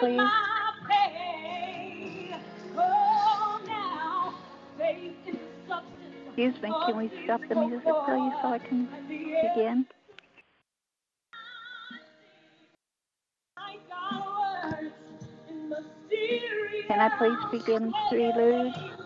please? 0.00 0.20
Excuse 6.28 6.62
me, 6.62 6.72
can 6.86 6.96
we 6.96 7.10
stop 7.24 7.40
the 7.48 7.54
music, 7.54 7.82
so 7.84 8.48
I 8.48 8.58
can 8.58 8.88
begin? 9.06 9.86
Can 16.88 17.00
I 17.00 17.08
please 17.18 17.60
begin 17.60 17.92
the 17.92 17.92
prelude? 18.08 18.99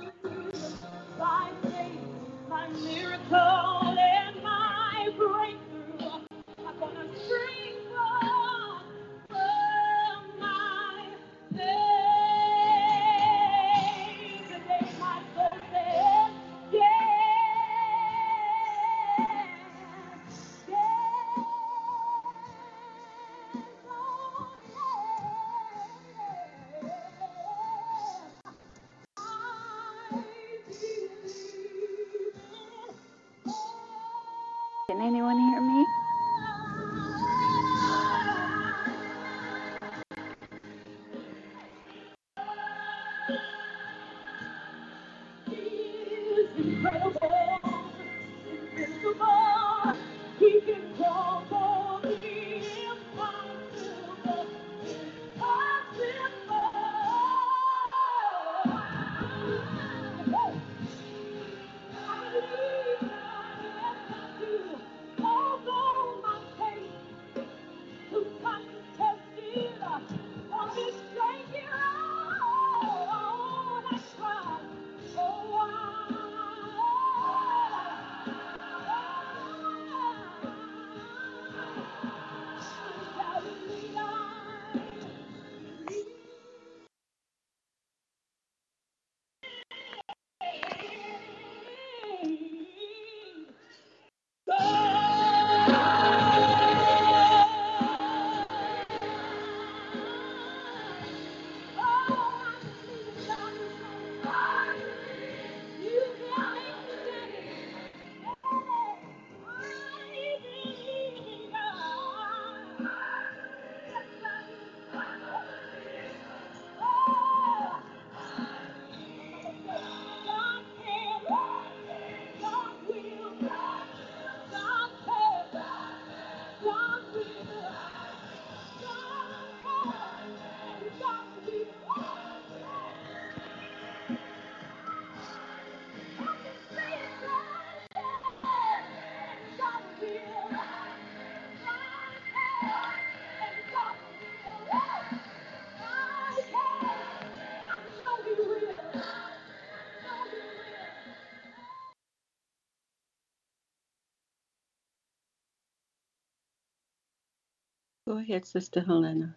Go 158.14 158.20
ahead, 158.20 158.46
Sister 158.46 158.80
Helena. 158.80 159.34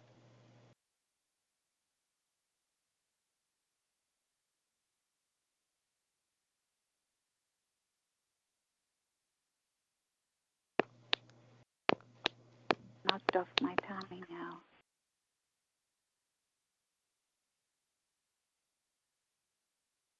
Knocked 13.04 13.34
off 13.34 13.48
my 13.60 13.74
tummy 13.84 14.22
now. 14.30 14.60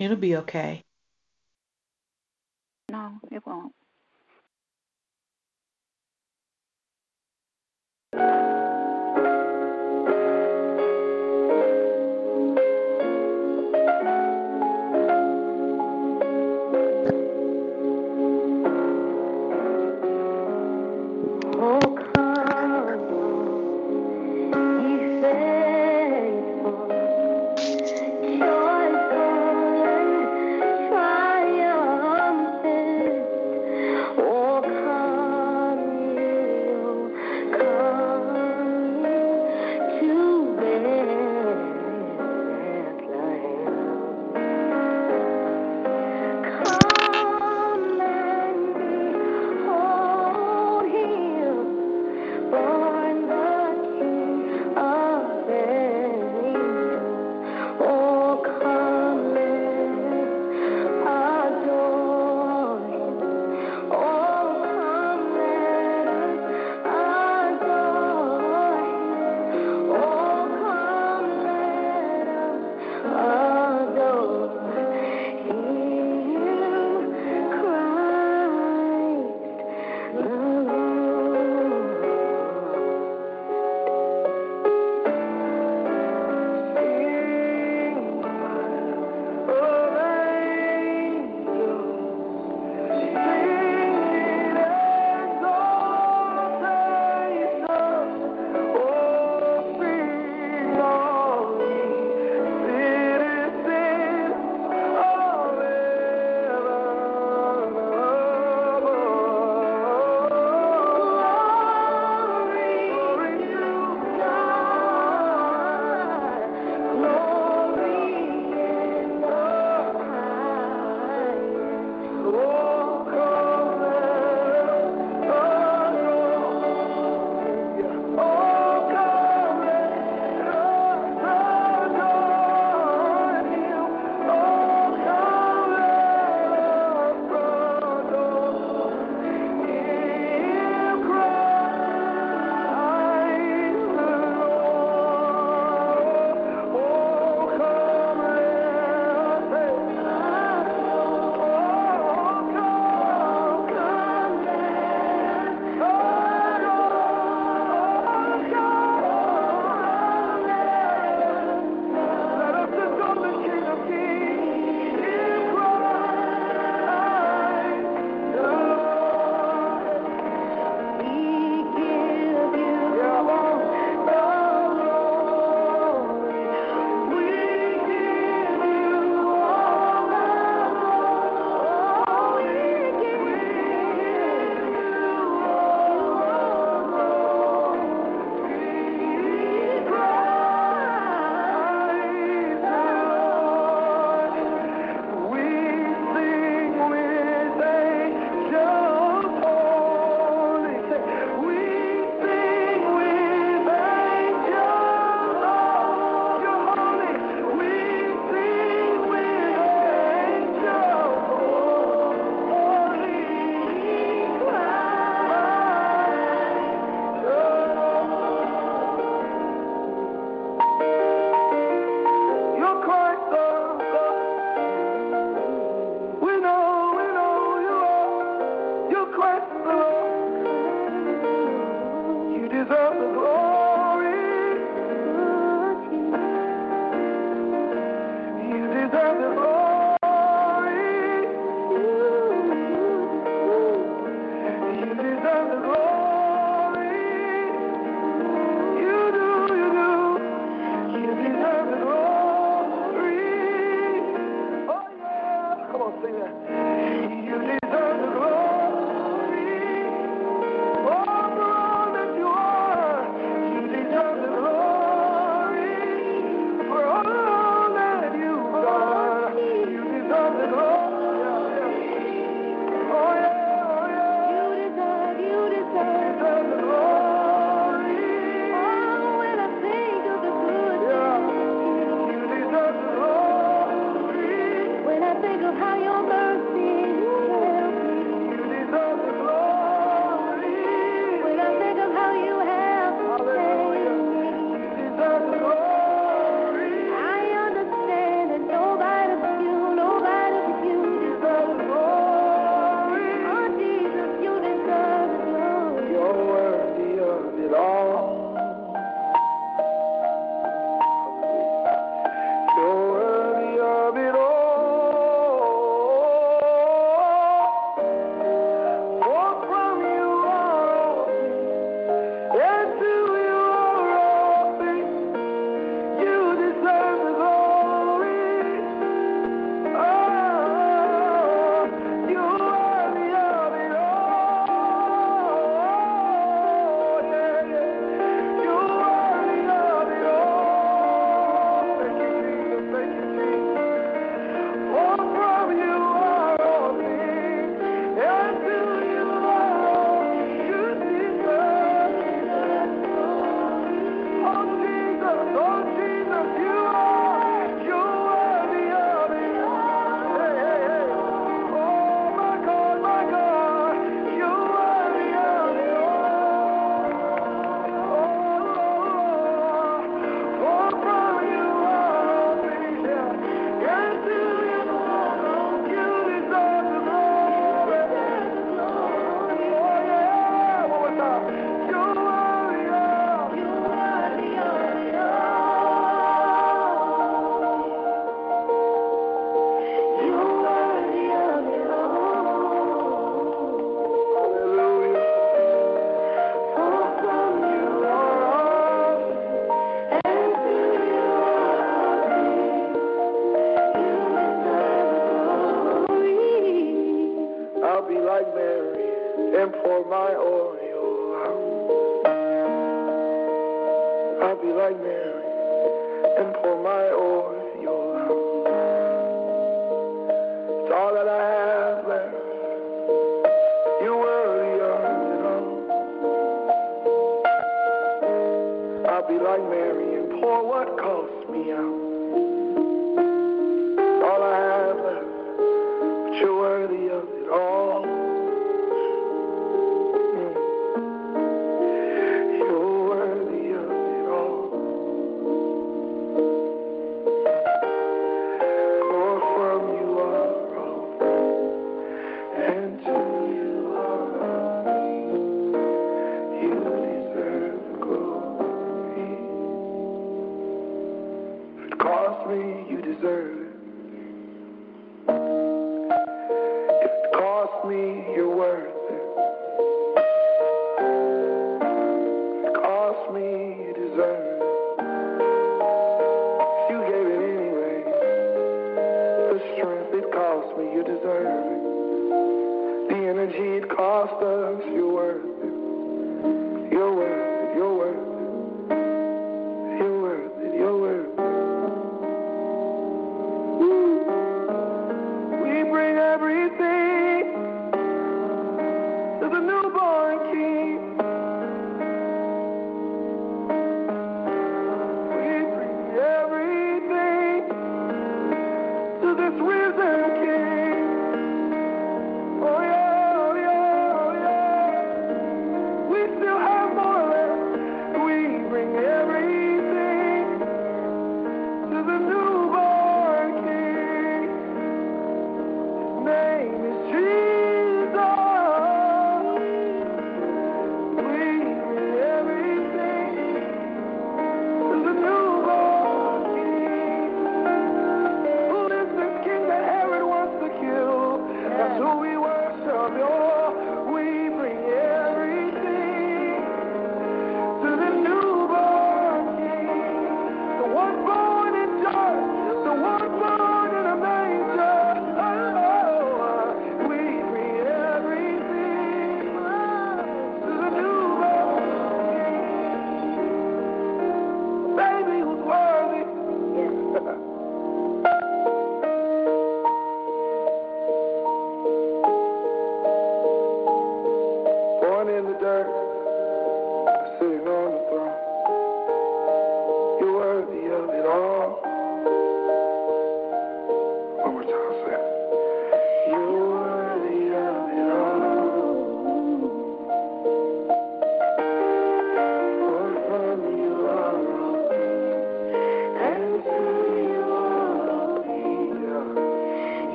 It'll 0.00 0.16
be 0.16 0.34
okay. 0.38 0.82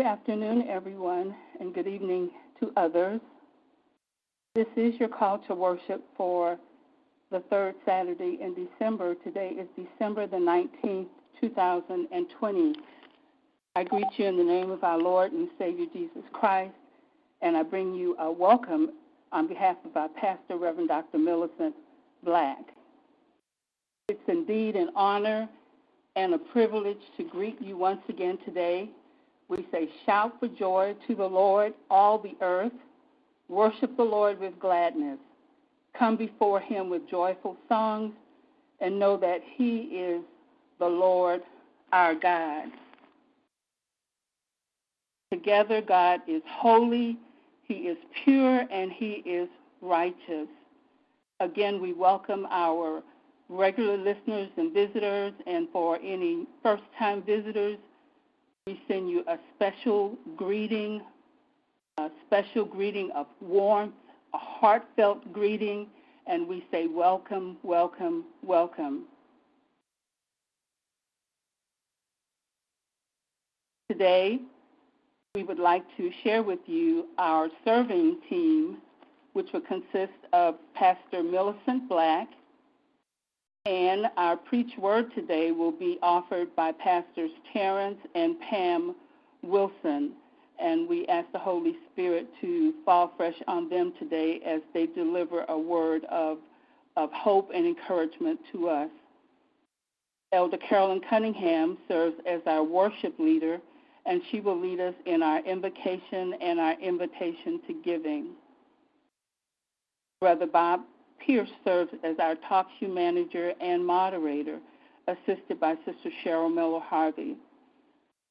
Good 0.00 0.06
afternoon, 0.06 0.66
everyone, 0.66 1.34
and 1.60 1.74
good 1.74 1.86
evening 1.86 2.30
to 2.58 2.72
others. 2.78 3.20
This 4.54 4.66
is 4.74 4.98
your 4.98 5.10
call 5.10 5.40
to 5.40 5.54
worship 5.54 6.02
for 6.16 6.58
the 7.30 7.40
third 7.50 7.74
Saturday 7.84 8.38
in 8.40 8.54
December. 8.54 9.14
Today 9.16 9.50
is 9.50 9.68
December 9.76 10.26
the 10.26 10.38
19th, 10.38 11.08
2020. 11.42 12.74
I 13.76 13.84
greet 13.84 14.06
you 14.16 14.24
in 14.24 14.38
the 14.38 14.42
name 14.42 14.70
of 14.70 14.84
our 14.84 14.96
Lord 14.96 15.32
and 15.32 15.50
Savior 15.58 15.84
Jesus 15.92 16.24
Christ, 16.32 16.72
and 17.42 17.54
I 17.54 17.62
bring 17.62 17.94
you 17.94 18.16
a 18.18 18.32
welcome 18.32 18.92
on 19.32 19.48
behalf 19.48 19.76
of 19.84 19.98
our 19.98 20.08
pastor, 20.08 20.56
Reverend 20.56 20.88
Dr. 20.88 21.18
Millicent 21.18 21.74
Black. 22.24 22.72
It's 24.08 24.28
indeed 24.28 24.76
an 24.76 24.92
honor 24.96 25.46
and 26.16 26.32
a 26.32 26.38
privilege 26.38 27.02
to 27.18 27.22
greet 27.22 27.60
you 27.60 27.76
once 27.76 28.00
again 28.08 28.38
today. 28.46 28.88
We 29.50 29.66
say, 29.72 29.88
Shout 30.06 30.38
for 30.38 30.46
joy 30.46 30.94
to 31.08 31.14
the 31.16 31.26
Lord, 31.26 31.74
all 31.90 32.18
the 32.18 32.36
earth. 32.40 32.72
Worship 33.48 33.96
the 33.96 34.04
Lord 34.04 34.38
with 34.38 34.58
gladness. 34.60 35.18
Come 35.98 36.16
before 36.16 36.60
him 36.60 36.88
with 36.88 37.10
joyful 37.10 37.56
songs 37.68 38.12
and 38.80 38.98
know 38.98 39.16
that 39.16 39.40
he 39.56 39.78
is 39.92 40.22
the 40.78 40.86
Lord 40.86 41.42
our 41.92 42.14
God. 42.14 42.68
Together, 45.32 45.82
God 45.82 46.20
is 46.28 46.42
holy, 46.46 47.18
he 47.64 47.74
is 47.74 47.98
pure, 48.24 48.64
and 48.70 48.92
he 48.92 49.22
is 49.26 49.48
righteous. 49.80 50.48
Again, 51.40 51.80
we 51.80 51.92
welcome 51.92 52.46
our 52.50 53.02
regular 53.48 53.96
listeners 53.96 54.48
and 54.56 54.72
visitors, 54.72 55.32
and 55.46 55.68
for 55.72 55.96
any 55.96 56.46
first 56.62 56.84
time 56.96 57.22
visitors, 57.22 57.78
we 58.66 58.80
send 58.88 59.08
you 59.08 59.24
a 59.26 59.38
special 59.56 60.16
greeting, 60.36 61.00
a 61.98 62.10
special 62.26 62.64
greeting 62.64 63.10
of 63.14 63.26
warmth, 63.40 63.94
a 64.34 64.38
heartfelt 64.38 65.32
greeting, 65.32 65.86
and 66.26 66.46
we 66.46 66.64
say, 66.70 66.86
Welcome, 66.86 67.56
welcome, 67.62 68.24
welcome. 68.42 69.04
Today, 73.90 74.38
we 75.34 75.42
would 75.42 75.58
like 75.58 75.84
to 75.96 76.10
share 76.22 76.42
with 76.42 76.60
you 76.66 77.06
our 77.18 77.48
serving 77.64 78.18
team, 78.28 78.78
which 79.32 79.48
will 79.52 79.62
consist 79.62 80.12
of 80.32 80.56
Pastor 80.74 81.22
Millicent 81.22 81.88
Black, 81.88 82.28
and 83.66 84.06
our 84.16 84.36
preach 84.36 84.72
word 84.78 85.14
today 85.14 85.50
will 85.50 85.72
be 85.72 85.98
offered 86.02 86.54
by 86.56 86.72
Pastors 86.72 87.30
Terrence 87.52 87.98
and 88.14 88.40
Pam 88.40 88.94
Wilson. 89.42 90.12
And 90.58 90.88
we 90.88 91.06
ask 91.08 91.30
the 91.32 91.38
Holy 91.38 91.76
Spirit 91.92 92.26
to 92.40 92.74
fall 92.84 93.12
fresh 93.16 93.34
on 93.46 93.68
them 93.68 93.92
today 93.98 94.40
as 94.46 94.60
they 94.72 94.86
deliver 94.86 95.44
a 95.48 95.58
word 95.58 96.04
of, 96.06 96.38
of 96.96 97.10
hope 97.12 97.50
and 97.54 97.66
encouragement 97.66 98.40
to 98.52 98.68
us. 98.68 98.90
Elder 100.32 100.58
Carolyn 100.58 101.00
Cunningham 101.08 101.76
serves 101.88 102.16
as 102.26 102.40
our 102.46 102.62
worship 102.62 103.18
leader, 103.18 103.58
and 104.06 104.22
she 104.30 104.40
will 104.40 104.58
lead 104.58 104.80
us 104.80 104.94
in 105.06 105.22
our 105.22 105.40
invocation 105.40 106.34
and 106.40 106.60
our 106.60 106.78
invitation 106.80 107.60
to 107.66 107.74
giving. 107.84 108.28
Brother 110.20 110.46
Bob 110.46 110.80
Pierce 111.24 111.50
serves 111.64 111.92
as 112.02 112.18
our 112.18 112.34
talk 112.48 112.68
show 112.78 112.88
manager 112.88 113.52
and 113.60 113.84
moderator, 113.84 114.58
assisted 115.06 115.60
by 115.60 115.74
Sister 115.84 116.10
Cheryl 116.24 116.52
Miller 116.52 116.80
Harvey. 116.80 117.36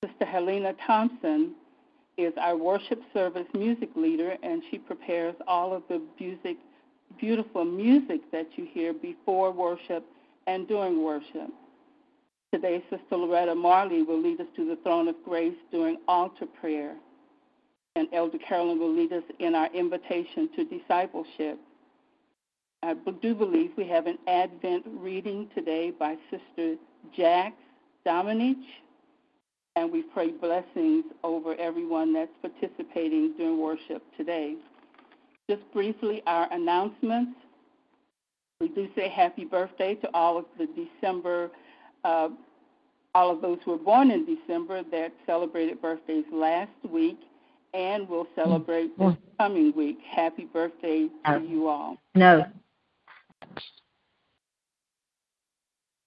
Sister 0.04 0.25
Helena 0.25 0.73
Thompson 0.86 1.54
is 2.17 2.34
our 2.39 2.58
worship 2.58 3.02
service 3.13 3.47
music 3.54 3.89
leader, 3.95 4.36
and 4.43 4.62
she 4.69 4.78
prepares 4.78 5.36
all 5.47 5.73
of 5.73 5.84
the 5.88 6.02
music, 6.19 6.58
beautiful 7.19 7.63
music 7.63 8.21
that 8.32 8.47
you 8.56 8.67
hear 8.71 8.93
before 8.93 9.52
worship 9.52 10.06
and 10.47 10.67
during 10.67 11.04
worship. 11.04 11.49
Today, 12.54 12.84
Sister 12.89 13.15
Loretta 13.15 13.54
Marley 13.54 14.02
will 14.02 14.21
lead 14.21 14.41
us 14.41 14.47
to 14.56 14.65
the 14.67 14.78
throne 14.78 15.08
of 15.08 15.15
grace 15.23 15.56
during 15.71 15.97
altar 16.08 16.45
prayer, 16.45 16.95
and 17.95 18.08
Elder 18.12 18.39
Carolyn 18.39 18.80
will 18.80 18.93
lead 18.93 19.13
us 19.13 19.23
in 19.39 19.54
our 19.54 19.71
invitation 19.73 20.49
to 20.56 20.65
discipleship. 20.65 21.60
I 22.82 22.96
do 23.22 23.36
believe 23.36 23.72
we 23.78 23.88
have 23.88 24.08
an 24.08 24.18
Advent 24.28 24.86
reading 24.88 25.50
today 25.54 25.92
by 25.92 26.15
Sister 26.32 26.76
Jax 27.15 27.56
Dominich, 28.06 28.63
and 29.76 29.92
we 29.92 30.04
pray 30.04 30.32
blessings 30.32 31.04
over 31.24 31.56
everyone 31.56 32.13
that's 32.13 32.32
participating 32.42 33.34
during 33.38 33.60
worship 33.60 34.02
today. 34.15 34.56
Just 35.50 35.62
briefly, 35.74 36.24
our 36.26 36.48
announcements. 36.54 37.34
We 38.62 38.70
do 38.70 38.88
say 38.96 39.10
happy 39.10 39.46
birthday 39.46 39.96
to 39.96 40.10
all 40.13 40.38
of 40.38 40.46
the 40.58 40.68
December, 40.68 41.52
uh, 42.04 42.30
all 43.13 43.32
of 43.32 43.42
those 43.42 43.58
who 43.65 43.72
were 43.72 43.78
born 43.78 44.12
in 44.12 44.26
December 44.26 44.84
that 44.92 45.12
celebrated 45.26 45.82
birthdays 45.82 46.26
last 46.32 46.72
week 46.89 47.20
and 47.74 48.08
we'll 48.10 48.28
celebrate 48.36 48.98
this 48.98 49.15
coming 49.38 49.74
week. 49.76 50.00
Happy 50.10 50.46
birthday 50.46 51.08
to 51.26 51.42
you 51.48 51.68
all. 51.68 51.98
No. 52.15 52.46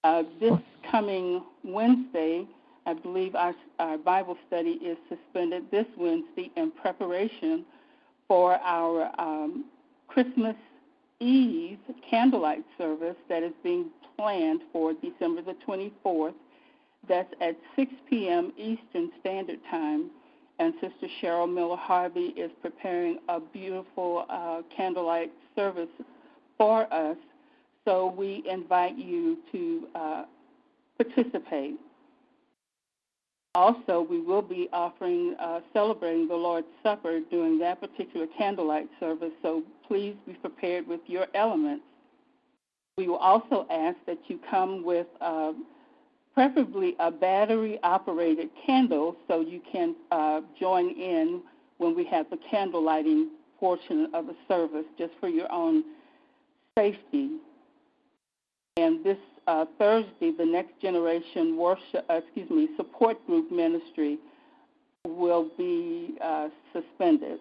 Uh, 0.05 0.25
this 0.41 0.59
coming 0.91 1.45
Wednesday, 1.63 2.45
I 2.87 2.95
believe 2.95 3.37
our, 3.37 3.55
our 3.79 3.97
Bible 3.99 4.37
study 4.49 4.73
is 4.85 4.99
suspended 5.09 5.71
this 5.71 5.87
Wednesday 5.97 6.51
in 6.57 6.73
preparation 6.73 7.65
for 8.27 8.55
our 8.55 9.13
um, 9.21 9.67
Christmas 10.09 10.57
Eve 11.21 11.79
candlelight 12.11 12.65
service 12.77 13.15
that 13.29 13.45
is 13.45 13.53
being 13.63 13.91
planned 14.17 14.63
for 14.73 14.93
December 14.95 15.43
the 15.43 15.55
24th. 15.67 16.35
That's 17.09 17.33
at 17.41 17.57
6 17.77 17.93
p.m. 18.11 18.53
Eastern 18.57 19.11
Standard 19.21 19.61
Time. 19.71 20.11
And 20.59 20.75
Sister 20.81 21.07
Cheryl 21.21 21.53
Miller 21.53 21.77
Harvey 21.77 22.35
is 22.37 22.51
preparing 22.61 23.19
a 23.29 23.41
beautiful 23.41 24.27
uh, 24.29 24.63
candlelight 24.77 25.33
service 25.57 25.89
for 26.63 26.87
us 26.95 27.17
so 27.85 28.15
we 28.17 28.45
invite 28.49 28.97
you 28.97 29.37
to 29.51 29.89
uh, 29.97 30.25
participate. 30.97 31.75
Also, 33.57 34.07
we 34.09 34.21
will 34.21 34.43
be 34.43 34.69
offering, 34.73 35.35
uh, 35.41 35.59
celebrating 35.73 36.29
the 36.29 36.37
Lord's 36.37 36.69
Supper 36.85 37.19
during 37.33 37.59
that 37.59 37.81
particular 37.81 38.29
candlelight 38.39 38.89
service, 39.01 39.33
so 39.43 39.65
please 39.89 40.15
be 40.25 40.35
prepared 40.35 40.87
with 40.87 41.01
your 41.07 41.27
elements. 41.35 41.83
We 42.97 43.09
will 43.09 43.17
also 43.17 43.67
ask 43.69 43.97
that 44.07 44.19
you 44.29 44.39
come 44.49 44.85
with 44.85 45.09
uh, 45.21 45.55
preferably 46.33 46.95
a 47.01 47.11
battery 47.11 47.81
operated 47.83 48.51
candle 48.65 49.17
so 49.27 49.41
you 49.41 49.61
can 49.73 49.97
uh, 50.13 50.43
join 50.61 50.91
in 50.91 51.43
when 51.79 51.97
we 51.97 52.05
have 52.05 52.31
the 52.31 52.39
candle 52.49 52.85
lighting 52.85 53.31
portion 53.59 54.09
of 54.15 54.27
the 54.27 54.37
service 54.47 54.87
just 54.97 55.13
for 55.19 55.29
your 55.29 55.51
own 55.51 55.83
safety. 56.77 57.39
And 58.77 59.05
this 59.05 59.19
uh, 59.47 59.67
Thursday, 59.79 60.33
the 60.37 60.47
Next 60.47 60.81
Generation 60.81 61.57
Worship, 61.57 62.05
uh, 62.09 62.15
excuse 62.15 62.49
me, 62.51 62.69
Support 62.77 63.25
Group 63.27 63.51
Ministry 63.51 64.19
will 65.07 65.51
be 65.59 66.15
uh, 66.23 66.49
suspended. 66.73 67.39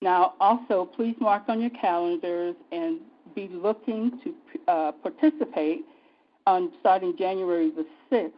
Now, 0.00 0.34
also, 0.40 0.84
please 0.96 1.14
mark 1.20 1.44
on 1.48 1.60
your 1.60 1.70
calendars 1.70 2.56
and 2.72 2.98
be 3.36 3.48
looking 3.52 4.18
to 4.24 4.34
uh, 4.66 4.92
participate 4.92 5.84
on 6.46 6.72
starting 6.80 7.16
January 7.16 7.70
the 7.70 7.86
6th, 8.10 8.32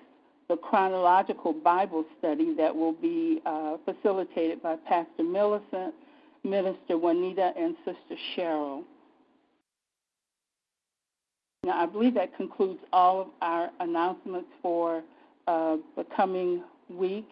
the 0.49 0.57
chronological 0.57 1.55
Bible 1.55 2.05
study 2.19 2.55
that 2.55 2.75
will 2.75 2.93
be 2.93 3.41
uh, 3.47 3.79
facilitated 3.87 4.63
by 4.63 4.77
Pastor 4.87 5.23
Millicent, 5.23 5.95
Minister 6.45 6.99
Juanita, 6.99 7.53
and 7.57 7.75
Sister 7.85 8.21
Cheryl. 8.37 8.85
Now, 11.65 11.83
I 11.83 11.87
believe 11.87 12.15
that 12.15 12.37
concludes 12.37 12.81
all 12.93 13.23
of 13.23 13.29
our 13.41 13.71
announcements 13.81 14.49
for 14.61 15.03
uh, 15.47 15.77
the 15.97 16.05
coming 16.15 16.63
week. 16.91 17.29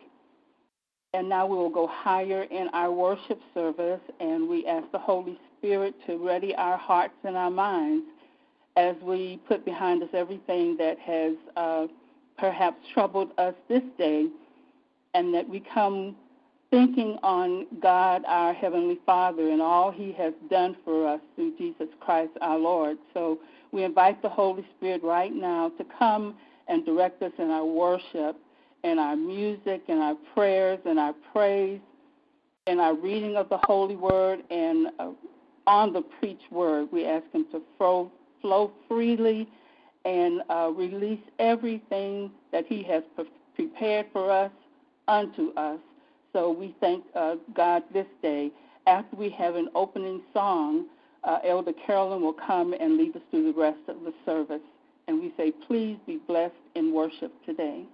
And 1.14 1.28
now 1.28 1.46
we 1.46 1.56
will 1.56 1.68
go 1.68 1.86
higher 1.86 2.44
in 2.44 2.68
our 2.72 2.90
worship 2.90 3.38
service, 3.52 4.00
and 4.20 4.48
we 4.48 4.66
ask 4.66 4.90
the 4.92 4.98
Holy 4.98 5.38
Spirit 5.58 5.94
to 6.06 6.16
ready 6.16 6.54
our 6.54 6.78
hearts 6.78 7.12
and 7.24 7.36
our 7.36 7.50
minds 7.50 8.06
as 8.76 8.96
we 9.02 9.38
put 9.46 9.66
behind 9.66 10.02
us 10.02 10.08
everything 10.14 10.74
that 10.78 10.98
has 10.98 11.34
uh, 11.56 11.86
perhaps 12.38 12.78
troubled 12.94 13.32
us 13.36 13.54
this 13.68 13.82
day, 13.98 14.28
and 15.12 15.34
that 15.34 15.46
we 15.46 15.60
come 15.74 16.16
thinking 16.72 17.18
on 17.22 17.66
God, 17.82 18.22
our 18.26 18.54
Heavenly 18.54 18.98
Father, 19.04 19.50
and 19.50 19.60
all 19.60 19.90
He 19.92 20.10
has 20.12 20.32
done 20.50 20.74
for 20.84 21.06
us 21.06 21.20
through 21.36 21.56
Jesus 21.58 21.88
Christ 22.00 22.32
our 22.40 22.58
Lord. 22.58 22.96
So 23.12 23.38
we 23.72 23.84
invite 23.84 24.22
the 24.22 24.30
Holy 24.30 24.66
Spirit 24.76 25.02
right 25.04 25.32
now 25.32 25.70
to 25.76 25.84
come 25.98 26.34
and 26.68 26.84
direct 26.86 27.22
us 27.22 27.32
in 27.38 27.50
our 27.50 27.66
worship 27.66 28.36
and 28.84 28.98
our 28.98 29.16
music 29.16 29.82
and 29.88 30.00
our 30.00 30.16
prayers 30.34 30.78
and 30.86 30.98
our 30.98 31.14
praise 31.30 31.78
and 32.66 32.80
our 32.80 32.96
reading 32.96 33.36
of 33.36 33.50
the 33.50 33.58
Holy 33.58 33.96
Word 33.96 34.40
and 34.50 34.88
uh, 34.98 35.10
on 35.66 35.92
the 35.92 36.00
preached 36.00 36.50
word. 36.50 36.88
We 36.90 37.04
ask 37.04 37.30
Him 37.32 37.44
to 37.52 37.60
flow, 37.76 38.10
flow 38.40 38.72
freely 38.88 39.46
and 40.06 40.40
uh, 40.48 40.70
release 40.74 41.20
everything 41.38 42.30
that 42.50 42.64
He 42.66 42.82
has 42.84 43.02
pre- 43.14 43.26
prepared 43.56 44.06
for 44.10 44.30
us 44.30 44.50
unto 45.06 45.52
us. 45.54 45.78
So 46.32 46.50
we 46.50 46.74
thank 46.80 47.04
uh, 47.14 47.36
God 47.54 47.82
this 47.92 48.06
day. 48.22 48.50
After 48.86 49.16
we 49.16 49.30
have 49.30 49.54
an 49.54 49.68
opening 49.74 50.22
song, 50.32 50.86
uh, 51.24 51.38
Elder 51.44 51.72
Carolyn 51.86 52.22
will 52.22 52.32
come 52.32 52.72
and 52.72 52.96
lead 52.96 53.14
us 53.14 53.22
through 53.30 53.52
the 53.52 53.58
rest 53.58 53.80
of 53.88 53.96
the 54.02 54.12
service. 54.24 54.62
And 55.08 55.20
we 55.20 55.32
say, 55.36 55.52
please 55.66 55.98
be 56.06 56.18
blessed 56.26 56.54
in 56.74 56.92
worship 56.92 57.32
today. 57.44 57.84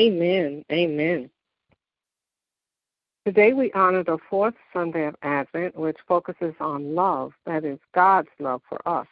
Amen. 0.00 0.64
Amen. 0.72 1.28
Today 3.26 3.52
we 3.52 3.70
honor 3.72 4.02
the 4.02 4.16
fourth 4.30 4.54
Sunday 4.72 5.04
of 5.04 5.14
Advent, 5.20 5.76
which 5.76 5.98
focuses 6.08 6.54
on 6.58 6.94
love, 6.94 7.32
that 7.44 7.66
is, 7.66 7.78
God's 7.94 8.30
love 8.38 8.62
for 8.66 8.80
us. 8.88 9.06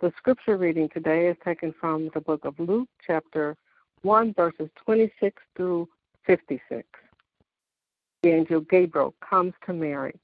The 0.00 0.12
scripture 0.16 0.56
reading 0.56 0.88
today 0.88 1.28
is 1.28 1.36
taken 1.44 1.72
from 1.80 2.10
the 2.12 2.20
book 2.20 2.44
of 2.44 2.58
Luke, 2.58 2.88
chapter 3.06 3.56
1, 4.02 4.34
verses 4.34 4.68
26 4.84 5.40
through 5.54 5.88
56. 6.26 6.84
The 8.24 8.28
angel 8.28 8.62
Gabriel 8.62 9.14
comes 9.20 9.54
to 9.66 9.72
Mary. 9.72 10.16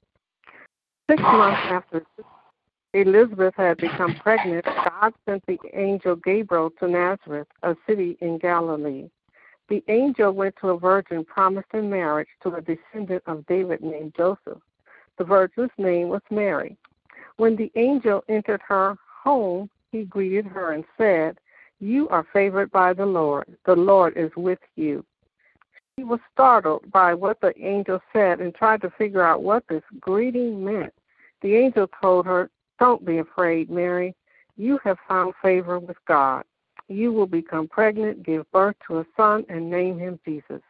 Six 1.09 1.21
months 1.21 1.61
after 1.63 2.05
Elizabeth 2.93 3.53
had 3.55 3.77
become 3.77 4.15
pregnant, 4.15 4.65
God 4.65 5.13
sent 5.25 5.45
the 5.47 5.59
angel 5.73 6.17
Gabriel 6.17 6.71
to 6.81 6.89
Nazareth, 6.89 7.47
a 7.61 7.77
city 7.87 8.17
in 8.19 8.37
Galilee. 8.37 9.07
The 9.69 9.83
angel 9.87 10.31
went 10.33 10.55
to 10.57 10.69
a 10.69 10.79
virgin 10.79 11.23
promised 11.23 11.73
in 11.73 11.89
marriage 11.89 12.27
to 12.43 12.55
a 12.55 12.61
descendant 12.61 13.23
of 13.27 13.45
David 13.45 13.81
named 13.81 14.13
Joseph. 14.15 14.61
The 15.17 15.23
virgin's 15.23 15.71
name 15.77 16.09
was 16.09 16.21
Mary. 16.29 16.77
When 17.37 17.55
the 17.55 17.71
angel 17.75 18.23
entered 18.27 18.61
her 18.67 18.97
home, 19.23 19.69
he 19.91 20.03
greeted 20.03 20.45
her 20.47 20.73
and 20.73 20.83
said, 20.97 21.39
You 21.79 22.09
are 22.09 22.25
favored 22.33 22.71
by 22.71 22.93
the 22.93 23.05
Lord. 23.05 23.57
The 23.65 23.75
Lord 23.75 24.17
is 24.17 24.31
with 24.35 24.59
you. 24.75 25.05
She 25.97 26.03
was 26.03 26.19
startled 26.31 26.91
by 26.91 27.13
what 27.13 27.39
the 27.39 27.53
angel 27.63 28.01
said 28.11 28.41
and 28.41 28.53
tried 28.53 28.81
to 28.81 28.89
figure 28.91 29.21
out 29.21 29.43
what 29.43 29.63
this 29.67 29.83
greeting 29.99 30.63
meant. 30.63 30.93
The 31.41 31.55
angel 31.55 31.87
told 32.01 32.25
her, 32.25 32.49
Don't 32.79 33.05
be 33.05 33.19
afraid, 33.19 33.69
Mary. 33.69 34.15
You 34.57 34.79
have 34.83 34.97
found 35.07 35.33
favor 35.41 35.79
with 35.79 35.97
God. 36.05 36.43
You 36.87 37.11
will 37.11 37.27
become 37.27 37.67
pregnant, 37.67 38.23
give 38.23 38.49
birth 38.51 38.75
to 38.87 38.99
a 38.99 39.05
son, 39.15 39.45
and 39.49 39.69
name 39.69 39.97
him 39.97 40.19
Jesus. 40.25 40.61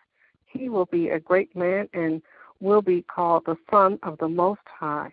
He 0.45 0.69
will 0.69 0.85
be 0.85 1.09
a 1.09 1.19
great 1.19 1.55
man 1.55 1.89
and 1.93 2.21
will 2.59 2.81
be 2.81 3.01
called 3.01 3.43
the 3.45 3.57
Son 3.71 3.99
of 4.03 4.17
the 4.19 4.27
Most 4.27 4.61
High. 4.65 5.11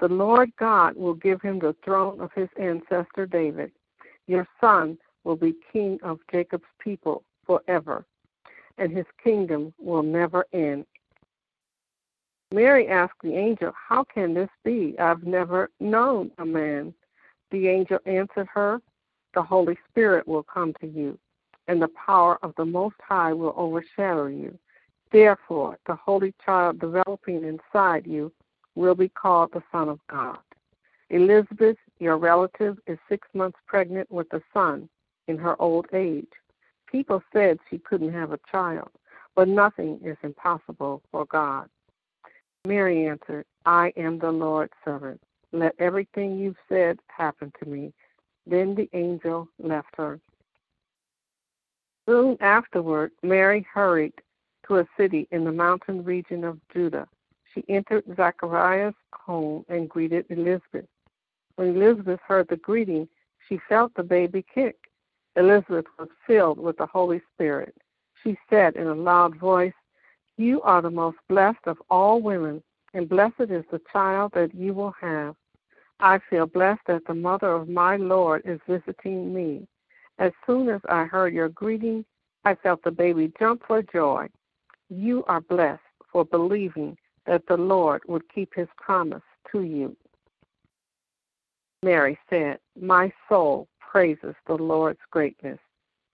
The 0.00 0.08
Lord 0.08 0.50
God 0.58 0.96
will 0.96 1.14
give 1.14 1.42
him 1.42 1.58
the 1.58 1.76
throne 1.84 2.20
of 2.20 2.30
his 2.34 2.48
ancestor 2.58 3.26
David. 3.26 3.72
Your 4.26 4.46
son 4.60 4.98
will 5.24 5.36
be 5.36 5.56
king 5.72 5.98
of 6.02 6.20
Jacob's 6.30 6.64
people 6.78 7.24
forever, 7.44 8.04
and 8.78 8.90
his 8.90 9.06
kingdom 9.22 9.74
will 9.78 10.02
never 10.02 10.46
end. 10.52 10.86
Mary 12.52 12.88
asked 12.88 13.20
the 13.22 13.34
angel, 13.34 13.72
How 13.76 14.04
can 14.04 14.32
this 14.32 14.48
be? 14.64 14.98
I've 14.98 15.24
never 15.24 15.70
known 15.80 16.30
a 16.38 16.46
man. 16.46 16.94
The 17.50 17.68
angel 17.68 17.98
answered 18.06 18.48
her, 18.54 18.80
The 19.34 19.42
Holy 19.42 19.78
Spirit 19.90 20.26
will 20.26 20.42
come 20.42 20.74
to 20.80 20.86
you, 20.86 21.18
and 21.66 21.80
the 21.80 21.88
power 21.88 22.38
of 22.42 22.54
the 22.56 22.64
Most 22.64 22.96
High 23.06 23.32
will 23.32 23.54
overshadow 23.56 24.26
you. 24.26 24.58
Therefore, 25.12 25.78
the 25.86 25.94
Holy 25.94 26.34
Child 26.44 26.80
developing 26.80 27.44
inside 27.44 28.06
you 28.06 28.32
will 28.74 28.94
be 28.94 29.08
called 29.08 29.52
the 29.52 29.62
Son 29.72 29.88
of 29.88 30.00
God. 30.08 30.38
Elizabeth, 31.10 31.78
your 31.98 32.18
relative, 32.18 32.78
is 32.86 32.98
six 33.08 33.26
months 33.34 33.58
pregnant 33.66 34.10
with 34.10 34.32
a 34.32 34.42
son 34.52 34.88
in 35.26 35.38
her 35.38 35.60
old 35.60 35.86
age. 35.92 36.28
People 36.90 37.22
said 37.32 37.58
she 37.68 37.78
couldn't 37.78 38.12
have 38.12 38.32
a 38.32 38.40
child, 38.50 38.90
but 39.34 39.48
nothing 39.48 40.00
is 40.04 40.16
impossible 40.22 41.02
for 41.10 41.24
God. 41.26 41.68
Mary 42.66 43.06
answered, 43.06 43.46
I 43.64 43.92
am 43.96 44.18
the 44.18 44.30
Lord's 44.30 44.72
servant. 44.84 45.20
Let 45.52 45.74
everything 45.78 46.38
you've 46.38 46.56
said 46.68 46.98
happen 47.06 47.52
to 47.62 47.68
me. 47.68 47.92
Then 48.48 48.74
the 48.74 48.88
angel 48.94 49.48
left 49.58 49.94
her. 49.96 50.18
Soon 52.06 52.38
afterward, 52.40 53.12
Mary 53.22 53.66
hurried 53.72 54.14
to 54.66 54.78
a 54.78 54.88
city 54.96 55.28
in 55.30 55.44
the 55.44 55.52
mountain 55.52 56.02
region 56.02 56.44
of 56.44 56.58
Judah. 56.72 57.06
She 57.52 57.62
entered 57.68 58.04
Zachariah's 58.16 58.94
home 59.12 59.66
and 59.68 59.88
greeted 59.88 60.24
Elizabeth. 60.30 60.86
When 61.56 61.76
Elizabeth 61.76 62.20
heard 62.26 62.48
the 62.48 62.56
greeting, 62.56 63.08
she 63.46 63.60
felt 63.68 63.92
the 63.94 64.02
baby 64.02 64.44
kick. 64.54 64.76
Elizabeth 65.36 65.86
was 65.98 66.08
filled 66.26 66.58
with 66.58 66.78
the 66.78 66.86
Holy 66.86 67.20
Spirit. 67.34 67.74
She 68.22 68.38
said 68.48 68.76
in 68.76 68.86
a 68.86 68.94
loud 68.94 69.36
voice, 69.36 69.74
You 70.38 70.62
are 70.62 70.80
the 70.80 70.90
most 70.90 71.18
blessed 71.28 71.66
of 71.66 71.76
all 71.90 72.20
women, 72.22 72.62
and 72.94 73.08
blessed 73.08 73.50
is 73.50 73.64
the 73.70 73.80
child 73.92 74.32
that 74.34 74.54
you 74.54 74.72
will 74.72 74.94
have. 75.00 75.36
I 76.00 76.20
feel 76.30 76.46
blessed 76.46 76.82
that 76.86 77.06
the 77.06 77.14
mother 77.14 77.50
of 77.52 77.68
my 77.68 77.96
Lord 77.96 78.42
is 78.44 78.60
visiting 78.68 79.34
me. 79.34 79.66
As 80.18 80.32
soon 80.46 80.68
as 80.68 80.80
I 80.88 81.04
heard 81.04 81.34
your 81.34 81.48
greeting, 81.48 82.04
I 82.44 82.54
felt 82.54 82.82
the 82.82 82.90
baby 82.90 83.32
jump 83.38 83.62
for 83.66 83.82
joy. 83.82 84.28
You 84.88 85.24
are 85.26 85.40
blessed 85.40 85.82
for 86.12 86.24
believing 86.24 86.96
that 87.26 87.46
the 87.46 87.56
Lord 87.56 88.02
would 88.06 88.22
keep 88.32 88.54
his 88.54 88.68
promise 88.76 89.22
to 89.52 89.62
you. 89.62 89.96
Mary 91.82 92.18
said, 92.30 92.58
My 92.80 93.12
soul 93.28 93.68
praises 93.80 94.34
the 94.46 94.54
Lord's 94.54 95.00
greatness. 95.10 95.58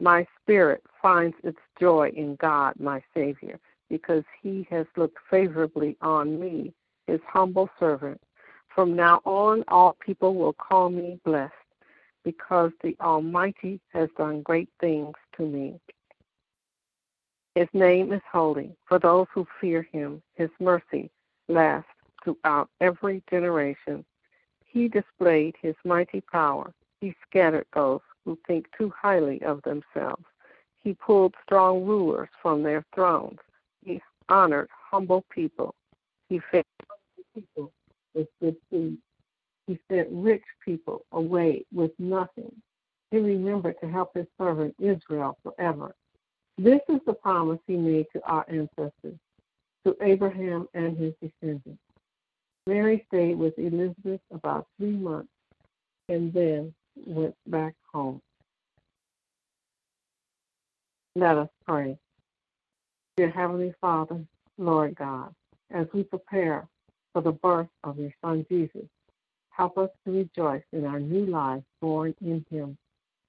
My 0.00 0.26
spirit 0.42 0.82
finds 1.00 1.36
its 1.42 1.58
joy 1.80 2.10
in 2.16 2.36
God, 2.36 2.74
my 2.78 3.02
Savior, 3.14 3.58
because 3.88 4.24
he 4.42 4.66
has 4.70 4.86
looked 4.96 5.18
favorably 5.30 5.96
on 6.00 6.38
me, 6.40 6.72
his 7.06 7.20
humble 7.26 7.70
servant. 7.78 8.20
From 8.74 8.96
now 8.96 9.20
on, 9.24 9.62
all 9.68 9.96
people 10.04 10.34
will 10.34 10.52
call 10.52 10.90
me 10.90 11.20
blessed, 11.24 11.54
because 12.24 12.72
the 12.82 12.96
Almighty 13.00 13.80
has 13.92 14.08
done 14.18 14.42
great 14.42 14.68
things 14.80 15.14
to 15.37 15.46
me. 15.46 15.78
His 17.54 17.68
name 17.72 18.12
is 18.12 18.20
holy. 18.30 18.74
For 18.87 18.98
those 18.98 19.28
who 19.32 19.46
fear 19.60 19.82
him, 19.92 20.20
his 20.34 20.50
mercy 20.58 21.08
lasts 21.46 21.88
throughout 22.24 22.68
every 22.80 23.22
generation. 23.30 24.04
He 24.64 24.88
displayed 24.88 25.54
his 25.62 25.76
mighty 25.84 26.20
power. 26.20 26.74
He 27.00 27.14
scattered 27.28 27.66
those 27.74 28.00
who 28.24 28.37
think 28.44 28.66
too 28.76 28.92
highly 29.00 29.40
of 29.42 29.62
themselves. 29.62 30.24
He 30.82 30.94
pulled 30.94 31.34
strong 31.44 31.84
rulers 31.84 32.28
from 32.42 32.64
their 32.64 32.84
thrones. 32.92 33.38
He 33.84 34.02
honored 34.28 34.68
humble 34.90 35.24
people. 35.30 35.76
He 36.28 36.40
fed 36.50 36.64
people 37.34 37.70
with 38.14 38.29
good 38.40 38.57
food. 38.70 38.98
He 39.66 39.79
sent 39.90 40.09
rich 40.11 40.44
people 40.64 41.05
away 41.12 41.64
with 41.72 41.92
nothing. 41.98 42.53
He 43.11 43.18
remembered 43.18 43.77
to 43.83 43.88
help 43.88 44.14
his 44.14 44.27
servant 44.38 44.74
Israel 44.79 45.38
forever. 45.42 45.94
This 46.59 46.81
is 46.88 47.00
the 47.07 47.14
promise 47.14 47.61
he 47.66 47.77
made 47.77 48.07
to 48.12 48.22
our 48.24 48.44
ancestors, 48.48 49.18
to 49.85 49.96
Abraham 50.00 50.68
and 50.74 50.96
his 50.96 51.14
descendants. 51.20 51.81
Mary 52.66 53.05
stayed 53.09 53.37
with 53.37 53.59
Elizabeth 53.59 54.20
about 54.31 54.66
three 54.79 54.96
months 54.96 55.29
and 56.09 56.33
then 56.33 56.72
went 57.07 57.35
back 57.46 57.74
home. 57.92 58.20
Let 61.16 61.37
us 61.37 61.48
pray. 61.66 61.98
Dear 63.16 63.31
Heavenly 63.31 63.74
Father, 63.81 64.24
Lord 64.59 64.94
God, 64.96 65.35
as 65.70 65.87
we 65.92 66.03
prepare 66.03 66.66
for 67.14 67.22
the 67.22 67.33
birth 67.33 67.68
of 67.85 67.98
your 67.98 68.12
Son 68.22 68.44
Jesus, 68.50 68.87
help 69.50 69.79
us 69.79 69.88
to 70.05 70.12
rejoice 70.12 70.64
in 70.72 70.85
our 70.85 71.00
new 71.00 71.24
life 71.27 71.62
born 71.81 72.14
in 72.20 72.44
him. 72.50 72.77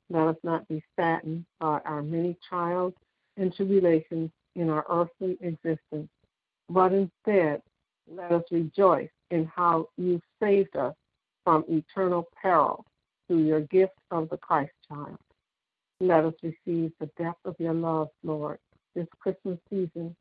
Let 0.10 0.28
us 0.28 0.38
not 0.44 0.68
be 0.68 0.84
saddened 1.00 1.46
by 1.60 1.80
our 1.86 2.02
many 2.02 2.36
trials 2.50 2.94
and 3.38 3.56
tribulations 3.56 4.32
in 4.56 4.70
our 4.70 4.86
earthly 4.90 5.38
existence, 5.40 6.10
but 6.68 6.94
instead 6.94 7.62
let 8.12 8.32
us 8.32 8.44
rejoice 8.52 9.10
in 9.32 9.46
how 9.46 9.88
you 9.98 10.20
saved 10.42 10.76
us 10.76 10.96
from 11.44 11.64
eternal 11.70 12.28
peril 12.42 12.86
through 13.28 13.44
your 13.44 13.62
gift 13.62 13.94
of 14.12 14.30
the 14.30 14.38
Christ 14.38 14.72
child. 14.88 15.18
Let 16.00 16.26
us 16.26 16.34
receive 16.44 16.92
the 17.00 17.10
depth 17.18 17.46
of 17.46 17.56
your 17.60 17.74
love, 17.74 18.10
Lord, 18.24 18.58
this 18.96 19.08
Christmas 19.20 19.60
season 19.70 20.16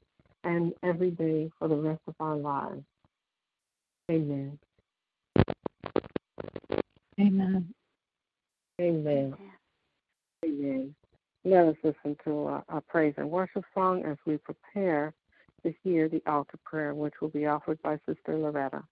and 0.45 0.73
every 0.83 1.11
day 1.11 1.51
for 1.59 1.69
the 1.69 1.77
rest 1.77 2.03
of 2.07 2.15
our 2.21 2.37
lives. 2.37 2.85
Amen. 4.11 4.59
Amen. 7.19 7.75
Amen. 8.81 9.35
Amen. 10.45 10.95
Let 11.45 11.67
us 11.69 11.77
listen 11.83 12.17
to 12.25 12.47
our, 12.47 12.65
our 12.69 12.81
praise 12.83 13.15
and 13.17 13.31
worship 13.31 13.65
song 13.75 14.05
as 14.05 14.17
we 14.27 14.37
prepare 14.39 15.15
to 15.63 15.75
hear 15.83 16.09
the 16.09 16.23
altar 16.27 16.59
prayer, 16.65 16.95
which 16.95 17.15
will 17.21 17.29
be 17.29 17.47
offered 17.47 17.81
by 17.83 17.99
Sister 18.07 18.37
Loretta. 18.37 18.83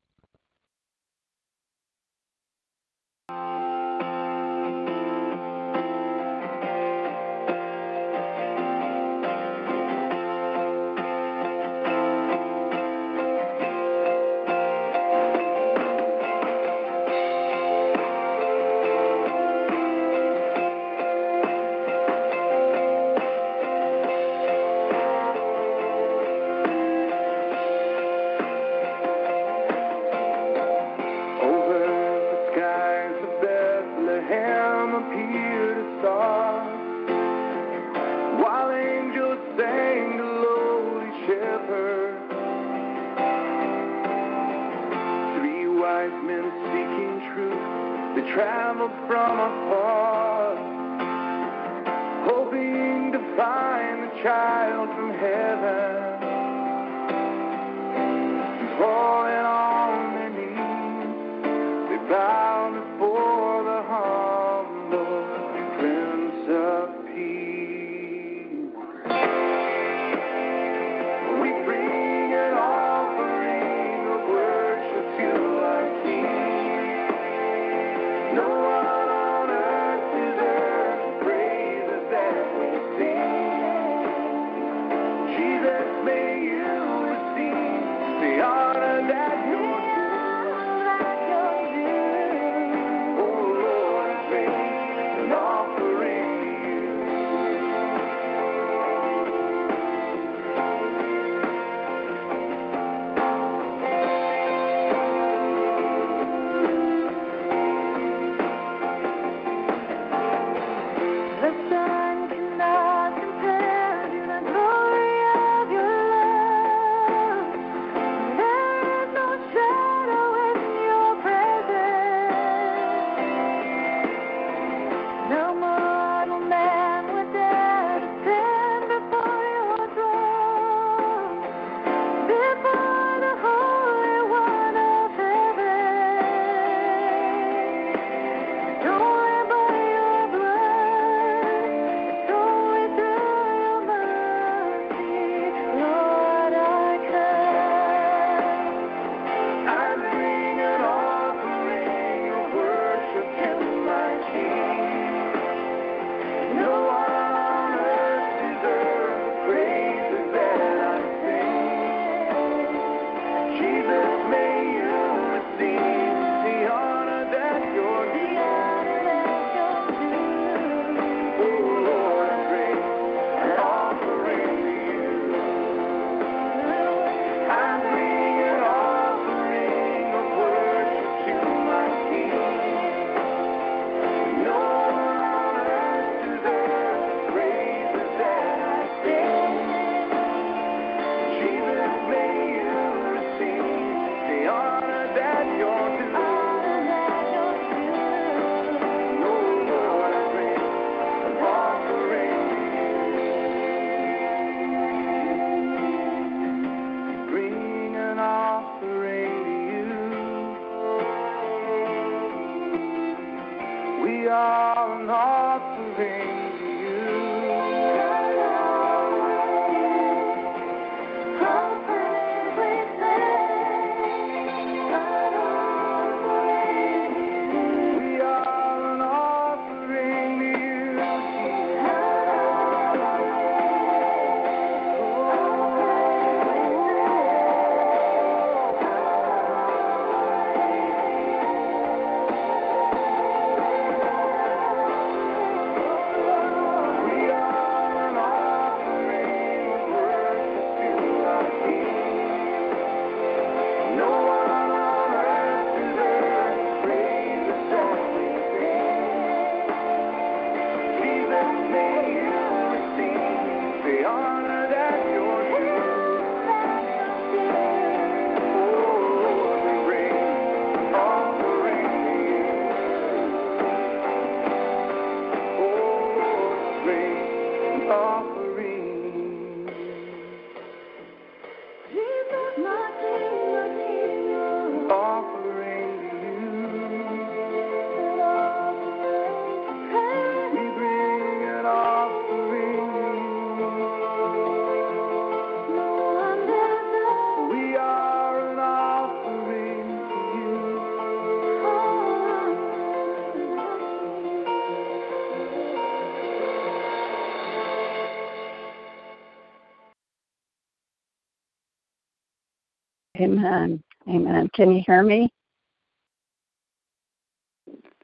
Amen. 313.22 313.80
Amen. 314.08 314.50
Can 314.52 314.72
you 314.72 314.82
hear 314.84 315.02
me? 315.04 315.32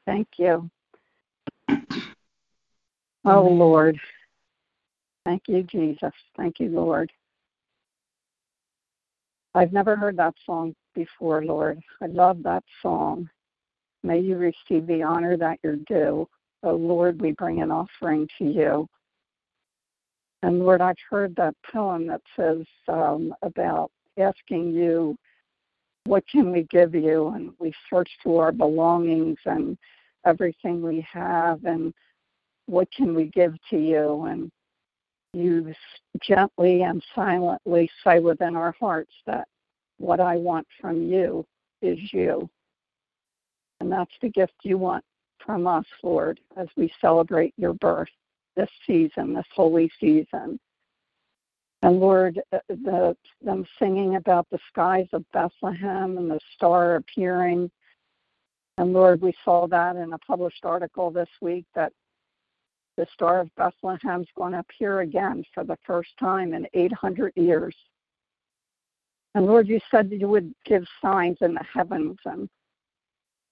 Thank 0.05 0.27
you. 0.37 0.69
Oh, 3.25 3.41
Lord. 3.41 3.99
Thank 5.25 5.43
you, 5.47 5.63
Jesus. 5.63 6.13
Thank 6.37 6.59
you, 6.59 6.69
Lord. 6.69 7.11
I've 9.53 9.73
never 9.73 9.97
heard 9.97 10.15
that 10.17 10.35
song 10.45 10.73
before, 10.95 11.43
Lord. 11.43 11.81
I 12.01 12.05
love 12.05 12.43
that 12.43 12.63
song. 12.81 13.29
May 14.03 14.19
you 14.19 14.37
receive 14.37 14.87
the 14.87 15.03
honor 15.03 15.35
that 15.35 15.59
you're 15.63 15.75
due. 15.87 16.29
Oh, 16.63 16.75
Lord, 16.75 17.19
we 17.19 17.33
bring 17.33 17.61
an 17.61 17.71
offering 17.71 18.25
to 18.37 18.45
you. 18.45 18.87
And 20.43 20.59
Lord, 20.59 20.79
I've 20.79 20.95
heard 21.09 21.35
that 21.35 21.55
poem 21.73 22.07
that 22.07 22.21
says 22.37 22.65
um, 22.87 23.33
about 23.41 23.91
asking 24.19 24.71
you, 24.71 25.15
what 26.05 26.23
can 26.27 26.51
we 26.51 26.63
give 26.63 26.95
you? 26.95 27.29
And 27.29 27.51
we 27.59 27.73
search 27.89 28.09
through 28.21 28.37
our 28.37 28.51
belongings 28.51 29.37
and 29.45 29.77
everything 30.25 30.81
we 30.81 31.05
have, 31.11 31.63
and 31.65 31.93
what 32.65 32.87
can 32.91 33.15
we 33.15 33.25
give 33.25 33.55
to 33.69 33.77
you? 33.77 34.25
And 34.25 34.51
you 35.33 35.73
gently 36.21 36.81
and 36.83 37.03
silently 37.13 37.89
say 38.03 38.19
within 38.19 38.55
our 38.55 38.75
hearts 38.79 39.13
that 39.25 39.47
what 39.97 40.19
I 40.19 40.37
want 40.37 40.67
from 40.81 41.03
you 41.03 41.45
is 41.81 41.99
you. 42.11 42.49
And 43.79 43.91
that's 43.91 44.11
the 44.21 44.29
gift 44.29 44.53
you 44.63 44.77
want 44.77 45.03
from 45.45 45.67
us, 45.67 45.85
Lord, 46.03 46.39
as 46.57 46.67
we 46.75 46.91
celebrate 46.99 47.53
your 47.57 47.73
birth 47.73 48.09
this 48.55 48.69
season, 48.85 49.33
this 49.33 49.45
holy 49.53 49.89
season. 49.99 50.59
And 51.81 51.99
Lord, 51.99 52.41
uh, 52.51 52.59
the, 52.67 53.15
them 53.41 53.65
singing 53.77 54.15
about 54.15 54.47
the 54.49 54.59
skies 54.67 55.07
of 55.13 55.23
Bethlehem 55.31 56.17
and 56.17 56.29
the 56.29 56.39
star 56.55 56.95
appearing. 56.95 57.71
And 58.77 58.93
Lord, 58.93 59.21
we 59.21 59.33
saw 59.45 59.67
that 59.67 59.95
in 59.95 60.13
a 60.13 60.17
published 60.19 60.65
article 60.65 61.09
this 61.09 61.29
week 61.41 61.65
that 61.75 61.93
the 62.97 63.07
Star 63.13 63.39
of 63.39 63.55
Bethlehem 63.55 64.21
is 64.21 64.27
going 64.35 64.51
to 64.51 64.59
appear 64.59 65.01
again 65.01 65.43
for 65.53 65.63
the 65.63 65.77
first 65.85 66.09
time 66.19 66.53
in 66.53 66.67
800 66.73 67.31
years. 67.37 67.73
And 69.35 69.45
Lord, 69.45 69.69
you 69.69 69.79
said 69.89 70.09
that 70.09 70.19
you 70.19 70.27
would 70.27 70.53
give 70.65 70.83
signs 71.01 71.37
in 71.39 71.53
the 71.53 71.63
heavens. 71.63 72.17
And 72.25 72.49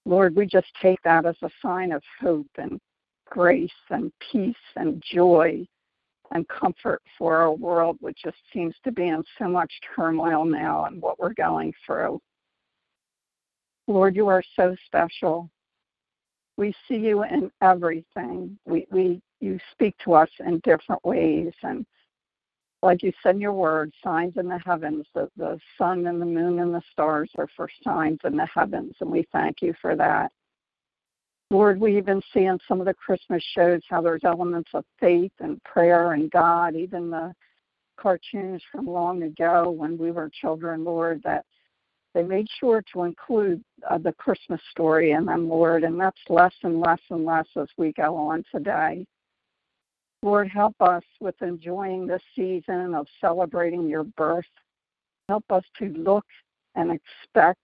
Lord, 0.04 0.36
we 0.36 0.44
just 0.44 0.66
take 0.82 1.00
that 1.02 1.24
as 1.24 1.36
a 1.42 1.50
sign 1.62 1.92
of 1.92 2.02
hope 2.20 2.48
and 2.58 2.78
grace 3.30 3.70
and 3.88 4.12
peace 4.30 4.54
and 4.76 5.02
joy 5.02 5.66
and 6.32 6.46
comfort 6.48 7.02
for 7.16 7.36
our 7.36 7.52
world, 7.52 7.96
which 8.00 8.18
just 8.24 8.36
seems 8.52 8.74
to 8.84 8.92
be 8.92 9.08
in 9.08 9.22
so 9.38 9.48
much 9.48 9.72
turmoil 9.94 10.44
now 10.44 10.84
and 10.84 11.00
what 11.00 11.18
we're 11.18 11.34
going 11.34 11.72
through. 11.86 12.20
Lord, 13.86 14.16
you 14.16 14.28
are 14.28 14.42
so 14.54 14.76
special. 14.86 15.50
We 16.56 16.74
see 16.86 16.96
you 16.96 17.22
in 17.22 17.50
everything. 17.62 18.58
We, 18.66 18.86
we 18.90 19.22
you 19.40 19.58
speak 19.72 19.96
to 20.04 20.14
us 20.14 20.30
in 20.40 20.60
different 20.64 21.04
ways 21.04 21.52
and 21.62 21.86
like 22.82 23.02
you 23.02 23.12
said 23.22 23.34
in 23.34 23.40
your 23.40 23.52
word, 23.52 23.92
signs 24.04 24.36
in 24.36 24.48
the 24.48 24.58
heavens, 24.64 25.06
the, 25.14 25.28
the 25.36 25.58
sun 25.76 26.06
and 26.06 26.20
the 26.20 26.26
moon 26.26 26.60
and 26.60 26.72
the 26.72 26.82
stars 26.92 27.30
are 27.36 27.48
for 27.56 27.68
signs 27.82 28.20
in 28.24 28.36
the 28.36 28.46
heavens, 28.46 28.94
and 29.00 29.10
we 29.10 29.26
thank 29.32 29.62
you 29.62 29.74
for 29.80 29.96
that. 29.96 30.30
Lord, 31.50 31.80
we 31.80 31.96
even 31.96 32.20
see 32.34 32.44
in 32.44 32.58
some 32.68 32.80
of 32.80 32.86
the 32.86 32.94
Christmas 32.94 33.42
shows 33.54 33.80
how 33.88 34.02
there's 34.02 34.24
elements 34.24 34.70
of 34.74 34.84
faith 35.00 35.32
and 35.40 35.62
prayer 35.64 36.12
and 36.12 36.30
God, 36.30 36.76
even 36.76 37.10
the 37.10 37.32
cartoons 37.98 38.62
from 38.70 38.86
long 38.86 39.22
ago 39.22 39.70
when 39.70 39.96
we 39.96 40.10
were 40.10 40.30
children, 40.40 40.84
Lord, 40.84 41.22
that 41.24 41.46
they 42.14 42.22
made 42.22 42.48
sure 42.60 42.82
to 42.92 43.04
include 43.04 43.62
uh, 43.88 43.98
the 43.98 44.12
Christmas 44.12 44.60
story 44.70 45.12
in 45.12 45.24
them, 45.24 45.48
Lord, 45.48 45.84
and 45.84 45.98
that's 45.98 46.20
less 46.28 46.54
and 46.62 46.80
less 46.80 47.00
and 47.10 47.24
less 47.24 47.46
as 47.56 47.68
we 47.78 47.92
go 47.92 48.14
on 48.14 48.44
today. 48.52 49.06
Lord, 50.22 50.48
help 50.48 50.74
us 50.80 51.04
with 51.20 51.40
enjoying 51.42 52.06
this 52.06 52.22
season 52.34 52.94
of 52.94 53.06
celebrating 53.20 53.88
your 53.88 54.04
birth. 54.04 54.44
Help 55.28 55.44
us 55.50 55.64
to 55.78 55.86
look 55.90 56.26
and 56.74 56.90
expect 56.90 57.60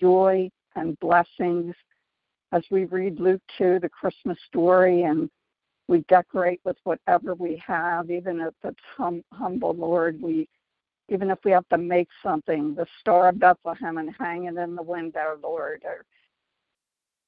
joy 0.00 0.50
and 0.76 0.98
blessings 1.00 1.74
as 2.54 2.62
we 2.70 2.84
read 2.84 3.18
Luke 3.18 3.42
2, 3.58 3.80
the 3.82 3.88
Christmas 3.88 4.38
story, 4.46 5.02
and 5.02 5.28
we 5.88 6.04
decorate 6.08 6.60
with 6.64 6.76
whatever 6.84 7.34
we 7.34 7.60
have, 7.66 8.10
even 8.10 8.40
if 8.40 8.54
it's 8.62 8.78
hum- 8.96 9.24
humble, 9.32 9.74
Lord. 9.74 10.22
We, 10.22 10.48
even 11.08 11.30
if 11.30 11.38
we 11.44 11.50
have 11.50 11.68
to 11.70 11.78
make 11.78 12.08
something, 12.22 12.76
the 12.76 12.86
Star 13.00 13.30
of 13.30 13.40
Bethlehem, 13.40 13.98
and 13.98 14.14
hang 14.16 14.44
it 14.44 14.56
in 14.56 14.76
the 14.76 14.82
window, 14.82 15.36
Lord, 15.42 15.82
or 15.84 16.04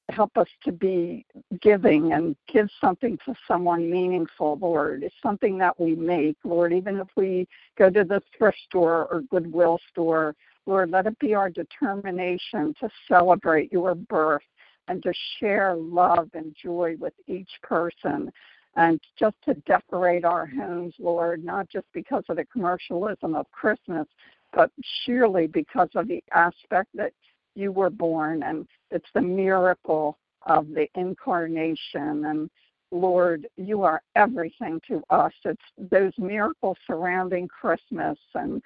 help 0.09 0.37
us 0.37 0.47
to 0.63 0.71
be 0.71 1.25
giving 1.61 2.13
and 2.13 2.37
give 2.47 2.69
something 2.79 3.19
to 3.25 3.35
someone 3.49 3.91
meaningful, 3.91 4.57
Lord. 4.61 5.03
It's 5.03 5.13
something 5.21 5.57
that 5.57 5.77
we 5.77 5.93
make, 5.93 6.37
Lord, 6.45 6.71
even 6.71 6.97
if 6.99 7.07
we 7.17 7.49
go 7.77 7.89
to 7.89 8.05
the 8.05 8.23
thrift 8.37 8.59
store 8.65 9.07
or 9.11 9.21
Goodwill 9.29 9.77
store, 9.91 10.33
Lord, 10.65 10.91
let 10.91 11.05
it 11.05 11.19
be 11.19 11.33
our 11.33 11.49
determination 11.49 12.73
to 12.79 12.89
celebrate 13.09 13.73
your 13.73 13.93
birth 13.93 14.43
and 14.87 15.03
to 15.03 15.13
share 15.39 15.75
love 15.75 16.29
and 16.33 16.55
joy 16.61 16.95
with 16.99 17.13
each 17.27 17.49
person 17.63 18.31
and 18.75 18.99
just 19.17 19.35
to 19.43 19.55
decorate 19.65 20.23
our 20.23 20.45
homes, 20.45 20.93
Lord, 20.99 21.43
not 21.43 21.67
just 21.67 21.87
because 21.93 22.23
of 22.29 22.37
the 22.37 22.45
commercialism 22.45 23.35
of 23.35 23.51
Christmas, 23.51 24.07
but 24.53 24.71
surely 25.03 25.47
because 25.47 25.89
of 25.95 26.07
the 26.07 26.23
aspect 26.33 26.89
that 26.93 27.11
you 27.55 27.71
were 27.71 27.89
born 27.89 28.43
and 28.43 28.67
it's 28.91 29.09
the 29.13 29.21
miracle 29.21 30.17
of 30.45 30.67
the 30.69 30.87
incarnation 30.95 32.25
and 32.25 32.49
Lord, 32.91 33.47
you 33.57 33.81
are 33.81 34.01
everything 34.15 34.79
to 34.87 35.03
us. 35.09 35.33
It's 35.43 35.61
those 35.77 36.13
miracles 36.17 36.77
surrounding 36.87 37.49
Christmas 37.49 38.17
and 38.33 38.61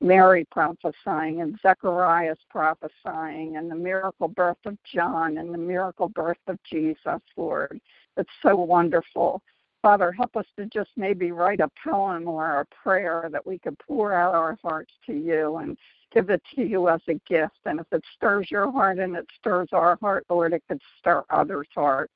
Mary 0.00 0.46
prophesying 0.50 1.40
and 1.40 1.58
Zechariah's 1.62 2.38
prophesying 2.50 3.56
and 3.56 3.70
the 3.70 3.74
miracle 3.74 4.28
birth 4.28 4.58
of 4.64 4.76
John 4.84 5.38
and 5.38 5.52
the 5.52 5.58
miracle 5.58 6.08
birth 6.08 6.38
of 6.46 6.58
Jesus, 6.70 7.20
Lord. 7.36 7.80
It's 8.16 8.30
so 8.42 8.56
wonderful. 8.56 9.42
Father, 9.82 10.12
help 10.12 10.36
us 10.36 10.46
to 10.56 10.66
just 10.66 10.90
maybe 10.96 11.32
write 11.32 11.60
a 11.60 11.70
poem 11.84 12.28
or 12.28 12.60
a 12.60 12.66
prayer 12.82 13.28
that 13.30 13.46
we 13.46 13.58
could 13.58 13.78
pour 13.78 14.12
out 14.12 14.34
our 14.34 14.58
hearts 14.62 14.92
to 15.06 15.12
you 15.12 15.56
and 15.56 15.76
give 16.12 16.30
it 16.30 16.42
to 16.54 16.62
you 16.62 16.88
as 16.88 17.00
a 17.08 17.14
gift. 17.28 17.58
And 17.66 17.80
if 17.80 17.86
it 17.92 18.02
stirs 18.16 18.50
your 18.50 18.70
heart 18.70 18.98
and 18.98 19.16
it 19.16 19.26
stirs 19.38 19.68
our 19.72 19.96
heart, 20.00 20.26
Lord, 20.28 20.52
it 20.52 20.62
could 20.68 20.80
stir 20.98 21.22
others' 21.30 21.68
hearts. 21.74 22.12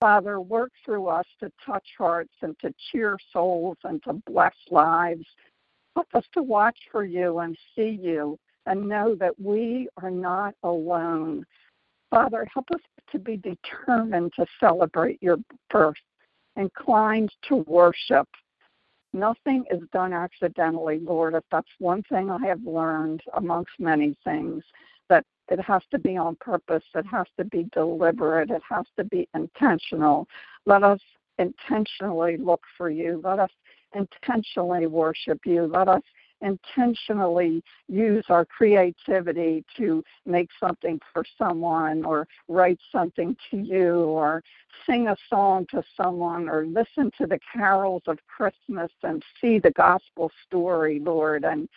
Father, 0.00 0.40
work 0.40 0.72
through 0.84 1.06
us 1.06 1.26
to 1.40 1.50
touch 1.64 1.86
hearts 1.96 2.34
and 2.42 2.58
to 2.60 2.72
cheer 2.90 3.16
souls 3.32 3.78
and 3.84 4.02
to 4.04 4.12
bless 4.26 4.54
lives. 4.70 5.24
Help 5.96 6.06
us 6.14 6.24
to 6.34 6.42
watch 6.42 6.78
for 6.92 7.04
you 7.04 7.40
and 7.40 7.58
see 7.74 7.98
you 8.00 8.38
and 8.66 8.88
know 8.88 9.16
that 9.16 9.38
we 9.40 9.88
are 10.00 10.10
not 10.10 10.54
alone. 10.62 11.44
Father, 12.10 12.46
help 12.54 12.66
us 12.72 12.80
to 13.10 13.18
be 13.18 13.36
determined 13.38 14.32
to 14.36 14.46
celebrate 14.60 15.20
your 15.20 15.38
birth, 15.70 15.96
inclined 16.56 17.32
to 17.48 17.56
worship, 17.66 18.28
Nothing 19.16 19.64
is 19.70 19.80
done 19.94 20.12
accidentally, 20.12 20.98
Lord. 20.98 21.34
If 21.34 21.44
that's 21.50 21.70
one 21.78 22.02
thing 22.02 22.30
I 22.30 22.46
have 22.46 22.62
learned 22.66 23.22
amongst 23.32 23.72
many 23.78 24.14
things, 24.24 24.62
that 25.08 25.24
it 25.48 25.58
has 25.60 25.82
to 25.90 25.98
be 25.98 26.18
on 26.18 26.36
purpose, 26.36 26.84
it 26.94 27.06
has 27.06 27.26
to 27.38 27.44
be 27.46 27.66
deliberate, 27.72 28.50
it 28.50 28.60
has 28.68 28.84
to 28.98 29.04
be 29.04 29.26
intentional. 29.34 30.28
Let 30.66 30.82
us 30.82 31.00
intentionally 31.38 32.36
look 32.36 32.60
for 32.76 32.90
you. 32.90 33.22
Let 33.24 33.38
us 33.38 33.50
intentionally 33.96 34.86
worship 34.86 35.40
you. 35.44 35.64
Let 35.64 35.88
us 35.88 36.02
intentionally 36.42 37.62
use 37.88 38.24
our 38.28 38.44
creativity 38.44 39.64
to 39.76 40.02
make 40.26 40.50
something 40.60 41.00
for 41.12 41.24
someone 41.38 42.04
or 42.04 42.26
write 42.48 42.78
something 42.92 43.34
to 43.50 43.56
you 43.56 44.00
or 44.00 44.42
sing 44.84 45.08
a 45.08 45.16
song 45.30 45.66
to 45.70 45.82
someone 45.96 46.48
or 46.48 46.66
listen 46.66 47.10
to 47.18 47.26
the 47.26 47.40
carols 47.52 48.02
of 48.06 48.18
Christmas 48.26 48.90
and 49.02 49.22
see 49.40 49.58
the 49.58 49.70
gospel 49.72 50.30
story, 50.46 50.98
Lord. 51.00 51.44
And 51.44 51.68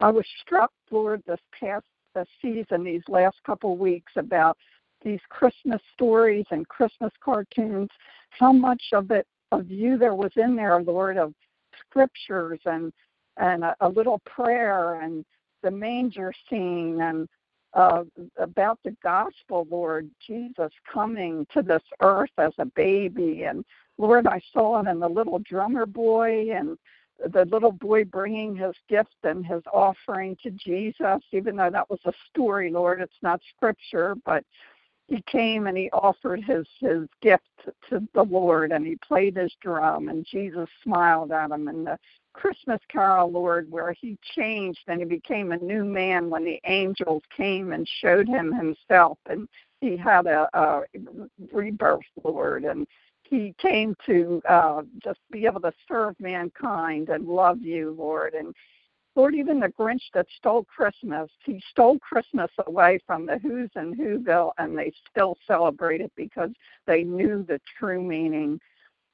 I 0.00 0.10
was 0.10 0.26
struck, 0.42 0.70
Lord, 0.90 1.22
this 1.26 1.40
past 1.58 1.86
uh, 2.14 2.24
season, 2.42 2.84
these 2.84 3.02
last 3.08 3.36
couple 3.44 3.76
weeks, 3.76 4.12
about 4.16 4.56
these 5.02 5.20
Christmas 5.28 5.80
stories 5.94 6.46
and 6.50 6.68
Christmas 6.68 7.12
cartoons, 7.22 7.90
how 8.30 8.52
much 8.52 8.82
of 8.92 9.10
it 9.10 9.26
of 9.52 9.70
you 9.70 9.96
there 9.96 10.14
was 10.14 10.32
in 10.36 10.56
there, 10.56 10.80
Lord, 10.80 11.16
of 11.16 11.32
scriptures 11.86 12.60
and 12.64 12.92
and 13.36 13.64
a, 13.64 13.74
a 13.80 13.88
little 13.88 14.20
prayer 14.20 15.00
and 15.00 15.24
the 15.62 15.70
manger 15.70 16.32
scene 16.48 17.00
and 17.00 17.28
uh, 17.74 18.04
about 18.38 18.78
the 18.84 18.96
gospel, 19.02 19.66
Lord 19.68 20.08
Jesus 20.24 20.70
coming 20.92 21.46
to 21.52 21.62
this 21.62 21.82
earth 22.00 22.30
as 22.38 22.52
a 22.58 22.66
baby. 22.66 23.44
And 23.44 23.64
Lord, 23.98 24.26
I 24.28 24.40
saw 24.52 24.80
it 24.80 24.88
in 24.88 25.00
the 25.00 25.08
little 25.08 25.40
drummer 25.40 25.84
boy 25.86 26.52
and 26.52 26.78
the 27.32 27.44
little 27.46 27.72
boy 27.72 28.04
bringing 28.04 28.56
his 28.56 28.74
gift 28.88 29.16
and 29.22 29.44
his 29.44 29.62
offering 29.72 30.36
to 30.42 30.50
Jesus, 30.50 31.20
even 31.32 31.56
though 31.56 31.70
that 31.70 31.88
was 31.88 32.00
a 32.04 32.12
story, 32.30 32.70
Lord, 32.70 33.00
it's 33.00 33.12
not 33.22 33.40
scripture, 33.56 34.14
but 34.24 34.44
he 35.08 35.22
came 35.22 35.66
and 35.66 35.76
he 35.76 35.90
offered 35.90 36.42
his 36.42 36.66
his 36.80 37.08
gift 37.20 37.44
to 37.90 38.06
the 38.14 38.22
Lord 38.22 38.72
and 38.72 38.86
he 38.86 38.96
played 38.96 39.36
his 39.36 39.52
drum 39.60 40.08
and 40.08 40.24
Jesus 40.24 40.68
smiled 40.82 41.32
at 41.32 41.50
him 41.50 41.68
and 41.68 41.86
the 41.86 41.98
Christmas 42.34 42.80
Carol, 42.88 43.30
Lord, 43.30 43.70
where 43.70 43.92
he 43.92 44.18
changed 44.36 44.80
and 44.88 44.98
he 44.98 45.06
became 45.06 45.52
a 45.52 45.56
new 45.56 45.84
man 45.84 46.28
when 46.28 46.44
the 46.44 46.60
angels 46.66 47.22
came 47.34 47.72
and 47.72 47.88
showed 48.00 48.28
him 48.28 48.52
himself, 48.52 49.18
and 49.26 49.48
he 49.80 49.96
had 49.96 50.26
a, 50.26 50.48
a 50.52 50.82
rebirth, 51.52 52.02
Lord, 52.22 52.64
and 52.64 52.86
he 53.22 53.54
came 53.58 53.96
to 54.06 54.42
uh, 54.48 54.82
just 55.02 55.20
be 55.30 55.46
able 55.46 55.60
to 55.62 55.72
serve 55.88 56.18
mankind 56.20 57.08
and 57.08 57.26
love 57.26 57.62
you, 57.62 57.94
Lord, 57.96 58.34
and 58.34 58.54
Lord, 59.16 59.34
even 59.34 59.60
the 59.60 59.68
Grinch 59.68 60.02
that 60.12 60.26
stole 60.36 60.64
Christmas, 60.64 61.30
he 61.44 61.62
stole 61.70 61.98
Christmas 62.00 62.50
away 62.66 62.98
from 63.06 63.26
the 63.26 63.38
Who's 63.38 63.70
and 63.76 63.96
Whoville, 63.96 64.52
and 64.58 64.76
they 64.76 64.92
still 65.10 65.36
celebrate 65.46 66.00
it 66.00 66.12
because 66.16 66.50
they 66.86 67.04
knew 67.04 67.44
the 67.46 67.60
true 67.78 68.02
meaning. 68.02 68.60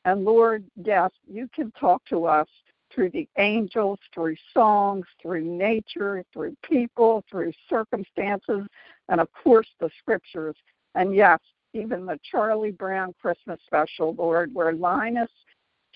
And 0.07 0.25
Lord, 0.25 0.65
yes, 0.83 1.11
you 1.27 1.49
can 1.55 1.71
talk 1.73 2.03
to 2.07 2.25
us 2.25 2.49
through 2.95 3.11
the 3.11 3.29
angels, 3.39 3.99
through 4.15 4.37
songs, 4.55 5.05
through 5.21 5.45
nature, 5.45 6.25
through 6.33 6.57
people, 6.65 7.23
through 7.31 7.53
circumstances, 7.69 8.67
and 9.09 9.21
of 9.21 9.29
course 9.33 9.69
the 9.81 9.91
scriptures. 10.01 10.57
And 10.95 11.15
yes, 11.15 11.39
even 11.75 12.07
the 12.07 12.19
Charlie 12.29 12.73
Brown 12.73 13.15
Christmas 13.21 13.61
special, 13.67 14.15
Lord, 14.15 14.53
where 14.55 14.73
Linus 14.73 15.31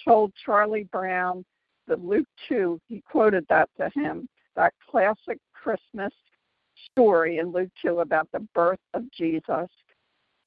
told 0.05 0.33
Charlie 0.45 0.89
Brown 0.93 1.45
the 1.87 1.97
Luke 1.97 2.28
2, 2.49 2.80
he 2.89 3.03
quoted 3.11 3.47
that 3.49 3.68
to 3.78 3.91
him, 3.95 4.28
that 4.57 4.72
classic 4.91 5.39
Christmas 5.53 6.12
story 6.91 7.39
in 7.39 7.53
Luke 7.53 7.70
2 7.82 8.01
about 8.01 8.28
the 8.32 8.47
birth 8.55 8.80
of 8.95 9.11
Jesus. 9.12 9.68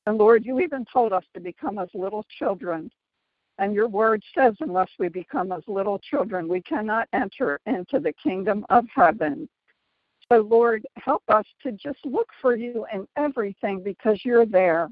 And 0.05 0.17
Lord, 0.17 0.45
you 0.45 0.59
even 0.59 0.85
told 0.91 1.13
us 1.13 1.23
to 1.33 1.39
become 1.39 1.79
as 1.79 1.89
little 1.93 2.25
children. 2.39 2.89
And 3.59 3.73
your 3.73 3.87
word 3.87 4.23
says, 4.37 4.55
unless 4.59 4.89
we 4.99 5.09
become 5.09 5.51
as 5.51 5.63
little 5.67 5.99
children, 5.99 6.47
we 6.47 6.61
cannot 6.61 7.07
enter 7.13 7.59
into 7.65 7.99
the 7.99 8.13
kingdom 8.23 8.65
of 8.69 8.85
heaven. 8.93 9.49
So, 10.31 10.41
Lord, 10.41 10.85
help 10.97 11.23
us 11.29 11.45
to 11.63 11.71
just 11.71 11.99
look 12.05 12.27
for 12.41 12.55
you 12.55 12.85
in 12.93 13.07
everything 13.17 13.81
because 13.81 14.19
you're 14.23 14.45
there. 14.45 14.89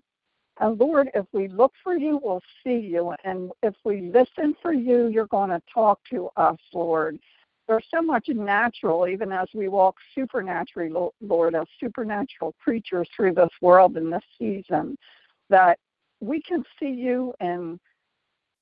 And 0.60 0.80
Lord, 0.80 1.10
if 1.14 1.26
we 1.34 1.47
look 1.49 1.74
for 1.84 1.97
you, 1.97 2.20
we'll 2.24 2.41
see 2.64 2.78
you. 2.78 3.14
And 3.26 3.51
if 3.62 3.76
we 3.84 4.12
listen 4.14 4.56
for 4.62 4.74
you, 4.74 5.08
you're 5.08 5.28
going 5.28 5.49
to 5.49 5.62
talk 5.74 5.99
to 6.12 6.30
us, 6.38 6.58
Lord. 6.74 7.20
There's 7.68 7.86
so 7.93 8.01
much 8.01 8.28
natural, 8.30 9.08
even 9.08 9.32
as 9.32 9.47
we 9.53 9.68
walk 9.68 9.95
supernaturally, 10.14 10.93
Lord, 11.20 11.56
as 11.56 11.66
supernatural 11.80 12.53
creatures 12.64 13.10
through 13.16 13.34
this 13.34 13.49
world 13.60 13.97
in 13.97 14.10
this 14.10 14.24
season, 14.38 14.97
that 15.49 15.80
we 16.22 16.41
can 16.41 16.64
see 16.80 16.91
you 16.91 17.34
in 17.41 17.80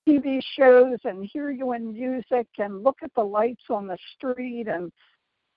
TV 0.08 0.41
shows 0.58 0.98
and 1.04 1.30
hear 1.32 1.52
you 1.52 1.74
in 1.74 1.94
music 1.94 2.48
and 2.58 2.84
look 2.84 2.98
at 3.04 3.14
the 3.16 3.24
lights 3.24 3.64
on 3.70 3.88
the 3.88 3.98
street. 4.16 4.68
And 4.68 4.91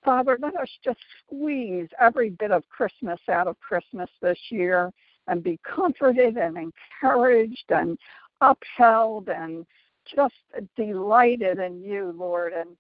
Father, 0.05 0.39
let 0.41 0.57
us 0.57 0.69
just 0.85 1.01
squeeze 1.25 1.89
every 1.99 2.31
bit 2.31 2.51
of 2.51 2.69
Christmas 2.69 3.21
out 3.31 3.47
of 3.47 3.59
Christmas 3.61 4.11
this 4.21 4.39
year 4.51 4.93
and 5.27 5.43
be 5.43 5.59
comforted 5.65 6.37
and 6.37 6.57
encouraged 6.57 7.71
and 7.71 7.99
upheld 8.41 9.29
and 9.29 9.67
just 10.15 10.35
delighted 10.77 11.59
in 11.59 11.83
you, 11.83 12.15
Lord. 12.17 12.53
And 12.53 12.77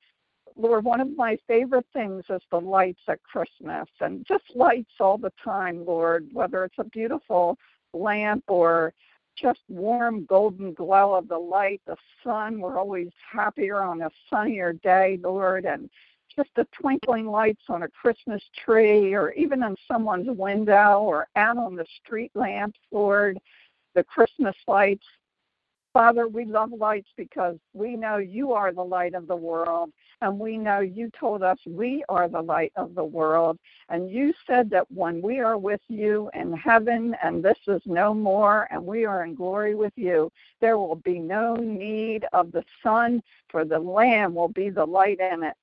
Lord, 0.57 0.84
one 0.84 1.01
of 1.01 1.16
my 1.16 1.36
favorite 1.47 1.86
things 1.92 2.24
is 2.30 2.42
the 2.51 2.61
lights 2.61 3.03
at 3.09 3.22
Christmas 3.22 3.88
and 4.01 4.24
just 4.26 4.44
lights 4.55 4.92
all 5.01 5.18
the 5.18 5.32
time, 5.42 5.84
Lord, 5.84 6.28
whether 6.32 6.64
it's 6.64 6.78
a 6.78 6.84
beautiful 6.84 7.59
lamp 7.92 8.44
or 8.49 8.92
just 9.40 9.61
warm 9.68 10.24
golden 10.24 10.72
glow 10.72 11.14
of 11.14 11.28
the 11.28 11.38
light, 11.38 11.82
the 11.86 11.97
sun. 12.24 12.61
We're 12.61 12.78
always 12.78 13.11
happier 13.30 13.82
on 13.82 14.01
a 14.03 14.11
sunnier 14.30 14.72
day, 14.72 15.18
Lord, 15.22 15.66
and 15.66 15.90
just 16.37 16.51
the 16.55 16.66
twinkling 16.78 17.26
lights 17.26 17.62
on 17.68 17.82
a 17.82 17.89
Christmas 17.89 18.43
tree 18.64 19.14
or 19.14 19.32
even 19.32 19.62
on 19.62 19.74
someone's 19.89 20.28
window 20.28 21.01
or 21.01 21.28
out 21.37 21.57
on 21.57 21.76
the 21.76 21.87
street 22.03 22.30
lamps, 22.34 22.78
Lord, 22.93 23.39
the 23.95 24.05
Christmas 24.05 24.55
lights. 24.68 25.05
Father, 25.95 26.28
we 26.28 26.45
love 26.45 26.72
lights 26.72 27.09
because 27.16 27.57
we 27.72 27.97
know 27.97 28.18
you 28.18 28.53
are 28.53 28.70
the 28.70 28.82
light 28.82 29.14
of 29.14 29.26
the 29.26 29.34
world, 29.34 29.91
and 30.20 30.39
we 30.39 30.59
know 30.59 30.80
you 30.80 31.11
told 31.18 31.43
us 31.43 31.57
we 31.66 32.05
are 32.11 32.28
the 32.28 32.43
light 32.43 32.70
of 32.76 32.95
the 32.95 33.03
world. 33.05 33.59
And 33.89 34.11
you 34.11 34.34
said 34.47 34.68
that 34.70 34.91
when 34.93 35.22
we 35.22 35.39
are 35.39 35.57
with 35.57 35.80
you 35.89 36.30
in 36.34 36.53
heaven, 36.53 37.16
and 37.22 37.43
this 37.43 37.57
is 37.66 37.80
no 37.87 38.12
more, 38.12 38.68
and 38.70 38.84
we 38.84 39.07
are 39.07 39.24
in 39.24 39.34
glory 39.34 39.74
with 39.74 39.95
you, 39.97 40.30
there 40.61 40.76
will 40.76 40.97
be 40.97 41.18
no 41.18 41.57
need 41.57 42.26
of 42.34 42.53
the 42.53 42.64
sun, 42.82 43.22
for 43.49 43.64
the 43.64 43.78
Lamb 43.78 44.34
will 44.34 44.49
be 44.49 44.68
the 44.68 44.84
light 44.84 45.18
in 45.18 45.45
it. 45.45 45.55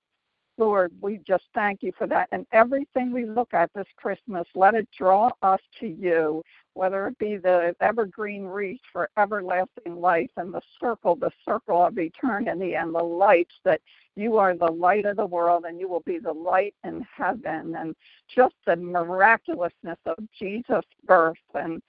Lord, 0.58 0.92
we 1.02 1.20
just 1.26 1.46
thank 1.56 1.82
you 1.82 1.92
for 1.98 2.06
that. 2.08 2.30
And 2.32 2.46
everything 2.52 3.12
we 3.12 3.26
look 3.26 3.54
at 3.54 3.72
this 3.74 3.88
Christmas, 3.98 4.46
let 4.54 4.76
it 4.76 4.88
draw 4.96 5.32
us 5.42 5.60
to 5.80 5.88
you, 5.88 6.44
whether 6.74 7.08
it 7.08 7.18
be 7.18 7.38
the 7.38 7.76
evergreen 7.82 8.46
wreath 8.46 8.82
for 8.92 9.10
everlasting 9.18 9.96
life 9.96 10.30
and 10.38 10.54
the 10.54 10.62
circle, 10.80 11.16
the 11.16 11.32
circle 11.44 11.84
of 11.84 11.98
eternity, 11.98 12.76
and 12.76 12.94
the 12.94 13.04
lights 13.04 13.56
that 13.64 13.82
you 14.16 14.38
are 14.38 14.56
the 14.56 14.72
light 14.72 15.06
of 15.06 15.18
the 15.18 15.26
world 15.26 15.66
and 15.68 15.80
you 15.80 15.88
will 15.90 16.04
be 16.06 16.20
the 16.20 16.32
light 16.32 16.76
in 16.84 17.06
heaven. 17.16 17.76
And 17.76 17.96
just 18.34 18.56
the 18.68 18.76
miraculousness 18.76 19.98
of 20.06 20.18
Jesus' 20.38 20.86
birth 21.06 21.38
and 21.56 21.82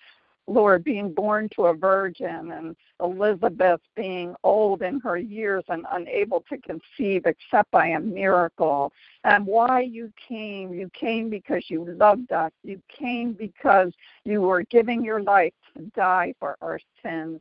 Lord, 0.46 0.84
being 0.84 1.12
born 1.12 1.48
to 1.54 1.66
a 1.66 1.74
virgin 1.74 2.52
and 2.52 2.76
Elizabeth 3.00 3.80
being 3.96 4.34
old 4.44 4.82
in 4.82 5.00
her 5.00 5.16
years 5.16 5.64
and 5.68 5.86
unable 5.90 6.44
to 6.50 6.58
conceive 6.58 7.24
except 7.24 7.70
by 7.70 7.88
a 7.88 8.00
miracle. 8.00 8.92
And 9.24 9.46
why 9.46 9.80
you 9.80 10.12
came, 10.28 10.74
you 10.74 10.90
came 10.90 11.30
because 11.30 11.64
you 11.68 11.84
loved 11.84 12.32
us. 12.32 12.52
You 12.62 12.80
came 12.88 13.32
because 13.32 13.92
you 14.24 14.42
were 14.42 14.64
giving 14.64 15.02
your 15.02 15.22
life 15.22 15.54
to 15.76 15.82
die 15.94 16.34
for 16.38 16.56
our 16.60 16.78
sins. 17.02 17.40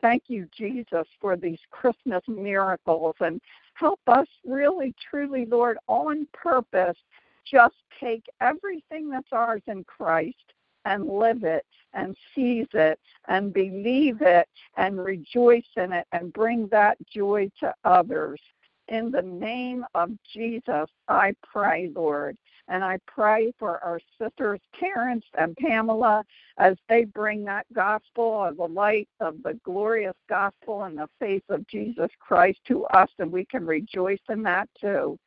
Thank 0.00 0.24
you, 0.28 0.46
Jesus, 0.56 1.06
for 1.20 1.36
these 1.36 1.60
Christmas 1.70 2.22
miracles 2.28 3.16
and 3.20 3.40
help 3.74 4.00
us 4.06 4.28
really, 4.44 4.94
truly, 5.10 5.46
Lord, 5.46 5.78
on 5.88 6.28
purpose, 6.32 6.96
just 7.44 7.76
take 7.98 8.24
everything 8.40 9.08
that's 9.10 9.32
ours 9.32 9.62
in 9.66 9.84
Christ 9.84 10.52
and 10.86 11.06
live 11.06 11.44
it 11.44 11.66
and 11.92 12.16
seize 12.34 12.68
it 12.72 12.98
and 13.28 13.52
believe 13.52 14.22
it 14.22 14.48
and 14.76 15.04
rejoice 15.04 15.66
in 15.76 15.92
it 15.92 16.06
and 16.12 16.32
bring 16.32 16.68
that 16.68 16.96
joy 17.12 17.50
to 17.60 17.74
others. 17.84 18.40
In 18.88 19.10
the 19.10 19.22
name 19.22 19.84
of 19.94 20.10
Jesus, 20.32 20.88
I 21.08 21.34
pray, 21.42 21.90
Lord. 21.94 22.38
And 22.68 22.82
I 22.82 22.98
pray 23.06 23.52
for 23.58 23.82
our 23.84 24.00
sisters, 24.20 24.60
Terrence 24.78 25.24
and 25.38 25.56
Pamela, 25.56 26.24
as 26.58 26.76
they 26.88 27.04
bring 27.04 27.44
that 27.44 27.66
gospel 27.72 28.44
of 28.44 28.56
the 28.56 28.66
light 28.66 29.08
of 29.20 29.42
the 29.42 29.58
glorious 29.64 30.16
gospel 30.28 30.84
and 30.84 30.98
the 30.98 31.08
faith 31.20 31.44
of 31.48 31.66
Jesus 31.68 32.10
Christ 32.18 32.58
to 32.66 32.84
us, 32.86 33.08
and 33.18 33.30
we 33.30 33.44
can 33.44 33.66
rejoice 33.66 34.20
in 34.28 34.42
that 34.44 34.68
too. 34.80 35.18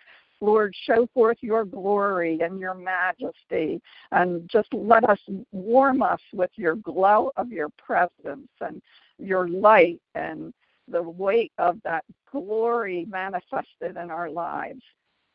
Lord, 0.42 0.74
show 0.86 1.08
forth 1.14 1.38
your 1.42 1.66
glory 1.66 2.40
and 2.42 2.60
your 2.60 2.74
majesty, 2.74 3.82
and 4.12 4.50
just 4.50 4.74
let 4.74 5.04
us 5.10 5.20
warm 5.52 6.02
us 6.02 6.22
with 6.34 6.52
your 6.56 6.76
glow 6.76 7.32
of 7.36 7.52
your 7.52 7.70
presence 7.78 8.50
and 8.62 8.82
your 9.18 9.50
light 9.50 10.00
and 10.16 10.54
the 10.88 11.02
weight 11.02 11.52
of 11.58 11.78
that 11.84 12.06
glory 12.32 13.06
manifested 13.10 13.98
in 13.98 14.10
our 14.10 14.30
lives. 14.30 14.82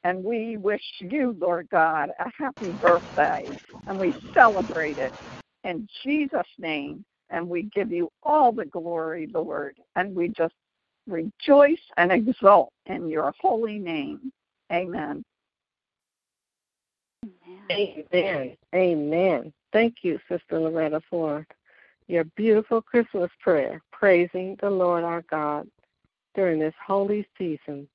And 0.04 0.22
we 0.22 0.56
wish 0.56 0.82
you, 1.00 1.36
Lord 1.38 1.68
God, 1.70 2.10
a 2.18 2.30
happy 2.36 2.72
birthday, 2.72 3.56
and 3.86 3.98
we 3.98 4.14
celebrate 4.34 4.98
it 4.98 5.14
in 5.64 5.88
Jesus' 6.02 6.46
name. 6.58 7.04
And 7.30 7.48
we 7.48 7.62
give 7.74 7.90
you 7.90 8.10
all 8.22 8.52
the 8.52 8.66
glory, 8.66 9.28
Lord, 9.32 9.76
and 9.96 10.14
we 10.14 10.28
just 10.28 10.54
rejoice 11.06 11.80
and 11.96 12.12
exult 12.12 12.70
in 12.86 13.08
your 13.08 13.32
holy 13.40 13.78
name. 13.78 14.30
Amen. 14.74 15.24
Amen. 17.70 18.56
Amen. 18.74 19.52
Thank 19.72 19.96
you, 20.02 20.18
Sister 20.28 20.58
Loretta, 20.58 21.00
for 21.08 21.46
your 22.08 22.24
beautiful 22.36 22.82
Christmas 22.82 23.30
prayer, 23.40 23.80
praising 23.92 24.56
the 24.60 24.70
Lord 24.70 25.04
our 25.04 25.22
God 25.30 25.68
during 26.34 26.58
this 26.58 26.74
holy 26.84 27.26
season. 27.38 27.88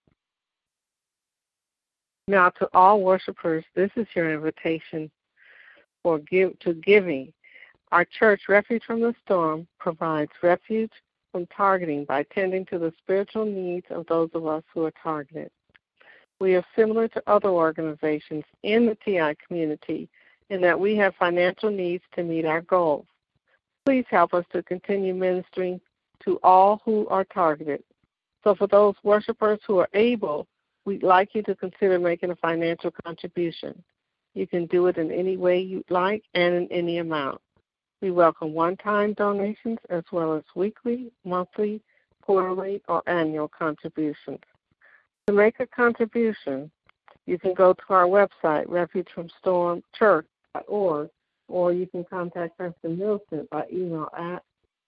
Now, 2.27 2.49
to 2.49 2.69
all 2.73 3.01
worshipers, 3.01 3.65
this 3.75 3.91
is 3.95 4.07
your 4.15 4.33
invitation 4.33 5.11
for 6.01 6.19
give 6.19 6.57
to 6.59 6.73
giving. 6.75 7.33
Our 7.91 8.05
church, 8.05 8.43
Refuge 8.47 8.83
from 8.85 9.01
the 9.01 9.15
Storm, 9.25 9.67
provides 9.79 10.31
refuge 10.41 10.91
from 11.31 11.45
targeting 11.47 12.05
by 12.05 12.23
tending 12.23 12.65
to 12.67 12.79
the 12.79 12.93
spiritual 12.99 13.45
needs 13.45 13.85
of 13.89 14.05
those 14.07 14.29
of 14.33 14.45
us 14.47 14.63
who 14.73 14.85
are 14.85 14.93
targeted. 15.03 15.51
We 16.39 16.55
are 16.55 16.65
similar 16.75 17.09
to 17.09 17.23
other 17.27 17.49
organizations 17.49 18.45
in 18.63 18.85
the 18.85 18.95
TI 18.95 19.35
community 19.45 20.07
in 20.49 20.61
that 20.61 20.79
we 20.79 20.95
have 20.95 21.13
financial 21.15 21.69
needs 21.69 22.03
to 22.15 22.23
meet 22.23 22.45
our 22.45 22.61
goals. 22.61 23.05
Please 23.85 24.05
help 24.09 24.33
us 24.33 24.45
to 24.53 24.63
continue 24.63 25.13
ministering 25.13 25.81
to 26.23 26.39
all 26.41 26.81
who 26.85 27.07
are 27.07 27.25
targeted. 27.25 27.83
So, 28.43 28.55
for 28.55 28.67
those 28.67 28.95
worshipers 29.03 29.59
who 29.67 29.79
are 29.79 29.89
able, 29.93 30.47
we'd 30.85 31.03
like 31.03 31.35
you 31.35 31.43
to 31.43 31.55
consider 31.55 31.99
making 31.99 32.31
a 32.31 32.35
financial 32.37 32.91
contribution. 33.05 33.83
You 34.33 34.47
can 34.47 34.65
do 34.67 34.87
it 34.87 34.97
in 34.97 35.11
any 35.11 35.35
way 35.35 35.59
you'd 35.59 35.91
like 35.91 36.23
and 36.33 36.55
in 36.55 36.71
any 36.71 36.99
amount. 36.99 37.41
We 38.01 38.11
welcome 38.11 38.53
one 38.53 38.77
time 38.77 39.11
donations 39.13 39.79
as 39.89 40.03
well 40.11 40.33
as 40.33 40.43
weekly, 40.55 41.11
monthly, 41.25 41.81
quarterly, 42.21 42.81
or 42.87 43.03
annual 43.07 43.49
contributions. 43.49 44.39
To 45.29 45.35
make 45.35 45.59
a 45.59 45.67
contribution, 45.67 46.71
you 47.27 47.37
can 47.37 47.53
go 47.53 47.73
to 47.73 47.83
our 47.89 48.07
website, 48.07 48.65
refugefromstormchurch.org, 48.65 51.09
or 51.47 51.71
you 51.71 51.85
can 51.85 52.03
contact 52.03 52.57
Pastor 52.57 52.89
Milton 52.89 53.47
by 53.51 53.65
email 53.71 54.09
at 54.17 54.41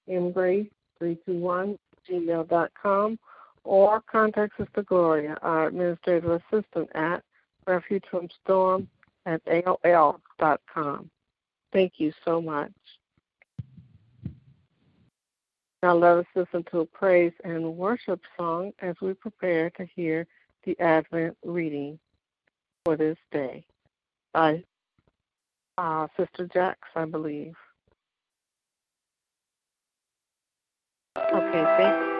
embrace321 0.09 1.77
gmail.com 2.09 3.19
or 3.63 4.01
contact 4.11 4.57
Sister 4.57 4.81
Gloria, 4.81 5.37
our 5.43 5.67
administrative 5.67 6.31
assistant 6.31 6.89
at 6.95 7.21
refugefromstorm 7.67 8.87
at 9.27 9.45
AOL.com. 9.45 11.11
Thank 11.71 11.99
you 11.99 12.11
so 12.25 12.41
much. 12.41 12.71
Now 15.83 15.95
let 15.95 16.17
us 16.17 16.25
listen 16.35 16.63
to 16.71 16.81
a 16.81 16.85
praise 16.85 17.33
and 17.43 17.75
worship 17.75 18.21
song 18.37 18.71
as 18.81 18.95
we 19.01 19.13
prepare 19.13 19.71
to 19.71 19.87
hear 19.95 20.27
the 20.63 20.79
Advent 20.79 21.35
reading 21.43 21.97
for 22.85 22.95
this 22.95 23.17
day 23.31 23.65
by 24.31 24.63
uh, 25.79 26.07
Sister 26.17 26.47
Jax, 26.53 26.79
I 26.95 27.05
believe. 27.05 27.55
Okay, 31.17 31.63
thank 31.77 32.05
When 32.05 32.10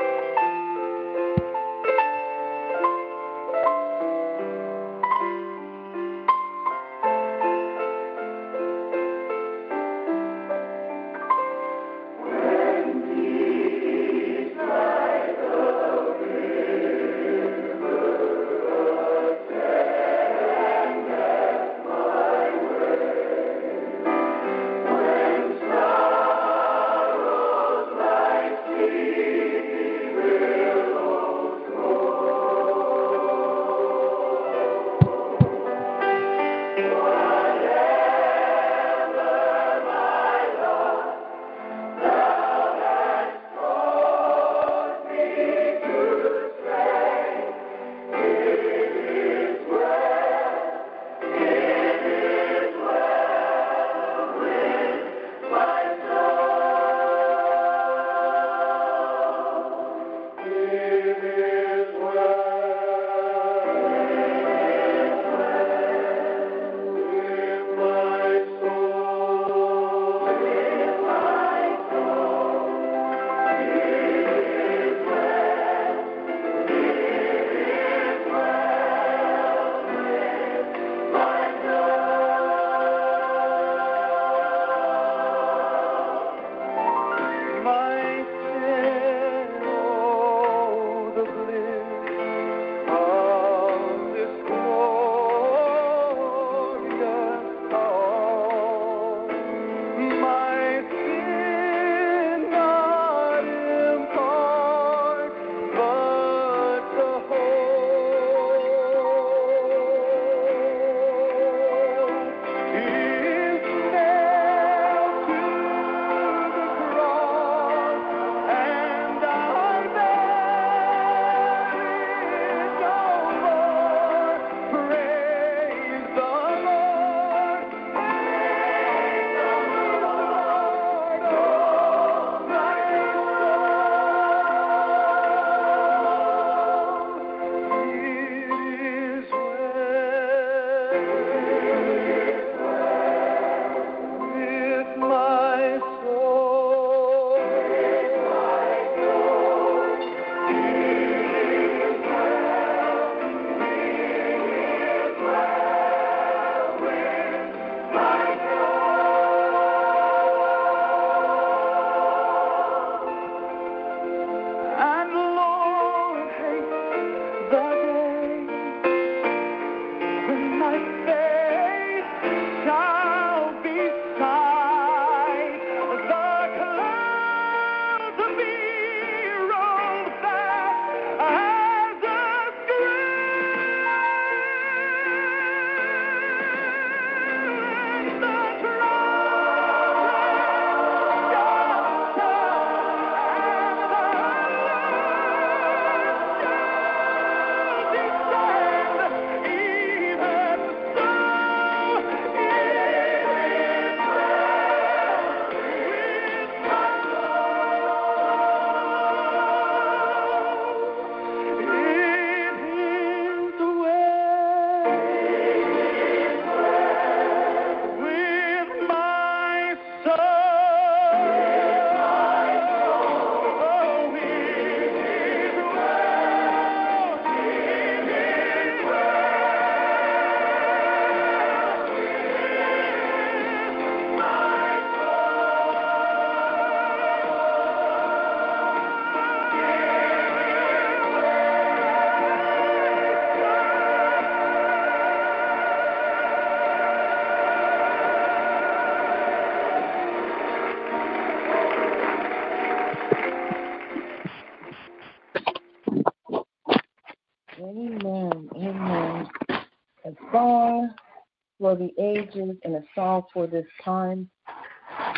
for 261.72 261.78
the 261.78 261.92
ages 262.02 262.58
and 262.64 262.76
a 262.76 262.84
song 262.94 263.24
for 263.34 263.48
this 263.48 263.66
time. 263.84 264.30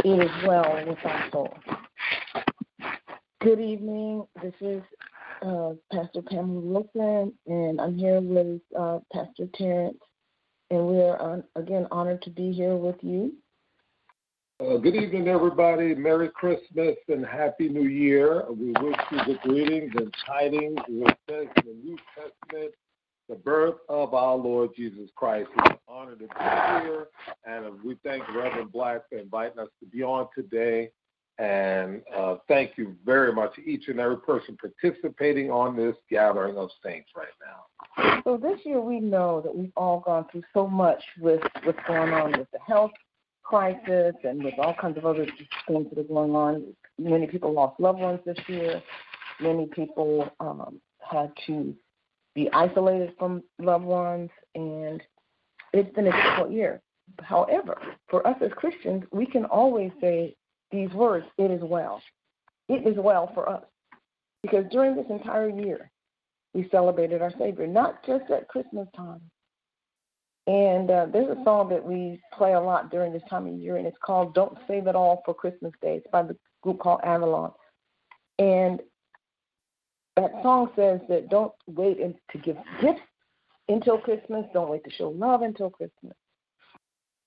It 0.03 0.23
is 0.23 0.29
well 0.45 0.85
with 0.85 0.99
our 1.03 1.25
soul. 1.31 1.57
Good 3.41 3.59
evening. 3.59 4.25
This 4.41 4.53
is 4.61 4.83
uh, 5.41 5.71
Pastor 5.91 6.21
Pamela 6.21 6.59
Wilson, 6.59 7.33
and 7.47 7.81
I'm 7.81 7.97
here 7.97 8.21
with 8.21 8.61
uh, 8.79 8.99
Pastor 9.11 9.47
Terrence, 9.55 9.97
and 10.69 10.87
we 10.87 10.97
are 10.97 11.19
on, 11.19 11.43
again 11.55 11.87
honored 11.89 12.21
to 12.21 12.29
be 12.29 12.51
here 12.51 12.75
with 12.75 12.97
you. 13.01 13.33
Uh, 14.59 14.77
good 14.77 14.95
evening, 14.95 15.27
everybody. 15.29 15.95
Merry 15.95 16.29
Christmas 16.29 16.95
and 17.07 17.25
Happy 17.25 17.67
New 17.67 17.89
Year. 17.89 18.45
We 18.47 18.73
wish 18.79 18.95
you 19.11 19.17
the 19.25 19.39
greetings 19.41 19.91
and 19.95 20.13
tidings 20.27 20.77
this, 20.87 21.47
the 21.55 21.75
New 21.83 21.97
Testament, 22.15 22.75
birth 23.43 23.75
of 23.89 24.13
our 24.13 24.35
Lord 24.35 24.71
Jesus 24.75 25.09
Christ. 25.15 25.49
It's 25.57 25.71
an 25.71 25.77
honor 25.87 26.15
to 26.15 26.17
be 26.17 26.85
here, 26.85 27.07
and 27.45 27.81
we 27.83 27.95
thank 28.03 28.27
Reverend 28.29 28.71
Black 28.71 29.09
for 29.09 29.17
inviting 29.17 29.59
us 29.59 29.69
to 29.79 29.85
be 29.85 30.03
on 30.03 30.27
today. 30.35 30.89
And 31.39 32.03
uh, 32.15 32.35
thank 32.47 32.77
you 32.77 32.95
very 33.03 33.33
much, 33.33 33.57
each 33.65 33.87
and 33.87 33.99
every 33.99 34.17
person 34.17 34.55
participating 34.59 35.49
on 35.49 35.75
this 35.75 35.95
gathering 36.09 36.57
of 36.57 36.69
saints 36.85 37.09
right 37.15 37.27
now. 37.41 38.21
So 38.23 38.37
this 38.37 38.59
year, 38.63 38.79
we 38.79 38.99
know 38.99 39.41
that 39.41 39.55
we've 39.55 39.71
all 39.75 39.99
gone 39.99 40.25
through 40.31 40.43
so 40.53 40.67
much 40.67 41.01
with 41.19 41.41
what's 41.63 41.79
going 41.87 42.13
on 42.13 42.37
with 42.37 42.47
the 42.51 42.59
health 42.65 42.91
crisis 43.41 44.13
and 44.23 44.43
with 44.43 44.53
all 44.59 44.75
kinds 44.79 44.97
of 44.97 45.05
other 45.05 45.25
things 45.67 45.87
that 45.89 45.99
are 45.99 46.03
going 46.03 46.35
on. 46.35 46.63
Many 46.99 47.27
people 47.27 47.51
lost 47.51 47.79
loved 47.79 47.99
ones 47.99 48.19
this 48.25 48.37
year. 48.47 48.81
Many 49.41 49.65
people 49.65 50.31
um, 50.39 50.79
had 50.99 51.31
to 51.47 51.75
be 52.35 52.49
isolated 52.51 53.13
from 53.17 53.43
loved 53.59 53.85
ones, 53.85 54.29
and 54.55 55.01
it's 55.73 55.93
been 55.95 56.07
a 56.07 56.11
difficult 56.11 56.51
year. 56.51 56.81
However, 57.21 57.77
for 58.09 58.25
us 58.25 58.37
as 58.41 58.51
Christians, 58.55 59.03
we 59.11 59.25
can 59.25 59.45
always 59.45 59.91
say 60.01 60.35
these 60.71 60.89
words, 60.91 61.25
it 61.37 61.51
is 61.51 61.61
well. 61.61 62.01
It 62.69 62.87
is 62.87 62.97
well 62.97 63.31
for 63.33 63.49
us. 63.49 63.63
Because 64.41 64.65
during 64.71 64.95
this 64.95 65.05
entire 65.09 65.49
year, 65.49 65.91
we 66.53 66.67
celebrated 66.69 67.21
our 67.21 67.33
Savior, 67.37 67.67
not 67.67 68.05
just 68.05 68.29
at 68.31 68.47
Christmas 68.47 68.87
time. 68.95 69.21
And 70.45 70.91
uh, 70.91 71.05
there's 71.11 71.37
a 71.37 71.43
song 71.43 71.69
that 71.69 71.83
we 71.83 72.19
play 72.33 72.53
a 72.53 72.59
lot 72.59 72.91
during 72.91 73.13
this 73.13 73.21
time 73.29 73.47
of 73.47 73.53
year, 73.53 73.77
and 73.77 73.87
it's 73.87 73.97
called 74.03 74.33
Don't 74.33 74.57
Save 74.67 74.87
It 74.87 74.95
All 74.95 75.21
for 75.23 75.33
Christmas 75.33 75.71
Day. 75.81 75.95
It's 75.97 76.07
by 76.11 76.23
the 76.23 76.35
group 76.61 76.79
called 76.79 76.99
Avalon. 77.03 77.51
And 78.39 78.81
that 80.15 80.31
song 80.43 80.69
says 80.75 80.99
that 81.09 81.29
don't 81.29 81.53
wait 81.67 81.99
in, 81.99 82.13
to 82.31 82.37
give 82.37 82.57
gifts 82.81 83.01
until 83.67 83.97
Christmas, 83.97 84.45
don't 84.53 84.69
wait 84.69 84.83
to 84.83 84.91
show 84.91 85.09
love 85.09 85.41
until 85.41 85.69
Christmas. 85.69 86.13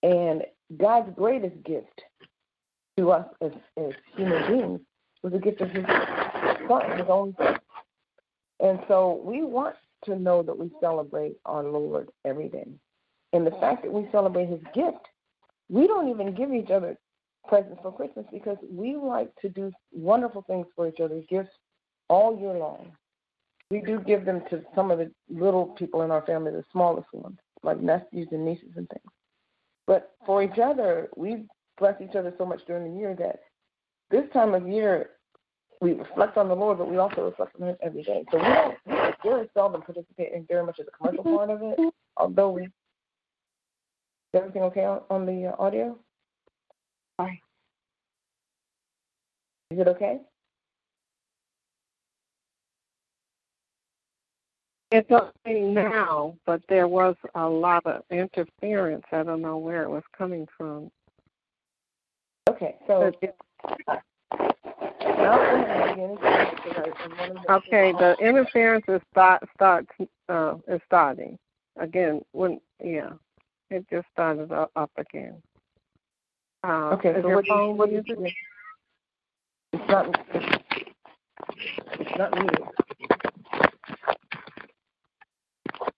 And 0.03 0.43
God's 0.77 1.11
greatest 1.17 1.63
gift 1.65 2.03
to 2.99 3.11
us 3.11 3.27
as, 3.43 3.53
as 3.77 3.93
human 4.17 4.47
beings 4.47 4.81
was 5.23 5.33
the 5.33 5.39
gift 5.39 5.61
of 5.61 5.71
his 5.71 5.85
son, 6.69 6.99
his 6.99 7.07
own 7.09 7.35
son. 7.39 7.57
And 8.61 8.79
so 8.89 9.21
we 9.25 9.43
want 9.43 9.77
to 10.05 10.17
know 10.17 10.43
that 10.43 10.57
we 10.57 10.71
celebrate 10.81 11.37
our 11.45 11.65
Lord 11.65 12.11
every 12.25 12.49
day. 12.49 12.69
And 13.33 13.47
the 13.47 13.51
fact 13.53 13.83
that 13.83 13.93
we 13.93 14.09
celebrate 14.13 14.49
his 14.49 14.61
gift, 14.75 15.05
we 15.69 15.87
don't 15.87 16.09
even 16.09 16.35
give 16.35 16.53
each 16.53 16.71
other 16.71 16.97
presents 17.49 17.79
for 17.83 17.93
Christmas 17.93 18.27
because 18.33 18.57
we 18.71 18.97
like 18.97 19.35
to 19.41 19.49
do 19.49 19.73
wonderful 19.93 20.43
things 20.43 20.67
for 20.75 20.89
each 20.89 21.01
other, 21.01 21.21
gifts 21.29 21.51
all 22.09 22.39
year 22.39 22.53
long. 22.53 22.93
We 23.71 23.81
do 23.81 24.01
give 24.01 24.25
them 24.25 24.43
to 24.51 24.63
some 24.75 24.91
of 24.91 24.99
the 24.99 25.11
little 25.29 25.67
people 25.67 26.03
in 26.03 26.11
our 26.11 26.25
family, 26.25 26.53
the 26.53 26.63
smallest 26.71 27.09
ones, 27.13 27.39
like 27.63 27.81
nephews 27.81 28.29
and 28.31 28.45
nieces 28.45 28.71
and 28.77 28.89
things. 28.89 29.13
But 29.87 30.13
for 30.25 30.43
each 30.43 30.59
other, 30.63 31.09
we 31.17 31.47
bless 31.79 32.01
each 32.01 32.15
other 32.15 32.33
so 32.39 32.47
much 32.47 32.61
during 32.67 32.93
the 32.93 32.99
year 32.99 33.15
that 33.19 33.41
this 34.11 34.25
time 34.33 34.55
of 34.55 34.69
year 34.69 35.11
we 35.81 35.93
reflect 35.93 36.37
on 36.37 36.49
the 36.49 36.55
Lord, 36.55 36.79
but 36.79 36.91
we 36.91 36.97
also 36.97 37.25
reflect 37.25 37.61
on 37.61 37.69
Him 37.69 37.77
every 37.83 38.03
day. 38.03 38.25
So 38.31 38.39
we 38.39 38.45
don't 38.45 38.77
we 38.87 39.31
very 39.31 39.51
seldom 39.55 39.83
participate 39.83 40.33
in 40.33 40.47
very 40.47 40.65
much 40.65 40.79
of 40.79 40.87
the 40.87 40.93
commercial 40.93 41.25
part 41.25 41.51
of 41.51 41.61
it, 41.63 41.95
although 42.17 42.51
we. 42.51 42.63
Is 42.63 42.71
everything 44.35 44.63
okay 44.65 44.85
on, 44.85 45.01
on 45.09 45.27
the 45.27 45.47
uh, 45.47 45.63
audio? 45.63 45.99
Hi. 47.19 47.41
Is 49.71 49.79
it 49.79 49.89
okay? 49.89 50.21
It's 54.93 55.11
okay 55.11 55.61
now, 55.61 56.37
but 56.47 56.63
there 56.69 56.87
was 56.87 57.17
a 57.35 57.49
lot 57.49 57.85
of 57.87 58.03
interference. 58.11 59.05
I 59.11 59.25
don't 59.25 59.43
know 59.43 59.59
where 59.59 59.83
it 59.83 59.91
was 59.91 60.05
coming 60.17 60.47
from. 60.57 60.91
Okay, 62.49 62.77
so. 62.87 63.13
Okay, 67.49 67.93
the 67.93 68.17
interference 68.21 68.85
is 68.87 69.01
start 69.11 69.43
starts 69.55 69.89
uh 70.29 70.55
is 70.69 70.81
starting 70.87 71.37
again. 71.79 72.21
When 72.33 72.61
yeah, 72.83 73.11
it 73.71 73.87
just 73.91 74.07
started 74.13 74.53
up, 74.53 74.71
up 74.77 74.91
again. 74.97 75.43
Uh, 76.63 76.91
okay, 76.93 77.11
is 77.11 77.23
so 77.23 77.29
your 77.29 77.37
what, 77.37 77.47
phone 77.49 77.71
you, 77.71 77.75
what 77.75 77.93
you, 77.93 78.05
music? 78.07 78.35
it's 79.73 79.89
not 79.89 80.21
it's, 80.33 80.63
it's 81.99 82.19
not. 82.19 82.86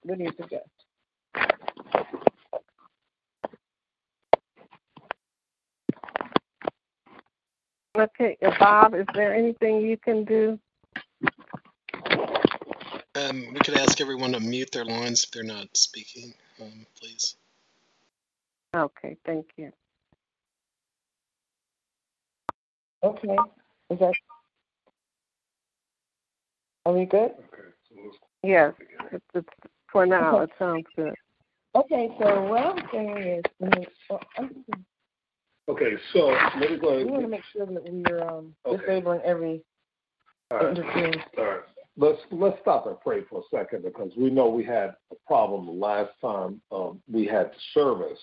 What 0.09 0.17
do 0.17 0.25
you 0.25 0.33
suggest? 0.41 0.65
Okay, 7.95 8.39
uh, 8.43 8.55
Bob, 8.59 8.95
is 8.95 9.05
there 9.13 9.35
anything 9.35 9.83
you 9.83 9.99
can 9.99 10.25
do? 10.25 10.59
Um, 13.17 13.53
we 13.53 13.61
could 13.61 13.77
ask 13.77 14.01
everyone 14.01 14.33
to 14.33 14.41
mute 14.41 14.73
their 14.73 14.87
lines 14.87 15.25
if 15.25 15.31
they're 15.31 15.43
not 15.43 15.77
speaking, 15.77 16.33
um, 16.63 16.87
please. 16.99 17.37
Okay, 18.75 19.19
thank 19.27 19.45
you. 19.59 19.71
Okay, 23.03 23.37
is 23.91 23.99
that? 23.99 24.15
Are 26.87 26.95
we 26.95 27.05
good? 27.05 27.33
Yes, 28.43 28.73
it's, 29.13 29.25
it's 29.35 29.49
for 29.91 30.07
now. 30.07 30.37
Okay. 30.37 30.45
It 30.45 30.51
sounds 30.59 30.87
good. 30.97 31.15
Okay, 31.75 32.09
so 32.19 32.43
what 32.45 32.65
I'm 32.65 32.89
saying 32.93 33.19
is, 33.19 33.43
well, 34.09 34.21
I'm- 34.37 34.65
Okay, 35.69 35.99
so 36.15 36.29
let 36.59 36.71
me 36.71 36.79
go 36.79 36.97
we 36.97 37.05
want 37.05 37.23
to 37.25 37.29
make 37.29 37.45
sure 37.53 37.67
that 37.67 37.85
we're 37.85 38.23
um, 38.23 38.55
Okay. 38.65 38.79
disabling 38.79 39.21
every 39.21 39.63
All 40.51 40.59
right. 40.59 40.79
interference. 40.79 41.23
All 41.37 41.45
right. 41.45 41.61
Let's 41.99 42.19
let's 42.31 42.59
stop 42.63 42.87
and 42.87 42.99
pray 43.01 43.23
for 43.25 43.41
a 43.41 43.57
second 43.57 43.83
because 43.83 44.11
we 44.17 44.31
know 44.31 44.49
we 44.49 44.65
had 44.65 44.95
a 45.11 45.15
problem 45.27 45.67
the 45.67 45.73
last 45.73 46.13
time 46.23 46.63
um, 46.73 47.03
we 47.11 47.27
had 47.27 47.51
service. 47.75 48.19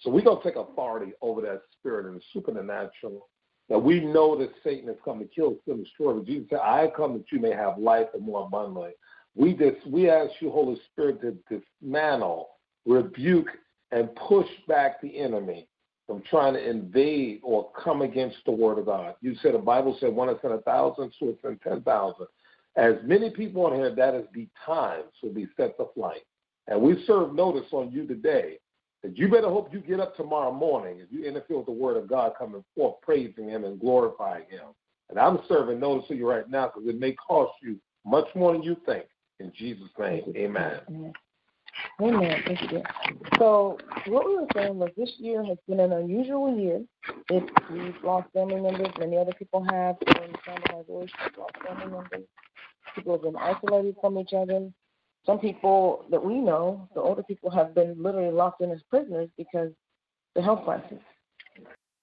So 0.00 0.10
we're 0.10 0.22
gonna 0.22 0.42
take 0.42 0.56
authority 0.56 1.12
over 1.22 1.40
that 1.42 1.62
spirit 1.78 2.06
and 2.06 2.16
the 2.16 2.22
supernatural. 2.32 3.28
That 3.68 3.78
we 3.78 4.00
know 4.00 4.36
that 4.36 4.50
Satan 4.62 4.88
has 4.88 4.98
come 5.04 5.18
to 5.20 5.24
kill, 5.24 5.56
steal, 5.62 5.76
and 5.76 5.84
destroy. 5.84 6.14
But 6.14 6.26
Jesus 6.26 6.50
said, 6.50 6.58
"I 6.58 6.88
come 6.88 7.14
that 7.14 7.30
you 7.32 7.38
may 7.38 7.52
have 7.52 7.78
life 7.78 8.08
and 8.12 8.22
more 8.22 8.44
abundantly." 8.44 8.92
We 9.34 9.54
just 9.54 9.86
we 9.86 10.10
ask 10.10 10.30
you, 10.40 10.50
Holy 10.50 10.80
Spirit, 10.90 11.20
to 11.22 11.36
dismantle, 11.80 12.50
rebuke, 12.86 13.48
and 13.90 14.14
push 14.16 14.48
back 14.68 15.00
the 15.00 15.18
enemy 15.18 15.68
from 16.06 16.22
trying 16.28 16.54
to 16.54 16.70
invade 16.70 17.40
or 17.42 17.70
come 17.72 18.02
against 18.02 18.36
the 18.44 18.52
word 18.52 18.78
of 18.78 18.86
God. 18.86 19.14
You 19.20 19.34
said 19.42 19.54
the 19.54 19.58
Bible 19.58 19.96
said 20.00 20.12
one 20.12 20.28
is 20.28 20.38
in 20.44 20.52
a 20.52 20.60
thousand, 20.62 21.12
so 21.18 21.28
it's 21.28 21.44
in 21.44 21.58
ten 21.58 21.82
thousand. 21.82 22.26
As 22.76 22.94
many 23.04 23.30
people 23.30 23.66
on 23.66 23.74
here, 23.74 23.94
that 23.94 24.14
is 24.14 24.26
the 24.34 24.48
time 24.64 25.02
to 25.22 25.30
be 25.30 25.46
set 25.56 25.76
to 25.78 25.86
flight. 25.94 26.22
And 26.68 26.80
we 26.80 27.02
serve 27.06 27.34
notice 27.34 27.66
on 27.72 27.90
you 27.90 28.06
today 28.06 28.58
that 29.02 29.18
you 29.18 29.28
better 29.28 29.48
hope 29.48 29.72
you 29.72 29.80
get 29.80 30.00
up 30.00 30.16
tomorrow 30.16 30.52
morning 30.52 31.00
if 31.00 31.08
you 31.10 31.24
interfere 31.24 31.58
with 31.58 31.66
the 31.66 31.72
word 31.72 31.96
of 31.96 32.08
God 32.08 32.32
coming 32.38 32.64
forth, 32.74 33.00
praising 33.02 33.48
him 33.48 33.64
and 33.64 33.80
glorifying 33.80 34.44
him. 34.48 34.68
And 35.10 35.18
I'm 35.18 35.40
serving 35.48 35.80
notice 35.80 36.08
to 36.08 36.14
you 36.14 36.28
right 36.28 36.48
now 36.48 36.68
because 36.68 36.88
it 36.88 36.98
may 36.98 37.12
cost 37.12 37.52
you 37.62 37.78
much 38.06 38.26
more 38.34 38.52
than 38.52 38.62
you 38.62 38.76
think. 38.86 39.04
In 39.42 39.52
Jesus' 39.58 39.88
name, 39.98 40.32
amen. 40.36 40.80
Amen. 40.88 41.12
Amen. 42.00 42.42
Thank 42.46 42.70
you. 42.70 42.82
So 43.38 43.76
what 44.06 44.24
we 44.24 44.36
were 44.36 44.46
saying 44.54 44.78
was 44.78 44.90
this 44.96 45.10
year 45.18 45.44
has 45.44 45.58
been 45.68 45.80
an 45.80 45.92
unusual 45.92 46.56
year. 46.56 46.80
It, 47.28 47.50
we've 47.72 48.04
lost 48.04 48.28
family 48.32 48.60
members. 48.60 48.86
Many 49.00 49.18
other 49.18 49.32
people 49.36 49.64
have. 49.68 49.96
Voice, 50.86 51.10
we've 51.24 51.38
lost 51.38 51.54
family 51.66 51.86
members. 51.86 52.28
People 52.94 53.12
have 53.14 53.22
been 53.22 53.36
isolated 53.36 53.96
from 54.00 54.16
each 54.16 54.32
other. 54.32 54.70
Some 55.26 55.40
people 55.40 56.04
that 56.10 56.24
we 56.24 56.34
know, 56.34 56.88
the 56.94 57.00
older 57.00 57.24
people, 57.24 57.50
have 57.50 57.74
been 57.74 58.00
literally 58.00 58.32
locked 58.32 58.60
in 58.60 58.70
as 58.70 58.80
prisoners 58.90 59.28
because 59.36 59.72
the 60.36 60.42
health 60.42 60.64
crisis. 60.64 60.98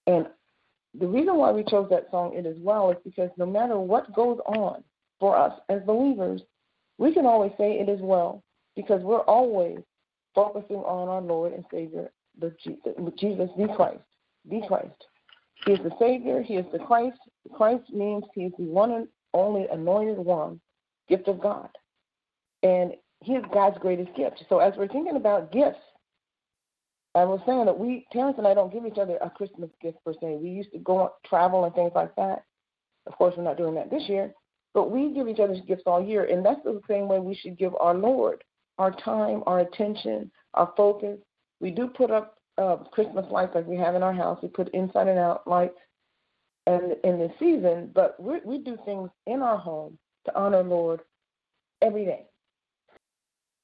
And 0.06 0.26
the 0.98 1.06
reason 1.06 1.36
why 1.36 1.52
we 1.52 1.64
chose 1.64 1.88
that 1.90 2.10
song, 2.10 2.34
It 2.34 2.44
Is 2.44 2.56
Well, 2.58 2.90
is 2.90 2.98
because 3.02 3.30
no 3.38 3.46
matter 3.46 3.78
what 3.78 4.14
goes 4.14 4.38
on 4.44 4.84
for 5.18 5.36
us 5.36 5.52
as 5.70 5.80
believers, 5.82 6.42
we 7.00 7.14
can 7.14 7.24
always 7.24 7.52
say 7.56 7.80
it 7.80 7.88
is 7.88 7.98
well 8.02 8.44
because 8.76 9.00
we're 9.00 9.22
always 9.22 9.78
focusing 10.34 10.76
on 10.76 11.08
our 11.08 11.22
Lord 11.22 11.54
and 11.54 11.64
Savior 11.72 12.12
the 12.38 12.52
Jesus, 13.18 13.48
the 13.56 13.68
Christ, 13.74 14.00
the 14.48 14.60
Christ. 14.68 15.06
He 15.64 15.72
is 15.72 15.78
the 15.80 15.92
Savior. 15.98 16.42
He 16.42 16.54
is 16.54 16.66
the 16.72 16.78
Christ. 16.78 17.18
Christ 17.54 17.84
means 17.90 18.24
He 18.34 18.42
is 18.42 18.52
the 18.58 18.64
one 18.64 18.92
and 18.92 19.08
only 19.32 19.66
anointed 19.72 20.18
one, 20.18 20.60
gift 21.08 21.26
of 21.26 21.40
God, 21.40 21.68
and 22.62 22.92
He 23.22 23.32
is 23.32 23.44
God's 23.52 23.78
greatest 23.78 24.14
gift. 24.14 24.44
So 24.48 24.58
as 24.58 24.74
we're 24.76 24.88
thinking 24.88 25.16
about 25.16 25.52
gifts, 25.52 25.80
I 27.14 27.24
was 27.24 27.40
saying 27.46 27.64
that 27.64 27.78
we, 27.78 28.06
Terrence 28.12 28.36
and 28.38 28.46
I, 28.46 28.54
don't 28.54 28.72
give 28.72 28.86
each 28.86 28.98
other 28.98 29.16
a 29.22 29.30
Christmas 29.30 29.70
gift 29.82 29.98
per 30.04 30.12
se. 30.12 30.38
We 30.40 30.50
used 30.50 30.72
to 30.72 30.78
go 30.78 30.98
on, 30.98 31.10
travel 31.26 31.64
and 31.64 31.74
things 31.74 31.92
like 31.94 32.14
that. 32.16 32.44
Of 33.06 33.14
course, 33.16 33.34
we're 33.36 33.44
not 33.44 33.56
doing 33.56 33.74
that 33.74 33.90
this 33.90 34.08
year, 34.08 34.32
but 34.74 34.90
we 34.90 35.12
give 35.12 35.28
each 35.28 35.40
other 35.40 35.56
gifts 35.66 35.82
all 35.86 36.02
year, 36.02 36.24
and 36.24 36.44
that's 36.44 36.62
the 36.64 36.80
same 36.88 37.08
way 37.08 37.18
we 37.18 37.34
should 37.34 37.58
give 37.58 37.74
our 37.76 37.94
Lord 37.94 38.44
our 38.78 38.90
time, 38.92 39.42
our 39.46 39.60
attention, 39.60 40.30
our 40.54 40.72
focus. 40.76 41.18
We 41.60 41.70
do 41.70 41.88
put 41.88 42.10
up 42.10 42.38
uh, 42.56 42.76
Christmas 42.76 43.26
lights 43.30 43.54
like 43.54 43.66
we 43.66 43.76
have 43.76 43.94
in 43.94 44.02
our 44.02 44.12
house. 44.12 44.38
We 44.42 44.48
put 44.48 44.68
inside 44.70 45.08
and 45.08 45.18
out 45.18 45.46
lights, 45.46 45.78
and 46.66 46.96
in 47.04 47.18
the 47.18 47.30
season, 47.38 47.90
but 47.94 48.20
we 48.20 48.40
we 48.44 48.58
do 48.58 48.78
things 48.84 49.10
in 49.26 49.42
our 49.42 49.58
home 49.58 49.98
to 50.26 50.38
honor 50.38 50.62
Lord 50.62 51.00
every 51.82 52.04
day. 52.04 52.26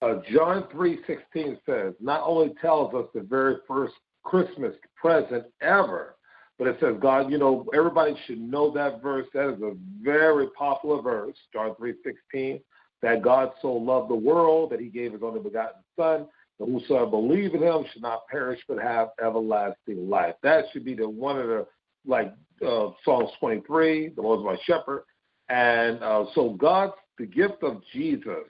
Uh, 0.03 0.17
John 0.31 0.65
3.16 0.75 1.59
says, 1.65 1.95
not 2.01 2.23
only 2.23 2.55
tells 2.61 2.95
us 2.95 3.07
the 3.15 3.23
very 3.23 3.57
first 3.67 3.95
Christmas 4.25 4.75
present 4.95 5.45
ever, 5.63 6.16
but 6.59 6.69
it 6.69 6.79
says, 6.81 6.95
God, 7.01 7.31
you 7.31 7.39
know, 7.39 7.67
everybody 7.75 8.17
should 8.27 8.41
know 8.41 8.71
that 8.73 9.03
verse. 9.03 9.27
That 9.35 9.55
is 9.55 9.63
a 9.63 9.73
very 10.01 10.49
popular 10.59 11.03
verse, 11.03 11.37
John 11.53 11.75
3.16, 11.81 12.61
that 13.03 13.23
God 13.23 13.51
so 13.61 13.73
loved 13.73 14.11
the 14.11 14.17
world 14.17 14.71
that 14.71 14.81
he 14.81 14.89
gave 14.89 15.13
his 15.13 15.23
only 15.23 15.41
begotten 15.41 15.83
Son, 15.99 16.27
that 16.59 16.67
whosoever 16.67 17.07
believe 17.07 17.55
in 17.55 17.63
him 17.63 17.85
should 17.93 18.03
not 18.03 18.27
perish 18.29 18.61
but 18.69 18.79
have 18.79 19.09
everlasting 19.23 20.09
life. 20.09 20.35
That 20.43 20.65
should 20.73 20.85
be 20.85 20.95
the 20.95 21.09
one 21.09 21.39
of 21.39 21.47
the, 21.47 21.67
like 22.07 22.33
uh, 22.67 22.89
Psalms 23.05 23.31
23, 23.39 24.11
the 24.11 24.23
Lord 24.23 24.41
is 24.41 24.45
my 24.45 24.57
shepherd. 24.65 25.05
And 25.49 26.03
uh, 26.03 26.25
so 26.35 26.51
God's, 26.51 26.95
the 27.19 27.27
gift 27.27 27.63
of 27.63 27.83
Jesus 27.93 28.49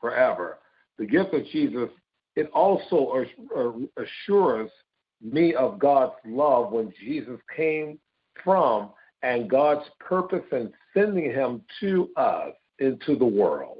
forever 0.00 0.58
the 0.98 1.06
gift 1.06 1.32
of 1.32 1.46
Jesus, 1.46 1.88
it 2.36 2.50
also 2.52 3.24
assures 3.96 4.70
me 5.22 5.54
of 5.54 5.78
God's 5.78 6.14
love 6.24 6.72
when 6.72 6.92
Jesus 7.00 7.40
came 7.54 7.98
from 8.44 8.90
and 9.22 9.50
God's 9.50 9.88
purpose 9.98 10.44
in 10.52 10.72
sending 10.94 11.30
him 11.30 11.62
to 11.80 12.10
us 12.16 12.52
into 12.78 13.16
the 13.16 13.26
world. 13.26 13.78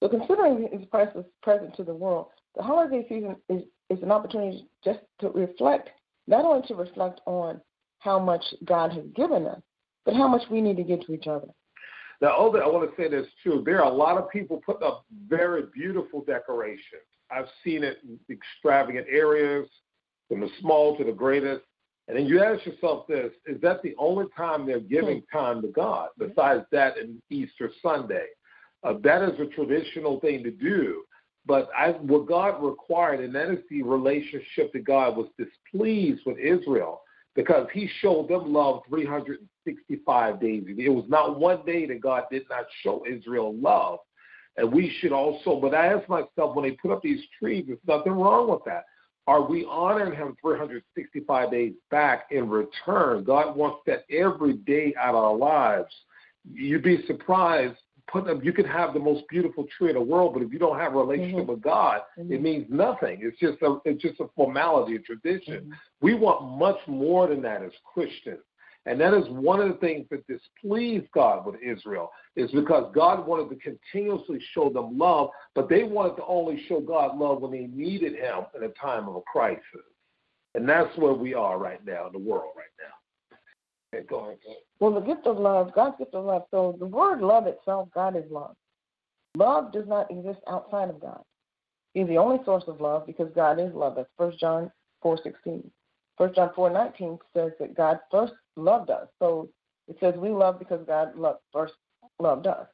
So, 0.00 0.08
considering 0.08 0.68
his 0.70 0.86
presence 0.86 1.26
present 1.42 1.74
to 1.76 1.84
the 1.84 1.94
world, 1.94 2.26
the 2.56 2.62
holiday 2.62 3.06
season 3.08 3.36
is, 3.48 3.62
is 3.90 4.02
an 4.02 4.12
opportunity 4.12 4.68
just 4.84 5.00
to 5.20 5.30
reflect, 5.30 5.90
not 6.26 6.44
only 6.44 6.66
to 6.68 6.74
reflect 6.74 7.20
on 7.26 7.60
how 7.98 8.18
much 8.18 8.44
God 8.64 8.92
has 8.92 9.04
given 9.16 9.46
us, 9.46 9.60
but 10.04 10.14
how 10.14 10.28
much 10.28 10.42
we 10.50 10.60
need 10.60 10.76
to 10.76 10.84
give 10.84 11.04
to 11.06 11.14
each 11.14 11.26
other. 11.26 11.48
The 12.20 12.28
other, 12.28 12.62
oh, 12.62 12.70
I 12.70 12.72
want 12.72 12.88
to 12.88 13.02
say 13.02 13.08
this 13.08 13.26
too. 13.42 13.62
There 13.64 13.82
are 13.82 13.90
a 13.90 13.94
lot 13.94 14.18
of 14.18 14.30
people 14.30 14.60
putting 14.64 14.86
up 14.86 15.04
very 15.28 15.64
beautiful 15.74 16.22
decorations. 16.24 17.02
I've 17.30 17.48
seen 17.64 17.82
it 17.82 17.98
in 18.04 18.18
extravagant 18.30 19.06
areas, 19.10 19.68
from 20.28 20.40
the 20.40 20.48
small 20.60 20.96
to 20.96 21.04
the 21.04 21.12
greatest. 21.12 21.62
And 22.08 22.18
then 22.18 22.26
you 22.26 22.42
ask 22.42 22.64
yourself 22.66 23.06
this: 23.06 23.32
Is 23.46 23.60
that 23.62 23.82
the 23.82 23.94
only 23.98 24.26
time 24.36 24.66
they're 24.66 24.80
giving 24.80 25.22
hmm. 25.30 25.36
time 25.36 25.62
to 25.62 25.68
God? 25.68 26.08
Besides 26.18 26.64
that, 26.72 26.98
and 26.98 27.20
Easter 27.30 27.70
Sunday, 27.82 28.26
uh, 28.82 28.94
that 29.02 29.22
is 29.22 29.40
a 29.40 29.46
traditional 29.46 30.20
thing 30.20 30.42
to 30.44 30.50
do. 30.50 31.04
But 31.46 31.68
I, 31.76 31.90
what 31.90 32.26
God 32.26 32.62
required, 32.62 33.20
and 33.20 33.34
that 33.34 33.50
is 33.50 33.58
the 33.70 33.82
relationship 33.82 34.72
that 34.72 34.84
God 34.84 35.16
was 35.16 35.28
displeased 35.38 36.22
with 36.24 36.38
Israel 36.38 37.02
because 37.34 37.66
He 37.72 37.88
showed 38.00 38.28
them 38.28 38.52
love 38.52 38.82
365 38.88 40.40
days. 40.40 40.64
It 40.66 40.88
was 40.88 41.04
not 41.08 41.38
one 41.38 41.64
day 41.66 41.86
that 41.86 42.00
God 42.00 42.24
did 42.30 42.44
not 42.48 42.64
show 42.82 43.04
Israel 43.10 43.54
love. 43.54 43.98
And 44.56 44.72
we 44.72 44.94
should 45.00 45.12
also, 45.12 45.58
but 45.60 45.74
I 45.74 45.86
ask 45.88 46.08
myself 46.08 46.54
when 46.54 46.68
they 46.68 46.76
put 46.76 46.92
up 46.92 47.02
these 47.02 47.24
trees, 47.38 47.64
there's 47.66 47.78
nothing 47.86 48.12
wrong 48.12 48.48
with 48.48 48.60
that. 48.66 48.84
Are 49.26 49.42
we 49.42 49.64
honoring 49.64 50.14
him 50.14 50.36
365 50.40 51.50
days 51.50 51.72
back 51.90 52.26
in 52.30 52.48
return? 52.48 53.24
God 53.24 53.56
wants 53.56 53.78
that 53.86 54.04
every 54.10 54.54
day 54.54 54.94
out 55.00 55.14
of 55.14 55.24
our 55.24 55.36
lives. 55.36 55.92
You'd 56.52 56.82
be 56.82 57.04
surprised. 57.06 57.76
Put 58.06 58.26
them, 58.26 58.42
you 58.44 58.52
can 58.52 58.66
have 58.66 58.92
the 58.92 59.00
most 59.00 59.24
beautiful 59.30 59.66
tree 59.78 59.88
in 59.88 59.94
the 59.94 60.02
world, 60.02 60.34
but 60.34 60.42
if 60.42 60.52
you 60.52 60.58
don't 60.58 60.78
have 60.78 60.94
a 60.94 60.98
relationship 60.98 61.40
mm-hmm. 61.40 61.52
with 61.52 61.62
God, 61.62 62.02
mm-hmm. 62.18 62.34
it 62.34 62.42
means 62.42 62.66
nothing. 62.68 63.20
It's 63.22 63.38
just 63.38 63.62
a 63.62 63.78
it's 63.86 64.02
just 64.02 64.20
a 64.20 64.26
formality, 64.36 64.96
a 64.96 64.98
tradition. 64.98 65.54
Mm-hmm. 65.54 65.72
We 66.02 66.12
want 66.12 66.58
much 66.58 66.76
more 66.86 67.26
than 67.26 67.40
that 67.42 67.62
as 67.62 67.72
Christians. 67.82 68.42
And 68.86 69.00
that 69.00 69.14
is 69.14 69.24
one 69.28 69.60
of 69.60 69.68
the 69.68 69.74
things 69.74 70.06
that 70.10 70.26
displeased 70.26 71.06
God 71.12 71.46
with 71.46 71.56
Israel, 71.62 72.10
is 72.36 72.50
because 72.50 72.92
God 72.94 73.26
wanted 73.26 73.48
to 73.48 73.56
continuously 73.56 74.38
show 74.52 74.68
them 74.68 74.98
love, 74.98 75.30
but 75.54 75.68
they 75.68 75.84
wanted 75.84 76.16
to 76.16 76.26
only 76.26 76.62
show 76.68 76.80
God 76.80 77.16
love 77.16 77.40
when 77.40 77.50
they 77.50 77.66
needed 77.66 78.14
Him 78.14 78.44
in 78.54 78.62
a 78.62 78.68
time 78.68 79.08
of 79.08 79.16
a 79.16 79.22
crisis. 79.22 79.62
And 80.54 80.68
that's 80.68 80.96
where 80.98 81.14
we 81.14 81.34
are 81.34 81.58
right 81.58 81.84
now 81.84 82.06
in 82.06 82.12
the 82.12 82.18
world 82.18 82.52
right 82.56 82.66
now. 82.78 83.98
Okay, 83.98 84.06
go 84.06 84.24
ahead. 84.26 84.38
Well, 84.80 84.92
the 84.92 85.00
gift 85.00 85.26
of 85.26 85.38
love, 85.38 85.72
God's 85.74 85.96
gift 85.98 86.14
of 86.14 86.24
love. 86.24 86.44
So 86.50 86.76
the 86.78 86.86
word 86.86 87.20
love 87.20 87.46
itself, 87.46 87.88
God 87.94 88.16
is 88.16 88.30
love. 88.30 88.54
Love 89.36 89.72
does 89.72 89.86
not 89.88 90.10
exist 90.10 90.40
outside 90.46 90.90
of 90.90 91.00
God. 91.00 91.22
He's 91.94 92.06
the 92.06 92.18
only 92.18 92.44
source 92.44 92.64
of 92.66 92.80
love 92.80 93.06
because 93.06 93.30
God 93.34 93.58
is 93.60 93.72
love. 93.72 93.94
That's 93.96 94.08
1 94.16 94.36
John 94.38 94.70
4 95.02 95.18
16. 96.18 96.26
1 96.26 96.34
John 96.34 96.50
4 96.54 96.70
19 96.70 97.18
says 97.34 97.52
that 97.60 97.76
God 97.76 97.98
first 98.10 98.34
loved 98.56 98.90
us. 98.90 99.08
So 99.18 99.48
it 99.88 99.96
says 100.00 100.14
we 100.16 100.30
love 100.30 100.58
because 100.58 100.80
God 100.86 101.16
loved, 101.16 101.40
first 101.52 101.74
loved 102.18 102.46
us. 102.46 102.66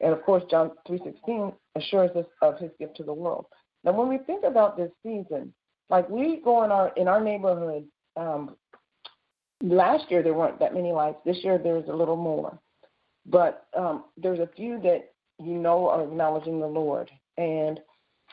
And 0.00 0.12
of 0.12 0.22
course, 0.22 0.42
John 0.50 0.72
3.16 0.88 1.54
assures 1.76 2.10
us 2.16 2.26
of 2.42 2.58
his 2.58 2.70
gift 2.78 2.96
to 2.96 3.02
the 3.02 3.12
world. 3.12 3.46
Now, 3.84 3.92
when 3.92 4.08
we 4.08 4.18
think 4.18 4.44
about 4.44 4.76
this 4.76 4.90
season, 5.02 5.52
like 5.88 6.08
we 6.08 6.40
go 6.44 6.64
in 6.64 6.70
our 6.70 6.92
in 6.96 7.08
our 7.08 7.22
neighborhood, 7.22 7.84
um, 8.16 8.56
last 9.62 10.10
year 10.10 10.22
there 10.22 10.34
weren't 10.34 10.58
that 10.60 10.74
many 10.74 10.92
lights. 10.92 11.18
This 11.24 11.38
year 11.42 11.58
there's 11.58 11.88
a 11.88 11.94
little 11.94 12.16
more. 12.16 12.58
But 13.26 13.66
um, 13.76 14.04
there's 14.16 14.38
a 14.38 14.48
few 14.56 14.80
that 14.82 15.12
you 15.38 15.58
know 15.58 15.88
are 15.88 16.04
acknowledging 16.04 16.60
the 16.60 16.66
Lord. 16.66 17.10
And 17.36 17.80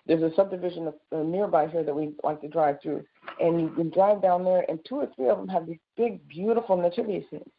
there's 0.08 0.24
a 0.24 0.34
subdivision 0.36 0.92
uh, 1.12 1.18
nearby 1.18 1.68
here 1.68 1.84
that 1.84 1.94
we 1.94 2.14
like 2.24 2.42
to 2.42 2.48
drive 2.48 2.78
through 2.82 3.04
and 3.40 3.62
you 3.62 3.70
can 3.70 3.90
drive 3.90 4.22
down 4.22 4.44
there, 4.44 4.66
and 4.68 4.80
two 4.88 4.96
or 4.96 5.08
three 5.16 5.30
of 5.30 5.38
them 5.38 5.48
have 5.48 5.68
these 5.68 5.80
big, 5.96 6.28
beautiful 6.28 6.78
nativity 6.78 7.26
scenes. 7.30 7.52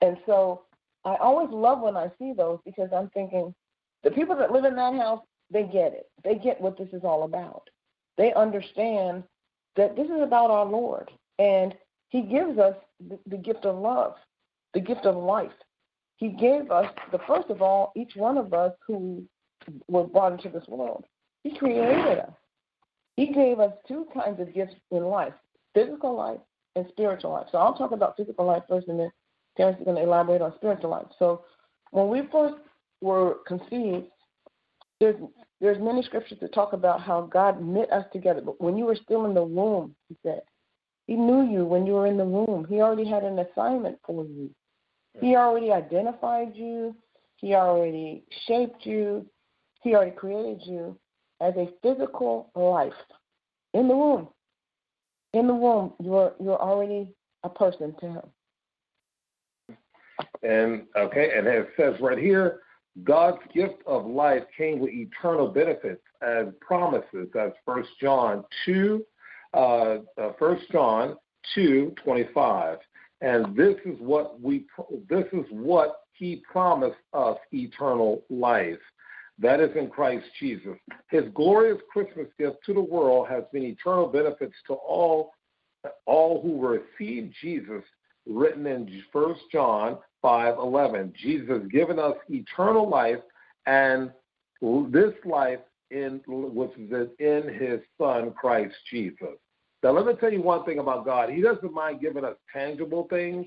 And 0.00 0.16
so 0.26 0.62
I 1.04 1.16
always 1.16 1.48
love 1.50 1.80
when 1.80 1.96
I 1.96 2.10
see 2.18 2.32
those 2.32 2.60
because 2.64 2.90
I'm 2.94 3.10
thinking 3.10 3.54
the 4.02 4.10
people 4.10 4.36
that 4.36 4.52
live 4.52 4.64
in 4.64 4.76
that 4.76 4.94
house, 4.94 5.22
they 5.50 5.64
get 5.64 5.92
it. 5.92 6.06
They 6.22 6.36
get 6.36 6.60
what 6.60 6.76
this 6.76 6.88
is 6.92 7.02
all 7.04 7.24
about. 7.24 7.68
They 8.16 8.32
understand 8.34 9.24
that 9.76 9.96
this 9.96 10.06
is 10.06 10.22
about 10.22 10.50
our 10.50 10.66
Lord, 10.66 11.10
and 11.38 11.74
He 12.10 12.22
gives 12.22 12.58
us 12.58 12.76
the, 13.08 13.18
the 13.26 13.36
gift 13.36 13.64
of 13.64 13.76
love, 13.76 14.14
the 14.72 14.80
gift 14.80 15.04
of 15.04 15.16
life. 15.16 15.52
He 16.16 16.28
gave 16.28 16.70
us 16.70 16.86
the 17.10 17.18
first 17.26 17.50
of 17.50 17.60
all, 17.60 17.92
each 17.96 18.12
one 18.14 18.38
of 18.38 18.54
us 18.54 18.72
who 18.86 19.24
were 19.88 20.04
brought 20.04 20.32
into 20.32 20.48
this 20.48 20.68
world. 20.68 21.04
He 21.44 21.56
created 21.56 22.18
us. 22.20 22.32
He 23.16 23.32
gave 23.32 23.60
us 23.60 23.72
two 23.86 24.06
kinds 24.12 24.40
of 24.40 24.52
gifts 24.52 24.74
in 24.90 25.04
life 25.04 25.34
physical 25.74 26.16
life 26.16 26.40
and 26.76 26.86
spiritual 26.88 27.32
life. 27.32 27.46
So 27.50 27.58
I'll 27.58 27.74
talk 27.74 27.90
about 27.90 28.16
physical 28.16 28.46
life 28.46 28.62
first, 28.68 28.88
and 28.88 28.98
then 28.98 29.10
Terrence 29.56 29.78
is 29.78 29.84
going 29.84 29.96
to 29.96 30.02
elaborate 30.02 30.40
on 30.40 30.54
spiritual 30.56 30.90
life. 30.90 31.06
So 31.18 31.42
when 31.90 32.08
we 32.08 32.22
first 32.30 32.54
were 33.00 33.38
conceived, 33.46 34.06
there's 35.00 35.16
there's 35.60 35.78
many 35.80 36.02
scriptures 36.02 36.38
that 36.40 36.52
talk 36.52 36.72
about 36.72 37.00
how 37.00 37.22
God 37.22 37.62
knit 37.62 37.90
us 37.92 38.04
together. 38.12 38.40
But 38.40 38.60
when 38.60 38.76
you 38.76 38.84
were 38.84 38.96
still 38.96 39.24
in 39.26 39.34
the 39.34 39.44
womb, 39.44 39.94
he 40.08 40.16
said, 40.22 40.42
He 41.06 41.14
knew 41.14 41.42
you 41.50 41.64
when 41.64 41.86
you 41.86 41.94
were 41.94 42.06
in 42.06 42.16
the 42.16 42.24
womb. 42.24 42.66
He 42.68 42.80
already 42.80 43.08
had 43.08 43.22
an 43.22 43.38
assignment 43.38 43.98
for 44.06 44.24
you. 44.24 44.50
He 45.20 45.36
already 45.36 45.70
identified 45.70 46.54
you. 46.54 46.94
He 47.36 47.54
already 47.54 48.24
shaped 48.46 48.84
you. 48.84 49.26
He 49.82 49.94
already 49.94 50.12
created 50.12 50.62
you 50.64 50.98
as 51.40 51.54
a 51.56 51.68
physical 51.82 52.50
life 52.54 52.92
in 53.72 53.88
the 53.88 53.96
womb. 53.96 54.28
In 55.32 55.46
the 55.46 55.54
womb, 55.54 55.94
you're 56.00 56.32
you're 56.40 56.60
already 56.60 57.12
a 57.42 57.48
person 57.48 57.94
to 58.00 58.06
him. 58.06 58.22
And 60.42 60.82
okay, 60.96 61.32
and 61.36 61.46
it 61.46 61.68
says 61.76 61.94
right 62.00 62.18
here, 62.18 62.60
God's 63.02 63.40
gift 63.52 63.82
of 63.86 64.06
life 64.06 64.44
came 64.56 64.78
with 64.78 64.90
eternal 64.90 65.48
benefits 65.48 66.02
and 66.20 66.58
promises. 66.60 67.28
That's 67.34 67.56
First 67.66 67.88
John 68.00 68.44
two, 68.64 69.04
uh, 69.54 69.96
uh, 70.16 70.32
First 70.38 70.70
John 70.70 71.16
two 71.54 71.94
twenty 72.04 72.28
five, 72.32 72.78
and 73.20 73.56
this 73.56 73.74
is 73.84 73.96
what 73.98 74.40
we 74.40 74.66
this 75.08 75.26
is 75.32 75.46
what 75.50 76.02
He 76.12 76.42
promised 76.50 77.00
us 77.12 77.38
eternal 77.50 78.22
life. 78.30 78.78
That 79.38 79.60
is 79.60 79.70
in 79.76 79.88
Christ 79.88 80.26
Jesus. 80.38 80.76
His 81.10 81.24
glorious 81.34 81.78
Christmas 81.92 82.28
gift 82.38 82.58
to 82.66 82.74
the 82.74 82.80
world 82.80 83.28
has 83.28 83.44
been 83.52 83.64
eternal 83.64 84.06
benefits 84.06 84.54
to 84.68 84.74
all 84.74 85.32
all 86.06 86.40
who 86.40 86.66
receive 86.66 87.32
Jesus, 87.42 87.82
written 88.26 88.66
in 88.66 89.02
First 89.12 89.42
John 89.52 89.98
5:11. 90.22 91.12
Jesus 91.14 91.48
has 91.48 91.66
given 91.68 91.98
us 91.98 92.16
eternal 92.30 92.88
life, 92.88 93.20
and 93.66 94.12
this 94.62 95.14
life 95.24 95.60
in 95.90 96.22
which 96.26 96.72
is 96.78 97.10
in 97.18 97.48
His 97.54 97.80
Son 97.98 98.32
Christ 98.32 98.74
Jesus. 98.90 99.36
Now, 99.82 99.90
let 99.90 100.06
me 100.06 100.14
tell 100.14 100.32
you 100.32 100.40
one 100.40 100.64
thing 100.64 100.78
about 100.78 101.04
God. 101.04 101.28
He 101.28 101.42
doesn't 101.42 101.72
mind 101.74 102.00
giving 102.00 102.24
us 102.24 102.36
tangible 102.50 103.06
things, 103.08 103.46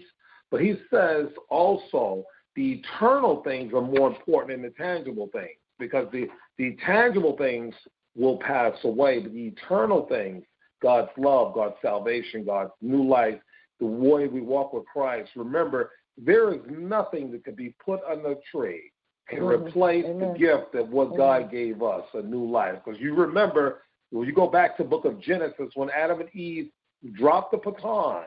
but 0.51 0.61
He 0.61 0.79
says 0.91 1.27
also 1.49 2.23
the 2.55 2.73
eternal 2.73 3.41
things 3.41 3.73
are 3.73 3.81
more 3.81 4.09
important 4.09 4.51
than 4.51 4.61
the 4.61 4.77
tangible 4.77 5.29
things 5.33 5.57
because 5.79 6.07
the, 6.11 6.27
the 6.57 6.77
tangible 6.85 7.35
things 7.37 7.73
will 8.15 8.37
pass 8.37 8.73
away, 8.83 9.19
but 9.19 9.33
the 9.33 9.47
eternal 9.47 10.07
things, 10.07 10.43
God's 10.81 11.09
love, 11.17 11.53
God's 11.53 11.75
salvation, 11.81 12.45
God's 12.45 12.71
new 12.81 13.07
life, 13.07 13.39
the 13.79 13.85
way 13.85 14.27
we 14.27 14.41
walk 14.41 14.73
with 14.73 14.85
Christ. 14.85 15.29
Remember, 15.35 15.91
there 16.17 16.53
is 16.53 16.59
nothing 16.69 17.31
that 17.31 17.43
can 17.43 17.55
be 17.55 17.75
put 17.83 17.99
on 18.09 18.23
the 18.23 18.39
tree 18.51 18.91
and 19.29 19.41
mm-hmm. 19.41 19.65
replace 19.65 20.05
Amen. 20.05 20.33
the 20.33 20.39
gift 20.39 20.73
that 20.73 20.87
what 20.87 21.15
God 21.15 21.51
gave 21.51 21.83
us, 21.83 22.03
a 22.13 22.21
new 22.21 22.49
life. 22.49 22.75
Because 22.83 22.99
you 22.99 23.13
remember, 23.13 23.83
when 24.11 24.27
you 24.27 24.33
go 24.33 24.47
back 24.47 24.77
to 24.77 24.83
the 24.83 24.89
book 24.89 25.05
of 25.05 25.21
Genesis, 25.21 25.69
when 25.75 25.89
Adam 25.89 26.21
and 26.21 26.33
Eve 26.33 26.69
dropped 27.13 27.51
the 27.51 27.57
baton, 27.57 28.25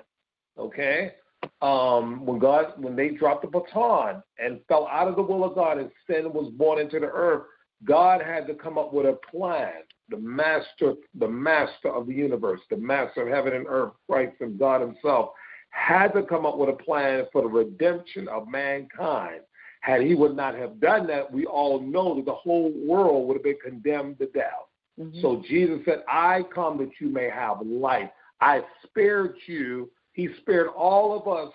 okay? 0.59 1.15
Um, 1.63 2.25
when 2.27 2.39
God, 2.39 2.73
when 2.77 2.97
they 2.97 3.11
dropped 3.11 3.43
the 3.43 3.49
baton 3.49 4.23
and 4.39 4.61
fell 4.69 4.87
out 4.89 5.09
of 5.09 5.17
the 5.17 5.23
will 5.23 5.45
of 5.45 5.55
God 5.55 5.79
and 5.79 5.91
sin 6.07 6.33
was 6.33 6.51
born 6.57 6.79
into 6.79 7.01
the 7.01 7.07
earth, 7.07 7.43
God 7.85 8.21
had 8.23 8.47
to 8.47 8.55
come 8.55 8.77
up 8.79 8.93
with 8.93 9.07
a 9.07 9.19
plan. 9.31 9.73
The 10.09 10.19
master, 10.19 10.95
the 11.19 11.29
master 11.29 11.89
of 11.89 12.07
the 12.07 12.15
universe, 12.15 12.61
the 12.69 12.77
master 12.77 13.23
of 13.23 13.29
heaven 13.29 13.55
and 13.55 13.67
earth, 13.69 13.93
Christ 14.09 14.37
and 14.41 14.59
God 14.59 14.81
Himself, 14.81 15.31
had 15.71 16.09
to 16.09 16.23
come 16.23 16.45
up 16.45 16.59
with 16.59 16.69
a 16.69 16.85
plan 16.85 17.25
for 17.33 17.43
the 17.43 17.49
redemption 17.49 18.29
of 18.29 18.49
mankind. 18.49 19.41
Had 19.83 20.03
he 20.03 20.15
would 20.15 20.37
not 20.37 20.55
have 20.57 20.81
done 20.81 21.07
that, 21.07 21.33
we 21.33 21.47
all 21.47 21.81
know 21.81 22.17
that 22.17 22.27
the 22.27 22.35
whole 22.35 22.71
world 22.85 23.29
would 23.29 23.37
have 23.37 23.45
been 23.45 23.57
condemned 23.65 24.19
to 24.19 24.27
death. 24.27 24.67
Mhm. 24.99 25.23
So 25.23 25.43
Jesus 25.49 25.83
said, 25.85 26.03
I 26.07 26.43
come 26.55 26.77
that 26.79 27.01
you 27.01 27.09
may 27.09 27.31
have 27.31 27.63
life. 27.63 28.11
I 28.41 28.63
spared 28.83 29.37
you. 29.47 29.91
He 30.13 30.29
spared 30.41 30.69
all 30.69 31.19
of 31.19 31.29
us 31.29 31.53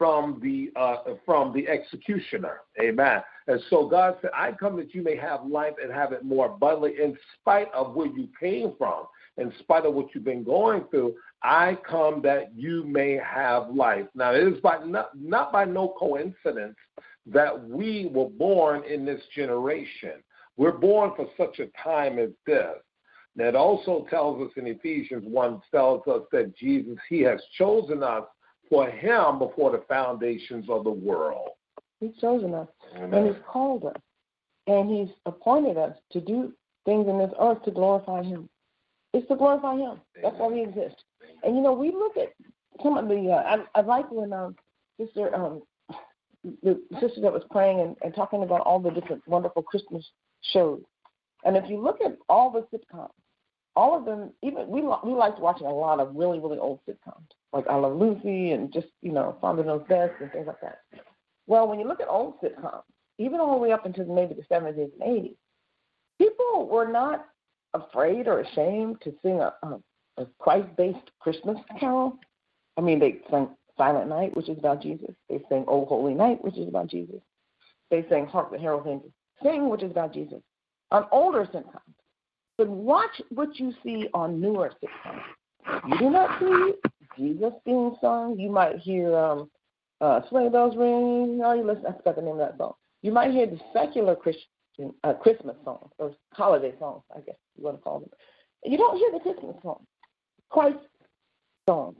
from 0.00 0.40
the 0.42 0.70
uh, 0.80 1.14
from 1.26 1.52
the 1.52 1.68
executioner. 1.68 2.60
Amen. 2.80 3.20
And 3.48 3.60
so 3.68 3.86
God 3.86 4.16
said, 4.22 4.30
I 4.34 4.52
come 4.52 4.76
that 4.76 4.94
you 4.94 5.02
may 5.02 5.16
have 5.16 5.44
life 5.44 5.74
and 5.82 5.92
have 5.92 6.12
it 6.12 6.24
more 6.24 6.46
abundantly 6.46 7.02
in 7.02 7.18
spite 7.38 7.68
of 7.74 7.94
where 7.94 8.06
you 8.06 8.28
came 8.38 8.72
from, 8.78 9.04
in 9.36 9.52
spite 9.58 9.84
of 9.84 9.92
what 9.92 10.14
you've 10.14 10.24
been 10.24 10.42
going 10.42 10.84
through. 10.90 11.16
I 11.42 11.76
come 11.86 12.22
that 12.22 12.54
you 12.54 12.84
may 12.84 13.18
have 13.22 13.74
life. 13.74 14.06
Now 14.14 14.32
it 14.32 14.46
is 14.46 14.58
by 14.60 14.78
not, 14.84 15.10
not 15.18 15.52
by 15.52 15.66
no 15.66 15.94
coincidence 15.98 16.76
that 17.26 17.68
we 17.68 18.10
were 18.10 18.28
born 18.30 18.84
in 18.84 19.04
this 19.04 19.20
generation. 19.34 20.22
We're 20.56 20.72
born 20.72 21.12
for 21.14 21.26
such 21.36 21.58
a 21.58 21.66
time 21.82 22.18
as 22.18 22.30
this. 22.46 22.76
And 23.40 23.48
it 23.48 23.56
also 23.56 24.06
tells 24.10 24.38
us 24.42 24.52
in 24.58 24.66
Ephesians 24.66 25.24
1 25.26 25.62
tells 25.70 26.06
us 26.06 26.20
that 26.30 26.54
Jesus, 26.54 26.98
He 27.08 27.20
has 27.22 27.40
chosen 27.56 28.02
us 28.02 28.24
for 28.68 28.90
Him 28.90 29.38
before 29.38 29.72
the 29.72 29.82
foundations 29.88 30.66
of 30.68 30.84
the 30.84 30.90
world. 30.90 31.48
He's 32.00 32.14
chosen 32.20 32.52
us 32.52 32.68
Amen. 32.96 33.14
and 33.14 33.26
He's 33.28 33.42
called 33.50 33.86
us 33.86 33.96
and 34.66 34.90
He's 34.90 35.08
appointed 35.24 35.78
us 35.78 35.96
to 36.12 36.20
do 36.20 36.52
things 36.84 37.08
in 37.08 37.16
this 37.16 37.30
earth 37.40 37.62
to 37.64 37.70
glorify 37.70 38.22
Him. 38.22 38.46
It's 39.14 39.26
to 39.28 39.36
glorify 39.36 39.76
Him. 39.76 40.02
That's 40.22 40.36
why 40.36 40.48
we 40.48 40.62
exist. 40.62 40.96
And 41.42 41.56
you 41.56 41.62
know, 41.62 41.72
we 41.72 41.92
look 41.92 42.18
at 42.18 42.34
some 42.82 42.98
of 42.98 43.08
the. 43.08 43.30
Uh, 43.30 43.64
I, 43.74 43.80
I 43.80 43.80
like 43.80 44.12
when 44.12 44.34
um, 44.34 44.54
Sister 44.98 45.34
um, 45.34 45.62
the 46.62 46.78
sister 47.00 47.22
that 47.22 47.32
was 47.32 47.44
praying 47.50 47.80
and, 47.80 47.96
and 48.02 48.14
talking 48.14 48.42
about 48.42 48.60
all 48.60 48.80
the 48.80 48.90
different 48.90 49.26
wonderful 49.26 49.62
Christmas 49.62 50.06
shows. 50.52 50.82
And 51.44 51.56
if 51.56 51.70
you 51.70 51.80
look 51.80 52.00
at 52.04 52.18
all 52.28 52.50
the 52.50 52.66
sitcoms, 52.76 53.08
all 53.80 53.96
of 53.96 54.04
them, 54.04 54.30
even 54.42 54.68
we 54.68 54.82
we 54.82 55.14
liked 55.14 55.40
watching 55.40 55.66
a 55.66 55.72
lot 55.72 56.00
of 56.00 56.14
really 56.14 56.38
really 56.38 56.58
old 56.58 56.80
sitcoms 56.86 57.30
like 57.54 57.66
I 57.66 57.76
Love 57.76 57.96
Lucy 57.96 58.50
and 58.50 58.70
just 58.70 58.88
you 59.00 59.10
know 59.10 59.38
Father 59.40 59.64
Knows 59.64 59.86
Best 59.88 60.12
and 60.20 60.30
things 60.30 60.46
like 60.46 60.60
that. 60.60 60.80
Well, 61.46 61.66
when 61.66 61.80
you 61.80 61.88
look 61.88 62.00
at 62.00 62.08
old 62.08 62.34
sitcoms, 62.42 62.82
even 63.18 63.40
all 63.40 63.54
the 63.54 63.58
way 63.58 63.72
up 63.72 63.86
into 63.86 64.04
maybe 64.04 64.34
the 64.34 64.54
70s 64.54 64.76
and 64.76 65.02
80s, 65.02 65.36
people 66.18 66.68
were 66.68 66.86
not 66.86 67.26
afraid 67.72 68.28
or 68.28 68.40
ashamed 68.40 69.00
to 69.02 69.14
sing 69.22 69.40
a, 69.40 69.54
a, 69.62 69.78
a 70.18 70.26
Christ-based 70.38 71.10
Christmas 71.18 71.56
carol. 71.78 72.18
I 72.76 72.82
mean, 72.82 72.98
they 73.00 73.20
sang 73.30 73.48
Silent 73.78 74.10
Night, 74.10 74.36
which 74.36 74.50
is 74.50 74.58
about 74.58 74.82
Jesus. 74.82 75.14
They 75.30 75.40
sang 75.48 75.64
Oh 75.66 75.86
Holy 75.86 76.12
Night, 76.12 76.44
which 76.44 76.58
is 76.58 76.68
about 76.68 76.88
Jesus. 76.88 77.20
They 77.90 78.04
sang 78.10 78.26
Hark 78.26 78.52
the 78.52 78.58
Herald 78.58 78.86
Angels 78.86 79.12
Sing, 79.42 79.70
which 79.70 79.82
is 79.82 79.90
about 79.90 80.12
Jesus. 80.12 80.42
On 80.90 81.06
older 81.10 81.46
sitcoms. 81.46 81.94
But 82.60 82.68
watch 82.68 83.22
what 83.30 83.58
you 83.58 83.72
see 83.82 84.10
on 84.12 84.38
newer 84.38 84.70
sitcoms. 84.82 85.22
You 85.88 85.98
do 85.98 86.10
not 86.10 86.38
see 86.38 86.74
Jesus 87.16 87.54
being 87.64 87.96
sung. 88.02 88.38
You 88.38 88.50
might 88.50 88.76
hear 88.76 89.16
um, 89.16 89.50
uh, 90.02 90.20
Sleigh 90.28 90.50
Bells 90.50 90.76
Ring. 90.76 91.40
Oh, 91.42 91.54
you 91.54 91.64
listen. 91.64 91.86
I 91.88 91.92
forgot 91.96 92.16
the 92.16 92.20
name 92.20 92.32
of 92.32 92.38
that 92.40 92.58
song. 92.58 92.74
You 93.00 93.12
might 93.12 93.30
hear 93.30 93.46
the 93.46 93.58
secular 93.72 94.14
Christian 94.14 94.92
uh, 95.04 95.14
Christmas 95.14 95.56
songs 95.64 95.90
or 95.98 96.14
holiday 96.34 96.74
songs, 96.78 97.02
I 97.16 97.20
guess 97.20 97.36
you 97.56 97.64
want 97.64 97.78
to 97.78 97.82
call 97.82 98.00
them. 98.00 98.10
You 98.62 98.76
don't 98.76 98.98
hear 98.98 99.10
the 99.10 99.20
Christmas 99.20 99.56
songs, 99.62 99.86
Christ 100.50 100.84
songs. 101.66 101.96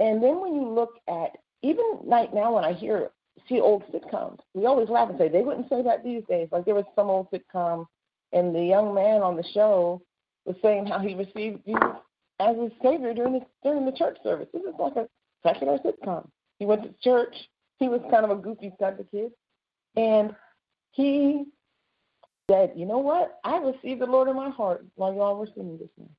And 0.00 0.20
then 0.20 0.40
when 0.40 0.56
you 0.56 0.68
look 0.68 0.94
at 1.06 1.36
even 1.62 1.84
right 2.02 2.34
now 2.34 2.56
when 2.56 2.64
I 2.64 2.72
hear 2.72 3.10
see 3.48 3.60
old 3.60 3.84
sitcoms, 3.92 4.40
we 4.54 4.66
always 4.66 4.88
laugh 4.88 5.08
and 5.08 5.18
say 5.20 5.28
they 5.28 5.42
wouldn't 5.42 5.68
say 5.68 5.82
that 5.82 6.02
these 6.02 6.24
days. 6.28 6.48
Like 6.50 6.64
there 6.64 6.74
was 6.74 6.84
some 6.96 7.10
old 7.10 7.28
sitcom, 7.30 7.86
and 8.34 8.54
the 8.54 8.62
young 8.62 8.94
man 8.94 9.22
on 9.22 9.36
the 9.36 9.44
show 9.54 10.02
was 10.44 10.56
saying 10.60 10.86
how 10.86 10.98
he 10.98 11.14
received 11.14 11.64
Jesus 11.64 11.96
as 12.40 12.56
his 12.56 12.72
savior 12.82 13.14
during 13.14 13.32
the 13.34 13.40
during 13.62 13.86
the 13.86 13.92
church 13.92 14.18
service. 14.22 14.48
This 14.52 14.62
is 14.62 14.74
like 14.78 14.96
a 14.96 15.08
secular 15.42 15.78
sitcom. 15.78 16.28
He 16.58 16.66
went 16.66 16.82
to 16.82 16.94
church. 17.02 17.34
He 17.78 17.88
was 17.88 18.00
kind 18.10 18.24
of 18.24 18.30
a 18.30 18.36
goofy 18.36 18.72
type 18.78 18.98
of 18.98 19.10
kid, 19.10 19.32
and 19.96 20.34
he 20.90 21.44
said, 22.50 22.72
"You 22.76 22.86
know 22.86 22.98
what? 22.98 23.38
I 23.44 23.58
received 23.58 24.00
the 24.00 24.06
Lord 24.06 24.28
in 24.28 24.36
my 24.36 24.50
heart 24.50 24.84
while 24.96 25.14
y'all 25.14 25.38
were 25.38 25.48
singing 25.54 25.78
this 25.78 25.88
morning." 25.96 26.14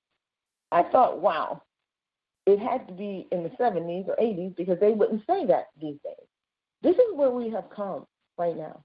I 0.72 0.84
thought, 0.84 1.22
wow, 1.22 1.62
it 2.46 2.60
had 2.60 2.88
to 2.88 2.94
be 2.94 3.28
in 3.32 3.44
the 3.44 3.50
70s 3.52 4.08
or 4.08 4.16
80s 4.16 4.56
because 4.56 4.80
they 4.80 4.92
wouldn't 4.92 5.26
say 5.26 5.46
that 5.46 5.68
these 5.80 5.98
days. 6.04 6.28
This 6.82 6.96
is 6.96 7.16
where 7.16 7.32
we 7.32 7.50
have 7.52 7.70
come 7.70 8.06
right 8.38 8.58
now. 8.58 8.84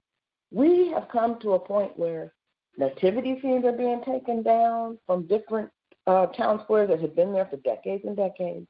We 0.51 0.89
have 0.91 1.09
come 1.09 1.39
to 1.41 1.53
a 1.53 1.59
point 1.59 1.97
where 1.97 2.33
nativity 2.77 3.39
scenes 3.41 3.65
are 3.65 3.71
being 3.71 4.01
taken 4.05 4.43
down 4.43 4.97
from 5.05 5.27
different 5.27 5.69
uh, 6.07 6.27
town 6.27 6.61
squares 6.63 6.89
that 6.89 7.01
have 7.01 7.15
been 7.15 7.33
there 7.33 7.45
for 7.45 7.57
decades 7.57 8.03
and 8.05 8.15
decades. 8.15 8.67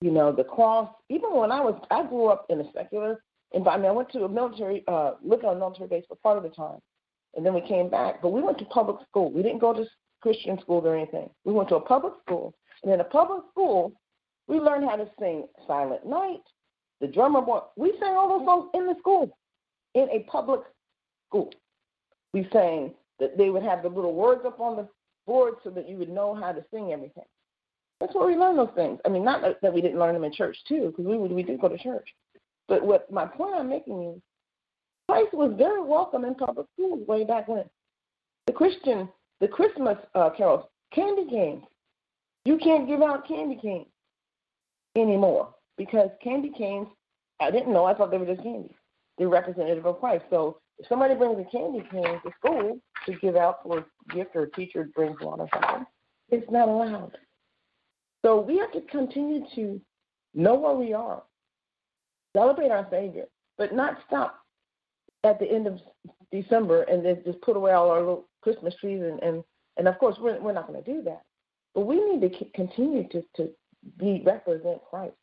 You 0.00 0.10
know, 0.10 0.32
the 0.32 0.44
cross, 0.44 0.88
even 1.08 1.34
when 1.34 1.52
I 1.52 1.60
was, 1.60 1.80
I 1.90 2.04
grew 2.04 2.26
up 2.26 2.46
in 2.50 2.60
a 2.60 2.72
secular 2.72 3.22
environment. 3.52 3.92
I 3.92 3.96
went 3.96 4.12
to 4.12 4.24
a 4.24 4.28
military, 4.28 4.84
uh, 4.88 5.12
lived 5.22 5.44
on 5.44 5.56
a 5.56 5.58
military 5.58 5.88
base 5.88 6.04
for 6.08 6.16
part 6.16 6.36
of 6.36 6.42
the 6.42 6.50
time. 6.50 6.78
And 7.36 7.44
then 7.44 7.54
we 7.54 7.60
came 7.62 7.88
back, 7.88 8.22
but 8.22 8.30
we 8.30 8.42
went 8.42 8.58
to 8.58 8.64
public 8.66 8.96
school. 9.08 9.30
We 9.32 9.42
didn't 9.42 9.60
go 9.60 9.72
to 9.72 9.86
Christian 10.20 10.58
school 10.60 10.86
or 10.86 10.96
anything. 10.96 11.30
We 11.44 11.52
went 11.52 11.68
to 11.70 11.76
a 11.76 11.80
public 11.80 12.14
school. 12.24 12.54
And 12.82 12.92
in 12.92 13.00
a 13.00 13.04
public 13.04 13.42
school, 13.50 13.92
we 14.46 14.58
learned 14.58 14.88
how 14.88 14.96
to 14.96 15.08
sing 15.18 15.46
Silent 15.66 16.06
Night, 16.06 16.42
the 17.00 17.06
drummer 17.06 17.40
boy. 17.40 17.60
We 17.76 17.94
sang 18.00 18.14
all 18.14 18.38
those 18.38 18.46
songs 18.46 18.70
in 18.74 18.86
the 18.86 18.94
school, 18.98 19.36
in 19.94 20.08
a 20.10 20.24
public 20.30 20.60
school. 21.28 21.50
We 22.34 22.48
sang 22.52 22.92
that 23.20 23.38
they 23.38 23.48
would 23.48 23.62
have 23.62 23.82
the 23.82 23.88
little 23.88 24.12
words 24.12 24.42
up 24.44 24.60
on 24.60 24.76
the 24.76 24.88
board 25.24 25.54
so 25.62 25.70
that 25.70 25.88
you 25.88 25.96
would 25.96 26.10
know 26.10 26.34
how 26.34 26.50
to 26.52 26.64
sing 26.72 26.92
everything. 26.92 27.24
That's 28.00 28.12
where 28.14 28.26
we 28.26 28.36
learned 28.36 28.58
those 28.58 28.74
things. 28.74 28.98
I 29.06 29.08
mean, 29.08 29.24
not 29.24 29.40
that- 29.40 29.72
we 29.72 29.80
didn't 29.80 30.00
learn 30.00 30.14
them 30.14 30.24
in 30.24 30.32
church 30.32 30.58
too, 30.64 30.88
because 30.88 31.06
we 31.06 31.16
we 31.16 31.44
did 31.44 31.60
go 31.60 31.68
to 31.68 31.78
church. 31.78 32.14
But 32.66 32.82
what 32.82 33.10
my 33.10 33.24
point 33.24 33.54
I'm 33.54 33.68
making 33.68 34.02
is, 34.02 34.20
Christ 35.08 35.32
was 35.32 35.52
very 35.56 35.80
welcome 35.80 36.24
in 36.24 36.34
public 36.34 36.66
schools 36.72 37.06
way 37.06 37.24
back 37.24 37.46
when. 37.46 37.70
The 38.46 38.52
Christian, 38.52 39.08
the 39.40 39.48
Christmas 39.48 39.96
uh, 40.14 40.30
carols, 40.30 40.66
candy 40.92 41.26
canes. 41.30 41.64
You 42.44 42.58
can't 42.58 42.88
give 42.88 43.00
out 43.00 43.28
candy 43.28 43.56
canes 43.56 43.86
anymore 44.96 45.54
because 45.76 46.10
candy 46.20 46.50
canes. 46.50 46.88
I 47.40 47.50
didn't 47.50 47.72
know. 47.72 47.84
I 47.84 47.94
thought 47.94 48.10
they 48.10 48.18
were 48.18 48.26
just 48.26 48.42
candy. 48.42 48.74
They're 49.18 49.28
representative 49.28 49.86
of 49.86 50.00
Christ. 50.00 50.24
So 50.30 50.58
if 50.78 50.88
somebody 50.88 51.14
brings 51.14 51.38
a 51.38 51.50
candy 51.50 51.84
cane 51.90 52.20
to 52.24 52.30
school 52.38 52.78
to 53.06 53.12
give 53.20 53.36
out 53.36 53.62
for 53.62 53.78
a 53.78 54.14
gift 54.14 54.30
or 54.34 54.44
a 54.44 54.50
teacher 54.52 54.88
brings 54.94 55.20
one 55.20 55.40
or 55.40 55.48
something, 55.52 55.86
it's 56.30 56.50
not 56.50 56.68
allowed. 56.68 57.16
So 58.24 58.40
we 58.40 58.58
have 58.58 58.72
to 58.72 58.80
continue 58.82 59.44
to 59.54 59.80
know 60.34 60.54
where 60.54 60.74
we 60.74 60.92
are, 60.92 61.22
celebrate 62.34 62.70
our 62.70 62.86
Savior, 62.90 63.26
but 63.58 63.74
not 63.74 63.98
stop 64.06 64.40
at 65.24 65.38
the 65.38 65.50
end 65.50 65.66
of 65.66 65.78
December 66.32 66.82
and 66.82 67.04
then 67.04 67.22
just 67.24 67.40
put 67.42 67.56
away 67.56 67.72
all 67.72 67.90
our 67.90 68.00
little 68.00 68.28
Christmas 68.42 68.74
trees 68.80 69.02
and 69.02 69.22
and, 69.22 69.44
and 69.76 69.88
of 69.88 69.98
course 69.98 70.16
we're 70.20 70.40
we're 70.40 70.52
not 70.52 70.66
going 70.66 70.82
to 70.82 70.92
do 70.92 71.02
that. 71.02 71.22
But 71.74 71.86
we 71.86 71.96
need 71.96 72.20
to 72.20 72.44
continue 72.54 73.08
to 73.08 73.24
to 73.36 73.50
be 73.98 74.22
represent 74.24 74.80
Christ. 74.88 75.14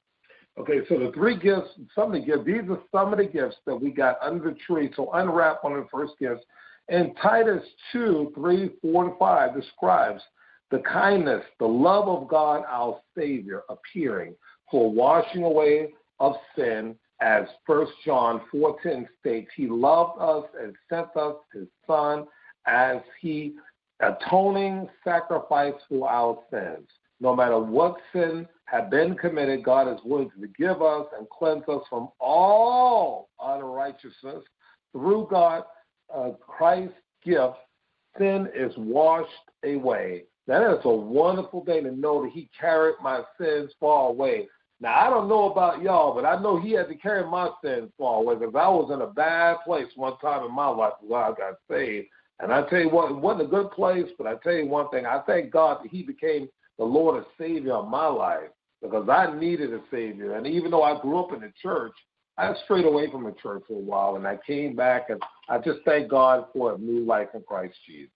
Okay, 0.60 0.80
so 0.90 1.00
the 1.00 1.12
three 1.14 1.38
gifts, 1.38 1.70
some 1.96 2.14
of 2.14 2.20
the 2.20 2.26
gifts, 2.26 2.46
these 2.46 2.70
are 2.70 2.80
some 2.92 3.14
of 3.14 3.20
the 3.20 3.26
gifts 3.26 3.56
that 3.66 3.76
we 3.76 3.90
got 3.90 4.18
under 4.22 4.52
the 4.52 4.58
tree. 4.68 4.92
So 4.96 5.12
unwrap 5.14 5.64
one 5.64 5.74
of 5.74 5.84
the 5.84 5.90
first 5.90 6.14
gifts. 6.20 6.44
And 6.90 7.16
Titus 7.22 7.64
2, 7.94 8.34
3, 8.36 8.72
4, 8.82 9.06
and 9.06 9.18
5 9.18 9.56
describes 9.56 10.22
the 10.70 10.80
kindness, 10.80 11.44
the 11.60 11.66
love 11.66 12.08
of 12.08 12.28
God 12.28 12.64
our 12.68 13.00
Savior 13.18 13.64
appearing 13.70 14.36
for 14.70 14.92
washing 14.92 15.44
away 15.44 15.94
of 16.20 16.34
sin, 16.56 16.96
as 17.22 17.44
First 17.66 17.92
John 18.04 18.42
4.10 18.54 19.08
states, 19.20 19.52
He 19.56 19.68
loved 19.68 20.20
us 20.20 20.46
and 20.62 20.76
sent 20.90 21.16
us 21.16 21.36
His 21.54 21.68
Son 21.86 22.26
as 22.66 22.98
He 23.22 23.54
atoning 24.00 24.90
sacrifice 25.04 25.76
for 25.88 26.10
our 26.10 26.40
sins. 26.50 26.88
No 27.20 27.36
matter 27.36 27.60
what 27.60 27.98
sin 28.12 28.48
had 28.72 28.90
been 28.90 29.16
committed, 29.16 29.66
God 29.66 29.94
is 29.94 30.00
willing 30.06 30.30
to 30.30 30.40
forgive 30.40 30.82
us 30.82 31.06
and 31.18 31.30
cleanse 31.30 31.68
us 31.68 31.82
from 31.90 32.08
all 32.22 33.28
unrighteousness 33.44 34.44
through 34.94 35.28
God, 35.30 35.64
uh, 36.14 36.30
Christ's 36.40 36.94
gift. 37.22 37.58
Sin 38.18 38.48
is 38.56 38.72
washed 38.78 39.30
away. 39.66 40.24
That 40.48 40.72
is 40.72 40.80
a 40.86 40.90
wonderful 40.90 41.66
thing 41.66 41.84
to 41.84 41.92
know 41.92 42.24
that 42.24 42.32
He 42.32 42.50
carried 42.58 42.96
my 43.04 43.24
sins 43.38 43.72
far 43.78 44.08
away. 44.08 44.48
Now 44.80 44.96
I 44.96 45.10
don't 45.10 45.28
know 45.28 45.52
about 45.52 45.82
y'all, 45.82 46.16
but 46.16 46.26
I 46.26 46.42
know 46.42 46.58
He 46.58 46.72
had 46.72 46.88
to 46.88 46.96
carry 46.96 47.30
my 47.30 47.50
sins 47.62 47.92
far 47.98 48.22
away 48.22 48.36
because 48.36 48.56
I 48.56 48.70
was 48.70 48.90
in 48.94 49.02
a 49.02 49.08
bad 49.08 49.58
place 49.66 49.88
one 49.98 50.18
time 50.20 50.46
in 50.46 50.56
my 50.56 50.70
life 50.70 50.94
before 51.02 51.24
I 51.26 51.30
got 51.32 51.58
saved. 51.70 52.08
And 52.40 52.54
I 52.54 52.68
tell 52.70 52.80
you 52.80 52.90
what, 52.90 53.12
it 53.12 53.18
wasn't 53.18 53.50
a 53.50 53.52
good 53.52 53.70
place, 53.72 54.08
but 54.18 54.28
I 54.28 54.36
tell 54.36 54.54
you 54.54 54.66
one 54.66 54.90
thing, 54.92 55.06
I 55.06 55.20
thank 55.28 55.52
God 55.52 55.80
that 55.84 55.92
He 55.92 56.04
became 56.04 56.48
the 56.78 56.86
Lord 56.86 57.18
and 57.18 57.26
Savior 57.38 57.74
of 57.74 57.90
my 57.90 58.08
life 58.08 58.50
because 58.82 59.08
I 59.10 59.34
needed 59.38 59.74
a 59.74 59.82
Savior. 59.92 60.36
And 60.36 60.48
even 60.48 60.72
though 60.72 60.84
I 60.84 61.00
grew 61.02 61.20
up 61.20 61.34
in 61.34 61.42
the 61.42 61.52
church, 61.62 61.94
I 62.38 62.54
strayed 62.64 62.86
away 62.86 63.12
from 63.12 63.24
the 63.24 63.34
church 63.42 63.64
for 63.68 63.74
a 63.74 63.82
while 63.82 64.16
and 64.16 64.26
I 64.26 64.38
came 64.48 64.76
back 64.76 65.10
and 65.10 65.22
I 65.50 65.58
just 65.60 65.80
thank 65.86 66.10
God 66.10 66.46
for 66.54 66.74
a 66.74 66.78
new 66.78 67.06
life 67.06 67.30
in 67.34 67.42
Christ 67.42 67.76
Jesus. 67.88 68.10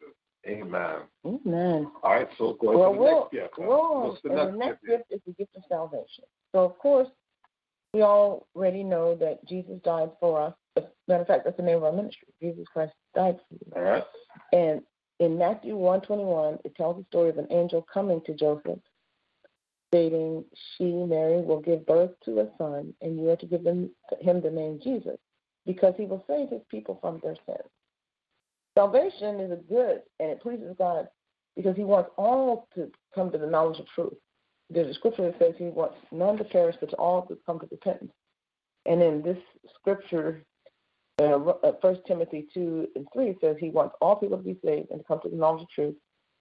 Amen. 0.47 0.97
Amen. 1.25 1.91
All 2.03 2.13
right, 2.13 2.27
so 2.37 2.55
go 2.61 2.69
ahead 2.69 2.79
Well, 2.79 2.91
to 2.91 2.95
the 2.95 3.01
we'll, 3.01 3.19
next 3.21 3.31
gift. 3.33 3.53
we'll, 3.57 4.01
What's 4.09 4.21
the 4.23 4.29
next 4.29 4.51
the 4.51 4.57
next 4.57 4.85
gift? 4.85 5.09
gift 5.09 5.11
is 5.11 5.21
the 5.25 5.33
gift 5.33 5.55
of 5.55 5.63
salvation. 5.67 6.23
So, 6.53 6.59
of 6.59 6.77
course, 6.77 7.07
we 7.93 8.01
already 8.03 8.83
know 8.83 9.15
that 9.15 9.45
Jesus 9.47 9.79
died 9.83 10.11
for 10.19 10.41
us. 10.41 10.53
As 10.77 10.83
a 10.83 10.87
matter 11.07 11.21
of 11.21 11.27
fact, 11.27 11.45
that's 11.45 11.57
the 11.57 11.63
name 11.63 11.77
of 11.77 11.83
our 11.83 11.91
ministry. 11.91 12.27
Jesus 12.41 12.65
Christ 12.71 12.93
died 13.15 13.39
for 13.49 13.55
you. 13.55 13.71
All 13.75 13.81
right. 13.81 14.03
And 14.53 14.81
in 15.19 15.37
Matthew 15.37 15.75
121, 15.77 16.59
it 16.65 16.75
tells 16.75 16.97
the 16.97 17.05
story 17.09 17.29
of 17.29 17.37
an 17.37 17.47
angel 17.51 17.85
coming 17.91 18.21
to 18.25 18.33
Joseph, 18.33 18.79
stating, 19.95 20.43
She, 20.77 20.83
Mary, 20.83 21.41
will 21.41 21.61
give 21.61 21.85
birth 21.85 22.11
to 22.25 22.41
a 22.41 22.49
son, 22.57 22.93
and 23.01 23.17
you 23.17 23.29
are 23.29 23.37
to 23.37 23.45
give 23.45 23.65
him 23.65 23.89
the 24.19 24.51
name 24.51 24.79
Jesus, 24.83 25.17
because 25.65 25.93
he 25.97 26.05
will 26.05 26.25
save 26.27 26.49
his 26.49 26.61
people 26.69 26.97
from 26.99 27.21
their 27.23 27.35
sins. 27.45 27.69
Salvation 28.77 29.39
is 29.39 29.51
a 29.51 29.55
good, 29.55 30.01
and 30.19 30.29
it 30.29 30.41
pleases 30.41 30.75
God 30.77 31.07
because 31.55 31.77
he 31.77 31.85
wants 31.85 32.09
all 32.17 32.67
to 32.75 32.91
come 33.13 33.31
to 33.31 33.37
the 33.37 33.47
knowledge 33.47 33.79
of 33.79 33.87
truth. 33.87 34.13
There's 34.69 34.91
a 34.91 34.93
scripture 34.95 35.31
that 35.31 35.39
says 35.39 35.53
he 35.57 35.65
wants 35.65 35.95
none 36.11 36.37
to 36.37 36.43
perish, 36.43 36.75
but 36.81 36.93
all 36.95 37.25
to 37.27 37.37
come 37.45 37.59
to 37.59 37.67
repentance. 37.71 38.11
And 38.85 39.01
in 39.01 39.21
this 39.21 39.37
scripture, 39.79 40.43
uh, 41.19 41.39
First 41.81 42.01
Timothy 42.05 42.47
two 42.53 42.87
and 42.95 43.07
three 43.13 43.37
says 43.39 43.55
he 43.57 43.69
wants 43.69 43.95
all 44.01 44.17
people 44.17 44.37
to 44.37 44.43
be 44.43 44.59
saved 44.65 44.91
and 44.91 44.99
to 44.99 45.05
come 45.05 45.21
to 45.23 45.29
the 45.29 45.37
knowledge 45.37 45.61
of 45.61 45.69
truth. 45.69 45.95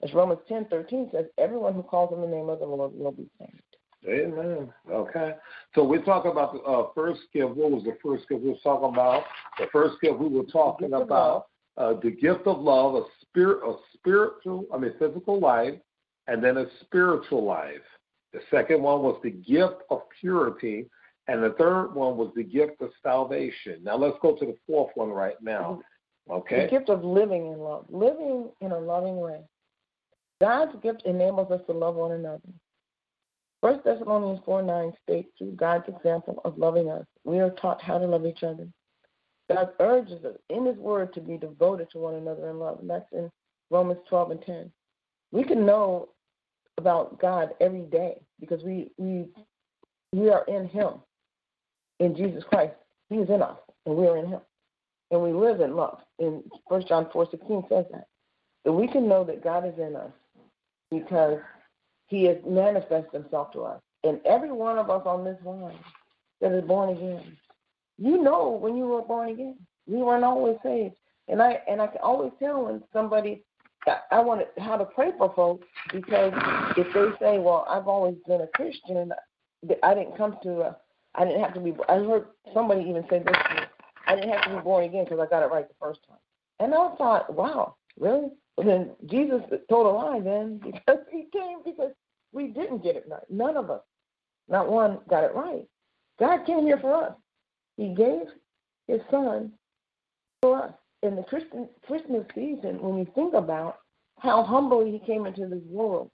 As 0.05 0.13
Romans 0.13 0.41
ten 0.47 0.67
thirteen 0.67 1.09
says, 1.11 1.25
everyone 1.39 1.73
who 1.73 1.83
calls 1.83 2.13
on 2.13 2.21
the 2.21 2.27
name 2.27 2.51
of 2.51 2.59
the 2.59 2.67
Lord 2.67 2.93
will 2.95 3.13
be 3.13 3.27
saved. 3.39 3.61
Amen. 4.07 4.71
Okay. 4.91 5.33
So 5.75 5.83
we're 5.83 6.05
talking 6.05 6.31
about 6.31 6.53
the 6.53 6.61
uh, 6.61 6.89
first 6.95 7.23
gift. 7.33 7.57
What 7.57 7.71
was 7.71 7.85
the 7.85 7.97
first 8.05 8.29
gift 8.29 8.43
we 8.43 8.51
were 8.51 8.57
talking 8.63 8.91
about? 8.91 9.25
The 9.59 9.67
first 9.73 9.95
gift 10.03 10.19
we 10.19 10.29
were 10.29 10.45
talking 10.45 10.93
of 10.93 11.03
about 11.03 11.47
uh, 11.79 11.95
the 12.03 12.11
gift 12.11 12.47
of 12.47 12.61
love, 12.61 12.97
a 12.97 13.05
spirit, 13.23 13.67
a 13.67 13.77
spiritual, 13.95 14.67
I 14.75 14.77
mean 14.77 14.93
physical 14.99 15.41
life, 15.41 15.75
and 16.27 16.45
then 16.45 16.59
a 16.59 16.67
spiritual 16.83 17.45
life. 17.45 17.87
The 18.35 18.41
second 18.51 18.83
one 18.83 19.01
was 19.01 19.19
the 19.23 19.31
gift 19.31 19.83
of 19.89 20.03
purity, 20.21 20.87
and 21.29 21.43
the 21.43 21.55
third 21.57 21.95
one 21.95 22.19
was 22.19 22.31
the 22.37 22.45
gift 22.45 22.83
of 22.83 22.91
salvation. 23.03 23.83
Now 23.83 23.97
let's 23.97 24.19
go 24.21 24.37
to 24.37 24.45
the 24.45 24.57
fourth 24.67 24.91
one 24.97 25.09
right 25.09 25.41
now. 25.41 25.81
Okay. 26.31 26.65
The 26.65 26.71
gift 26.71 26.91
of 26.91 27.03
living 27.05 27.47
in 27.53 27.59
love, 27.59 27.87
living 27.89 28.51
in 28.61 28.73
a 28.73 28.79
loving 28.79 29.17
way. 29.17 29.41
God's 30.41 30.73
gift 30.83 31.03
enables 31.05 31.51
us 31.51 31.61
to 31.67 31.73
love 31.73 31.95
one 31.95 32.13
another. 32.13 32.49
First 33.63 33.85
Thessalonians 33.85 34.41
4 34.45 34.63
9 34.63 34.93
states, 35.03 35.29
through 35.39 35.53
God's 35.53 35.89
example 35.89 36.41
of 36.45 36.59
loving 36.59 36.91
us, 36.91 37.07
we 37.25 37.41
are 37.41 37.51
taught 37.51 37.81
how 37.81 37.99
to 37.99 38.07
love 38.07 38.27
each 38.27 38.43
other. 38.43 38.69
God 39.49 39.71
urges 39.81 40.25
us 40.25 40.37
in 40.51 40.67
His 40.67 40.77
Word 40.77 41.13
to 41.15 41.21
be 41.21 41.39
devoted 41.39 41.91
to 41.93 41.99
one 41.99 42.15
another 42.15 42.51
in 42.51 42.59
love, 42.59 42.81
and 42.81 42.91
that's 42.91 43.11
in 43.13 43.31
Romans 43.71 44.01
12 44.09 44.31
and 44.33 44.43
10. 44.43 44.73
We 45.33 45.45
can 45.45 45.65
know 45.65 46.11
about 46.77 47.19
God 47.21 47.51
every 47.61 47.83
day 47.83 48.21
because 48.41 48.63
we 48.63 48.91
we 48.99 49.27
we 50.13 50.31
are 50.31 50.45
in 50.47 50.69
Him, 50.69 50.95
in 52.01 52.17
Jesus 52.17 52.45
Christ. 52.45 52.75
He 53.09 53.17
is 53.17 53.29
in 53.31 53.43
us, 53.43 53.59
and 53.87 53.97
we 53.97 54.07
are 54.07 54.17
in 54.17 54.27
Him, 54.27 54.41
and 55.11 55.23
we 55.23 55.33
live 55.33 55.61
in 55.61 55.77
love. 55.77 56.01
In 56.19 56.43
First 56.69 56.89
John 56.89 57.09
4 57.13 57.29
16 57.31 57.65
says 57.69 57.87
that 57.93 58.09
that 58.65 58.73
we 58.73 58.89
can 58.89 59.09
know 59.09 59.25
that 59.25 59.45
God 59.45 59.67
is 59.67 59.79
in 59.79 59.97
us 59.97 60.13
because 60.91 61.39
He 62.07 62.25
has 62.25 62.39
manifested 62.47 63.13
Himself 63.13 63.53
to 63.53 63.63
us, 63.63 63.81
and 64.03 64.21
every 64.25 64.53
one 64.53 64.79
of 64.79 64.91
us 64.91 65.03
on 65.07 65.25
this 65.25 65.39
line 65.45 65.79
that 66.41 66.53
is 66.53 66.65
born 66.65 66.91
again 66.91 67.37
you 67.99 68.23
know 68.23 68.51
when 68.51 68.77
you 68.77 68.87
were 68.87 69.03
born 69.03 69.31
again. 69.31 69.57
We 69.87 69.99
weren't 69.99 70.25
always 70.25 70.57
saved. 70.63 70.97
And 71.29 71.43
I 71.43 71.61
and 71.69 71.81
I 71.81 71.87
can 71.87 72.01
always 72.03 72.33
tell 72.39 72.65
when 72.65 72.83
somebody 72.93 73.43
I 74.11 74.21
want 74.21 74.41
to, 74.41 74.63
how 74.63 74.77
to 74.77 74.85
pray 74.85 75.13
for 75.19 75.33
folks 75.35 75.67
because 75.93 76.33
if 76.77 76.93
they 76.93 77.25
say, 77.25 77.39
"Well, 77.39 77.67
I've 77.69 77.89
always 77.89 78.17
been 78.27 78.41
a 78.41 78.47
Christian, 78.49 79.13
I 79.83 79.95
didn't 79.95 80.17
come 80.17 80.39
to, 80.43 80.61
a, 80.63 80.77
I 81.15 81.25
didn't 81.25 81.43
have 81.43 81.55
to 81.55 81.61
be." 81.61 81.75
I 81.89 81.97
heard 81.97 82.27
somebody 82.53 82.83
even 82.83 83.05
say 83.09 83.21
this: 83.21 83.37
to 83.49 83.55
me, 83.55 83.61
"I 84.07 84.15
didn't 84.15 84.31
have 84.31 84.45
to 84.45 84.57
be 84.57 84.63
born 84.63 84.85
again 84.85 85.05
because 85.05 85.21
I 85.21 85.27
got 85.27 85.43
it 85.43 85.53
right 85.53 85.69
the 85.69 85.75
first 85.81 86.01
time." 86.09 86.19
And 86.61 86.75
I 86.75 86.95
thought, 86.97 87.33
"Wow, 87.33 87.77
really?" 87.99 88.31
Then 88.59 88.93
Jesus 89.07 89.43
told 89.69 89.87
a 89.87 89.91
lie 89.91 90.21
then 90.21 90.59
because 90.65 91.01
he 91.11 91.29
came 91.33 91.59
because 91.65 91.93
we 92.33 92.49
didn't 92.49 92.83
get 92.83 92.97
it 92.97 93.07
right. 93.09 93.23
None 93.31 93.57
of 93.57 93.71
us, 93.71 93.83
not 94.49 94.71
one, 94.71 94.99
got 95.09 95.25
it 95.25 95.35
right. 95.35 95.67
God 96.19 96.45
came 96.47 96.67
here 96.67 96.79
for 96.79 96.95
us. 97.07 97.15
He 97.77 97.95
gave 97.95 98.27
his 98.87 99.01
son 99.11 99.53
for 100.43 100.65
us. 100.65 100.73
In 101.03 101.17
the 101.17 101.23
Christmas 101.25 102.25
season, 102.35 102.81
when 102.81 102.97
you 102.97 103.07
think 103.15 103.35
about 103.35 103.79
how 104.21 104.43
humbly 104.43 104.91
he 104.91 104.99
came 105.01 105.27
into 105.27 105.47
this 105.47 105.63
world, 105.69 106.11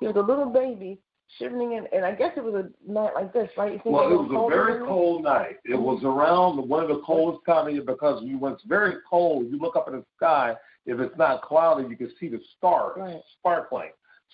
he 0.00 0.06
was 0.06 0.14
a 0.16 0.20
little 0.20 0.46
baby 0.50 1.00
shivering 1.38 1.72
in, 1.72 1.86
and 1.92 2.04
I 2.04 2.12
guess 2.12 2.32
it 2.36 2.44
was 2.44 2.54
a 2.54 2.90
night 2.90 3.12
like 3.14 3.32
this, 3.32 3.50
right? 3.56 3.72
You 3.72 3.80
think 3.82 3.94
Well, 3.96 4.10
it 4.10 4.16
was 4.16 4.30
a 4.30 4.50
very 4.50 4.84
cold 4.86 5.24
night. 5.24 5.56
It 5.64 5.80
was 5.80 6.02
around 6.04 6.68
one 6.68 6.82
of 6.82 6.88
the 6.88 7.00
coldest 7.04 7.44
time 7.46 7.66
of 7.68 7.72
year 7.72 7.82
because 7.82 8.22
when 8.38 8.52
it's 8.52 8.64
very 8.64 8.94
cold, 9.08 9.46
you 9.50 9.58
look 9.58 9.76
up 9.76 9.88
in 9.88 9.94
the 9.94 10.04
sky. 10.16 10.54
If 10.86 11.00
it's 11.00 11.16
not 11.18 11.42
cloudy, 11.42 11.86
you 11.88 11.96
can 11.96 12.10
see 12.18 12.28
the 12.28 12.40
stars 12.56 12.96
Right. 12.96 13.20
sparkling. 13.38 13.90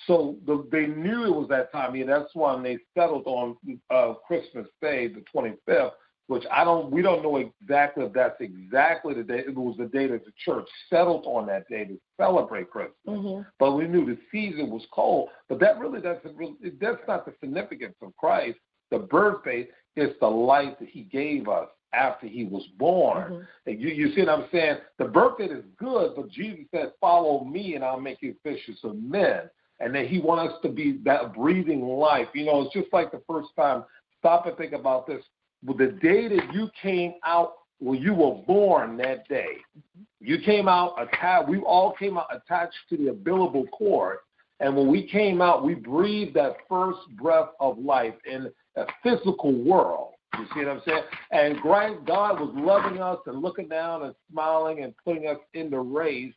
So 0.07 0.37
the, 0.47 0.67
they 0.71 0.87
knew 0.87 1.25
it 1.25 1.35
was 1.35 1.49
that 1.51 1.73
time 1.73 1.91
of 1.91 1.97
year. 1.97 2.07
That's 2.07 2.35
why 2.35 2.61
they 2.63 2.79
settled 2.97 3.27
on 3.27 3.57
uh, 3.91 4.15
Christmas 4.27 4.67
Day, 4.81 5.09
the 5.09 5.25
25th, 5.35 5.93
which 6.27 6.45
I 6.51 6.65
don't. 6.65 6.91
We 6.91 7.03
don't 7.03 7.23
know 7.23 7.37
exactly 7.37 8.05
if 8.05 8.13
that's 8.13 8.41
exactly 8.41 9.15
the 9.15 9.23
day. 9.23 9.41
It 9.47 9.55
was 9.55 9.77
the 9.77 9.87
day 9.87 10.07
that 10.09 10.25
the 10.25 10.33
church 10.45 10.67
settled 10.89 11.25
on 11.27 11.47
that 11.47 11.69
day 11.69 11.85
to 11.85 11.99
celebrate 12.19 12.71
Christmas. 12.71 12.95
hmm 13.07 13.41
But 13.59 13.73
we 13.73 13.87
knew 13.87 14.07
the 14.07 14.19
season 14.33 14.71
was 14.71 14.87
cold. 14.93 15.29
But 15.49 15.61
that 15.61 15.79
really 15.79 16.01
doesn't. 16.01 16.37
Really, 16.37 16.55
that's 16.81 17.07
not 17.07 17.27
the 17.27 17.35
significance 17.41 17.95
of 18.03 18.17
Christ. 18.17 18.59
The 18.91 18.99
birthday 18.99 19.69
is 19.97 20.11
the 20.21 20.27
life 20.29 20.75
that 20.81 20.89
He 20.89 21.03
gave 21.03 21.49
us 21.49 21.69
after 21.93 22.27
He 22.27 22.45
was 22.45 22.67
born. 22.79 23.33
Mhm. 23.33 23.47
And 23.67 23.81
you, 23.81 23.89
you 23.89 24.15
see 24.15 24.23
what 24.23 24.31
I'm 24.31 24.49
saying? 24.51 24.79
The 24.99 25.05
birthday 25.05 25.47
is 25.47 25.65
good, 25.79 26.13
but 26.17 26.29
Jesus 26.31 26.65
said, 26.71 26.93
"Follow 27.01 27.45
me, 27.45 27.75
and 27.75 27.85
I'll 27.85 28.01
make 28.01 28.23
you 28.23 28.35
fishers 28.43 28.79
of 28.83 28.97
men." 28.97 29.51
And 29.81 29.95
then 29.95 30.07
He 30.07 30.21
wants 30.21 30.55
us 30.55 30.61
to 30.63 30.69
be 30.71 30.99
that 31.05 31.35
breathing 31.35 31.83
life. 31.87 32.29
You 32.33 32.47
know, 32.47 32.63
it's 32.63 32.73
just 32.73 32.93
like 32.95 33.11
the 33.11 33.21
first 33.29 33.49
time. 33.57 33.85
Stop 34.21 34.47
and 34.47 34.57
think 34.57 34.73
about 34.73 35.07
this. 35.07 35.23
The 35.67 35.99
day 36.03 36.29
that 36.29 36.53
you 36.53 36.69
came 36.81 37.15
out, 37.25 37.55
when 37.81 38.01
you 38.01 38.15
were 38.15 38.43
born 38.47 38.97
that 38.99 39.27
day, 39.29 39.57
mm-hmm. 39.79 40.03
you 40.21 40.39
came 40.41 40.69
out 40.69 40.95
attached. 41.01 41.49
We 41.49 41.59
all 41.59 41.93
came 41.93 42.19
out 42.19 42.29
attached 42.35 42.77
to 42.91 42.97
the 42.97 43.09
umbilical 43.09 43.67
cord, 43.69 44.19
and 44.61 44.77
when 44.77 44.89
we 44.89 45.07
came 45.07 45.41
out, 45.41 45.65
we 45.65 45.75
breathed 45.75 46.35
that 46.35 46.57
first 46.69 47.01
breath 47.17 47.49
of 47.61 47.79
life 47.79 48.15
in 48.31 48.51
a 48.77 48.85
physical 49.03 49.53
world. 49.53 50.13
You 50.39 50.47
see 50.53 50.65
what 50.65 50.69
I'm 50.69 50.83
saying? 50.87 51.03
And 51.31 51.59
great 51.59 52.05
God 52.05 52.41
was 52.41 52.51
loving 52.55 53.01
us 53.01 53.19
and 53.27 53.41
looking 53.41 53.69
down 53.69 54.03
and 54.03 54.15
smiling 54.31 54.83
and 54.83 54.93
putting 55.05 55.29
us 55.29 55.39
in 55.55 55.71
the 55.71 55.79
race 55.79 56.35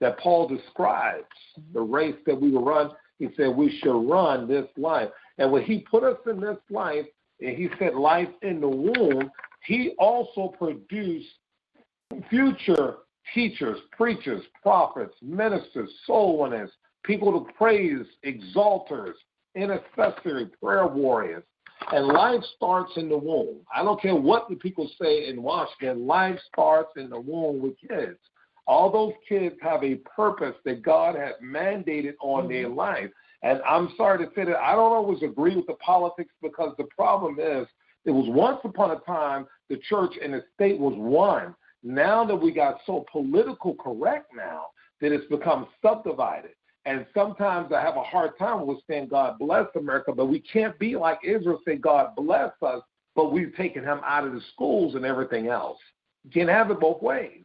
that 0.00 0.18
Paul 0.18 0.48
describes, 0.48 1.24
mm-hmm. 1.58 1.72
the 1.74 1.80
race 1.80 2.16
that 2.26 2.40
we 2.40 2.50
will 2.50 2.64
run. 2.64 2.90
He 3.18 3.28
said 3.36 3.54
we 3.54 3.78
should 3.78 4.08
run 4.08 4.48
this 4.48 4.66
life. 4.76 5.08
And 5.38 5.50
when 5.52 5.62
he 5.62 5.84
put 5.90 6.02
us 6.04 6.18
in 6.26 6.40
this 6.40 6.58
life, 6.70 7.06
and 7.40 7.56
he 7.56 7.68
said 7.78 7.94
life 7.94 8.28
in 8.42 8.60
the 8.60 8.68
womb, 8.68 9.30
he 9.66 9.94
also 9.98 10.54
produced 10.58 11.28
future 12.28 12.96
teachers, 13.34 13.78
preachers, 13.96 14.42
prophets, 14.62 15.14
ministers, 15.22 15.90
soul 16.06 16.38
winners, 16.38 16.70
people 17.04 17.32
to 17.32 17.52
praise, 17.54 18.06
exalters, 18.24 19.14
intercessory, 19.54 20.46
prayer 20.62 20.86
warriors. 20.86 21.44
And 21.92 22.06
life 22.06 22.42
starts 22.56 22.92
in 22.96 23.08
the 23.08 23.18
womb. 23.18 23.58
I 23.74 23.82
don't 23.82 24.00
care 24.00 24.14
what 24.14 24.48
the 24.48 24.56
people 24.56 24.90
say 25.00 25.28
in 25.28 25.42
Washington, 25.42 26.06
life 26.06 26.38
starts 26.52 26.92
in 26.96 27.10
the 27.10 27.20
womb 27.20 27.60
with 27.60 27.74
kids. 27.78 28.18
All 28.66 28.90
those 28.90 29.12
kids 29.28 29.56
have 29.60 29.84
a 29.84 29.96
purpose 29.96 30.54
that 30.64 30.82
God 30.82 31.14
has 31.16 31.34
mandated 31.42 32.14
on 32.22 32.48
their 32.48 32.66
mm-hmm. 32.66 32.78
life. 32.78 33.10
And 33.44 33.60
I'm 33.68 33.92
sorry 33.96 34.24
to 34.24 34.32
say 34.34 34.44
that 34.46 34.56
I 34.56 34.72
don't 34.72 34.92
always 34.92 35.22
agree 35.22 35.54
with 35.54 35.66
the 35.66 35.74
politics 35.74 36.32
because 36.42 36.74
the 36.78 36.88
problem 36.96 37.36
is 37.38 37.66
it 38.06 38.10
was 38.10 38.24
once 38.28 38.58
upon 38.64 38.90
a 38.90 39.00
time 39.00 39.46
the 39.68 39.76
church 39.88 40.14
and 40.22 40.32
the 40.32 40.42
state 40.54 40.78
was 40.80 40.94
one. 40.96 41.54
Now 41.82 42.24
that 42.24 42.34
we 42.34 42.52
got 42.52 42.80
so 42.86 43.04
political 43.12 43.74
correct 43.74 44.32
now 44.34 44.68
that 45.02 45.12
it's 45.12 45.26
become 45.26 45.66
subdivided. 45.82 46.52
And 46.86 47.04
sometimes 47.14 47.70
I 47.70 47.82
have 47.82 47.96
a 47.96 48.02
hard 48.02 48.38
time 48.38 48.66
with 48.66 48.78
saying 48.88 49.08
God 49.08 49.38
bless 49.38 49.66
America, 49.76 50.12
but 50.12 50.26
we 50.26 50.40
can't 50.40 50.78
be 50.78 50.96
like 50.96 51.18
Israel, 51.22 51.60
say 51.66 51.76
God 51.76 52.16
bless 52.16 52.52
us, 52.62 52.80
but 53.14 53.30
we've 53.30 53.54
taken 53.56 53.84
him 53.84 54.00
out 54.06 54.26
of 54.26 54.32
the 54.32 54.40
schools 54.54 54.94
and 54.94 55.04
everything 55.04 55.48
else. 55.48 55.78
You 56.24 56.30
can't 56.30 56.48
have 56.48 56.70
it 56.70 56.80
both 56.80 57.02
ways. 57.02 57.42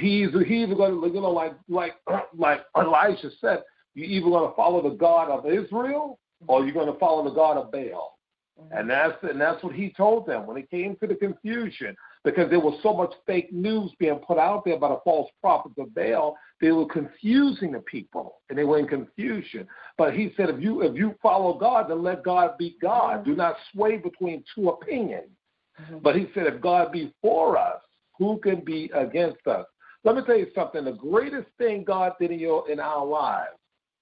He's 0.00 0.30
he's 0.46 0.66
going 0.74 1.00
to 1.00 1.06
you 1.06 1.20
know 1.20 1.30
like 1.30 1.52
like 1.68 1.94
like 2.36 2.62
Elijah 2.76 3.30
said, 3.40 3.62
you 3.94 4.04
either 4.04 4.28
going 4.28 4.48
to 4.48 4.56
follow 4.56 4.82
the 4.82 4.96
God 4.96 5.30
of 5.30 5.46
Israel 5.46 6.18
or 6.46 6.64
you're 6.64 6.74
going 6.74 6.92
to 6.92 6.98
follow 6.98 7.24
the 7.24 7.34
God 7.34 7.56
of 7.56 7.70
Baal. 7.70 8.18
Mm-hmm. 8.60 8.78
And 8.78 8.90
that's 8.90 9.16
and 9.22 9.40
that's 9.40 9.62
what 9.64 9.74
he 9.74 9.92
told 9.96 10.26
them 10.26 10.46
when 10.46 10.56
it 10.56 10.70
came 10.70 10.96
to 10.96 11.08
the 11.08 11.14
confusion, 11.16 11.96
because 12.22 12.48
there 12.50 12.60
was 12.60 12.78
so 12.82 12.94
much 12.94 13.12
fake 13.26 13.52
news 13.52 13.90
being 13.98 14.20
put 14.26 14.38
out 14.38 14.64
there 14.64 14.78
by 14.78 14.90
the 14.90 15.00
false 15.04 15.28
prophets 15.40 15.74
of 15.78 15.92
Baal. 15.92 16.36
They 16.60 16.70
were 16.70 16.86
confusing 16.86 17.72
the 17.72 17.80
people, 17.80 18.36
and 18.48 18.56
they 18.56 18.62
were 18.62 18.78
in 18.78 18.86
confusion. 18.86 19.66
But 19.98 20.14
he 20.14 20.32
said, 20.36 20.50
if 20.50 20.60
you 20.60 20.82
if 20.82 20.94
you 20.94 21.16
follow 21.20 21.58
God, 21.58 21.90
then 21.90 22.04
let 22.04 22.22
God 22.22 22.56
be 22.56 22.76
God. 22.80 23.24
Do 23.24 23.32
mm-hmm. 23.32 23.40
not 23.40 23.56
sway 23.72 23.96
between 23.96 24.44
two 24.54 24.68
opinions. 24.68 25.30
Mm-hmm. 25.82 25.98
But 25.98 26.14
he 26.14 26.28
said, 26.32 26.46
if 26.46 26.60
God 26.60 26.92
be 26.92 27.12
for 27.20 27.58
us, 27.58 27.80
who 28.16 28.38
can 28.38 28.64
be 28.64 28.88
against 28.94 29.44
us? 29.48 29.66
Let 30.04 30.14
me 30.14 30.22
tell 30.24 30.38
you 30.38 30.46
something. 30.54 30.84
The 30.84 30.92
greatest 30.92 31.48
thing 31.58 31.82
God 31.82 32.12
did 32.20 32.30
in 32.30 32.38
your 32.38 32.70
in 32.70 32.78
our 32.78 33.04
lives 33.04 33.58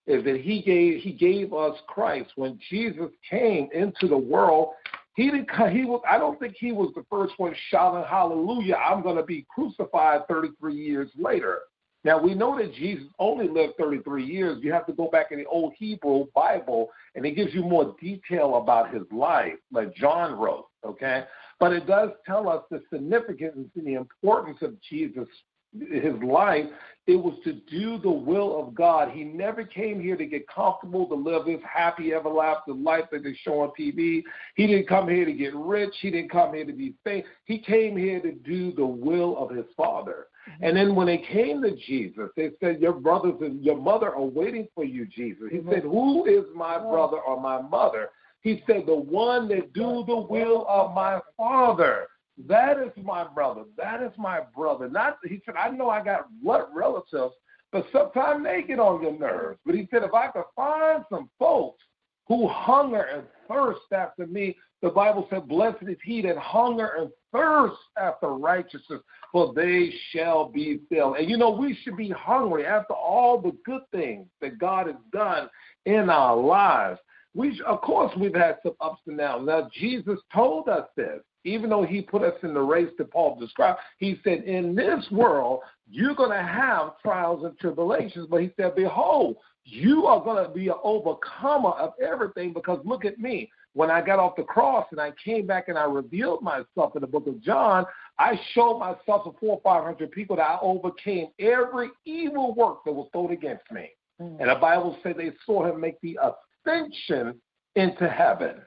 is 0.07 0.25
that 0.25 0.41
he 0.41 0.63
gave 0.63 1.01
he 1.01 1.13
gave 1.13 1.53
us 1.53 1.77
Christ 1.87 2.31
when 2.37 2.59
Jesus 2.71 3.11
came 3.29 3.69
into 3.73 4.09
the 4.09 4.17
world. 4.17 4.71
He 5.15 5.31
didn't. 5.31 5.49
He 5.71 5.85
was. 5.85 6.03
I 6.09 6.19
don't 6.19 6.39
think 6.41 6.57
he 6.59 6.73
was 6.73 6.91
the 6.95 7.05
first 7.11 7.35
one 7.37 7.55
shouting 7.69 8.05
Hallelujah. 8.09 8.77
I'm 8.77 9.03
going 9.03 9.17
to 9.17 9.23
be 9.23 9.47
crucified 9.55 10.27
33 10.29 10.75
years 10.75 11.11
later. 11.17 11.61
Now 12.05 12.21
we 12.21 12.35
know 12.35 12.59
that 12.59 12.75
Jesus 12.75 13.07
only 13.19 13.47
lived 13.47 13.75
33 13.79 14.25
years. 14.25 14.59
You 14.63 14.73
have 14.73 14.87
to 14.87 14.93
go 14.93 15.09
back 15.09 15.31
in 15.31 15.39
the 15.39 15.47
old 15.47 15.75
Hebrew 15.79 16.27
Bible, 16.35 16.89
and 17.15 17.25
it 17.25 17.33
gives 17.37 17.55
you 17.55 17.63
more 17.63 17.95
detail 18.01 18.57
about 18.57 18.93
his 18.93 19.03
life, 19.13 19.55
like 19.71 19.95
John 19.95 20.39
wrote. 20.39 20.67
Okay, 20.85 21.25
but 21.61 21.73
it 21.73 21.87
does 21.87 22.11
tell 22.27 22.49
us 22.49 22.65
the 22.71 22.83
significance 22.93 23.69
and 23.77 23.87
the 23.87 23.95
importance 23.95 24.59
of 24.63 24.75
Jesus 24.83 25.29
his 25.79 26.15
life, 26.23 26.67
it 27.07 27.17
was 27.17 27.35
to 27.43 27.55
do 27.55 27.99
the 27.99 28.11
will 28.11 28.61
of 28.61 28.75
God. 28.75 29.11
He 29.11 29.25
never 29.25 29.65
came 29.65 30.01
here 30.01 30.17
to 30.17 30.25
get 30.25 30.47
comfortable, 30.47 31.07
to 31.09 31.15
live 31.15 31.47
this 31.47 31.61
happy, 31.69 32.15
everlasting 32.15 32.85
life 32.85 33.05
that 33.11 33.25
they 33.25 33.37
show 33.43 33.61
on 33.61 33.71
TV. 33.79 34.23
He 34.55 34.67
didn't 34.69 34.89
come 34.89 35.09
here 35.09 35.25
to 35.25 35.33
get 35.33 35.55
rich. 35.55 35.95
He 36.01 36.13
didn't 36.13 36.31
come 36.31 36.55
here 36.55 36.65
to 36.65 36.73
be 36.73 36.95
famous. 37.03 37.27
He 37.45 37.59
came 37.59 37.97
here 37.97 38.21
to 38.21 38.33
do 38.33 38.73
the 38.73 38.87
will 38.87 39.37
of 39.37 39.51
his 39.51 39.67
Father. 39.77 40.27
Mm-hmm. 40.49 40.65
And 40.65 40.77
then 40.77 40.95
when 40.95 41.09
they 41.09 41.19
came 41.19 41.63
to 41.63 41.75
Jesus, 41.75 42.29
they 42.37 42.51
said, 42.61 42.81
Your 42.81 42.93
brothers 42.93 43.35
and 43.41 43.65
your 43.65 43.77
mother 43.77 44.15
are 44.15 44.23
waiting 44.23 44.69
for 44.73 44.85
you, 44.85 45.07
Jesus. 45.07 45.47
He 45.51 45.59
mm-hmm. 45.59 45.73
said, 45.73 45.83
Who 45.83 46.27
is 46.27 46.45
my 46.55 46.79
brother 46.79 47.19
or 47.19 47.41
my 47.41 47.61
mother? 47.61 48.11
He 48.43 48.63
said, 48.67 48.87
The 48.87 48.95
one 48.95 49.49
that 49.49 49.73
do 49.73 50.05
the 50.07 50.17
will 50.17 50.67
of 50.69 50.95
my 50.95 51.21
Father. 51.37 52.07
That 52.49 52.79
is 52.79 52.93
my 53.03 53.25
brother. 53.25 53.65
That 53.77 54.03
is 54.03 54.13
my 54.19 54.41
brother. 54.55 54.89
Not 54.89 55.19
he 55.25 55.41
said, 55.45 55.55
I 55.57 55.71
know 55.71 55.91
I 55.91 56.03
got 56.03 56.29
blood 56.43 56.67
relatives, 56.75 57.35
but 57.71 57.87
sometimes 57.93 58.45
they 58.45 58.63
get 58.63 58.79
on 58.79 59.03
your 59.03 59.19
nerves. 59.19 59.59
But 59.65 59.75
he 59.75 59.89
said, 59.91 60.03
if 60.03 60.15
I 60.15 60.29
could 60.29 60.45
find 60.55 61.05
some 61.11 61.31
folks 61.39 61.83
who 62.29 62.49
hunger 62.49 63.03
and 63.03 63.25
thirst 63.49 63.81
after 63.93 64.27
me, 64.27 64.57
the 64.83 64.91
Bible 64.91 65.27
said, 65.31 65.49
Blessed 65.49 65.83
is 65.83 65.97
he 66.05 66.23
that 66.23 66.37
hunger 66.37 66.93
and 66.99 67.11
thirst 67.33 67.77
after 67.97 68.29
righteousness, 68.29 69.01
for 69.31 69.53
they 69.55 69.93
shall 70.11 70.49
be 70.49 70.81
filled. 70.89 71.17
And 71.17 71.31
you 71.31 71.37
know, 71.37 71.51
we 71.51 71.79
should 71.83 71.97
be 71.97 72.11
hungry 72.11 72.67
after 72.67 72.95
all 72.95 73.41
the 73.41 73.57
good 73.65 73.83
things 73.93 74.27
that 74.41 74.59
God 74.59 74.89
has 74.89 74.97
done 75.13 75.49
in 75.87 76.11
our 76.11 76.37
lives. 76.37 76.99
We, 77.35 77.61
of 77.67 77.81
course, 77.81 78.13
we've 78.19 78.35
had 78.35 78.59
some 78.63 78.75
ups 78.81 79.01
and 79.07 79.19
downs. 79.19 79.47
Now, 79.47 79.71
Jesus 79.73 80.19
told 80.35 80.69
us 80.69 80.87
this 80.97 81.21
even 81.45 81.71
though 81.71 81.85
he 81.85 82.01
put 82.01 82.23
us 82.23 82.35
in 82.43 82.55
the 82.55 82.61
race 82.61 82.91
that 82.99 83.11
Paul 83.11 83.39
described, 83.39 83.81
he 83.99 84.19
said, 84.23 84.45
In 84.45 84.75
this 84.75 85.05
world, 85.11 85.61
you're 85.91 86.15
going 86.15 86.31
to 86.31 86.43
have 86.43 86.99
trials 87.01 87.45
and 87.45 87.59
tribulations. 87.59 88.29
But 88.31 88.43
he 88.43 88.51
said, 88.57 88.75
Behold, 88.75 89.37
you 89.65 90.07
are 90.07 90.23
going 90.23 90.45
to 90.45 90.51
be 90.51 90.69
an 90.69 90.75
overcomer 90.83 91.71
of 91.71 91.93
everything 92.03 92.53
because 92.53 92.81
look 92.85 93.05
at 93.05 93.19
me. 93.19 93.51
When 93.75 93.91
I 93.91 94.03
got 94.03 94.19
off 94.19 94.37
the 94.37 94.43
cross 94.43 94.87
and 94.91 95.01
I 95.01 95.13
came 95.25 95.47
back 95.47 95.69
and 95.69 95.79
I 95.79 95.85
revealed 95.85 96.43
myself 96.43 96.95
in 96.95 97.01
the 97.01 97.07
book 97.07 97.27
of 97.27 97.43
John, 97.43 97.87
I 98.19 98.39
showed 98.53 98.79
myself 98.79 99.25
to 99.25 99.35
four 99.41 99.55
or 99.57 99.61
five 99.65 99.83
hundred 99.83 100.11
people 100.11 100.37
that 100.37 100.43
I 100.43 100.59
overcame 100.61 101.29
every 101.39 101.89
evil 102.05 102.55
work 102.55 102.85
that 102.85 102.93
was 102.93 103.09
thrown 103.13 103.33
against 103.33 103.65
me. 103.73 103.89
Mm. 104.21 104.41
And 104.41 104.51
the 104.51 104.57
Bible 104.57 104.99
said 105.03 105.15
they 105.17 105.33
saw 105.47 105.65
him 105.65 105.81
make 105.81 105.99
the 106.03 106.19
ascension 106.67 107.41
into 107.75 108.09
heaven 108.09 108.61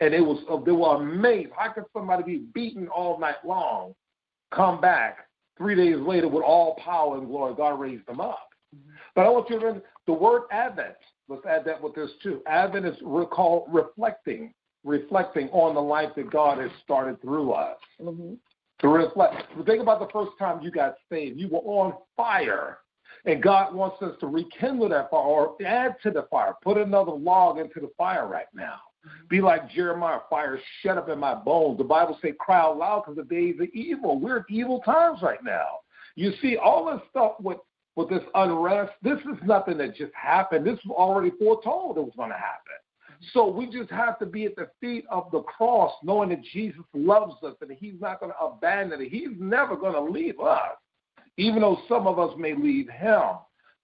and 0.00 0.14
it 0.14 0.20
was 0.20 0.38
they 0.64 0.72
were 0.72 0.96
amazed. 0.96 1.50
How 1.56 1.72
could 1.72 1.84
somebody 1.92 2.22
be 2.22 2.38
beaten 2.54 2.88
all 2.88 3.18
night 3.18 3.44
long, 3.44 3.94
come 4.52 4.80
back 4.80 5.28
three 5.56 5.74
days 5.74 5.96
later 5.96 6.28
with 6.28 6.42
all 6.42 6.76
power 6.76 7.18
and 7.18 7.26
glory? 7.26 7.54
God 7.56 7.80
raised 7.80 8.06
them 8.06 8.20
up. 8.20 8.48
Mm-hmm. 8.74 8.90
But 9.14 9.26
I 9.26 9.30
want 9.30 9.48
you 9.48 9.58
to 9.58 9.64
remember 9.64 9.86
the 10.06 10.12
word 10.12 10.42
Advent. 10.50 10.96
Let's 11.28 11.44
add 11.46 11.64
that 11.64 11.82
with 11.82 11.94
this 11.94 12.10
too. 12.22 12.42
Advent 12.46 12.86
is 12.86 12.96
recall 13.02 13.66
reflecting, 13.68 14.52
reflecting 14.84 15.48
on 15.48 15.74
the 15.74 15.80
life 15.80 16.10
that 16.16 16.30
God 16.30 16.58
has 16.58 16.70
started 16.84 17.20
through 17.20 17.52
us. 17.52 17.78
Mm-hmm. 18.00 18.34
To 18.80 18.88
reflect. 18.88 19.36
Think 19.64 19.80
about 19.80 20.00
the 20.00 20.12
first 20.12 20.32
time 20.38 20.62
you 20.62 20.70
got 20.70 20.96
saved. 21.10 21.40
You 21.40 21.48
were 21.48 21.60
on 21.60 21.94
fire. 22.14 22.78
And 23.24 23.42
God 23.42 23.74
wants 23.74 24.00
us 24.02 24.12
to 24.20 24.26
rekindle 24.26 24.90
that 24.90 25.10
fire 25.10 25.20
or 25.20 25.56
add 25.64 25.96
to 26.02 26.10
the 26.10 26.26
fire, 26.30 26.54
put 26.62 26.76
another 26.76 27.10
log 27.10 27.58
into 27.58 27.80
the 27.80 27.90
fire 27.96 28.28
right 28.28 28.46
now. 28.54 28.78
Be 29.28 29.40
like 29.40 29.70
Jeremiah, 29.70 30.20
fire 30.30 30.58
shut 30.82 30.98
up 30.98 31.08
in 31.08 31.18
my 31.18 31.34
bones. 31.34 31.78
The 31.78 31.84
Bible 31.84 32.18
say, 32.22 32.32
cry 32.38 32.60
out 32.60 32.78
loud 32.78 33.02
because 33.04 33.16
the 33.16 33.34
days 33.34 33.56
are 33.60 33.64
evil. 33.74 34.18
We're 34.18 34.38
in 34.38 34.44
evil 34.48 34.80
times 34.80 35.20
right 35.22 35.42
now. 35.44 35.80
You 36.14 36.32
see, 36.40 36.56
all 36.56 36.86
this 36.86 37.02
stuff 37.10 37.32
with 37.40 37.58
with 37.96 38.10
this 38.10 38.22
unrest, 38.34 38.92
this 39.02 39.18
is 39.20 39.38
nothing 39.44 39.78
that 39.78 39.96
just 39.96 40.12
happened. 40.14 40.66
This 40.66 40.78
was 40.84 40.94
already 40.94 41.30
foretold 41.38 41.96
it 41.96 42.02
was 42.02 42.12
going 42.14 42.28
to 42.28 42.36
happen. 42.36 42.76
So 43.32 43.48
we 43.48 43.66
just 43.66 43.90
have 43.90 44.18
to 44.18 44.26
be 44.26 44.44
at 44.44 44.54
the 44.56 44.68
feet 44.80 45.06
of 45.10 45.30
the 45.32 45.40
cross, 45.40 45.92
knowing 46.02 46.28
that 46.28 46.42
Jesus 46.52 46.84
loves 46.92 47.34
us 47.42 47.54
and 47.62 47.70
He's 47.72 47.98
not 47.98 48.20
going 48.20 48.32
to 48.32 48.38
abandon 48.38 49.00
it. 49.00 49.08
He's 49.08 49.30
never 49.38 49.76
going 49.76 49.94
to 49.94 50.00
leave 50.00 50.38
us, 50.38 50.76
even 51.38 51.62
though 51.62 51.78
some 51.88 52.06
of 52.06 52.18
us 52.18 52.34
may 52.36 52.54
leave 52.54 52.90
Him. 52.90 53.22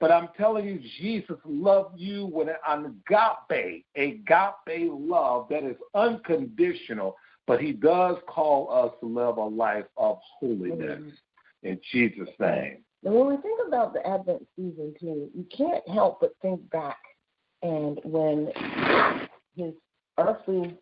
But 0.03 0.11
I'm 0.11 0.31
telling 0.37 0.67
you, 0.67 0.81
Jesus 0.99 1.37
loved 1.45 1.97
you 1.97 2.27
with 2.27 2.49
an 2.67 3.01
agape, 3.09 3.87
agape 3.95 4.91
love 4.91 5.47
that 5.49 5.63
is 5.63 5.77
unconditional. 5.95 7.15
But 7.47 7.61
he 7.61 7.71
does 7.71 8.17
call 8.27 8.69
us 8.73 8.93
to 8.99 9.07
live 9.07 9.37
a 9.37 9.45
life 9.45 9.85
of 9.97 10.19
holiness 10.41 10.99
mm-hmm. 10.99 11.69
in 11.69 11.81
Jesus' 11.93 12.29
name. 12.41 12.79
And 13.05 13.15
when 13.15 13.29
we 13.29 13.37
think 13.43 13.61
about 13.65 13.93
the 13.93 14.05
Advent 14.05 14.45
season 14.57 14.93
too, 14.99 15.31
you 15.37 15.47
can't 15.57 15.89
help 15.89 16.19
but 16.21 16.33
think 16.43 16.69
back 16.71 16.99
and 17.63 18.01
when 18.03 18.49
his 19.55 19.73
earthly 20.19 20.77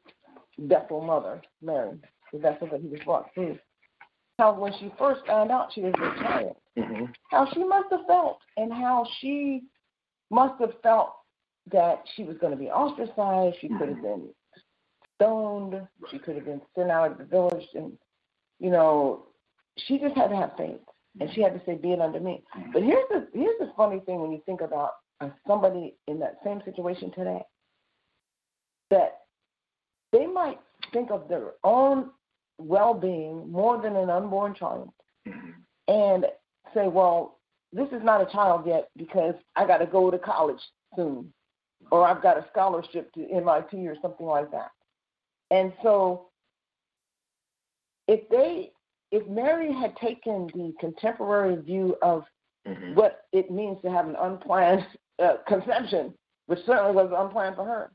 vessel 0.58 1.02
mother, 1.02 1.42
Mary, 1.60 1.98
the 2.32 2.38
vessel 2.38 2.68
that 2.72 2.80
he 2.80 2.88
was 2.88 3.00
brought 3.04 3.28
through, 3.34 3.58
how 4.40 4.54
when 4.54 4.72
she 4.80 4.90
first 4.98 5.20
found 5.26 5.50
out 5.50 5.70
she 5.74 5.82
was 5.82 5.92
a 5.94 6.22
child, 6.22 6.56
mm-hmm. 6.78 7.04
how 7.30 7.46
she 7.52 7.62
must 7.62 7.88
have 7.90 8.06
felt 8.06 8.38
and 8.56 8.72
how 8.72 9.06
she 9.20 9.64
must 10.30 10.58
have 10.60 10.72
felt 10.82 11.12
that 11.70 12.02
she 12.16 12.24
was 12.24 12.38
going 12.38 12.52
to 12.52 12.58
be 12.58 12.70
ostracized. 12.70 13.56
She 13.60 13.68
could 13.68 13.90
have 13.90 14.02
been 14.02 14.28
stoned. 15.14 15.86
She 16.10 16.18
could 16.18 16.36
have 16.36 16.46
been 16.46 16.62
sent 16.74 16.90
out 16.90 17.12
of 17.12 17.18
the 17.18 17.24
village, 17.24 17.66
and 17.74 17.92
you 18.58 18.70
know, 18.70 19.26
she 19.76 19.98
just 19.98 20.16
had 20.16 20.28
to 20.28 20.36
have 20.36 20.52
faith, 20.56 20.80
and 21.20 21.30
she 21.34 21.42
had 21.42 21.52
to 21.52 21.60
say, 21.66 21.74
"Be 21.74 21.92
it 21.92 22.00
unto 22.00 22.18
me." 22.18 22.42
But 22.72 22.82
here's 22.82 23.08
the 23.10 23.28
here's 23.34 23.58
the 23.60 23.72
funny 23.76 24.00
thing 24.00 24.22
when 24.22 24.32
you 24.32 24.40
think 24.46 24.62
about 24.62 24.92
uh, 25.20 25.28
somebody 25.46 25.96
in 26.08 26.18
that 26.20 26.38
same 26.42 26.62
situation 26.64 27.12
today, 27.12 27.42
that 28.88 29.18
they 30.12 30.26
might 30.26 30.60
think 30.94 31.10
of 31.10 31.28
their 31.28 31.52
own 31.62 32.10
well-being 32.60 33.50
more 33.50 33.80
than 33.80 33.96
an 33.96 34.10
unborn 34.10 34.54
child, 34.54 34.90
and 35.88 36.26
say, 36.74 36.88
"Well, 36.88 37.38
this 37.72 37.88
is 37.92 38.02
not 38.02 38.20
a 38.20 38.30
child 38.30 38.66
yet 38.66 38.88
because 38.96 39.34
I 39.56 39.66
got 39.66 39.78
to 39.78 39.86
go 39.86 40.10
to 40.10 40.18
college 40.18 40.60
soon, 40.96 41.32
or 41.90 42.06
I've 42.06 42.22
got 42.22 42.38
a 42.38 42.46
scholarship 42.50 43.12
to 43.14 43.28
MIT 43.30 43.86
or 43.86 43.96
something 44.00 44.26
like 44.26 44.50
that." 44.50 44.70
And 45.50 45.72
so, 45.82 46.28
if 48.06 48.28
they, 48.28 48.72
if 49.10 49.26
Mary 49.28 49.72
had 49.72 49.96
taken 49.96 50.46
the 50.54 50.72
contemporary 50.80 51.56
view 51.56 51.96
of 52.02 52.24
Mm-hmm. 52.68 52.94
what 52.94 53.24
it 53.32 53.50
means 53.50 53.78
to 53.82 53.90
have 53.90 54.06
an 54.06 54.16
unplanned 54.20 54.86
uh, 55.18 55.36
conception, 55.48 56.12
which 56.46 56.58
certainly 56.66 56.92
was 56.92 57.10
unplanned 57.16 57.56
for 57.56 57.64
her, 57.64 57.90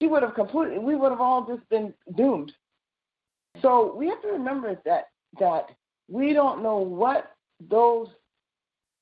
she 0.00 0.06
would 0.06 0.22
have 0.22 0.34
completely. 0.34 0.78
We 0.78 0.94
would 0.94 1.10
have 1.10 1.20
all 1.20 1.44
just 1.44 1.68
been 1.68 1.92
doomed. 2.16 2.52
So 3.62 3.94
we 3.96 4.08
have 4.08 4.20
to 4.22 4.28
remember 4.28 4.80
that 4.84 5.08
that 5.38 5.66
we 6.08 6.32
don't 6.32 6.62
know 6.62 6.78
what 6.78 7.32
those 7.68 8.08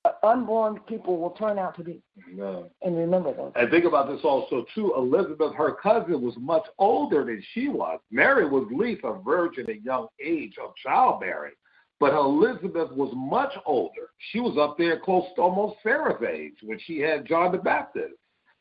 uh, 0.05 0.11
unborn 0.27 0.81
people 0.81 1.19
will 1.19 1.31
turn 1.31 1.59
out 1.59 1.77
to 1.77 1.85
be, 1.85 2.03
No. 2.33 2.71
and 2.83 2.97
remember 2.97 3.33
those. 3.35 3.53
And 3.55 3.71
think 3.71 3.85
about 3.85 4.09
this 4.09 4.21
also 4.25 4.65
too. 4.75 4.93
Elizabeth, 4.97 5.55
her 5.55 5.75
cousin, 5.75 6.21
was 6.21 6.35
much 6.39 6.65
older 6.79 7.25
than 7.25 7.43
she 7.53 7.69
was. 7.69 8.01
Mary 8.11 8.49
was 8.49 8.67
at 8.71 8.77
least 8.77 9.01
a 9.05 9.15
virgin 9.23 9.69
at 9.71 9.83
young 9.83 10.07
age 10.25 10.55
of 10.63 10.75
childbearing, 10.83 11.53
but 12.01 12.13
Elizabeth 12.13 12.91
was 12.93 13.13
much 13.15 13.53
older. 13.65 14.11
She 14.31 14.41
was 14.41 14.57
up 14.59 14.77
there 14.79 14.99
close 14.99 15.27
to 15.37 15.43
almost 15.43 15.77
Sarah's 15.83 16.23
age 16.23 16.55
when 16.63 16.79
she 16.87 16.99
had 17.01 17.27
John 17.27 17.53
the 17.53 17.59
Baptist, 17.59 18.15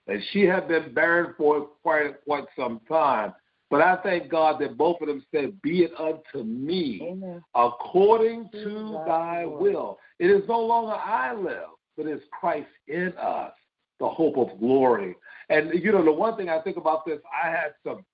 and 0.08 0.22
she 0.32 0.44
had 0.44 0.68
been 0.68 0.94
barren 0.94 1.34
for 1.38 1.68
quite 1.84 2.24
quite 2.26 2.46
some 2.58 2.80
time. 2.88 3.34
But 3.70 3.82
I 3.82 3.98
thank 4.04 4.30
God 4.30 4.60
that 4.62 4.78
both 4.78 5.02
of 5.02 5.08
them 5.08 5.26
said, 5.32 5.62
"Be 5.62 5.84
it 5.84 5.92
unto 6.00 6.44
me 6.44 7.00
Amen. 7.02 7.44
according 7.56 8.50
to 8.52 8.92
Thy 8.92 9.06
thy 9.06 9.46
will. 9.46 9.58
will. 9.58 10.00
It 10.20 10.30
is 10.30 10.48
no 10.48 10.60
longer 10.60 10.94
I 10.94 11.34
live, 11.34 11.70
but 11.98 12.06
it's 12.06 12.24
Christ 12.40 12.70
in 12.88 13.14
us, 13.18 13.54
the 14.00 14.08
hope 14.08 14.38
of 14.38 14.60
glory. 14.60 15.16
And 15.50 15.74
you 15.74 15.92
know, 15.92 16.04
the 16.04 16.12
one 16.12 16.38
thing 16.38 16.50
I 16.50 16.62
think 16.62 16.78
about 16.78 17.06
this, 17.06 17.20
I 17.44 17.50
had 17.50 17.74
some, 17.84 18.06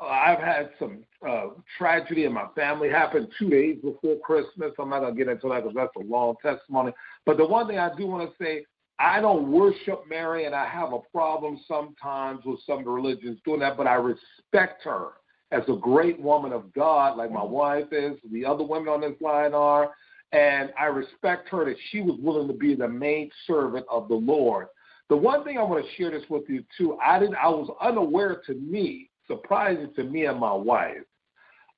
uh, 0.00 0.06
I've 0.06 0.38
had 0.38 0.70
some 0.78 1.04
uh, 1.28 1.48
tragedy 1.76 2.24
in 2.24 2.32
my 2.32 2.46
family 2.54 2.88
happen 2.88 3.28
two 3.38 3.50
days 3.50 3.78
before 3.82 4.18
Christmas. 4.20 4.72
I'm 4.78 4.90
not 4.90 5.00
gonna 5.00 5.14
get 5.14 5.28
into 5.28 5.48
that 5.48 5.64
because 5.64 5.74
that's 5.74 5.96
a 5.96 6.08
long 6.08 6.36
testimony. 6.40 6.92
But 7.26 7.36
the 7.36 7.46
one 7.46 7.66
thing 7.66 7.78
I 7.78 7.94
do 7.96 8.06
want 8.06 8.30
to 8.30 8.44
say, 8.44 8.64
I 9.00 9.18
don't 9.18 9.50
worship 9.50 10.04
Mary, 10.08 10.44
and 10.44 10.54
I 10.54 10.68
have 10.68 10.92
a 10.92 10.98
problem 11.10 11.58
sometimes 11.66 12.44
with 12.44 12.60
some 12.66 12.80
of 12.80 12.84
the 12.84 12.90
religions 12.90 13.40
doing 13.46 13.60
that, 13.60 13.78
but 13.78 13.86
I 13.86 13.94
respect 13.94 14.84
her 14.84 15.12
as 15.52 15.62
a 15.68 15.76
great 15.76 16.20
woman 16.20 16.52
of 16.52 16.72
God, 16.74 17.16
like 17.16 17.30
my 17.30 17.40
mm-hmm. 17.40 17.52
wife 17.52 17.86
is, 17.92 18.18
the 18.30 18.44
other 18.44 18.62
women 18.62 18.88
on 18.88 19.00
this 19.00 19.18
line 19.22 19.54
are, 19.54 19.92
and 20.32 20.70
I 20.78 20.84
respect 20.84 21.48
her 21.48 21.64
that 21.64 21.76
she 21.90 22.02
was 22.02 22.18
willing 22.20 22.46
to 22.48 22.54
be 22.54 22.74
the 22.74 22.88
maid 22.88 23.30
servant 23.46 23.86
of 23.90 24.08
the 24.08 24.14
Lord. 24.14 24.66
The 25.08 25.16
one 25.16 25.44
thing 25.44 25.56
I 25.56 25.62
want 25.62 25.84
to 25.84 25.92
share 25.96 26.10
this 26.10 26.28
with 26.28 26.44
you 26.48 26.62
too, 26.76 26.98
I 27.04 27.18
didn't, 27.18 27.36
I 27.36 27.48
was 27.48 27.74
unaware 27.80 28.42
to 28.46 28.54
me, 28.54 29.10
surprising 29.26 29.92
to 29.96 30.04
me 30.04 30.26
and 30.26 30.38
my 30.38 30.52
wife. 30.52 30.98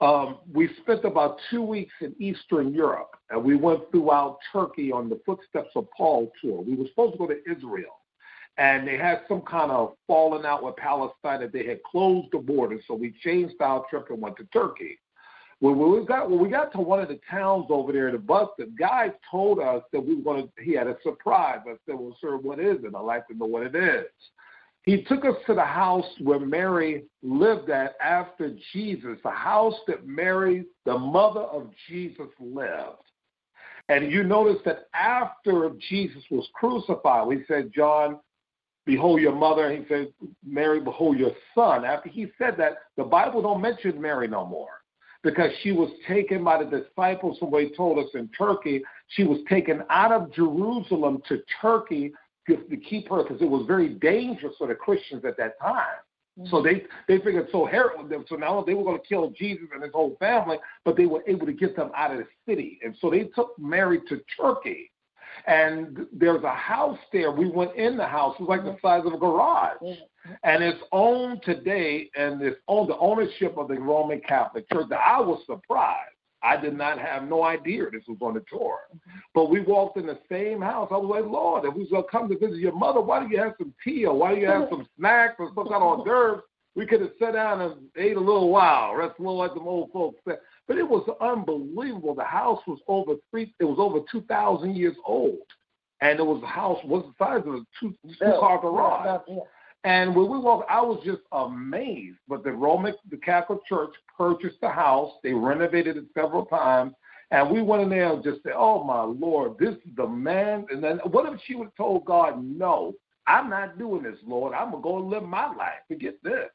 Um, 0.02 0.38
we 0.52 0.68
spent 0.80 1.04
about 1.04 1.38
two 1.48 1.62
weeks 1.62 1.94
in 2.00 2.12
Eastern 2.18 2.74
Europe, 2.74 3.14
and 3.30 3.42
we 3.42 3.54
went 3.54 3.88
throughout 3.92 4.38
Turkey 4.52 4.90
on 4.90 5.08
the 5.08 5.20
Footsteps 5.24 5.70
of 5.76 5.86
Paul 5.96 6.32
tour. 6.40 6.60
We 6.60 6.74
were 6.74 6.86
supposed 6.88 7.12
to 7.12 7.18
go 7.18 7.28
to 7.28 7.38
Israel, 7.48 8.00
and 8.58 8.86
they 8.86 8.98
had 8.98 9.20
some 9.28 9.42
kind 9.42 9.70
of 9.70 9.94
falling 10.08 10.44
out 10.44 10.64
with 10.64 10.74
Palestine 10.74 11.40
that 11.42 11.52
they 11.52 11.64
had 11.64 11.84
closed 11.84 12.30
the 12.32 12.38
border, 12.38 12.80
so 12.88 12.94
we 12.94 13.14
changed 13.22 13.54
our 13.60 13.84
trip 13.88 14.06
and 14.10 14.20
went 14.20 14.36
to 14.38 14.44
Turkey. 14.52 14.98
When 15.60 15.78
we 15.78 16.04
got 16.04 16.28
when 16.28 16.40
we 16.40 16.48
got 16.48 16.72
to 16.72 16.80
one 16.80 16.98
of 16.98 17.06
the 17.06 17.20
towns 17.30 17.66
over 17.70 17.92
there, 17.92 18.10
the 18.10 18.18
bus 18.18 18.48
the 18.58 18.66
guy 18.76 19.12
told 19.30 19.60
us 19.60 19.84
that 19.92 20.00
we 20.00 20.20
to. 20.20 20.48
He 20.60 20.72
had 20.72 20.88
a 20.88 20.96
surprise. 21.04 21.60
I 21.64 21.74
said, 21.86 21.94
"Well, 21.94 22.16
sir, 22.20 22.36
what 22.38 22.58
is 22.58 22.82
it? 22.82 22.92
I'd 22.92 23.00
like 23.02 23.28
to 23.28 23.34
know 23.36 23.46
what 23.46 23.62
it 23.62 23.76
is." 23.76 24.06
He 24.84 25.02
took 25.04 25.24
us 25.24 25.36
to 25.46 25.54
the 25.54 25.64
house 25.64 26.06
where 26.20 26.40
Mary 26.40 27.04
lived 27.22 27.70
at 27.70 27.94
after 28.02 28.56
Jesus, 28.72 29.16
the 29.22 29.30
house 29.30 29.74
that 29.86 30.06
Mary, 30.06 30.64
the 30.84 30.98
mother 30.98 31.42
of 31.42 31.70
Jesus, 31.88 32.28
lived. 32.40 32.98
And 33.88 34.10
you 34.10 34.24
notice 34.24 34.60
that 34.64 34.88
after 34.94 35.70
Jesus 35.88 36.22
was 36.30 36.48
crucified, 36.54 37.26
we 37.26 37.44
said, 37.46 37.72
John, 37.74 38.18
behold 38.84 39.20
your 39.20 39.34
mother. 39.34 39.70
He 39.70 39.84
said, 39.88 40.12
Mary, 40.44 40.80
behold 40.80 41.18
your 41.18 41.32
son. 41.54 41.84
After 41.84 42.08
he 42.08 42.26
said 42.38 42.56
that, 42.58 42.78
the 42.96 43.04
Bible 43.04 43.42
don't 43.42 43.60
mention 43.60 44.00
Mary 44.00 44.26
no 44.26 44.44
more 44.44 44.82
because 45.22 45.50
she 45.62 45.70
was 45.72 45.90
taken 46.08 46.42
by 46.42 46.62
the 46.62 46.80
disciples, 46.80 47.38
somebody 47.38 47.70
told 47.76 47.98
us 47.98 48.10
in 48.14 48.28
Turkey, 48.36 48.82
she 49.08 49.24
was 49.24 49.38
taken 49.48 49.82
out 49.88 50.10
of 50.10 50.32
Jerusalem 50.32 51.22
to 51.28 51.40
Turkey 51.60 52.12
to, 52.48 52.76
keep 52.76 53.08
her 53.08 53.22
because 53.22 53.40
it 53.40 53.48
was 53.48 53.66
very 53.66 53.88
dangerous 53.88 54.54
for 54.58 54.66
the 54.66 54.74
Christians 54.74 55.24
at 55.24 55.36
that 55.36 55.58
time. 55.60 56.00
Mm-hmm. 56.38 56.48
So 56.50 56.62
they 56.62 56.84
they 57.08 57.22
figured 57.22 57.48
so 57.52 57.66
Herod 57.66 58.10
so 58.26 58.36
now 58.36 58.62
they 58.62 58.72
were 58.72 58.84
going 58.84 58.98
to 58.98 59.06
kill 59.06 59.30
Jesus 59.36 59.66
and 59.74 59.82
his 59.82 59.92
whole 59.92 60.16
family, 60.18 60.56
but 60.84 60.96
they 60.96 61.04
were 61.04 61.22
able 61.26 61.44
to 61.46 61.52
get 61.52 61.76
them 61.76 61.90
out 61.94 62.10
of 62.10 62.18
the 62.18 62.26
city, 62.48 62.78
and 62.82 62.96
so 63.00 63.10
they 63.10 63.24
took 63.24 63.54
Mary 63.58 64.00
to 64.08 64.18
Turkey, 64.40 64.90
and 65.46 66.06
there's 66.10 66.42
a 66.42 66.54
house 66.54 66.98
there. 67.12 67.30
We 67.30 67.50
went 67.50 67.76
in 67.76 67.98
the 67.98 68.06
house; 68.06 68.34
it 68.38 68.42
was 68.42 68.48
like 68.48 68.64
the 68.64 68.70
mm-hmm. 68.70 68.86
size 68.86 69.02
of 69.04 69.12
a 69.12 69.18
garage, 69.18 69.76
and 70.42 70.64
it's 70.64 70.82
owned 70.90 71.42
today, 71.42 72.08
and 72.16 72.40
it's 72.40 72.58
owned 72.66 72.88
the 72.88 72.96
ownership 72.96 73.58
of 73.58 73.68
the 73.68 73.74
Roman 73.74 74.22
Catholic 74.26 74.66
Church. 74.72 74.86
Now, 74.88 75.00
I 75.04 75.20
was 75.20 75.42
surprised. 75.44 76.11
I 76.42 76.56
did 76.56 76.76
not 76.76 76.98
have 76.98 77.28
no 77.28 77.44
idea 77.44 77.84
this 77.90 78.02
was 78.08 78.18
on 78.20 78.34
the 78.34 78.44
tour. 78.50 78.78
But 79.34 79.50
we 79.50 79.60
walked 79.60 79.96
in 79.96 80.06
the 80.06 80.18
same 80.30 80.60
house. 80.60 80.88
I 80.90 80.96
was 80.96 81.08
like, 81.08 81.30
Lord, 81.30 81.64
if 81.64 81.74
we 81.74 81.86
was 81.90 82.04
come 82.10 82.28
to 82.28 82.38
visit 82.38 82.58
your 82.58 82.74
mother, 82.74 83.00
why 83.00 83.20
do 83.20 83.30
you 83.30 83.38
have 83.38 83.54
some 83.58 83.72
tea 83.84 84.04
or 84.06 84.14
why 84.14 84.34
do 84.34 84.40
you 84.40 84.48
have 84.48 84.68
some 84.70 84.86
snacks 84.98 85.36
or 85.38 85.50
some 85.54 85.68
kind 85.68 85.76
of 85.76 85.82
hors 85.82 86.04
d'oeuvres? 86.04 86.42
We 86.74 86.86
could 86.86 87.02
have 87.02 87.10
sat 87.18 87.34
down 87.34 87.60
and 87.60 87.74
ate 87.96 88.16
a 88.16 88.20
little 88.20 88.48
while, 88.48 88.94
rest 88.94 89.18
a 89.18 89.22
little 89.22 89.36
like 89.36 89.52
the 89.52 89.60
old 89.60 89.92
folks 89.92 90.18
said. 90.26 90.38
But 90.66 90.78
it 90.78 90.88
was 90.88 91.06
unbelievable. 91.20 92.14
The 92.14 92.24
house 92.24 92.60
was 92.66 92.78
over 92.88 93.14
three. 93.30 93.54
It 93.60 93.64
was 93.64 93.76
over 93.78 94.00
two 94.10 94.22
thousand 94.22 94.74
years 94.74 94.96
old, 95.06 95.36
and 96.00 96.18
it 96.18 96.22
was 96.22 96.42
a 96.42 96.46
house 96.46 96.78
was 96.84 97.04
the 97.04 97.24
size 97.24 97.42
of 97.46 97.54
a 97.54 97.60
two 97.78 97.94
two 98.18 98.32
car 98.40 98.58
garage. 98.58 99.20
And 99.84 100.14
when 100.14 100.28
we 100.28 100.38
walked, 100.38 100.70
I 100.70 100.80
was 100.80 101.02
just 101.04 101.22
amazed. 101.32 102.18
But 102.28 102.44
the 102.44 102.52
Roman, 102.52 102.94
the 103.10 103.16
Catholic 103.16 103.64
Church 103.66 103.90
purchased 104.16 104.60
the 104.60 104.68
house. 104.68 105.12
They 105.22 105.32
renovated 105.32 105.96
it 105.96 106.04
several 106.14 106.46
times. 106.46 106.94
And 107.32 107.50
we 107.50 107.62
went 107.62 107.82
in 107.82 107.88
there 107.88 108.12
and 108.12 108.22
just 108.22 108.42
said, 108.42 108.52
oh, 108.54 108.84
my 108.84 109.02
Lord, 109.02 109.58
this 109.58 109.74
is 109.74 109.96
the 109.96 110.06
man. 110.06 110.66
And 110.70 110.84
then 110.84 110.98
what 111.10 111.32
if 111.32 111.40
she 111.46 111.54
would 111.54 111.64
have 111.64 111.74
told 111.74 112.04
God, 112.04 112.44
no, 112.44 112.94
I'm 113.26 113.48
not 113.48 113.78
doing 113.78 114.02
this, 114.02 114.18
Lord. 114.24 114.52
I'm 114.52 114.70
to 114.72 114.78
go 114.78 114.98
and 114.98 115.08
live 115.08 115.22
my 115.24 115.46
life. 115.46 115.80
Forget 115.88 116.14
this. 116.22 116.50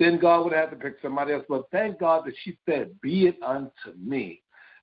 Then 0.00 0.18
God 0.18 0.44
would 0.44 0.52
have 0.52 0.70
to 0.70 0.76
pick 0.76 0.96
somebody 1.00 1.32
else. 1.32 1.44
But 1.48 1.70
thank 1.70 2.00
God 2.00 2.26
that 2.26 2.34
she 2.42 2.58
said, 2.68 3.00
be 3.00 3.26
it 3.26 3.36
unto 3.42 3.96
me. 3.96 4.42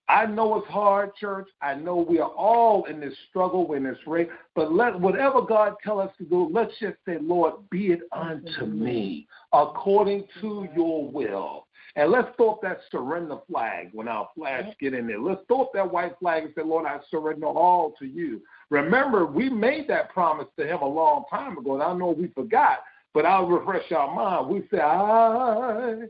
I 0.10 0.26
know 0.26 0.58
it's 0.58 0.68
hard, 0.68 1.16
church. 1.16 1.48
I 1.62 1.74
know 1.74 1.96
we 1.98 2.20
are 2.20 2.30
all 2.30 2.84
in 2.86 3.00
this 3.00 3.14
struggle, 3.30 3.74
in 3.74 3.84
this 3.84 3.98
race. 4.06 4.28
But 4.56 4.74
let 4.74 5.00
whatever 5.00 5.42
God 5.42 5.76
tell 5.84 6.00
us 6.00 6.12
to 6.18 6.26
do, 6.26 6.50
let's 6.52 6.74
just 6.80 6.98
say, 7.08 7.18
Lord, 7.22 7.54
be 7.70 7.88
it 7.88 8.02
unto 8.12 8.66
me 8.66 9.28
according 9.54 10.26
to 10.42 10.68
your 10.76 11.10
will. 11.10 11.68
And 11.96 12.12
let's 12.12 12.30
throw 12.38 12.52
up 12.52 12.62
that 12.62 12.80
surrender 12.90 13.38
flag 13.50 13.90
when 13.94 14.08
our 14.08 14.30
flags 14.36 14.70
get 14.80 14.94
in 14.94 15.08
there. 15.08 15.20
Let's 15.20 15.42
throw 15.48 15.64
up 15.64 15.72
that 15.74 15.92
white 15.92 16.18
flag 16.20 16.44
and 16.44 16.54
say, 16.56 16.64
Lord, 16.64 16.86
I 16.86 17.00
surrender 17.10 17.48
all 17.48 17.94
to 18.00 18.06
you. 18.06 18.42
Remember, 18.70 19.26
we 19.26 19.50
made 19.50 19.88
that 19.90 20.10
promise 20.10 20.48
to 20.58 20.66
him 20.66 20.80
a 20.82 20.88
long 20.88 21.26
time 21.30 21.58
ago, 21.58 21.74
and 21.74 21.84
I 21.84 21.94
know 21.94 22.12
we 22.12 22.28
forgot, 22.30 22.80
but 23.14 23.26
I'll 23.26 23.48
refresh 23.48 23.92
our 23.92 24.14
mind. 24.14 24.48
We 24.48 24.68
say, 24.72 24.80
I 24.80 26.04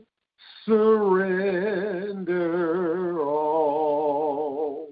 surrender 0.64 2.32
all. 3.20 4.88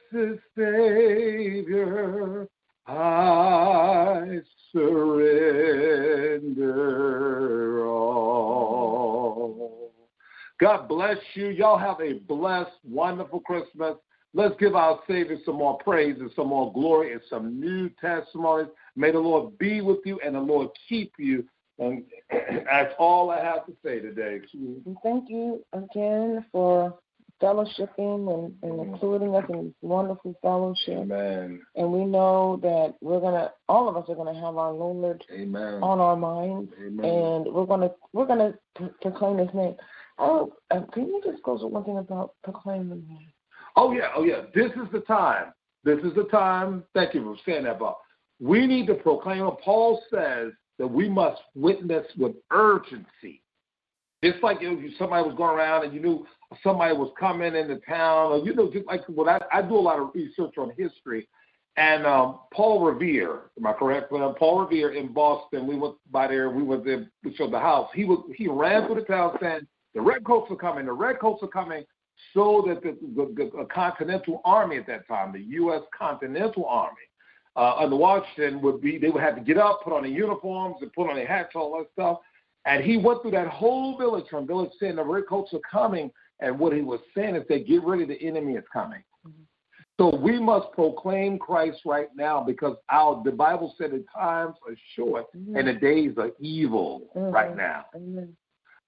Savior, 0.57 2.47
I 2.85 4.41
surrender 4.73 5.51
all. 7.85 8.81
God 10.61 10.87
bless 10.87 11.17
you. 11.33 11.47
Y'all 11.47 11.77
have 11.77 11.99
a 11.99 12.13
blessed, 12.13 12.71
wonderful 12.87 13.39
Christmas. 13.39 13.95
Let's 14.35 14.53
give 14.59 14.75
our 14.75 14.99
Savior 15.07 15.37
some 15.43 15.55
more 15.55 15.79
praise 15.79 16.17
and 16.19 16.29
some 16.35 16.49
more 16.49 16.71
glory 16.71 17.13
and 17.13 17.21
some 17.29 17.59
new 17.59 17.89
testimonies. 17.99 18.67
May 18.95 19.11
the 19.11 19.19
Lord 19.19 19.57
be 19.57 19.81
with 19.81 19.99
you 20.05 20.19
and 20.23 20.35
the 20.35 20.39
Lord 20.39 20.69
keep 20.87 21.13
you. 21.17 21.43
And 21.79 22.03
that's 22.29 22.93
all 22.99 23.31
I 23.31 23.43
have 23.43 23.65
to 23.65 23.73
say 23.83 23.99
today. 23.99 24.39
Thank 25.03 25.29
you 25.29 25.65
again 25.73 26.45
for 26.51 26.95
fellowshipping 27.41 28.31
and, 28.31 28.53
and 28.61 28.79
mm. 28.79 28.93
including 28.93 29.35
us 29.35 29.43
in 29.49 29.65
this 29.65 29.73
wonderful 29.81 30.35
fellowship. 30.43 30.99
Amen. 30.99 31.61
And 31.75 31.91
we 31.91 32.05
know 32.05 32.59
that 32.61 32.93
we're 33.01 33.19
gonna, 33.19 33.51
all 33.67 33.89
of 33.89 33.97
us 33.97 34.05
are 34.09 34.15
gonna 34.15 34.35
have 34.35 34.57
our 34.57 34.71
Lord 34.71 35.23
Amen. 35.33 35.81
on 35.81 35.99
our 35.99 36.15
minds, 36.15 36.71
Amen. 36.79 37.03
and 37.03 37.53
we're 37.53 37.65
gonna 37.65 37.89
we're 38.13 38.27
gonna 38.27 38.53
proclaim 39.01 39.39
His 39.39 39.53
name. 39.55 39.75
Oh, 40.21 40.53
can 40.69 41.07
you 41.07 41.19
to 41.23 41.67
one 41.67 41.83
thing 41.83 41.97
about 41.97 42.35
proclaiming? 42.43 43.03
Oh 43.75 43.91
yeah, 43.91 44.09
oh 44.15 44.23
yeah. 44.23 44.41
This 44.53 44.71
is 44.73 44.91
the 44.93 44.99
time. 44.99 45.51
This 45.83 45.97
is 46.03 46.13
the 46.15 46.25
time. 46.25 46.83
Thank 46.93 47.15
you 47.15 47.23
for 47.23 47.35
saying 47.43 47.63
that, 47.63 47.79
Bob. 47.79 47.95
We 48.39 48.67
need 48.67 48.85
to 48.87 48.93
proclaim. 48.93 49.49
Paul 49.63 50.01
says 50.11 50.51
that 50.77 50.87
we 50.87 51.09
must 51.09 51.41
witness 51.55 52.05
with 52.17 52.33
urgency. 52.51 53.41
Just 54.23 54.43
like 54.43 54.57
if 54.61 54.97
somebody 54.99 55.27
was 55.27 55.35
going 55.35 55.57
around 55.57 55.85
and 55.85 55.93
you 55.93 55.99
knew 55.99 56.27
somebody 56.61 56.95
was 56.95 57.11
coming 57.19 57.55
into 57.55 57.77
town, 57.79 58.31
or 58.31 58.45
you 58.45 58.53
know, 58.53 58.71
just 58.71 58.85
like 58.85 59.01
what 59.07 59.27
I, 59.27 59.39
I 59.51 59.63
do 59.63 59.75
a 59.75 59.79
lot 59.79 59.99
of 59.99 60.11
research 60.13 60.53
on 60.59 60.71
history. 60.77 61.27
And 61.77 62.05
um, 62.05 62.41
Paul 62.53 62.83
Revere, 62.83 63.49
am 63.57 63.65
I 63.65 63.73
correct? 63.73 64.11
Well, 64.11 64.35
Paul 64.37 64.65
Revere 64.65 64.91
in 64.91 65.13
Boston, 65.13 65.65
we 65.65 65.77
went 65.77 65.95
by 66.11 66.27
there, 66.27 66.51
we 66.51 66.61
went 66.61 66.85
there, 66.85 67.09
we 67.23 67.33
showed 67.35 67.53
the 67.53 67.59
house. 67.59 67.89
He 67.95 68.03
was 68.03 68.23
he 68.35 68.47
ran 68.47 68.85
through 68.85 68.95
the 68.95 69.01
town 69.01 69.37
saying, 69.41 69.65
The 69.93 70.01
redcoats 70.01 70.51
are 70.51 70.55
coming, 70.55 70.85
the 70.85 70.93
redcoats 70.93 71.43
are 71.43 71.47
coming, 71.47 71.83
so 72.33 72.63
that 72.67 72.81
the, 72.81 72.97
the, 73.15 73.51
the 73.57 73.65
Continental 73.65 74.41
Army 74.45 74.77
at 74.77 74.87
that 74.87 75.07
time, 75.07 75.31
the 75.33 75.41
U.S. 75.41 75.81
Continental 75.97 76.65
Army, 76.65 76.95
uh, 77.55 77.75
under 77.77 77.95
Washington 77.95 78.61
would 78.61 78.81
be 78.81 78.97
they 78.97 79.09
would 79.09 79.21
have 79.21 79.35
to 79.35 79.41
get 79.41 79.57
up, 79.57 79.81
put 79.83 79.93
on 79.93 80.03
their 80.03 80.11
uniforms, 80.11 80.77
and 80.81 80.93
put 80.93 81.09
on 81.09 81.15
their 81.15 81.27
hats, 81.27 81.51
all 81.55 81.77
that 81.77 81.87
stuff. 81.91 82.19
And 82.65 82.83
he 82.83 82.97
went 82.97 83.21
through 83.21 83.31
that 83.31 83.47
whole 83.47 83.97
village 83.97 84.25
from 84.29 84.47
village 84.47 84.71
saying 84.79 84.95
the 84.95 85.03
redcoats 85.03 85.53
are 85.53 85.59
coming. 85.69 86.11
And 86.39 86.57
what 86.57 86.73
he 86.73 86.81
was 86.81 86.99
saying 87.15 87.35
is 87.35 87.43
that 87.49 87.67
get 87.67 87.83
ready, 87.83 88.05
the 88.05 88.21
enemy 88.21 88.53
is 88.53 88.63
coming. 88.71 89.03
Mm-hmm. 89.27 89.43
So 89.99 90.15
we 90.15 90.39
must 90.39 90.71
proclaim 90.71 91.37
Christ 91.37 91.81
right 91.85 92.07
now 92.15 92.41
because 92.41 92.77
our 92.89 93.21
the 93.23 93.31
Bible 93.31 93.75
said 93.77 93.91
the 93.91 94.03
times 94.15 94.55
are 94.67 94.75
short 94.95 95.25
and 95.33 95.47
mm-hmm. 95.55 95.67
the 95.67 95.73
days 95.73 96.13
are 96.17 96.31
evil 96.39 97.09
mm-hmm. 97.15 97.31
right 97.31 97.55
now. 97.55 97.85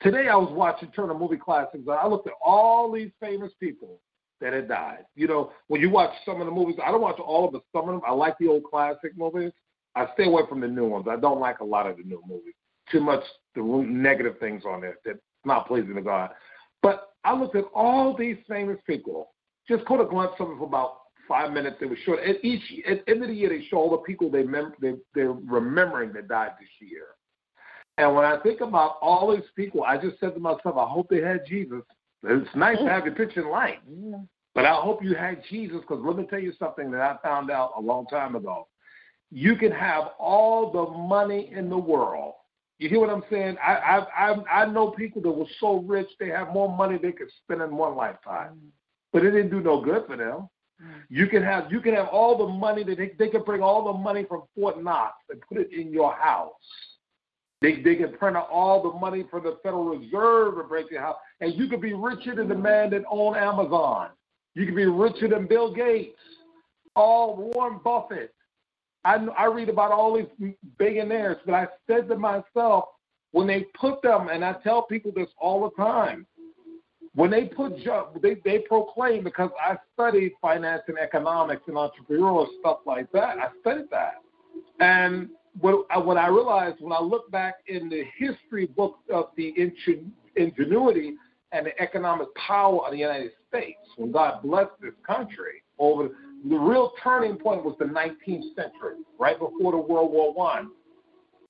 Today 0.03 0.27
I 0.27 0.35
was 0.35 0.51
watching 0.51 0.91
Turner 0.91 1.13
Movie 1.13 1.37
Classics 1.37 1.83
I 1.89 2.07
looked 2.07 2.27
at 2.27 2.33
all 2.45 2.91
these 2.91 3.09
famous 3.21 3.53
people 3.57 4.01
that 4.41 4.51
had 4.51 4.67
died. 4.67 5.05
You 5.15 5.27
know, 5.27 5.53
when 5.67 5.79
you 5.79 5.89
watch 5.89 6.11
some 6.25 6.41
of 6.41 6.45
the 6.45 6.51
movies, 6.51 6.75
I 6.85 6.91
don't 6.91 6.99
watch 6.99 7.19
all 7.19 7.45
of 7.45 7.53
them, 7.53 7.61
some 7.71 7.87
of 7.87 7.95
them. 7.95 8.01
I 8.05 8.11
like 8.11 8.37
the 8.37 8.49
old 8.49 8.65
classic 8.65 9.17
movies. 9.17 9.53
I 9.95 10.07
stay 10.13 10.25
away 10.25 10.41
from 10.49 10.59
the 10.59 10.67
new 10.67 10.85
ones. 10.85 11.05
I 11.09 11.15
don't 11.15 11.39
like 11.39 11.59
a 11.61 11.63
lot 11.63 11.87
of 11.87 11.95
the 11.95 12.03
new 12.03 12.21
movies. 12.27 12.53
Too 12.91 12.99
much 12.99 13.23
the 13.55 13.61
negative 13.61 14.37
things 14.39 14.63
on 14.65 14.81
there 14.81 14.97
that's 15.05 15.19
not 15.45 15.67
pleasing 15.67 15.95
to 15.95 16.01
God. 16.01 16.31
But 16.81 17.11
I 17.23 17.33
looked 17.33 17.55
at 17.55 17.63
all 17.73 18.17
these 18.17 18.35
famous 18.49 18.79
people, 18.85 19.29
just 19.69 19.85
caught 19.85 20.01
a 20.01 20.05
glimpse 20.05 20.35
of 20.41 20.49
them 20.49 20.57
for 20.57 20.65
about 20.65 20.97
five 21.29 21.53
minutes. 21.53 21.77
It 21.79 21.85
was 21.85 21.97
short. 22.05 22.19
At 22.19 22.43
each 22.43 22.61
at 22.89 23.03
end 23.07 23.21
of 23.21 23.29
the 23.29 23.35
year, 23.35 23.47
they 23.47 23.63
show 23.69 23.77
all 23.77 23.91
the 23.91 23.97
people 23.97 24.29
they 24.29 24.43
mem- 24.43 24.73
they 24.81 24.95
they're 25.15 25.31
remembering 25.31 26.11
that 26.13 26.27
died 26.27 26.51
this 26.59 26.89
year. 26.89 27.05
And 27.97 28.15
when 28.15 28.25
I 28.25 28.39
think 28.39 28.61
about 28.61 28.97
all 29.01 29.31
these 29.31 29.49
people, 29.55 29.83
I 29.83 29.97
just 29.97 30.19
said 30.19 30.33
to 30.33 30.39
myself, 30.39 30.77
I 30.77 30.87
hope 30.87 31.09
they 31.09 31.21
had 31.21 31.45
Jesus. 31.45 31.81
It's 32.23 32.55
nice 32.55 32.77
to 32.77 32.85
have 32.85 33.05
your 33.05 33.15
picture 33.15 33.41
in 33.41 33.49
light, 33.49 33.79
but 34.55 34.65
I 34.65 34.73
hope 34.75 35.03
you 35.03 35.13
had 35.13 35.43
Jesus 35.49 35.81
because 35.81 36.01
let 36.03 36.15
me 36.15 36.25
tell 36.25 36.39
you 36.39 36.53
something 36.57 36.89
that 36.91 37.01
I 37.01 37.17
found 37.21 37.51
out 37.51 37.73
a 37.77 37.81
long 37.81 38.05
time 38.07 38.35
ago. 38.35 38.67
You 39.29 39.55
can 39.55 39.71
have 39.71 40.11
all 40.19 40.71
the 40.71 40.97
money 40.97 41.51
in 41.53 41.69
the 41.69 41.77
world. 41.77 42.35
You 42.79 42.89
hear 42.89 42.99
what 42.99 43.09
I'm 43.09 43.23
saying? 43.29 43.57
I 43.65 43.73
I 43.73 44.31
I, 44.31 44.61
I 44.61 44.65
know 44.65 44.91
people 44.91 45.21
that 45.21 45.31
were 45.31 45.45
so 45.59 45.77
rich 45.81 46.07
they 46.19 46.29
have 46.29 46.49
more 46.49 46.75
money 46.75 46.97
they 46.97 47.11
could 47.11 47.29
spend 47.43 47.61
in 47.61 47.75
one 47.75 47.95
lifetime, 47.95 48.53
mm. 48.53 48.69
but 49.11 49.23
it 49.23 49.31
didn't 49.31 49.51
do 49.51 49.61
no 49.61 49.81
good 49.81 50.05
for 50.07 50.17
them. 50.17 50.49
Mm. 50.81 51.01
You 51.09 51.27
can 51.27 51.43
have 51.43 51.71
you 51.71 51.81
can 51.81 51.93
have 51.93 52.07
all 52.07 52.37
the 52.37 52.47
money 52.47 52.83
that 52.83 52.97
they, 52.97 53.11
they 53.17 53.29
can 53.29 53.43
bring 53.43 53.61
all 53.61 53.85
the 53.85 53.97
money 53.99 54.25
from 54.27 54.43
Fort 54.55 54.81
Knox 54.83 55.13
and 55.29 55.41
put 55.41 55.57
it 55.57 55.71
in 55.71 55.91
your 55.91 56.13
house. 56.13 56.51
They 57.63 57.81
they 57.81 57.95
can 57.95 58.11
print 58.17 58.35
out 58.35 58.49
all 58.51 58.83
the 58.83 58.91
money 58.99 59.23
from 59.31 59.43
the 59.45 59.57
Federal 59.63 59.85
Reserve 59.85 60.59
and 60.59 60.67
break 60.67 60.91
your 60.91 60.99
house, 60.99 61.15
and 61.39 61.53
you 61.53 61.69
could 61.69 61.79
be 61.79 61.93
richer 61.93 62.35
than 62.35 62.49
the 62.49 62.55
man 62.55 62.89
that 62.89 63.03
owned 63.09 63.37
Amazon. 63.37 64.09
You 64.53 64.65
could 64.65 64.75
be 64.75 64.85
richer 64.85 65.29
than 65.29 65.47
Bill 65.47 65.73
Gates, 65.73 66.19
all 66.93 67.37
Warren 67.37 67.79
Buffett. 67.81 68.35
I 69.05 69.15
I 69.37 69.45
read 69.45 69.69
about 69.69 69.93
all 69.93 70.13
these 70.17 70.53
billionaires, 70.77 71.37
but 71.45 71.55
I 71.55 71.67
said 71.87 72.09
to 72.09 72.17
myself 72.17 72.89
when 73.31 73.47
they 73.47 73.65
put 73.79 74.01
them, 74.01 74.27
and 74.27 74.43
I 74.43 74.55
tell 74.61 74.81
people 74.81 75.13
this 75.15 75.29
all 75.39 75.63
the 75.63 75.81
time, 75.81 76.27
when 77.15 77.31
they 77.31 77.45
put 77.45 77.77
they 78.21 78.41
they 78.43 78.59
proclaim 78.59 79.23
because 79.23 79.51
I 79.57 79.77
studied 79.93 80.33
finance 80.41 80.81
and 80.89 80.97
economics 80.97 81.63
and 81.67 81.77
entrepreneurial 81.77 82.45
stuff 82.59 82.79
like 82.85 83.09
that. 83.13 83.37
I 83.39 83.47
studied 83.61 83.89
that, 83.89 84.15
and 84.81 85.29
what 85.59 85.85
I, 85.89 85.97
what 85.97 86.17
I 86.17 86.27
realized 86.27 86.77
when 86.79 86.93
I 86.93 86.99
look 86.99 87.29
back 87.31 87.55
in 87.67 87.89
the 87.89 88.03
history 88.17 88.65
book 88.65 88.99
of 89.11 89.25
the 89.37 89.53
ingenuity 90.35 91.15
and 91.51 91.65
the 91.65 91.79
economic 91.81 92.33
power 92.35 92.85
of 92.85 92.91
the 92.91 92.97
United 92.97 93.31
States, 93.47 93.79
when 93.97 94.11
God 94.11 94.41
blessed 94.41 94.71
this 94.81 94.93
country 95.05 95.63
over 95.77 96.09
the 96.49 96.57
real 96.57 96.91
turning 97.01 97.37
point 97.37 97.63
was 97.63 97.75
the 97.79 97.85
19th 97.85 98.55
century, 98.55 98.97
right 99.19 99.39
before 99.39 99.71
the 99.71 99.77
World 99.77 100.11
War 100.11 100.33
One. 100.33 100.71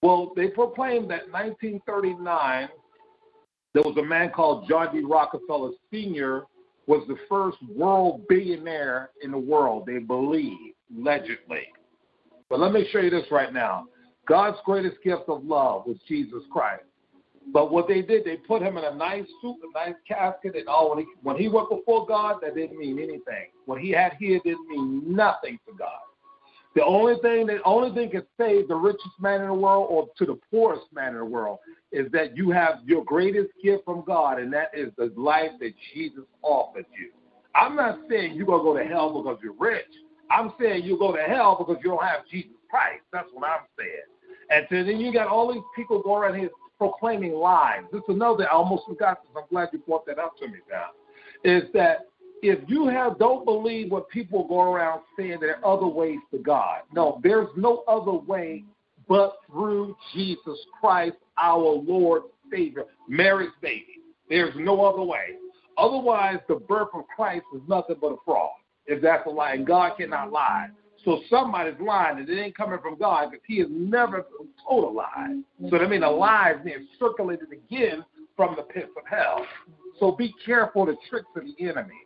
Well, 0.01 0.33
they 0.35 0.47
proclaimed 0.47 1.09
that 1.11 1.31
1939 1.31 2.69
there 3.73 3.81
was 3.81 3.97
a 3.97 4.03
man 4.03 4.29
called 4.29 4.67
John 4.69 4.93
D. 4.93 5.03
Rockefeller 5.03 5.71
Sr. 5.91 6.43
was 6.85 7.03
the 7.07 7.17
first 7.27 7.57
world 7.75 8.21
billionaire 8.29 9.09
in 9.23 9.31
the 9.31 9.37
world, 9.37 9.85
they 9.87 9.97
believe, 9.97 10.73
allegedly. 10.95 11.63
But 12.49 12.59
let 12.59 12.71
me 12.71 12.87
show 12.91 12.99
you 12.99 13.09
this 13.09 13.25
right 13.31 13.51
now. 13.51 13.85
God's 14.27 14.57
greatest 14.65 14.97
gift 15.03 15.23
of 15.27 15.43
love 15.43 15.85
was 15.85 15.97
Jesus 16.07 16.43
Christ. 16.51 16.83
But 17.51 17.71
what 17.71 17.87
they 17.87 18.01
did, 18.01 18.23
they 18.23 18.37
put 18.37 18.61
him 18.61 18.77
in 18.77 18.85
a 18.85 18.95
nice 18.95 19.25
suit, 19.41 19.57
a 19.63 19.85
nice 19.87 19.95
casket, 20.07 20.55
and 20.55 20.67
all. 20.67 20.91
When 20.91 20.99
he, 20.99 21.05
when 21.23 21.35
he 21.35 21.49
went 21.49 21.69
before 21.69 22.05
God, 22.05 22.37
that 22.41 22.55
didn't 22.55 22.77
mean 22.77 22.99
anything. 22.99 23.49
What 23.65 23.81
he 23.81 23.89
had 23.89 24.13
here 24.19 24.39
didn't 24.43 24.67
mean 24.69 25.03
nothing 25.13 25.59
to 25.67 25.73
God. 25.77 25.99
The 26.75 26.83
only 26.83 27.15
thing 27.21 27.45
that 27.47 27.61
only 27.65 27.93
thing 27.93 28.09
can 28.09 28.23
save 28.37 28.67
the 28.67 28.75
richest 28.75 29.19
man 29.19 29.41
in 29.41 29.47
the 29.47 29.53
world 29.53 29.87
or 29.91 30.07
to 30.17 30.25
the 30.25 30.39
poorest 30.49 30.85
man 30.91 31.09
in 31.09 31.19
the 31.19 31.25
world 31.25 31.59
is 31.91 32.11
that 32.13 32.35
you 32.35 32.49
have 32.49 32.79
your 32.85 33.03
greatest 33.03 33.49
gift 33.63 33.85
from 33.85 34.03
God, 34.07 34.39
and 34.39 34.51
that 34.53 34.71
is 34.73 34.89
the 34.97 35.13
life 35.15 35.51
that 35.59 35.73
Jesus 35.93 36.23
offered 36.41 36.85
you. 36.97 37.11
I'm 37.53 37.75
not 37.75 37.99
saying 38.09 38.33
you're 38.33 38.47
gonna 38.47 38.63
go 38.63 38.75
to 38.75 38.83
hell 38.83 39.21
because 39.21 39.37
you're 39.43 39.53
rich. 39.53 39.85
I'm 40.31 40.53
saying 40.59 40.83
you 40.83 40.97
go 40.97 41.15
to 41.15 41.21
hell 41.21 41.55
because 41.59 41.77
you 41.83 41.91
don't 41.91 42.03
have 42.03 42.21
Jesus 42.31 42.57
Christ. 42.71 43.03
That's 43.11 43.27
what 43.33 43.47
I'm 43.47 43.67
saying. 43.77 44.12
And 44.49 44.65
so 44.69 44.83
then 44.83 44.99
you 44.99 45.13
got 45.13 45.27
all 45.27 45.51
these 45.51 45.63
people 45.75 46.01
going 46.01 46.23
around 46.23 46.39
here 46.39 46.49
proclaiming 46.77 47.33
lies. 47.33 47.81
This 47.91 47.99
is 47.99 48.15
another 48.15 48.49
I 48.49 48.53
almost 48.53 48.83
forgot 48.87 49.21
this. 49.23 49.31
I'm 49.35 49.47
glad 49.49 49.69
you 49.71 49.79
brought 49.79 50.05
that 50.07 50.19
up 50.19 50.37
to 50.39 50.47
me 50.47 50.57
now. 50.69 50.87
Is 51.43 51.63
that 51.73 52.07
if 52.41 52.59
you 52.67 52.87
have 52.87 53.19
don't 53.19 53.45
believe 53.45 53.91
what 53.91 54.09
people 54.09 54.47
go 54.47 54.61
around 54.61 55.01
saying 55.17 55.37
there 55.39 55.63
are 55.63 55.75
other 55.77 55.87
ways 55.87 56.19
to 56.31 56.39
God. 56.39 56.81
No, 56.91 57.19
there's 57.23 57.47
no 57.55 57.83
other 57.87 58.11
way 58.11 58.63
but 59.07 59.37
through 59.49 59.95
Jesus 60.13 60.59
Christ, 60.79 61.15
our 61.37 61.57
Lord 61.57 62.23
Savior, 62.51 62.85
Mary's 63.07 63.51
baby. 63.61 63.99
There's 64.29 64.53
no 64.57 64.83
other 64.85 65.03
way. 65.03 65.35
Otherwise, 65.77 66.37
the 66.47 66.55
birth 66.55 66.89
of 66.93 67.05
Christ 67.15 67.45
is 67.55 67.61
nothing 67.67 67.97
but 67.99 68.13
a 68.13 68.17
fraud. 68.25 68.51
If 68.85 69.01
that's 69.01 69.25
a 69.25 69.29
lie, 69.29 69.53
and 69.53 69.65
God 69.65 69.97
cannot 69.97 70.31
lie. 70.31 70.67
So 71.05 71.21
somebody's 71.29 71.79
lying, 71.79 72.19
and 72.19 72.29
it 72.29 72.39
ain't 72.39 72.55
coming 72.55 72.79
from 72.81 72.97
God 72.97 73.31
because 73.31 73.43
He 73.47 73.59
has 73.59 73.67
never 73.69 74.25
told 74.67 74.85
a 74.85 74.87
lie. 74.87 75.39
So 75.69 75.77
that 75.77 75.89
means 75.89 76.03
a 76.03 76.07
lie 76.07 76.53
is 76.57 76.63
being 76.63 76.87
circulated 76.99 77.49
again 77.51 78.05
from 78.35 78.55
the 78.55 78.63
pits 78.63 78.89
of 78.97 79.03
hell. 79.09 79.45
So 79.99 80.11
be 80.11 80.33
careful 80.45 80.85
the 80.85 80.95
tricks 81.09 81.27
of 81.35 81.43
the 81.45 81.69
enemy. 81.69 81.99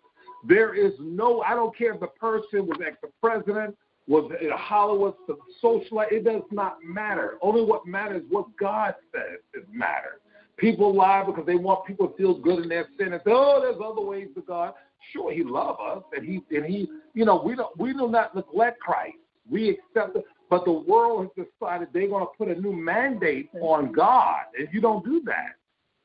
There 0.48 0.74
is 0.74 0.94
no, 1.00 1.42
I 1.42 1.54
don't 1.56 1.76
care 1.78 1.94
if 1.94 2.00
the 2.00 2.08
person 2.08 2.66
was 2.68 2.78
ex 2.86 2.98
president, 3.22 3.76
was 4.08 4.32
in 4.42 4.50
Hollywood, 4.54 5.16
socialite, 5.62 6.12
it 6.12 6.24
does 6.24 6.44
not 6.52 6.78
matter. 6.84 7.38
Only 7.42 7.64
what 7.64 7.86
matters 7.86 8.24
what 8.30 8.46
God 8.58 8.96
says 9.12 9.40
is 9.54 9.68
matter. 9.72 10.22
People 10.58 10.96
lie 10.96 11.24
because 11.26 11.46
they 11.46 11.56
want 11.56 11.86
people 11.86 12.08
to 12.08 12.18
feel 12.18 12.34
good 12.34 12.64
in 12.64 12.70
their 12.70 12.88
sin 12.98 13.14
and 13.14 13.22
say, 13.24 13.32
oh, 13.34 13.60
there's 13.62 13.78
other 13.84 14.02
ways 14.06 14.28
to 14.36 14.42
God. 14.42 14.74
Sure, 15.14 15.32
he 15.32 15.44
loves 15.44 15.78
us, 15.80 16.04
and 16.16 16.26
he 16.26 16.42
and 16.56 16.66
he, 16.66 16.90
you 17.14 17.24
know, 17.26 17.42
we 17.44 17.56
don't 17.56 17.78
we 17.80 17.94
do 17.94 18.08
not 18.10 18.36
neglect 18.36 18.80
Christ. 18.80 19.18
We 19.50 19.70
accept 19.70 20.16
it, 20.18 20.26
but 20.50 20.66
the 20.66 20.72
world 20.72 21.30
has 21.38 21.46
decided 21.46 21.90
they're 21.94 22.08
going 22.08 22.26
to 22.26 22.32
put 22.38 22.48
a 22.50 22.60
new 22.60 22.74
mandate 22.74 23.50
on 23.62 23.92
God. 23.92 24.42
If 24.56 24.74
you 24.74 24.82
don't 24.82 25.06
do 25.06 25.22
that, 25.26 25.54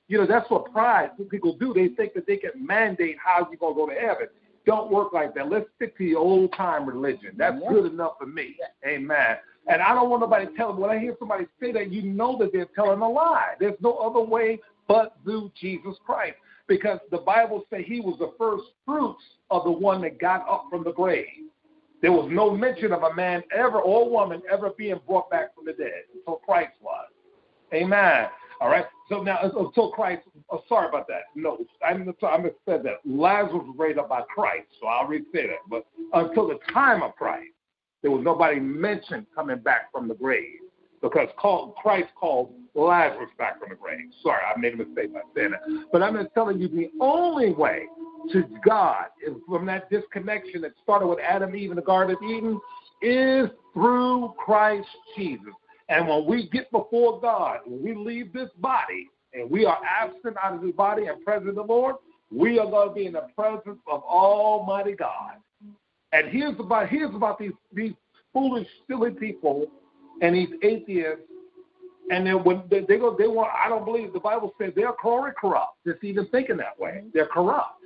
You 0.08 0.18
know, 0.18 0.26
that's 0.26 0.48
what 0.50 0.70
pride 0.72 1.10
people 1.30 1.56
do. 1.56 1.72
They 1.72 1.88
think 1.88 2.12
that 2.14 2.26
they 2.26 2.36
can 2.36 2.50
mandate 2.64 3.16
how 3.24 3.48
you're 3.48 3.56
going 3.56 3.74
to 3.74 3.80
go 3.80 3.86
to 3.88 3.98
heaven. 3.98 4.26
Don't 4.66 4.90
work 4.92 5.12
like 5.14 5.34
that. 5.34 5.48
Let's 5.50 5.66
stick 5.76 5.96
to 5.98 6.04
the 6.04 6.14
old 6.14 6.52
time 6.52 6.84
religion. 6.86 7.30
That's 7.36 7.58
Yeah. 7.62 7.68
good 7.72 7.92
enough 7.92 8.18
for 8.18 8.26
me. 8.26 8.56
Amen. 8.86 9.38
And 9.68 9.80
I 9.80 9.94
don't 9.94 10.10
want 10.10 10.22
nobody 10.22 10.46
telling. 10.56 10.76
When 10.76 10.90
I 10.90 10.98
hear 10.98 11.14
somebody 11.18 11.46
say 11.60 11.72
that, 11.72 11.92
you 11.92 12.02
know 12.02 12.36
that 12.38 12.52
they're 12.52 12.68
telling 12.74 13.00
a 13.00 13.08
lie. 13.08 13.54
There's 13.60 13.78
no 13.80 13.96
other 13.98 14.20
way 14.20 14.60
but 14.88 15.16
through 15.24 15.52
Jesus 15.58 15.94
Christ, 16.04 16.36
because 16.66 16.98
the 17.10 17.18
Bible 17.18 17.64
says 17.70 17.82
He 17.86 18.00
was 18.00 18.18
the 18.18 18.32
first 18.36 18.64
fruits 18.84 19.22
of 19.50 19.64
the 19.64 19.70
one 19.70 20.02
that 20.02 20.18
got 20.18 20.48
up 20.48 20.66
from 20.70 20.84
the 20.84 20.92
grave. 20.92 21.26
There 22.00 22.12
was 22.12 22.28
no 22.32 22.50
mention 22.50 22.92
of 22.92 23.04
a 23.04 23.14
man 23.14 23.42
ever 23.56 23.80
or 23.80 24.10
woman 24.10 24.42
ever 24.52 24.70
being 24.76 24.98
brought 25.06 25.30
back 25.30 25.54
from 25.54 25.66
the 25.66 25.72
dead 25.72 26.02
until 26.14 26.36
Christ 26.36 26.72
was. 26.80 27.06
Amen. 27.72 28.26
All 28.60 28.68
right. 28.68 28.84
So 29.08 29.22
now 29.22 29.38
uh, 29.42 29.50
until 29.66 29.90
Christ. 29.90 30.22
Oh, 30.50 30.62
sorry 30.68 30.88
about 30.88 31.06
that. 31.08 31.22
No, 31.34 31.58
I'm 31.84 32.12
I'm 32.22 32.50
said 32.66 32.82
that 32.82 33.00
Lazarus 33.04 33.52
was 33.54 33.76
raised 33.78 33.98
up 33.98 34.08
by 34.08 34.22
Christ. 34.22 34.66
So 34.80 34.86
I'll 34.86 35.06
re 35.06 35.22
say 35.32 35.46
that. 35.46 35.58
But 35.68 35.86
until 36.12 36.48
the 36.48 36.58
time 36.72 37.02
of 37.02 37.14
Christ, 37.16 37.50
there 38.02 38.10
was 38.10 38.22
nobody 38.24 38.60
mentioned 38.60 39.26
coming 39.34 39.58
back 39.58 39.90
from 39.92 40.08
the 40.08 40.14
grave 40.14 40.58
because 41.00 41.28
Christ 41.36 42.08
called 42.18 42.52
Lazarus 42.74 43.30
back 43.38 43.58
from 43.58 43.70
the 43.70 43.74
grave. 43.74 44.10
Sorry, 44.22 44.40
I 44.44 44.58
made 44.58 44.74
a 44.74 44.76
mistake 44.76 45.12
by 45.12 45.20
saying 45.34 45.50
that. 45.52 45.60
But 45.92 46.02
I'm 46.02 46.14
just 46.14 46.32
telling 46.34 46.60
you 46.60 46.68
the 46.68 46.90
only 47.00 47.52
way 47.52 47.86
to 48.32 48.44
God 48.64 49.06
is 49.26 49.34
from 49.48 49.66
that 49.66 49.90
disconnection 49.90 50.62
that 50.62 50.72
started 50.82 51.06
with 51.06 51.18
Adam, 51.18 51.50
and 51.50 51.58
Eve, 51.58 51.70
in 51.70 51.76
the 51.76 51.82
Garden 51.82 52.16
of 52.16 52.22
Eden 52.22 52.60
is 53.02 53.48
through 53.74 54.34
Christ 54.38 54.86
Jesus. 55.16 55.52
And 55.88 56.08
when 56.08 56.24
we 56.24 56.48
get 56.48 56.70
before 56.70 57.20
God, 57.20 57.58
when 57.66 57.82
we 57.82 57.94
leave 57.94 58.32
this 58.32 58.48
body 58.58 59.08
and 59.34 59.50
we 59.50 59.66
are 59.66 59.78
absent 59.84 60.36
out 60.42 60.54
of 60.54 60.62
this 60.62 60.72
body 60.72 61.06
and 61.06 61.22
present 61.24 61.48
of 61.48 61.56
the 61.56 61.62
Lord, 61.62 61.96
we 62.30 62.58
are 62.58 62.70
going 62.70 62.88
to 62.88 62.94
be 62.94 63.06
in 63.06 63.12
the 63.12 63.26
presence 63.36 63.78
of 63.90 64.02
Almighty 64.04 64.94
God. 64.94 65.34
And 66.12 66.28
here's 66.28 66.58
about 66.58 66.88
here's 66.88 67.14
about 67.14 67.38
these 67.38 67.52
these 67.72 67.92
foolish, 68.32 68.68
silly 68.88 69.10
people 69.10 69.66
and 70.20 70.34
these 70.34 70.50
atheists. 70.62 71.24
And 72.10 72.26
then 72.26 72.44
when 72.44 72.62
they, 72.70 72.80
they 72.80 72.98
go, 72.98 73.16
they 73.16 73.28
want. 73.28 73.50
I 73.52 73.68
don't 73.68 73.84
believe 73.84 74.12
the 74.12 74.20
Bible 74.20 74.52
says 74.60 74.72
they're 74.74 74.92
corrupt. 74.92 75.76
Just 75.86 76.02
even 76.02 76.26
thinking 76.26 76.56
that 76.58 76.78
way, 76.78 77.04
they're 77.14 77.26
corrupt. 77.26 77.78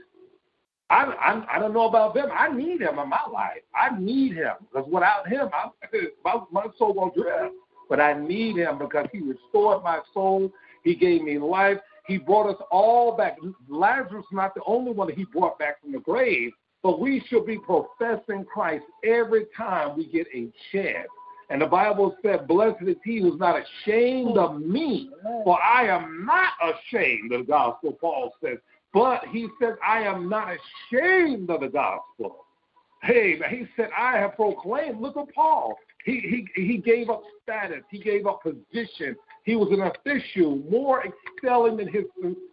I, 0.89 1.05
I 1.05 1.57
I 1.57 1.59
don't 1.59 1.74
know 1.74 1.89
about 1.89 2.15
them. 2.15 2.28
I 2.32 2.48
need 2.48 2.81
him 2.81 2.98
in 2.98 3.09
my 3.09 3.20
life. 3.32 3.62
I 3.74 3.98
need 3.98 4.35
him 4.35 4.55
because 4.73 4.89
without 4.90 5.28
him, 5.28 5.48
I, 5.53 5.69
my 6.24 6.40
my 6.51 6.66
soul 6.78 6.94
will 6.94 7.11
drift. 7.11 7.55
But 7.89 8.01
I 8.01 8.15
need 8.15 8.57
him 8.57 8.78
because 8.78 9.07
he 9.12 9.20
restored 9.20 9.85
my 9.85 10.01
soul. 10.12 10.51
He 10.82 10.97
gave 10.97 11.23
me 11.23 11.39
life. 11.39 11.78
He 12.07 12.19
brought 12.19 12.48
us 12.51 12.61
all 12.70 13.16
back. 13.16 13.36
Lazarus 13.69 14.24
is 14.24 14.32
not 14.32 14.55
the 14.55 14.62
only 14.66 14.93
one 14.93 15.09
that 15.09 15.16
he 15.16 15.24
brought 15.24 15.59
back 15.59 15.81
from 15.81 15.93
the 15.93 15.98
grave, 16.01 16.53
but 16.86 17.00
we 17.00 17.20
should 17.26 17.44
be 17.44 17.58
professing 17.58 18.44
Christ 18.44 18.84
every 19.02 19.46
time 19.56 19.96
we 19.96 20.06
get 20.06 20.28
a 20.32 20.46
chance. 20.70 21.08
And 21.50 21.60
the 21.60 21.66
Bible 21.66 22.16
said, 22.22 22.46
Blessed 22.46 22.82
is 22.86 22.94
he 23.04 23.20
who's 23.20 23.40
not 23.40 23.60
ashamed 23.60 24.38
of 24.38 24.60
me, 24.60 25.10
for 25.42 25.60
I 25.60 25.88
am 25.88 26.24
not 26.24 26.52
ashamed 26.62 27.32
of 27.32 27.40
the 27.40 27.52
gospel, 27.52 27.98
Paul 28.00 28.32
says. 28.40 28.58
But 28.94 29.24
he 29.32 29.48
says, 29.60 29.74
I 29.84 30.02
am 30.02 30.28
not 30.28 30.50
ashamed 30.92 31.50
of 31.50 31.62
the 31.62 31.66
gospel. 31.66 32.44
Hey, 33.02 33.36
he 33.50 33.66
said, 33.74 33.88
I 33.98 34.18
have 34.18 34.36
proclaimed. 34.36 35.00
Look 35.00 35.16
at 35.16 35.34
Paul. 35.34 35.76
He, 36.04 36.46
he, 36.54 36.62
he 36.62 36.78
gave 36.78 37.10
up 37.10 37.22
status, 37.42 37.82
he 37.90 37.98
gave 37.98 38.28
up 38.28 38.44
position. 38.44 39.16
He 39.42 39.56
was 39.56 39.72
an 39.72 39.82
official, 39.82 40.58
more 40.70 41.02
excelling 41.04 41.78
than 41.78 41.88
his, 41.88 42.04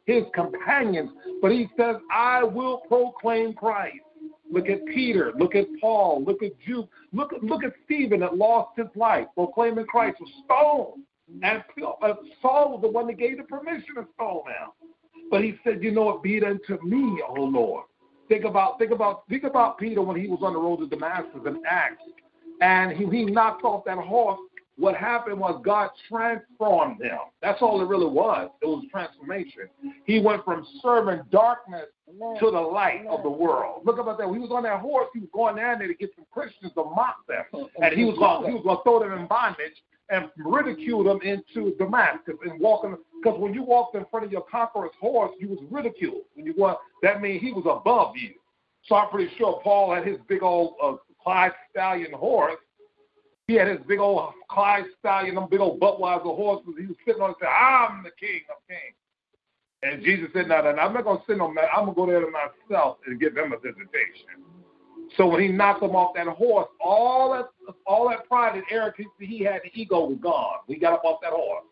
his 0.06 0.24
companions. 0.34 1.12
But 1.40 1.52
he 1.52 1.70
says, 1.78 1.98
I 2.12 2.44
will 2.44 2.78
proclaim 2.88 3.54
Christ. 3.54 4.00
Look 4.54 4.70
at 4.70 4.86
Peter. 4.86 5.34
Look 5.36 5.56
at 5.56 5.66
Paul. 5.82 6.24
Look 6.24 6.44
at 6.44 6.52
Jude. 6.60 6.88
Look 7.12 7.34
at 7.34 7.44
look 7.44 7.64
at 7.64 7.74
Stephen 7.86 8.20
that 8.20 8.38
lost 8.38 8.78
his 8.78 8.86
life 8.96 9.26
proclaiming 9.34 9.86
Christ 9.86 10.18
was 10.20 10.30
stoned. 10.46 11.04
And 11.42 11.64
uh, 12.04 12.14
Saul 12.40 12.74
was 12.74 12.82
the 12.84 12.88
one 12.88 13.08
that 13.08 13.18
gave 13.18 13.38
the 13.38 13.44
permission 13.44 13.96
to 13.96 14.06
stone 14.14 14.44
him. 14.46 14.92
But 15.32 15.44
he 15.44 15.56
said, 15.64 15.82
"You 15.82 15.90
know 15.90 16.04
what? 16.04 16.22
Be 16.22 16.38
it 16.38 16.44
unto 16.44 16.78
me, 16.86 17.20
O 17.28 17.42
Lord." 17.42 17.86
Think 18.30 18.46
about 18.46 18.78
think 18.78 18.92
about 18.92 19.28
think 19.28 19.44
about 19.44 19.80
Peter 19.80 20.04
when 20.04 20.22
he 20.22 20.28
was 20.28 20.42
on 20.44 20.54
the 20.54 20.60
road 20.60 20.78
to 20.82 20.88
Damascus 20.88 21.42
in 21.48 21.60
Acts, 21.68 22.04
and 22.62 22.92
he, 22.92 23.06
he 23.08 23.26
knocked 23.26 23.64
off 23.64 23.84
that 23.86 23.98
horse. 23.98 24.40
What 24.78 24.96
happened 24.96 25.40
was 25.40 25.62
God 25.64 25.90
transformed 26.10 27.02
him. 27.02 27.18
That's 27.42 27.62
all 27.62 27.80
it 27.82 27.88
really 27.88 28.08
was. 28.08 28.50
It 28.62 28.66
was 28.66 28.84
transformation. 28.92 29.70
He 30.06 30.20
went 30.20 30.44
from 30.44 30.66
serving 30.82 31.22
darkness 31.32 31.86
to 32.40 32.52
the 32.52 32.60
light 32.60 33.06
of 33.08 33.22
the 33.22 33.30
world. 33.30 33.84
Look 33.86 34.00
about 34.00 34.18
that. 34.18 34.28
When 34.28 34.40
he 34.40 34.42
was 34.42 34.52
on 34.52 34.64
that 34.64 34.80
horse, 34.80 35.08
he 35.14 35.20
was 35.20 35.30
going 35.32 35.58
down 35.58 35.80
there 35.80 35.88
to 35.88 35.94
get 35.94 36.12
some 36.16 36.26
Christians 36.32 36.72
to 36.74 36.84
mock 36.84 37.18
them. 37.28 37.44
And 37.82 37.94
he 37.96 38.04
was 38.04 38.18
going 38.18 38.50
he 38.50 38.56
was 38.56 38.64
going 38.64 38.78
to 38.78 38.84
throw 38.84 39.00
them 39.00 39.20
in 39.20 39.28
bondage 39.28 39.84
and 40.10 40.30
ridicule 40.38 41.04
them 41.04 41.20
into 41.22 41.76
Damascus 41.78 42.36
and 42.44 42.60
walking 42.60 42.98
because 43.24 43.40
when 43.40 43.54
you 43.54 43.64
walked 43.64 43.96
in 43.96 44.06
front 44.12 44.26
of 44.26 44.32
your 44.32 44.44
conqueror's 44.52 44.92
horse, 45.00 45.32
you 45.40 45.48
was 45.48 45.60
ridiculed. 45.72 46.24
When 46.34 46.46
you 46.46 46.54
walk, 46.58 46.82
that 47.04 47.22
means 47.22 47.42
he 47.42 47.54
was 47.54 47.64
above 47.66 48.18
you. 48.18 48.32
So 48.86 48.96
I'm 48.96 49.10
pretty 49.10 49.32
sure 49.38 49.62
Paul 49.64 49.96
had 49.96 50.06
his 50.06 50.18
big 50.28 50.44
old 50.44 50.76
uh, 50.84 50.96
Clyde 51.24 51.54
stallion 51.72 52.12
horse. 52.12 52.58
He 53.48 53.56
had 53.56 53.68
his 53.68 53.80
big 53.88 54.00
old 54.00 54.34
Clyde 54.50 54.86
stallion, 55.00 55.36
them 55.36 55.48
big 55.50 55.60
old 55.60 55.80
Budweiser 55.80 56.24
horses. 56.24 56.74
He 56.80 56.88
was 56.88 56.96
sitting 57.06 57.22
on 57.22 57.32
it 57.32 57.36
and 57.40 57.42
said, 57.42 57.50
I'm 57.50 58.04
the 58.04 58.12
king 58.20 58.42
of 58.50 58.58
kings. 58.68 58.96
And 59.84 60.02
Jesus 60.04 60.30
said, 60.34 60.48
No, 60.48 60.62
no, 60.62 60.72
no, 60.72 60.82
I'm 60.82 60.94
not 60.94 61.04
going 61.04 61.18
to 61.18 61.24
send 61.28 61.42
him. 61.42 61.58
I'm 61.76 61.86
going 61.86 61.88
to 61.88 61.94
go 61.94 62.06
there 62.08 62.22
to 62.22 62.32
myself 62.32 62.98
and 63.06 63.20
give 63.20 63.36
them 63.36 63.52
a 63.52 63.58
visitation. 63.58 64.40
So 65.18 65.28
when 65.28 65.42
he 65.42 65.50
knocked 65.50 65.84
him 65.84 65.96
off 65.96 66.16
that 66.16 66.28
horse, 66.28 66.70
all 66.80 67.34
that 67.34 67.50
all 67.86 68.10
that 68.10 68.28
pride 68.28 68.56
and 68.56 68.64
arrogance 68.72 69.10
he 69.20 69.40
had, 69.40 69.62
the 69.64 69.72
ego 69.80 70.06
was 70.06 70.18
gone. 70.22 70.60
He 70.68 70.78
got 70.78 70.94
up 70.94 71.04
off 71.04 71.20
that 71.22 71.34
horse 71.34 71.66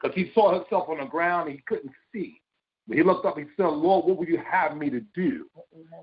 because 0.00 0.14
he 0.14 0.30
saw 0.34 0.52
himself 0.52 0.88
on 0.88 0.98
the 0.98 1.06
ground 1.06 1.48
and 1.48 1.56
he 1.56 1.62
couldn't 1.66 1.92
see. 2.12 2.40
But 2.88 2.96
he 2.96 3.02
looked 3.02 3.26
up 3.26 3.36
and 3.36 3.46
he 3.46 3.52
said, 3.56 3.66
Lord, 3.66 4.06
what 4.06 4.16
would 4.16 4.28
you 4.28 4.40
have 4.48 4.76
me 4.76 4.90
to 4.90 5.00
do? 5.14 5.46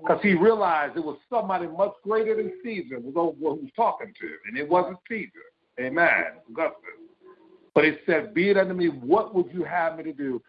Because 0.02 0.20
he 0.22 0.34
realized 0.34 0.96
it 0.96 1.04
was 1.04 1.16
somebody 1.30 1.66
much 1.66 1.94
greater 2.02 2.36
than 2.36 2.52
Caesar 2.62 3.00
was 3.00 3.14
over 3.16 3.36
who 3.36 3.62
was 3.62 3.70
talking 3.74 4.12
to 4.20 4.26
him, 4.26 4.38
and 4.48 4.58
it 4.58 4.68
wasn't 4.68 4.98
Caesar. 5.08 5.30
Amen. 5.80 6.24
Augustus. 6.48 6.76
But 7.74 7.84
he 7.84 7.92
said, 8.06 8.34
Be 8.34 8.50
it 8.50 8.56
unto 8.56 8.74
me, 8.74 8.88
what 8.88 9.34
would 9.34 9.52
you 9.52 9.64
have 9.64 9.96
me 9.96 10.04
to 10.04 10.12
do? 10.12 10.42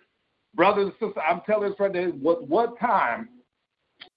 Brothers 0.54 0.86
and 0.86 0.94
sisters, 0.94 1.24
I'm 1.28 1.42
telling 1.46 1.70
this 1.70 1.80
right 1.80 1.92
now, 1.92 2.08
what, 2.22 2.48
what 2.48 2.80
time, 2.80 3.30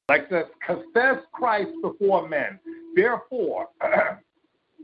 like 0.08 0.28
this, 0.28 0.44
confess 0.64 1.22
Christ 1.32 1.70
before 1.82 2.28
men. 2.28 2.58
Therefore, 2.94 3.68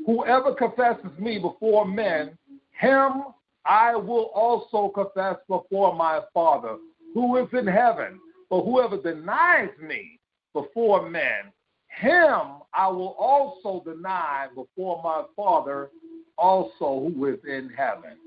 whoever 0.07 0.55
confesses 0.55 1.19
me 1.19 1.39
before 1.39 1.87
men, 1.87 2.39
him 2.81 3.25
I 3.67 3.97
will 3.97 4.31
also 4.35 4.89
confess 4.89 5.37
before 5.49 5.95
my 5.95 6.21
Father 6.35 6.77
who 7.15 7.37
is 7.39 7.49
in 7.53 7.67
heaven. 7.67 8.21
But 8.51 8.63
whoever 8.63 9.01
denies 9.01 9.71
me 9.81 10.19
before 10.53 11.09
men, 11.09 11.53
him 11.89 12.59
I 12.75 12.89
will 12.89 13.17
also 13.19 13.83
deny 13.85 14.49
before 14.55 15.01
my 15.03 15.23
Father 15.35 15.91
also 16.37 17.11
who 17.15 17.27
is 17.27 17.39
in 17.47 17.71
heaven. 17.77 18.19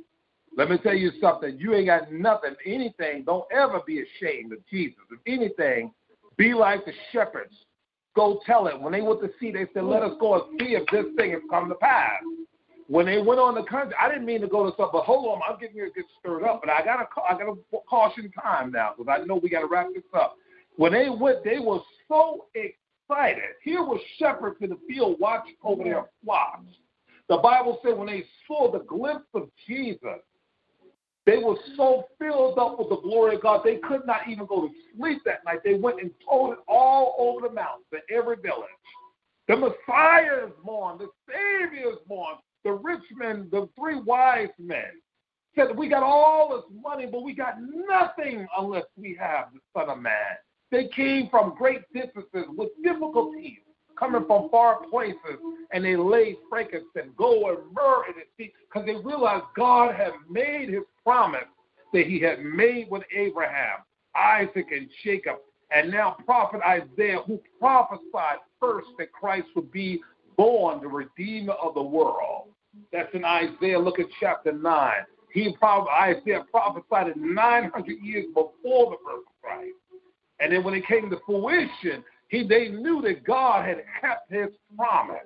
Let 0.55 0.69
me 0.69 0.77
tell 0.79 0.95
you 0.95 1.11
something. 1.21 1.57
You 1.59 1.75
ain't 1.75 1.87
got 1.87 2.11
nothing, 2.11 2.55
anything. 2.65 3.23
Don't 3.25 3.45
ever 3.51 3.81
be 3.85 4.01
ashamed 4.01 4.53
of 4.53 4.59
Jesus. 4.67 4.97
If 5.11 5.19
anything, 5.27 5.91
be 6.37 6.53
like 6.53 6.85
the 6.85 6.93
shepherds. 7.11 7.53
Go 8.15 8.39
tell 8.45 8.67
it. 8.67 8.79
When 8.79 8.93
they 8.93 9.01
went 9.01 9.21
to 9.21 9.29
see, 9.39 9.51
they 9.51 9.67
said, 9.73 9.83
Let 9.83 10.01
us 10.01 10.13
go 10.19 10.33
and 10.35 10.59
see 10.59 10.73
if 10.75 10.87
this 10.91 11.05
thing 11.15 11.31
has 11.31 11.41
come 11.51 11.69
to 11.69 11.75
pass. 11.75 12.21
When 12.87 13.05
they 13.05 13.21
went 13.21 13.39
on 13.39 13.53
the 13.53 13.63
country, 13.63 13.95
I 13.99 14.07
didn't 14.07 14.25
mean 14.25 14.39
to 14.41 14.47
go 14.47 14.65
to 14.65 14.73
stuff, 14.73 14.91
but 14.93 15.03
hold 15.03 15.25
on, 15.25 15.41
I'm 15.47 15.59
getting 15.59 15.75
to 15.77 15.91
get 15.93 16.05
stirred 16.19 16.43
up. 16.45 16.61
But 16.63 16.71
I 16.71 16.83
got 16.83 16.97
to, 16.97 17.21
I 17.21 17.37
got 17.37 17.53
to 17.53 17.57
caution 17.87 18.31
time 18.31 18.71
now 18.71 18.93
because 18.97 19.13
I 19.13 19.25
know 19.25 19.35
we 19.35 19.49
got 19.49 19.61
to 19.61 19.67
wrap 19.67 19.87
this 19.93 20.03
up. 20.13 20.37
When 20.77 20.93
they 20.93 21.09
went, 21.09 21.43
they 21.43 21.59
were 21.59 21.79
so 22.07 22.45
excited. 22.55 23.43
Here 23.63 23.83
was 23.83 23.99
shepherds 24.17 24.57
in 24.61 24.69
the 24.69 24.79
field 24.87 25.17
watching 25.19 25.55
over 25.63 25.83
their 25.83 26.05
flocks. 26.23 26.65
The 27.27 27.37
Bible 27.37 27.79
said 27.83 27.97
when 27.97 28.07
they 28.07 28.23
saw 28.47 28.71
the 28.71 28.85
glimpse 28.85 29.27
of 29.33 29.49
Jesus, 29.67 30.21
they 31.25 31.37
were 31.37 31.57
so 31.75 32.05
filled 32.17 32.57
up 32.57 32.79
with 32.79 32.87
the 32.87 33.01
glory 33.01 33.35
of 33.35 33.41
God, 33.41 33.61
they 33.65 33.77
could 33.77 34.05
not 34.05 34.29
even 34.29 34.45
go 34.45 34.61
to 34.61 34.73
sleep 34.95 35.19
that 35.25 35.43
night. 35.43 35.59
They 35.65 35.73
went 35.73 35.99
and 35.99 36.09
told 36.25 36.53
it 36.53 36.59
all 36.69 37.15
over 37.19 37.49
the 37.49 37.53
mountains, 37.53 37.85
in 37.91 37.99
every 38.15 38.37
village. 38.37 38.69
The 39.49 39.57
Messiah 39.57 40.45
is 40.45 40.53
born, 40.63 40.97
the 40.99 41.09
Savior 41.27 41.91
is 41.91 41.97
born, 42.07 42.35
the 42.67 42.73
rich 42.73 43.03
men, 43.15 43.47
the 43.49 43.69
three 43.79 44.01
wise 44.01 44.49
men. 44.59 44.91
Said 45.55 45.75
we 45.75 45.87
got 45.87 46.03
all 46.03 46.49
this 46.49 46.65
money, 46.83 47.07
but 47.09 47.23
we 47.23 47.33
got 47.33 47.55
nothing 47.61 48.45
unless 48.57 48.83
we 48.97 49.17
have 49.19 49.45
the 49.53 49.59
Son 49.73 49.89
of 49.89 49.99
Man. 49.99 50.35
They 50.69 50.89
came 50.89 51.29
from 51.29 51.55
great 51.57 51.81
distances 51.93 52.45
with 52.49 52.69
difficulties, 52.83 53.59
coming 53.97 54.25
from 54.27 54.49
far 54.49 54.85
places, 54.91 55.39
and 55.71 55.85
they 55.85 55.95
laid 55.95 56.35
frankincense, 56.49 57.13
gold, 57.17 57.57
and 57.57 57.73
myrrh 57.73 58.03
in 58.09 58.15
his 58.15 58.27
feet 58.37 58.53
because 58.67 58.85
they 58.85 58.95
realized 58.95 59.45
God 59.55 59.95
had 59.95 60.11
made 60.29 60.67
his 60.67 60.83
promise 61.03 61.47
that 61.93 62.05
he 62.05 62.19
had 62.19 62.43
made 62.43 62.89
with 62.91 63.03
Abraham, 63.15 63.77
Isaac, 64.13 64.67
and 64.71 64.89
Jacob. 65.05 65.37
And 65.71 65.89
now, 65.89 66.17
prophet 66.25 66.59
Isaiah, 66.67 67.21
who 67.25 67.41
prophesied 67.59 68.39
first 68.59 68.89
that 68.99 69.13
Christ 69.13 69.47
would 69.55 69.71
be 69.71 70.01
born, 70.35 70.81
the 70.81 70.87
Redeemer 70.87 71.53
of 71.53 71.73
the 71.73 71.81
world. 71.81 72.49
That's 72.91 73.13
in 73.13 73.25
Isaiah. 73.25 73.79
Look 73.79 73.99
at 73.99 74.07
chapter 74.19 74.51
9. 74.51 74.93
He 75.33 75.55
probably 75.59 75.91
Isaiah 75.91 76.45
prophesied 76.49 77.07
it 77.07 77.17
900 77.17 77.87
years 78.01 78.25
before 78.27 78.91
the 78.91 78.97
birth 79.05 79.25
of 79.27 79.41
Christ. 79.41 79.73
And 80.39 80.53
then 80.53 80.63
when 80.63 80.73
it 80.73 80.87
came 80.87 81.09
to 81.09 81.17
fruition, 81.25 82.03
he 82.29 82.47
they 82.47 82.69
knew 82.69 83.01
that 83.03 83.23
God 83.23 83.65
had 83.65 83.83
kept 84.01 84.31
his 84.31 84.49
promise. 84.75 85.17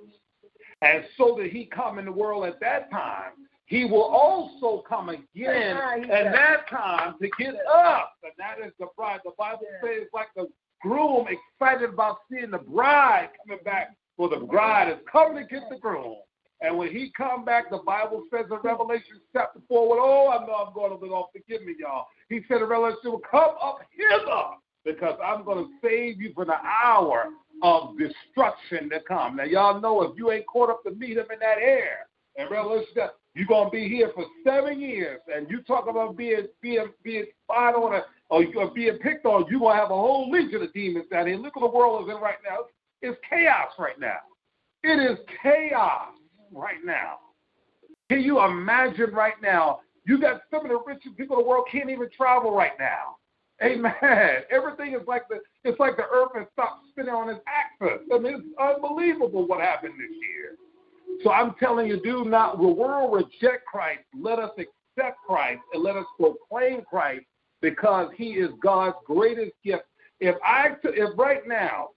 And 0.82 1.04
so 1.18 1.38
that 1.38 1.52
he 1.52 1.66
come 1.66 2.00
in 2.00 2.06
the 2.06 2.12
world 2.12 2.46
at 2.46 2.60
that 2.60 2.90
time, 2.92 3.32
he 3.66 3.86
will 3.86 4.04
also 4.04 4.84
come 4.88 5.10
again 5.10 5.78
at 5.78 6.34
that 6.34 6.70
time 6.70 7.16
to 7.22 7.30
get 7.38 7.54
us. 7.56 8.10
And 8.24 8.34
that 8.38 8.66
is 8.66 8.74
the 8.80 8.88
bride. 8.98 9.20
The 9.24 9.32
Bible 9.38 9.62
says 9.82 10.08
like 10.14 10.28
the 10.36 10.48
groom 10.82 11.28
excited 11.28 11.90
about 11.90 12.18
seeing 12.30 12.52
the 12.52 12.58
bride 12.58 13.30
coming 13.46 13.64
back. 13.64 13.96
For 14.18 14.28
the 14.28 14.46
bride 14.46 14.90
is 14.90 14.98
coming 15.10 15.42
to 15.42 15.50
get 15.50 15.70
the 15.70 15.78
groom. 15.78 16.18
And 16.62 16.78
when 16.78 16.90
he 16.90 17.12
come 17.18 17.44
back, 17.44 17.72
the 17.72 17.80
Bible 17.80 18.24
says 18.32 18.46
in 18.52 18.58
Revelation 18.64 19.20
chapter 19.34 19.60
4, 19.68 19.90
well, 19.90 20.00
oh, 20.00 20.30
I 20.30 20.46
know 20.46 20.54
I'm 20.54 20.74
going 20.74 20.92
a 20.92 20.96
little 20.96 21.16
off, 21.16 21.30
forgive 21.34 21.66
me, 21.66 21.74
y'all. 21.80 22.06
He 22.30 22.42
said 22.48 22.62
in 22.62 22.68
Revelation, 22.68 23.20
come 23.30 23.56
up 23.62 23.80
hither, 23.92 24.44
because 24.86 25.18
I'm 25.24 25.44
going 25.44 25.66
to 25.66 25.72
save 25.82 26.22
you 26.22 26.34
from 26.36 26.48
the 26.48 26.58
hour 26.86 27.30
of 27.64 27.98
destruction 27.98 28.90
to 28.92 29.00
come. 29.08 29.38
Now, 29.38 29.44
y'all 29.44 29.82
know 29.82 30.04
if 30.04 30.18
you 30.18 30.32
ain't 30.32 30.46
caught 30.46 30.70
up 30.70 30.84
to 30.84 30.92
meet 30.92 31.18
him 31.18 31.26
in 31.34 31.40
that 31.40 31.58
air, 31.58 32.08
and 32.38 32.50
Revelation, 32.50 33.10
you're 33.34 33.48
going 33.48 33.68
to 33.68 33.72
be 33.72 33.90
here 33.90 34.12
for 34.14 34.26
seven 34.46 34.80
years, 34.80 35.20
and 35.34 35.50
you 35.50 35.62
talk 35.64 35.88
about 35.90 36.16
being 36.16 36.48
being 36.62 36.88
being 37.04 37.26
spied 37.44 37.76
on 37.76 37.94
uh, 37.94 38.02
or, 38.30 38.46
or 38.56 38.72
being 38.72 38.98
picked 39.00 39.26
on, 39.26 39.46
you're 39.50 39.60
going 39.60 39.76
to 39.76 39.82
have 39.82 39.92
a 39.92 39.96
whole 39.96 40.30
legion 40.32 40.62
of 40.62 40.72
demons 40.74 41.06
down 41.12 41.28
here. 41.28 41.38
Look 41.38 41.58
at 41.58 41.60
the 41.60 41.68
world 41.68 42.08
is 42.08 42.16
in 42.16 42.22
right 42.22 42.38
now. 42.46 42.60
It's 43.02 43.20
chaos 43.30 43.72
right 43.78 44.00
now. 44.00 44.20
It 44.84 45.12
is 45.12 45.18
chaos 45.44 46.14
right 46.52 46.84
now. 46.84 47.20
Can 48.10 48.22
you 48.22 48.44
imagine 48.44 49.12
right 49.14 49.42
now? 49.42 49.80
You 50.06 50.20
got 50.20 50.42
some 50.50 50.66
of 50.66 50.70
the 50.70 50.80
richest 50.86 51.16
people 51.18 51.38
in 51.38 51.44
the 51.44 51.48
world 51.48 51.68
can't 51.72 51.90
even 51.90 52.10
travel 52.16 52.56
right 52.56 52.74
now. 52.80 53.18
Amen. 53.64 53.94
Everything 54.52 54.94
is 54.94 55.08
like 55.08 55.28
the 55.30 55.40
it's 55.64 55.80
like 55.80 55.96
the 55.96 56.08
earth 56.12 56.32
has 56.36 56.48
stopped 56.54 56.86
spinning 56.90 57.14
on 57.14 57.30
its 57.30 57.40
axis. 57.48 58.02
I 58.14 58.18
mean, 58.18 58.34
it's 58.36 58.48
unbelievable 58.60 59.48
what 59.48 59.62
happened 59.62 59.94
this 59.94 60.18
year. 60.28 60.56
So 61.24 61.32
I'm 61.32 61.54
telling 61.60 61.88
you, 61.88 62.02
do 62.02 62.26
not 62.26 62.58
the 62.58 62.68
world 62.68 63.14
reject 63.14 63.66
Christ. 63.66 64.02
Let 64.20 64.40
us 64.40 64.52
accept 64.58 65.18
Christ 65.28 65.62
and 65.74 65.84
let 65.84 65.96
us 65.96 66.06
proclaim 66.20 66.82
Christ 66.90 67.26
because 67.62 68.10
He 68.18 68.32
is 68.32 68.50
God's 68.62 68.96
greatest 69.06 69.52
gift. 69.64 69.84
If 70.20 70.36
I 70.44 70.70
if 70.84 71.18
right 71.18 71.48
now 71.48 71.90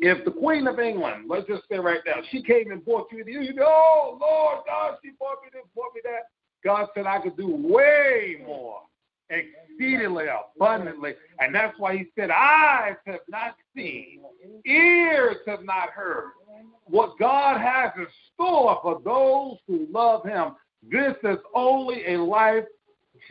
if 0.00 0.24
the 0.24 0.30
Queen 0.30 0.66
of 0.66 0.78
England, 0.78 1.24
let's 1.28 1.46
just 1.46 1.62
say 1.70 1.78
right 1.78 2.00
now, 2.06 2.22
she 2.30 2.42
came 2.42 2.70
and 2.70 2.84
bought 2.84 3.08
you, 3.10 3.24
you 3.26 3.54
know, 3.54 3.64
oh, 3.66 4.18
Lord 4.20 4.64
God, 4.66 4.96
she 5.04 5.10
bought 5.18 5.42
me 5.42 5.50
this, 5.52 5.62
bought 5.74 5.94
me 5.94 6.00
that. 6.04 6.28
God 6.64 6.88
said 6.94 7.06
I 7.06 7.20
could 7.20 7.36
do 7.36 7.48
way 7.48 8.42
more, 8.46 8.80
exceedingly 9.30 10.26
abundantly. 10.56 11.14
And 11.40 11.54
that's 11.54 11.78
why 11.78 11.96
he 11.96 12.06
said, 12.16 12.30
eyes 12.30 12.96
have 13.06 13.20
not 13.28 13.56
seen, 13.76 14.20
ears 14.64 15.36
have 15.46 15.64
not 15.64 15.90
heard 15.90 16.30
what 16.84 17.18
God 17.18 17.60
has 17.60 17.92
in 17.96 18.06
store 18.34 18.78
for 18.82 19.00
those 19.04 19.58
who 19.66 19.86
love 19.92 20.24
him. 20.24 20.52
This 20.90 21.14
is 21.24 21.38
only 21.54 22.14
a 22.14 22.22
life 22.22 22.64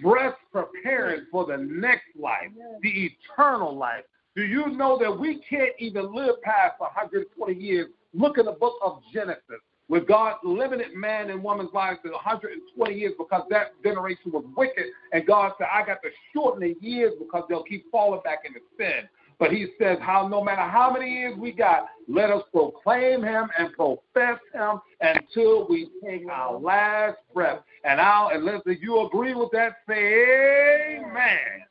dressed 0.02 0.38
preparing 0.52 1.26
for 1.32 1.46
the 1.46 1.58
next 1.58 2.08
life, 2.20 2.50
the 2.82 3.12
eternal 3.36 3.76
life. 3.76 4.04
Do 4.38 4.44
you 4.44 4.68
know 4.68 5.00
that 5.00 5.20
we 5.20 5.42
can't 5.50 5.74
even 5.80 6.14
live 6.14 6.40
past 6.44 6.80
120 6.80 7.56
years? 7.56 7.88
Look 8.14 8.38
in 8.38 8.46
the 8.46 8.52
book 8.52 8.76
of 8.84 9.02
Genesis, 9.12 9.42
where 9.88 10.02
God 10.02 10.36
limited 10.44 10.94
man 10.96 11.32
and 11.32 11.44
woman's 11.44 11.74
lives 11.74 11.98
to 12.06 12.12
120 12.12 12.94
years 12.94 13.14
because 13.18 13.42
that 13.50 13.72
generation 13.84 14.32
was 14.32 14.46
wicked. 14.56 14.86
And 15.12 15.26
God 15.26 15.54
said, 15.58 15.66
I 15.74 15.84
got 15.84 16.04
to 16.04 16.10
shorten 16.36 16.62
the 16.62 16.76
years 16.88 17.14
because 17.18 17.46
they'll 17.50 17.64
keep 17.64 17.90
falling 17.92 18.22
back 18.24 18.42
into 18.46 18.60
sin. 18.78 19.10
But 19.40 19.52
he 19.52 19.70
says, 19.82 19.98
how 20.02 20.28
no 20.28 20.44
matter 20.44 20.62
how 20.62 20.94
many 20.94 21.12
years 21.12 21.36
we 21.36 21.52
got, 21.52 21.88
let 22.08 22.30
us 22.30 22.44
proclaim 22.52 23.24
him 23.24 23.50
and 23.58 23.74
profess 23.74 24.40
him 24.54 24.80
until 25.02 25.68
we 25.68 25.90
take 26.06 26.30
our 26.30 26.60
last 26.60 27.18
breath. 27.34 27.62
And 27.84 28.00
I'll 28.00 28.30
and 28.30 28.46
listen, 28.46 28.78
you 28.82 29.04
agree 29.04 29.34
with 29.34 29.50
that, 29.54 29.78
say 29.90 31.00
amen. 31.00 31.66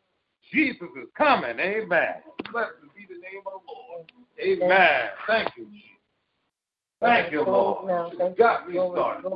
Jesus 0.52 0.88
is 1.01 1.09
coming. 1.16 1.60
Amen. 1.60 2.14
Blessed 2.52 2.73
be 2.94 3.06
the 3.09 3.14
name 3.14 3.43
of 3.47 3.60
the 3.66 3.73
Lord. 3.73 4.12
Amen. 4.40 5.10
Thank 5.27 5.48
you, 5.56 5.64
Jesus. 5.66 5.82
Thank 7.01 7.32
you, 7.32 7.43
Lord. 7.43 8.12
You 8.12 8.35
got 8.39 8.68
me 8.68 8.74
started. 8.74 9.27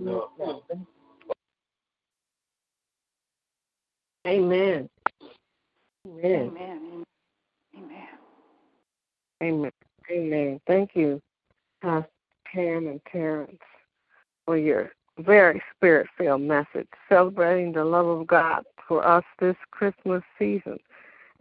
Amen. 4.26 4.88
Amen. 6.06 6.52
Amen. 6.56 7.04
Amen. 7.76 8.08
Amen. 9.42 9.72
Amen. 10.10 10.60
Thank 10.66 10.90
you, 10.94 11.20
Pastor 11.82 12.08
Pam 12.46 12.86
and 12.88 13.00
Terrence, 13.10 13.60
for 14.44 14.56
your 14.56 14.90
very 15.18 15.62
spirit 15.74 16.06
filled 16.16 16.42
message 16.42 16.88
celebrating 17.08 17.72
the 17.72 17.84
love 17.84 18.06
of 18.06 18.26
God 18.26 18.64
for 18.86 19.06
us 19.06 19.24
this 19.38 19.56
Christmas 19.70 20.22
season. 20.38 20.78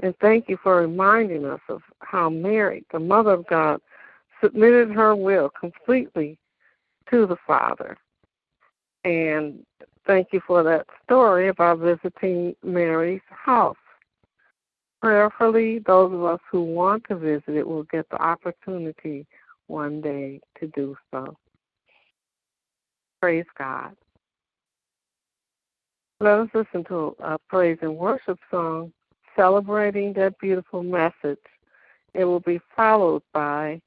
And 0.02 0.16
thank 0.22 0.48
you 0.48 0.58
for 0.64 0.78
reminding 0.78 1.46
us 1.46 1.60
of 1.68 1.82
how 2.00 2.30
Mary, 2.30 2.86
the 2.92 3.00
Mother 3.00 3.32
of 3.32 3.48
God, 3.48 3.82
submitted 4.42 4.92
her 4.92 5.16
will 5.16 5.50
completely 5.50 6.38
to 7.10 7.26
the 7.26 7.36
Father. 7.46 7.98
And 9.04 9.66
thank 10.06 10.30
you 10.32 10.42
for 10.46 10.64
that 10.64 10.86
story 11.04 11.50
about 11.50 11.80
visiting 11.80 12.56
Mary's 12.64 13.22
house. 13.30 13.76
Prayerfully, 15.02 15.80
those 15.80 16.14
of 16.14 16.24
us 16.24 16.40
who 16.52 16.64
want 16.64 17.04
to 17.10 17.16
visit 17.16 17.56
it 17.56 17.68
will 17.68 17.84
get 17.84 18.10
the 18.10 18.22
opportunity 18.22 19.26
one 19.68 20.02
day 20.02 20.42
to 20.60 20.68
do 20.68 20.96
so. 21.12 21.38
Praise 23.22 23.46
God. 23.58 23.96
Let 26.20 26.40
us 26.40 26.50
listen 26.54 26.84
to 26.86 27.16
a 27.20 27.38
praise 27.48 27.78
and 27.82 27.96
worship 27.96 28.40
song 28.52 28.92
celebrating 29.36 30.14
that 30.14 30.40
beautiful 30.40 30.84
message. 30.84 31.40
It 32.14 32.26
will 32.26 32.40
be 32.40 32.60
followed 32.76 33.24
by 33.34 33.82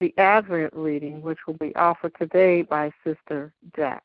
the 0.00 0.14
Advent 0.18 0.72
reading, 0.74 1.22
which 1.22 1.38
will 1.46 1.54
be 1.54 1.74
offered 1.76 2.12
today 2.18 2.62
by 2.62 2.92
Sister 3.04 3.52
Jack. 3.76 4.02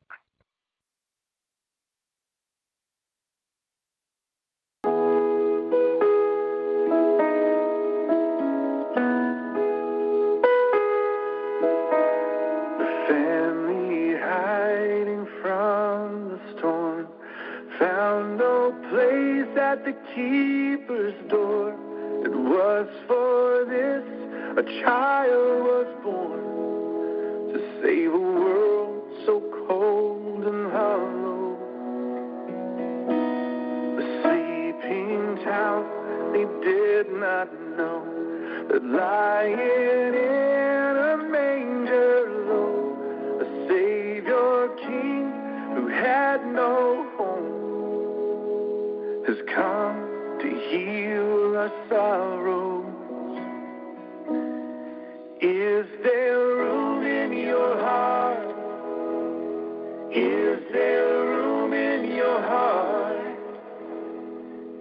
The 19.87 19.93
keeper's 20.13 21.15
door. 21.29 21.71
It 22.25 22.35
was 22.35 22.87
for 23.07 23.63
this 23.63 24.03
a 24.57 24.63
child 24.83 25.63
was 25.63 25.87
born 26.03 27.53
to 27.53 27.57
save 27.81 28.13
a 28.13 28.17
world 28.17 29.01
so 29.25 29.39
cold 29.65 30.43
and 30.43 30.71
hollow. 30.73 31.55
The 33.95 34.05
sleeping 34.23 35.45
town 35.45 35.87
they 36.33 36.45
did 36.65 37.09
not 37.13 37.47
know 37.77 38.03
that 38.67 38.83
lying 38.83 39.53
in 39.53 40.97
a 40.97 41.17
manger 41.31 42.29
low, 42.49 43.39
a 43.39 43.69
Savior 43.69 44.67
King 44.83 45.31
who 45.75 45.87
had 45.87 46.45
no 46.45 47.06
our 51.57 51.71
sorrows. 51.89 52.85
Is 55.41 55.87
there 56.03 56.37
room 56.37 57.03
in 57.03 57.35
your 57.35 57.79
heart? 57.79 58.47
Is 60.15 60.61
there 60.71 61.25
room 61.25 61.73
in 61.73 62.15
your 62.15 62.41
heart? 62.41 63.37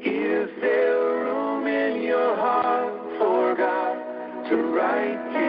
Is 0.04 0.50
there 0.60 1.00
room 1.24 1.66
in 1.66 2.02
your 2.02 2.36
heart 2.36 2.92
for 3.18 3.54
God 3.54 4.48
to 4.50 4.56
write 4.56 5.45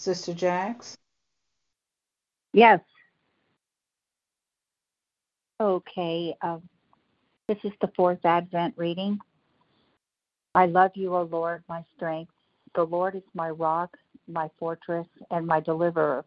Sister 0.00 0.32
Jax? 0.32 0.96
Yes. 2.52 2.80
Okay. 5.60 6.34
Um, 6.40 6.62
this 7.48 7.58
is 7.64 7.72
the 7.80 7.92
fourth 7.94 8.24
Advent 8.24 8.74
reading. 8.78 9.18
I 10.54 10.66
love 10.66 10.92
you, 10.94 11.14
O 11.14 11.22
Lord, 11.22 11.62
my 11.68 11.84
strength. 11.96 12.32
The 12.74 12.84
Lord 12.84 13.14
is 13.14 13.22
my 13.34 13.50
rock, 13.50 13.96
my 14.26 14.48
fortress, 14.58 15.06
and 15.30 15.46
my 15.46 15.60
deliverer. 15.60 16.24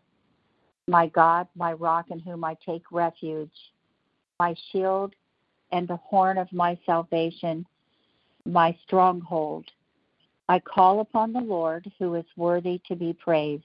My 0.87 1.07
God, 1.07 1.47
my 1.55 1.73
rock 1.73 2.11
in 2.11 2.19
whom 2.19 2.43
I 2.43 2.55
take 2.65 2.83
refuge, 2.91 3.55
my 4.39 4.55
shield 4.71 5.15
and 5.71 5.87
the 5.87 5.97
horn 5.97 6.37
of 6.37 6.51
my 6.53 6.77
salvation, 6.85 7.65
my 8.45 8.77
stronghold. 8.83 9.65
I 10.53 10.59
call 10.59 10.99
upon 10.99 11.33
the 11.33 11.41
Lord 11.41 11.91
who 11.97 12.13
is 12.13 12.25
worthy 12.37 12.79
to 12.87 12.95
be 12.95 13.11
praised, 13.11 13.63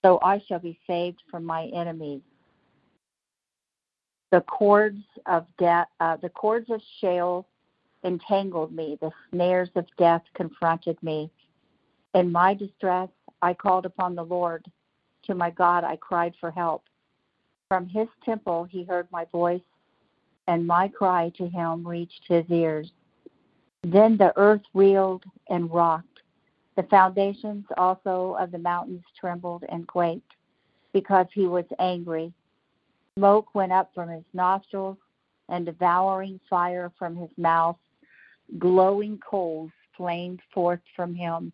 so 0.00 0.20
I 0.22 0.40
shall 0.46 0.60
be 0.60 0.78
saved 0.86 1.20
from 1.28 1.44
my 1.44 1.64
enemies. 1.74 2.20
The 4.30 4.42
cords 4.42 5.02
of 5.26 5.44
death, 5.58 5.88
uh, 5.98 6.18
the 6.18 6.28
cords 6.28 6.70
of 6.70 6.80
Sheol 7.00 7.48
entangled 8.04 8.70
me. 8.70 8.96
The 9.00 9.10
snares 9.32 9.70
of 9.74 9.86
death 9.98 10.22
confronted 10.34 11.02
me. 11.02 11.32
In 12.14 12.30
my 12.30 12.54
distress, 12.54 13.08
I 13.42 13.52
called 13.52 13.84
upon 13.84 14.14
the 14.14 14.22
Lord. 14.22 14.64
To 15.24 15.34
my 15.34 15.50
God, 15.50 15.82
I 15.82 15.96
cried 15.96 16.34
for 16.38 16.52
help. 16.52 16.84
From 17.66 17.88
his 17.88 18.06
temple, 18.24 18.62
he 18.62 18.84
heard 18.84 19.08
my 19.10 19.24
voice, 19.32 19.66
and 20.46 20.64
my 20.64 20.86
cry 20.86 21.32
to 21.38 21.48
him 21.48 21.84
reached 21.84 22.22
his 22.28 22.44
ears. 22.50 22.92
Then 23.84 24.16
the 24.16 24.32
earth 24.36 24.62
reeled 24.72 25.24
and 25.48 25.70
rocked. 25.70 26.20
The 26.74 26.84
foundations 26.84 27.66
also 27.76 28.34
of 28.40 28.50
the 28.50 28.58
mountains 28.58 29.04
trembled 29.20 29.64
and 29.68 29.86
quaked 29.86 30.32
because 30.94 31.26
he 31.34 31.46
was 31.46 31.66
angry. 31.78 32.32
Smoke 33.18 33.54
went 33.54 33.72
up 33.72 33.90
from 33.94 34.08
his 34.08 34.24
nostrils 34.32 34.96
and 35.50 35.66
devouring 35.66 36.40
fire 36.48 36.90
from 36.98 37.14
his 37.14 37.28
mouth. 37.36 37.76
Glowing 38.58 39.18
coals 39.18 39.70
flamed 39.96 40.40
forth 40.52 40.80
from 40.96 41.14
him. 41.14 41.52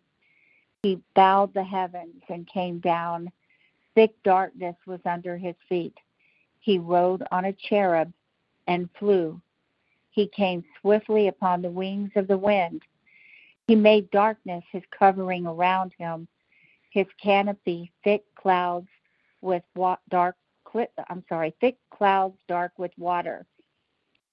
He 0.83 1.01
bowed 1.13 1.53
the 1.53 1.63
heavens 1.63 2.23
and 2.29 2.47
came 2.47 2.79
down. 2.79 3.29
Thick 3.93 4.15
darkness 4.23 4.77
was 4.87 5.01
under 5.05 5.37
his 5.37 5.55
feet. 5.67 5.97
He 6.61 6.79
rode 6.79 7.23
on 7.29 7.45
a 7.45 7.53
cherub 7.53 8.13
and 8.67 8.89
flew. 8.97 9.41
He 10.11 10.27
came 10.27 10.63
swiftly 10.79 11.27
upon 11.27 11.61
the 11.61 11.69
wings 11.69 12.11
of 12.15 12.27
the 12.27 12.37
wind. 12.37 12.83
He 13.67 13.75
made 13.75 14.11
darkness 14.11 14.63
his 14.71 14.83
covering 14.97 15.45
around 15.47 15.93
him, 15.97 16.27
his 16.91 17.07
canopy 17.21 17.91
thick 18.03 18.23
clouds 18.35 18.89
with 19.41 19.63
wa- 19.75 19.97
dark 20.09 20.35
I'm 21.09 21.23
sorry, 21.27 21.53
thick 21.59 21.77
clouds 21.89 22.37
dark 22.47 22.71
with 22.77 22.91
water. 22.97 23.45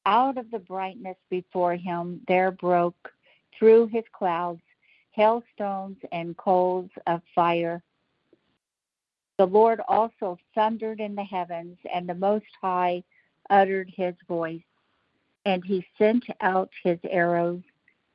Out 0.06 0.38
of 0.38 0.50
the 0.52 0.60
brightness 0.60 1.16
before 1.30 1.74
him 1.74 2.20
there 2.28 2.52
broke 2.52 3.12
through 3.58 3.88
his 3.88 4.04
clouds 4.12 4.62
hailstones 5.10 5.96
and 6.12 6.36
coals 6.36 6.90
of 7.08 7.20
fire. 7.34 7.82
The 9.36 9.46
Lord 9.46 9.80
also 9.88 10.38
thundered 10.54 11.00
in 11.00 11.16
the 11.16 11.24
heavens, 11.24 11.76
and 11.92 12.08
the 12.08 12.14
Most 12.14 12.46
High 12.60 13.02
uttered 13.50 13.90
his 13.94 14.14
voice. 14.28 14.67
And 15.48 15.64
he 15.64 15.82
sent 15.96 16.26
out 16.42 16.68
his 16.84 16.98
arrows 17.08 17.62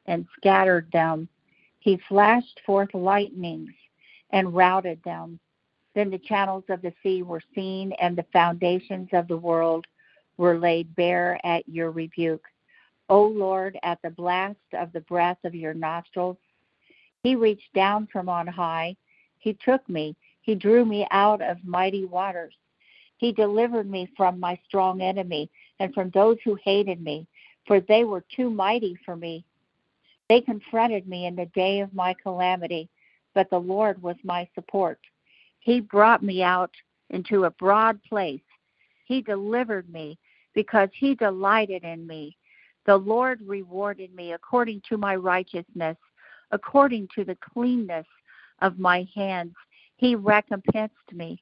and 0.05 0.27
scattered 0.37 0.87
them. 0.93 1.27
He 1.79 1.99
flashed 2.07 2.61
forth 2.63 2.93
lightnings 2.93 3.73
and 4.29 4.53
routed 4.53 5.01
them. 5.03 5.39
Then 5.95 6.11
the 6.11 6.19
channels 6.19 6.63
of 6.69 6.83
the 6.83 6.93
sea 7.01 7.23
were 7.23 7.41
seen, 7.55 7.91
and 7.93 8.15
the 8.15 8.25
foundations 8.31 9.09
of 9.13 9.27
the 9.27 9.37
world 9.37 9.87
were 10.37 10.59
laid 10.59 10.95
bare 10.95 11.43
at 11.43 11.67
your 11.67 11.89
rebuke. 11.89 12.45
O 13.09 13.23
Lord, 13.23 13.79
at 13.81 13.99
the 14.03 14.11
blast 14.11 14.59
of 14.73 14.93
the 14.93 15.01
breath 15.01 15.39
of 15.43 15.55
your 15.55 15.73
nostrils, 15.73 16.37
he 17.23 17.35
reached 17.35 17.73
down 17.73 18.07
from 18.13 18.29
on 18.29 18.45
high. 18.45 18.95
He 19.39 19.57
took 19.65 19.89
me. 19.89 20.15
He 20.43 20.53
drew 20.53 20.85
me 20.85 21.07
out 21.09 21.41
of 21.41 21.57
mighty 21.65 22.05
waters. 22.05 22.53
He 23.17 23.31
delivered 23.31 23.89
me 23.89 24.07
from 24.15 24.39
my 24.39 24.59
strong 24.67 25.01
enemy 25.01 25.49
and 25.79 25.93
from 25.93 26.09
those 26.11 26.37
who 26.43 26.57
hated 26.63 27.01
me, 27.01 27.27
for 27.67 27.79
they 27.79 28.03
were 28.03 28.23
too 28.35 28.49
mighty 28.49 28.95
for 29.05 29.15
me. 29.15 29.43
They 30.29 30.41
confronted 30.41 31.07
me 31.07 31.25
in 31.25 31.35
the 31.35 31.45
day 31.47 31.81
of 31.81 31.93
my 31.93 32.15
calamity, 32.21 32.89
but 33.33 33.49
the 33.49 33.59
Lord 33.59 34.01
was 34.01 34.15
my 34.23 34.47
support. 34.55 34.99
He 35.59 35.79
brought 35.79 36.23
me 36.23 36.43
out 36.43 36.71
into 37.09 37.45
a 37.45 37.51
broad 37.51 38.01
place. 38.03 38.41
He 39.05 39.21
delivered 39.21 39.89
me 39.91 40.17
because 40.53 40.89
he 40.93 41.15
delighted 41.15 41.83
in 41.83 42.05
me. 42.05 42.37
The 42.85 42.97
Lord 42.97 43.41
rewarded 43.45 44.13
me 44.13 44.33
according 44.33 44.81
to 44.89 44.97
my 44.97 45.15
righteousness, 45.15 45.97
according 46.51 47.07
to 47.15 47.23
the 47.23 47.37
cleanness 47.53 48.07
of 48.61 48.79
my 48.79 49.07
hands. 49.15 49.53
He 49.97 50.15
recompensed 50.15 51.13
me. 51.13 51.41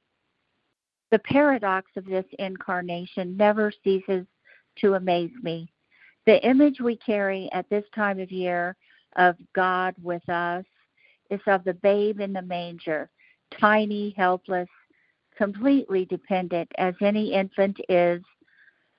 The 1.12 1.18
paradox 1.18 1.90
of 1.96 2.06
this 2.06 2.24
incarnation 2.38 3.36
never 3.36 3.70
ceases 3.84 4.26
to 4.78 4.94
amaze 4.94 5.30
me. 5.42 5.70
The 6.24 6.42
image 6.44 6.80
we 6.80 6.96
carry 6.96 7.50
at 7.52 7.68
this 7.68 7.84
time 7.94 8.18
of 8.18 8.32
year 8.32 8.74
of 9.16 9.36
God 9.54 9.94
with 10.02 10.26
us 10.30 10.64
is 11.30 11.40
of 11.46 11.64
the 11.64 11.74
babe 11.74 12.20
in 12.20 12.32
the 12.32 12.40
manger, 12.40 13.10
tiny, 13.60 14.14
helpless, 14.16 14.70
completely 15.36 16.06
dependent 16.06 16.72
as 16.78 16.94
any 17.02 17.34
infant 17.34 17.78
is. 17.90 18.22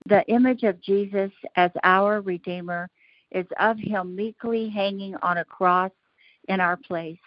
The 0.06 0.24
image 0.28 0.62
of 0.62 0.82
Jesus 0.82 1.32
as 1.56 1.72
our 1.84 2.22
Redeemer 2.22 2.92
is 3.32 3.48
of 3.60 3.80
him 3.80 4.16
meekly 4.16 4.70
hanging 4.70 5.16
on 5.24 5.40
a 5.40 5.46
cross 5.46 5.92
in 6.48 6.60
our 6.60 6.78
place. 6.78 7.18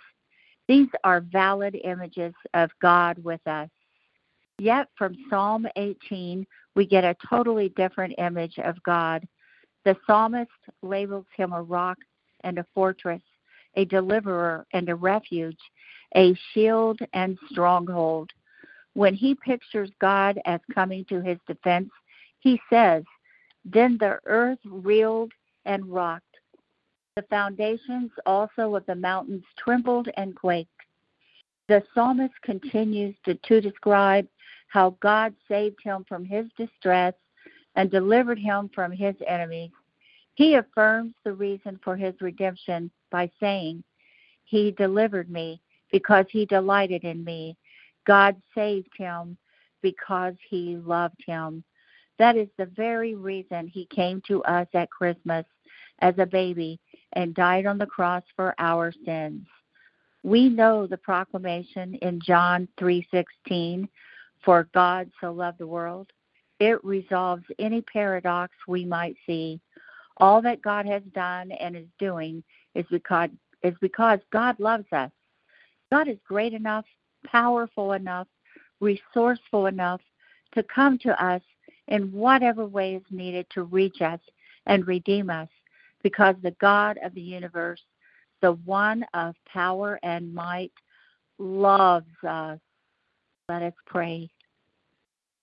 These 0.68 0.88
are 1.02 1.20
valid 1.20 1.76
images 1.82 2.34
of 2.54 2.70
God 2.80 3.18
with 3.24 3.44
us. 3.48 3.68
Yet 4.58 4.88
from 4.96 5.16
Psalm 5.28 5.66
18, 5.76 6.46
we 6.74 6.86
get 6.86 7.04
a 7.04 7.16
totally 7.28 7.68
different 7.70 8.14
image 8.18 8.58
of 8.58 8.82
God. 8.84 9.26
The 9.84 9.96
psalmist 10.06 10.50
labels 10.82 11.26
him 11.36 11.52
a 11.52 11.62
rock 11.62 11.98
and 12.42 12.58
a 12.58 12.66
fortress, 12.74 13.22
a 13.74 13.84
deliverer 13.84 14.66
and 14.72 14.88
a 14.88 14.94
refuge, 14.94 15.58
a 16.14 16.34
shield 16.52 17.00
and 17.12 17.38
stronghold. 17.50 18.30
When 18.94 19.14
he 19.14 19.34
pictures 19.34 19.90
God 20.00 20.40
as 20.46 20.60
coming 20.74 21.04
to 21.06 21.20
his 21.20 21.38
defense, 21.46 21.90
he 22.40 22.60
says, 22.70 23.04
Then 23.64 23.98
the 23.98 24.18
earth 24.24 24.58
reeled 24.64 25.32
and 25.66 25.86
rocked. 25.86 26.24
The 27.16 27.22
foundations 27.28 28.10
also 28.24 28.74
of 28.74 28.86
the 28.86 28.94
mountains 28.94 29.44
trembled 29.58 30.08
and 30.16 30.34
quaked. 30.34 30.70
The 31.68 31.82
psalmist 31.94 32.34
continues 32.42 33.14
to, 33.24 33.34
to 33.34 33.60
describe 33.60 34.26
how 34.68 34.96
God 35.00 35.34
saved 35.48 35.78
him 35.82 36.04
from 36.08 36.24
his 36.24 36.46
distress 36.56 37.14
and 37.74 37.90
delivered 37.90 38.38
him 38.38 38.70
from 38.74 38.90
his 38.92 39.14
enemies. 39.26 39.70
He 40.34 40.54
affirms 40.54 41.14
the 41.24 41.32
reason 41.32 41.80
for 41.82 41.96
his 41.96 42.14
redemption 42.20 42.90
by 43.10 43.30
saying, 43.40 43.82
He 44.44 44.70
delivered 44.72 45.30
me 45.30 45.60
because 45.90 46.26
he 46.30 46.44
delighted 46.46 47.04
in 47.04 47.24
me. 47.24 47.56
God 48.06 48.36
saved 48.54 48.90
him 48.96 49.36
because 49.82 50.34
he 50.48 50.76
loved 50.76 51.22
him. 51.26 51.64
That 52.18 52.36
is 52.36 52.48
the 52.56 52.66
very 52.66 53.14
reason 53.14 53.66
he 53.66 53.86
came 53.86 54.22
to 54.26 54.42
us 54.44 54.68
at 54.74 54.90
Christmas 54.90 55.44
as 56.00 56.14
a 56.18 56.26
baby 56.26 56.80
and 57.12 57.34
died 57.34 57.66
on 57.66 57.78
the 57.78 57.86
cross 57.86 58.22
for 58.34 58.54
our 58.58 58.92
sins. 59.04 59.46
We 60.22 60.48
know 60.48 60.86
the 60.86 60.96
proclamation 60.96 61.94
in 61.96 62.20
John 62.20 62.68
3:16, 62.78 63.88
for 64.46 64.68
God 64.72 65.10
so 65.20 65.32
loved 65.32 65.58
the 65.58 65.66
world. 65.66 66.06
It 66.60 66.82
resolves 66.82 67.42
any 67.58 67.82
paradox 67.82 68.54
we 68.66 68.86
might 68.86 69.16
see. 69.26 69.60
All 70.18 70.40
that 70.40 70.62
God 70.62 70.86
has 70.86 71.02
done 71.12 71.52
and 71.52 71.76
is 71.76 71.88
doing 71.98 72.42
is 72.74 72.86
because 72.90 73.28
is 73.62 73.74
because 73.80 74.20
God 74.32 74.58
loves 74.60 74.86
us. 74.92 75.10
God 75.90 76.08
is 76.08 76.16
great 76.26 76.54
enough, 76.54 76.84
powerful 77.26 77.92
enough, 77.92 78.28
resourceful 78.80 79.66
enough 79.66 80.00
to 80.54 80.62
come 80.62 80.98
to 80.98 81.22
us 81.22 81.42
in 81.88 82.12
whatever 82.12 82.64
way 82.64 82.94
is 82.94 83.02
needed 83.10 83.46
to 83.50 83.64
reach 83.64 84.00
us 84.00 84.20
and 84.66 84.86
redeem 84.86 85.28
us 85.28 85.48
because 86.02 86.36
the 86.42 86.54
God 86.60 86.98
of 87.02 87.12
the 87.14 87.20
universe, 87.20 87.82
the 88.42 88.52
one 88.52 89.04
of 89.12 89.34
power 89.52 89.98
and 90.02 90.32
might, 90.32 90.72
loves 91.38 92.06
us. 92.26 92.60
Let 93.48 93.62
us 93.62 93.74
pray. 93.86 94.30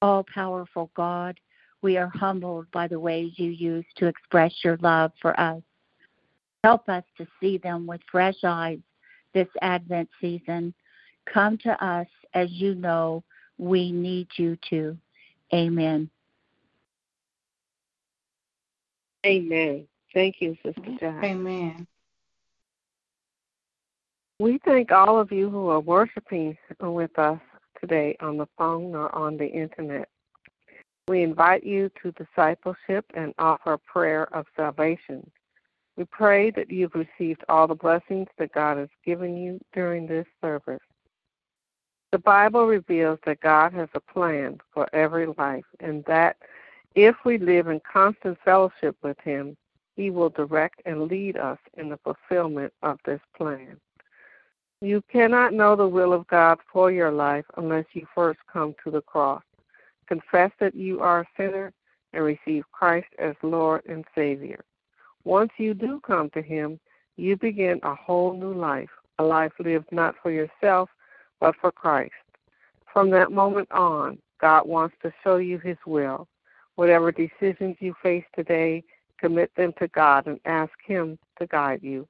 All 0.04 0.26
powerful 0.34 0.92
God, 0.98 1.40
we 1.82 1.96
are 1.96 2.12
humbled 2.14 2.70
by 2.74 2.90
the 2.90 3.00
ways 3.00 3.32
you 3.38 3.52
use 3.52 3.86
to 3.96 4.08
express 4.08 4.52
your 4.62 4.76
love 4.82 5.14
for 5.22 5.40
us. 5.40 5.62
Help 6.66 6.90
us 6.90 7.06
to 7.18 7.26
see 7.40 7.58
them 7.58 7.88
with 7.88 8.02
fresh 8.12 8.36
eyes 8.44 8.80
this 9.34 9.48
Advent 9.62 10.10
season. 10.20 10.74
Come 11.34 11.58
to 11.60 11.82
us 11.82 12.08
as 12.34 12.52
you 12.52 12.76
know 12.76 13.24
we 13.58 13.94
need 13.94 14.28
you 14.36 14.58
to. 14.72 14.98
Amen. 15.54 16.10
Amen. 19.26 19.88
Thank 20.14 20.42
you, 20.42 20.58
Sister 20.66 20.98
John. 21.00 21.24
Amen. 21.24 21.88
We 24.38 24.60
thank 24.66 24.92
all 24.92 25.18
of 25.18 25.32
you 25.32 25.50
who 25.50 25.70
are 25.70 25.80
worshiping 25.80 26.58
with 26.82 27.18
us 27.18 27.40
today 27.84 28.16
on 28.22 28.38
the 28.38 28.48
phone 28.58 28.96
or 28.96 29.14
on 29.14 29.36
the 29.36 29.48
internet. 29.48 30.08
We 31.10 31.22
invite 31.22 31.66
you 31.66 31.92
to 32.02 32.14
discipleship 32.14 33.06
and 33.14 33.34
offer 33.38 33.74
a 33.74 33.78
prayer 33.78 34.34
of 34.34 34.46
salvation. 34.56 35.30
We 35.98 36.06
pray 36.06 36.50
that 36.52 36.72
you've 36.72 36.96
received 36.96 37.44
all 37.50 37.68
the 37.68 37.76
blessings 37.76 38.30
that 38.38 38.54
God 38.54 38.78
has 38.78 38.88
given 39.06 39.36
you 39.36 39.60
during 39.74 40.08
this 40.08 40.26
service. 40.42 40.80
The 42.14 42.20
Bible 42.20 42.68
reveals 42.68 43.20
that 43.26 43.42
God 43.42 43.74
has 43.74 43.90
a 43.94 44.00
plan 44.00 44.60
for 44.74 44.88
every 44.96 45.28
life 45.38 45.66
and 45.82 46.06
that 46.06 46.38
if 46.96 47.16
we 47.26 47.38
live 47.38 47.68
in 47.68 47.82
constant 47.92 48.38
fellowship 48.46 48.96
with 49.04 49.18
Him, 49.24 49.58
He 49.98 50.10
will 50.10 50.30
direct 50.30 50.82
and 50.86 51.04
lead 51.04 51.36
us 51.36 51.60
in 51.78 51.90
the 51.90 51.98
fulfillment 51.98 52.72
of 52.82 52.98
this 53.06 53.22
plan. 53.36 53.78
You 54.84 55.02
cannot 55.10 55.54
know 55.54 55.78
the 55.78 55.88
will 55.88 56.12
of 56.12 56.28
God 56.28 56.58
for 56.70 56.92
your 56.92 57.10
life 57.10 57.46
unless 57.56 57.86
you 57.94 58.06
first 58.14 58.40
come 58.52 58.76
to 58.84 58.92
the 58.92 59.00
cross. 59.00 59.42
Confess 60.08 60.52
that 60.60 60.76
you 60.76 61.00
are 61.00 61.22
a 61.22 61.28
sinner 61.38 61.72
and 62.12 62.22
receive 62.22 62.66
Christ 62.74 63.08
as 63.18 63.34
Lord 63.44 63.84
and 63.88 64.04
Savior. 64.14 64.66
Once 65.24 65.52
you 65.58 65.74
do 65.74 66.02
come 66.06 66.30
to 66.32 66.42
Him, 66.42 66.82
you 67.16 67.38
begin 67.38 67.80
a 67.84 67.96
whole 67.96 68.34
new 68.34 68.54
life, 68.54 68.90
a 69.20 69.24
life 69.24 69.54
lived 69.58 69.90
not 69.94 70.16
for 70.22 70.32
yourself, 70.32 70.90
but 71.40 71.56
for 71.62 71.72
Christ. 71.72 72.12
From 72.92 73.10
that 73.12 73.32
moment 73.32 73.72
on, 73.72 74.18
God 74.42 74.68
wants 74.68 74.98
to 75.02 75.14
show 75.24 75.38
you 75.38 75.60
His 75.60 75.78
will. 75.86 76.28
Whatever 76.76 77.14
decisions 77.14 77.78
you 77.80 77.96
face 78.04 78.26
today, 78.36 78.84
commit 79.18 79.50
them 79.56 79.72
to 79.80 79.88
God 79.88 80.28
and 80.28 80.42
ask 80.44 80.74
Him 80.86 81.18
to 81.40 81.48
guide 81.48 81.84
you, 81.84 82.06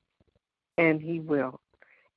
and 0.80 1.00
He 1.00 1.20
will. 1.20 1.60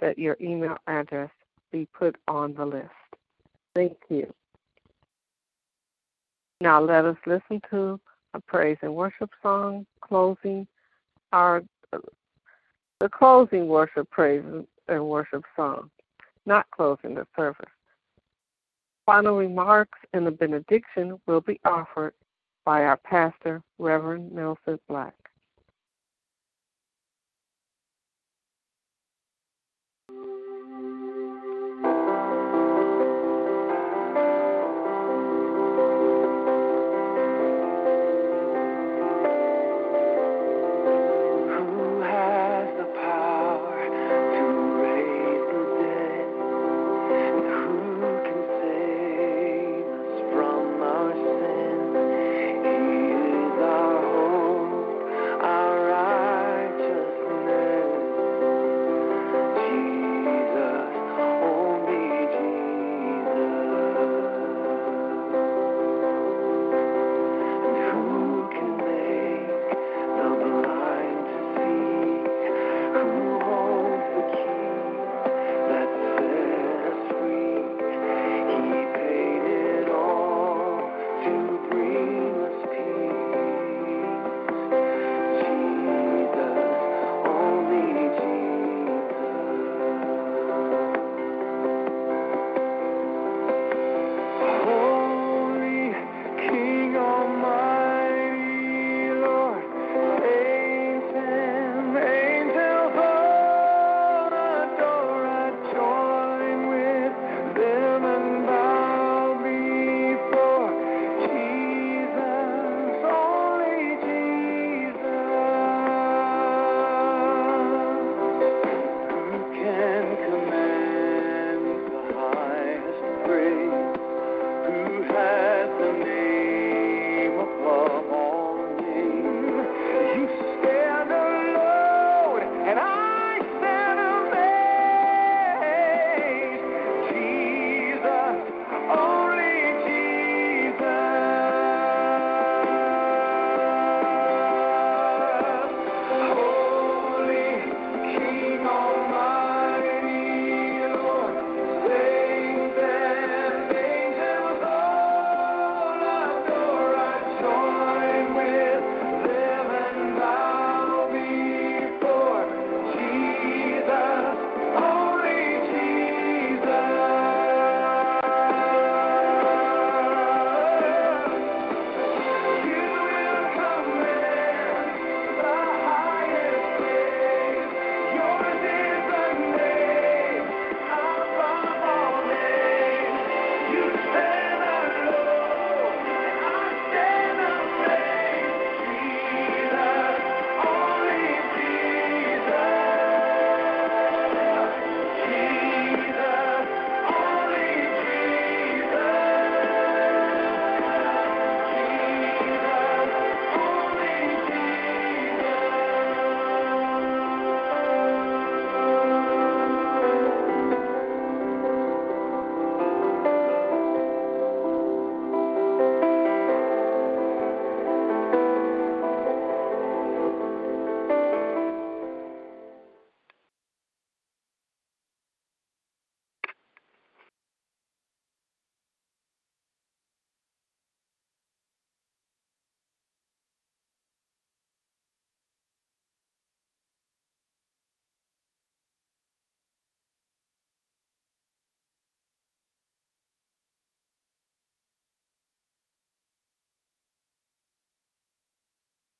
that 0.00 0.18
your 0.18 0.36
email 0.40 0.76
address 0.86 1.30
be 1.72 1.86
put 1.86 2.16
on 2.26 2.54
the 2.54 2.66
list. 2.66 2.90
Thank 3.74 3.96
you. 4.08 4.32
Now 6.60 6.80
let 6.80 7.04
us 7.04 7.16
listen 7.26 7.62
to 7.70 8.00
a 8.34 8.40
praise 8.40 8.78
and 8.82 8.94
worship 8.94 9.30
song 9.42 9.86
closing 10.00 10.66
our 11.32 11.62
the 13.00 13.08
closing 13.08 13.68
worship 13.68 14.10
praise 14.10 14.42
and 14.88 15.06
worship 15.06 15.44
song, 15.54 15.88
not 16.46 16.68
closing 16.72 17.14
the 17.14 17.26
service. 17.36 17.70
Final 19.06 19.36
remarks 19.36 19.98
and 20.12 20.26
the 20.26 20.30
benediction 20.32 21.18
will 21.26 21.40
be 21.40 21.60
offered 21.64 22.12
by 22.64 22.84
our 22.84 22.96
pastor, 22.96 23.62
Reverend 23.78 24.32
Nelson 24.32 24.80
Black. 24.88 25.14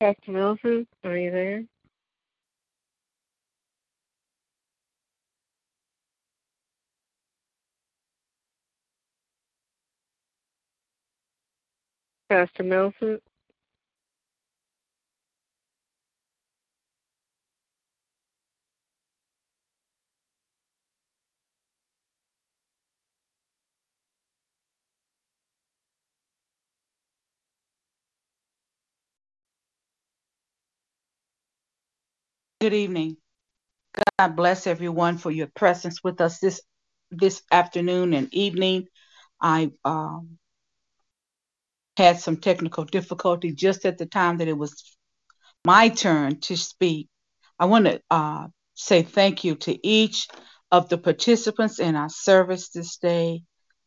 Pastor 0.00 0.32
Wilson, 0.32 0.86
are 1.04 1.18
you 1.18 1.32
there? 1.32 1.64
Pastor 12.30 12.64
Milson? 12.64 13.20
Good 32.68 32.76
evening. 32.76 33.16
God 34.18 34.36
bless 34.36 34.66
everyone 34.66 35.16
for 35.16 35.30
your 35.30 35.46
presence 35.46 36.04
with 36.04 36.20
us 36.20 36.38
this 36.38 36.60
this 37.10 37.40
afternoon 37.50 38.12
and 38.12 38.28
evening. 38.30 38.88
I 39.40 39.70
um, 39.86 40.36
had 41.96 42.20
some 42.20 42.36
technical 42.36 42.84
difficulty 42.84 43.52
just 43.54 43.86
at 43.86 43.96
the 43.96 44.04
time 44.04 44.36
that 44.36 44.48
it 44.48 44.58
was 44.58 44.84
my 45.64 45.88
turn 45.88 46.40
to 46.40 46.58
speak. 46.58 47.08
I 47.58 47.64
want 47.64 47.86
to 47.86 48.02
uh, 48.10 48.48
say 48.74 49.00
thank 49.00 49.44
you 49.44 49.54
to 49.54 49.88
each 49.88 50.28
of 50.70 50.90
the 50.90 50.98
participants 50.98 51.78
in 51.78 51.96
our 51.96 52.10
service 52.10 52.68
this 52.68 52.98
day. 52.98 53.44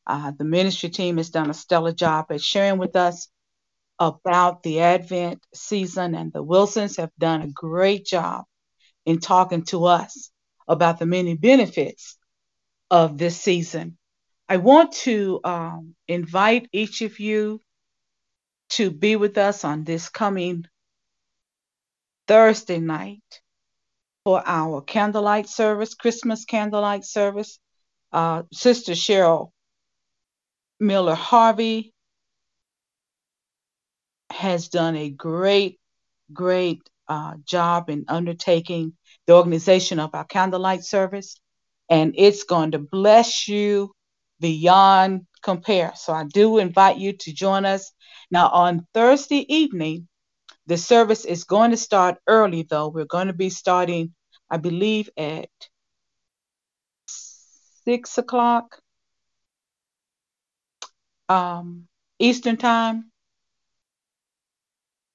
Uh, 0.08 0.32
the 0.36 0.44
ministry 0.44 0.90
team 0.90 1.18
has 1.18 1.30
done 1.30 1.52
a 1.52 1.54
stellar 1.54 1.94
job 1.94 2.32
at 2.32 2.42
sharing 2.42 2.80
with 2.80 2.96
us 2.96 3.28
about 4.00 4.64
the 4.64 4.80
Advent 4.80 5.46
season, 5.54 6.16
and 6.16 6.34
the 6.34 6.42
Wilsons 6.42 6.98
have 6.98 7.12
done 7.20 7.44
a 7.44 7.48
great 7.48 8.08
job 8.08 8.46
in 9.06 9.20
talking 9.20 9.64
to 9.66 9.86
us 9.86 10.32
about 10.68 11.00
the 11.00 11.06
many 11.06 11.36
benefits 11.36 12.18
of 12.90 13.18
this 13.18 13.40
season. 13.40 13.98
I 14.48 14.58
want 14.58 14.94
to 15.04 15.40
um, 15.44 15.96
invite 16.08 16.68
each 16.72 17.02
of 17.02 17.20
you 17.20 17.62
to 18.72 18.92
be 18.92 19.16
with 19.16 19.38
us 19.38 19.64
on 19.64 19.84
this 19.84 20.10
coming 20.10 20.66
Thursday 22.28 22.80
night 22.80 23.24
for 24.24 24.44
our 24.46 24.82
candlelight 24.82 25.48
service, 25.48 25.94
Christmas 25.94 26.46
candlelight 26.46 27.06
service. 27.06 27.60
Uh, 28.12 28.44
Sister 28.52 28.94
Cheryl 28.94 29.52
Miller 30.80 31.16
Harvey 31.16 31.94
has 34.32 34.68
done 34.68 34.96
a 34.96 35.10
great, 35.10 35.80
great 36.34 36.82
uh, 37.08 37.36
job 37.46 37.90
in 37.90 38.06
undertaking 38.08 38.94
the 39.28 39.34
organization 39.34 40.00
of 40.00 40.14
our 40.14 40.26
candlelight 40.26 40.84
service, 40.84 41.40
and 41.90 42.14
it's 42.18 42.44
going 42.44 42.72
to 42.72 42.80
bless 42.80 43.48
you 43.48 43.92
beyond 44.40 45.28
compare. 45.44 45.94
So 45.96 46.14
I 46.14 46.24
do 46.26 46.58
invite 46.58 46.98
you 46.98 47.14
to 47.14 47.34
join 47.34 47.66
us. 47.66 47.92
Now, 48.30 48.50
on 48.50 48.88
Thursday 48.94 49.46
evening, 49.54 50.08
the 50.68 50.78
service 50.78 51.26
is 51.26 51.44
going 51.44 51.72
to 51.72 51.78
start 51.78 52.18
early, 52.28 52.64
though. 52.64 52.88
We're 52.88 53.06
going 53.06 53.28
to 53.28 53.34
be 53.34 53.50
starting, 53.50 54.14
I 54.50 54.58
believe, 54.58 55.10
at 55.18 55.50
six 57.86 58.18
o'clock 58.18 58.80
um, 61.30 61.88
Eastern 62.20 62.58
Time 62.58 63.11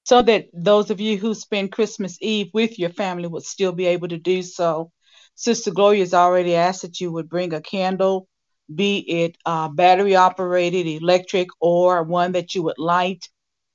so 0.07 0.21
that 0.21 0.47
those 0.53 0.89
of 0.89 1.01
you 1.01 1.17
who 1.17 1.33
spend 1.33 1.73
Christmas 1.73 2.17
Eve 2.21 2.47
with 2.53 2.79
your 2.79 2.91
family 2.91 3.27
would 3.27 3.43
still 3.43 3.73
be 3.73 3.87
able 3.87 4.07
to 4.07 4.17
do 4.17 4.41
so. 4.41 4.89
Sister 5.35 5.69
Gloria 5.71 5.99
has 5.99 6.13
already 6.13 6.55
asked 6.55 6.83
that 6.83 7.01
you 7.01 7.11
would 7.11 7.27
bring 7.27 7.53
a 7.53 7.59
candle, 7.59 8.29
be 8.73 8.99
it 8.99 9.37
uh, 9.45 9.67
battery 9.67 10.15
operated, 10.15 10.87
electric, 10.87 11.49
or 11.59 12.03
one 12.03 12.31
that 12.31 12.55
you 12.55 12.63
would 12.63 12.77
light, 12.77 13.27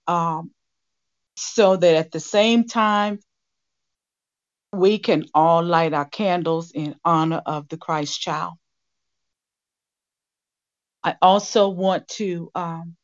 um, 0.07 0.53
so 1.37 1.77
that 1.77 1.97
at 1.97 2.13
the 2.13 2.21
same 2.21 2.67
time 2.67 3.19
we 4.73 4.99
can 4.99 5.27
all 5.35 5.63
light 5.63 5.93
our 5.93 6.07
candles 6.07 6.73
in 6.73 6.97
honor 7.05 7.43
of 7.45 7.69
the 7.69 7.77
Christ 7.77 8.19
child. 8.19 8.55
I 11.05 11.15
also 11.21 11.69
want 11.69 12.09
to 12.09 12.51
um, 12.55 12.97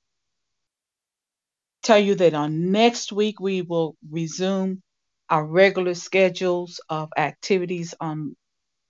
tell 1.88 2.00
you 2.00 2.16
that 2.16 2.34
on 2.34 2.72
next 2.72 3.12
week 3.12 3.40
we 3.40 3.62
will 3.62 3.96
resume 4.10 4.82
our 5.30 5.44
regular 5.46 5.94
schedules 5.94 6.80
of 6.90 7.10
activities 7.18 7.94
on 8.00 8.36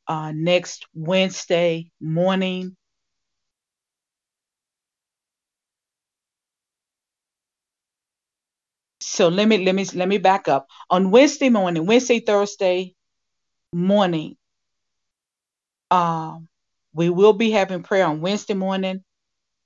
uh, 0.09 0.33
next 0.35 0.87
Wednesday 0.95 1.91
morning. 2.01 2.77
So 9.01 9.29
let 9.29 9.49
me 9.49 9.65
let 9.65 9.75
me 9.75 9.85
let 9.95 10.09
me 10.09 10.19
back 10.19 10.49
up. 10.49 10.69
On 10.91 11.11
Wednesday 11.11 11.51
morning, 11.51 11.87
Wednesday, 11.87 12.21
Thursday 12.21 12.95
morning, 13.75 14.37
um, 15.91 16.49
we 16.95 17.11
will 17.11 17.35
be 17.35 17.51
having 17.53 17.83
prayer 17.85 18.07
on 18.07 18.21
Wednesday 18.23 18.55
morning 18.55 19.05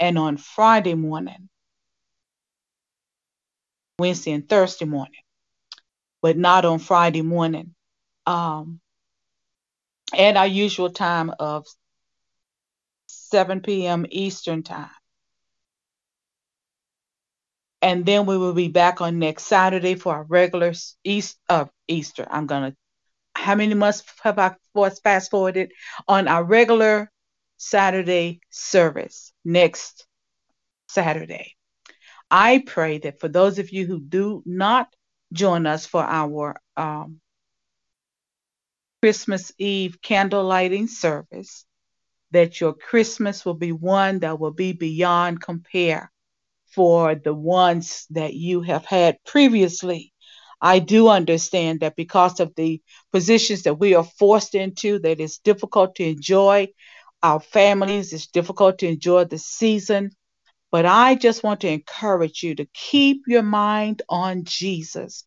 and 0.00 0.18
on 0.18 0.36
Friday 0.38 0.94
morning. 0.94 1.48
Wednesday 3.98 4.32
and 4.32 4.48
Thursday 4.48 4.84
morning, 4.84 5.22
but 6.20 6.36
not 6.36 6.64
on 6.64 6.78
Friday 6.78 7.22
morning. 7.22 7.74
Um, 8.26 8.80
at 10.16 10.36
our 10.36 10.46
usual 10.46 10.90
time 10.90 11.32
of 11.38 11.66
7 13.06 13.60
p.m. 13.60 14.06
Eastern 14.10 14.62
Time. 14.62 14.90
And 17.80 18.06
then 18.06 18.26
we 18.26 18.38
will 18.38 18.52
be 18.52 18.68
back 18.68 19.00
on 19.00 19.18
next 19.18 19.44
Saturday 19.44 19.96
for 19.96 20.14
our 20.14 20.22
regular 20.24 20.72
East 21.02 21.38
of 21.48 21.68
uh, 21.68 21.70
Easter. 21.88 22.26
I'm 22.30 22.46
gonna 22.46 22.76
how 23.34 23.54
many 23.54 23.74
months 23.74 24.04
have 24.22 24.38
I 24.38 24.54
fast 25.02 25.30
forwarded 25.30 25.72
on 26.06 26.28
our 26.28 26.44
regular 26.44 27.10
Saturday 27.56 28.40
service 28.50 29.32
next 29.44 30.06
Saturday. 30.88 31.56
I 32.34 32.64
pray 32.66 32.96
that 33.00 33.20
for 33.20 33.28
those 33.28 33.58
of 33.58 33.70
you 33.70 33.86
who 33.86 34.00
do 34.00 34.42
not 34.46 34.88
join 35.34 35.66
us 35.66 35.84
for 35.84 36.02
our 36.02 36.58
um, 36.78 37.20
Christmas 39.02 39.52
Eve 39.58 40.00
candle 40.00 40.42
lighting 40.42 40.86
service, 40.86 41.66
that 42.30 42.58
your 42.58 42.72
Christmas 42.72 43.44
will 43.44 43.54
be 43.54 43.72
one 43.72 44.20
that 44.20 44.40
will 44.40 44.52
be 44.52 44.72
beyond 44.72 45.42
compare 45.42 46.10
for 46.74 47.14
the 47.14 47.34
ones 47.34 48.06
that 48.08 48.32
you 48.32 48.62
have 48.62 48.86
had 48.86 49.18
previously. 49.26 50.14
I 50.58 50.78
do 50.78 51.08
understand 51.08 51.80
that 51.80 51.96
because 51.96 52.40
of 52.40 52.54
the 52.54 52.80
positions 53.12 53.64
that 53.64 53.78
we 53.78 53.94
are 53.94 54.04
forced 54.04 54.54
into, 54.54 54.98
that 55.00 55.20
it's 55.20 55.36
difficult 55.36 55.96
to 55.96 56.04
enjoy 56.04 56.68
our 57.22 57.40
families, 57.40 58.14
it's 58.14 58.28
difficult 58.28 58.78
to 58.78 58.88
enjoy 58.88 59.24
the 59.24 59.36
season. 59.36 60.12
But 60.72 60.86
I 60.86 61.14
just 61.14 61.44
want 61.44 61.60
to 61.60 61.68
encourage 61.68 62.42
you 62.42 62.54
to 62.56 62.66
keep 62.72 63.24
your 63.28 63.42
mind 63.42 64.00
on 64.08 64.44
Jesus. 64.44 65.24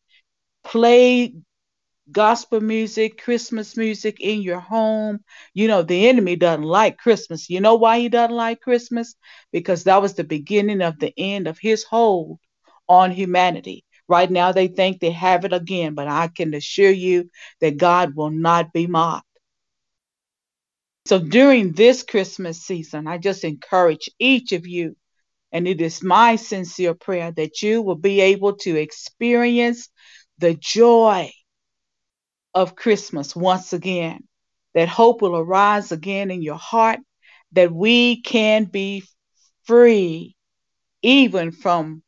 Play 0.64 1.36
gospel 2.12 2.62
music, 2.62 3.22
Christmas 3.22 3.78
music 3.78 4.20
in 4.20 4.42
your 4.42 4.60
home. 4.60 5.20
You 5.54 5.68
know, 5.68 5.84
the 5.84 6.08
enemy 6.08 6.36
doesn't 6.36 6.64
like 6.64 6.98
Christmas. 6.98 7.50
You 7.50 7.62
know 7.62 7.76
why 7.76 8.00
he 8.00 8.10
doesn't 8.10 8.36
like 8.36 8.60
Christmas? 8.60 9.16
Because 9.52 9.84
that 9.84 10.02
was 10.02 10.16
the 10.16 10.24
beginning 10.24 10.82
of 10.82 10.98
the 11.00 11.14
end 11.16 11.48
of 11.48 11.60
his 11.60 11.84
hold 11.84 12.40
on 12.90 13.12
humanity. 13.12 13.84
Right 14.08 14.30
now, 14.30 14.52
they 14.52 14.68
think 14.68 15.00
they 15.00 15.12
have 15.12 15.46
it 15.46 15.54
again, 15.54 15.94
but 15.94 16.08
I 16.08 16.28
can 16.28 16.54
assure 16.56 16.92
you 16.92 17.30
that 17.62 17.78
God 17.78 18.16
will 18.16 18.32
not 18.32 18.74
be 18.74 18.88
mocked. 18.88 19.26
So 21.08 21.20
during 21.20 21.72
this 21.72 22.02
Christmas 22.02 22.62
season, 22.64 23.08
I 23.08 23.20
just 23.20 23.44
encourage 23.44 24.10
each 24.18 24.52
of 24.52 24.66
you 24.66 24.96
and 25.56 25.70
it 25.70 25.80
is 25.80 26.04
my 26.04 26.36
sincere 26.36 26.94
prayer 26.94 27.32
that 27.32 27.62
you 27.62 27.82
will 27.82 27.96
be 27.96 28.20
able 28.20 28.58
to 28.58 28.76
experience 28.76 29.88
the 30.38 30.54
joy 30.54 31.32
of 32.54 32.76
Christmas 32.76 33.34
once 33.34 33.72
again, 33.72 34.20
that 34.74 34.90
hope 34.90 35.22
will 35.22 35.38
arise 35.38 35.94
again 35.94 36.30
in 36.30 36.42
your 36.42 36.58
heart, 36.58 37.00
that 37.54 37.72
we 37.72 38.22
can 38.22 38.66
be 38.66 39.06
free 39.64 40.36
even 41.02 41.54
from 41.54 42.04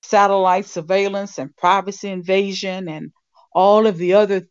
satellite 0.00 0.64
surveillance 0.64 1.38
and 1.38 1.54
privacy 1.54 2.08
invasion 2.08 2.88
and 2.88 3.12
all 3.52 3.86
of 3.86 3.98
the 3.98 4.14
other 4.14 4.48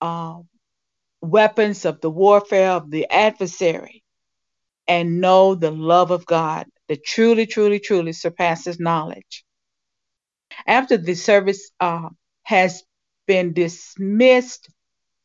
uh, 0.00 0.38
weapons 1.20 1.84
of 1.84 2.00
the 2.00 2.08
warfare 2.08 2.70
of 2.70 2.90
the 2.90 3.06
adversary 3.10 4.02
and 4.88 5.20
know 5.20 5.54
the 5.54 5.70
love 5.70 6.10
of 6.10 6.24
God 6.24 6.64
that 6.88 7.04
truly, 7.04 7.46
truly, 7.46 7.80
truly 7.80 8.12
surpasses 8.12 8.78
knowledge. 8.78 9.44
After 10.66 10.96
the 10.96 11.14
service 11.14 11.70
uh, 11.80 12.08
has 12.42 12.82
been 13.26 13.52
dismissed, 13.52 14.68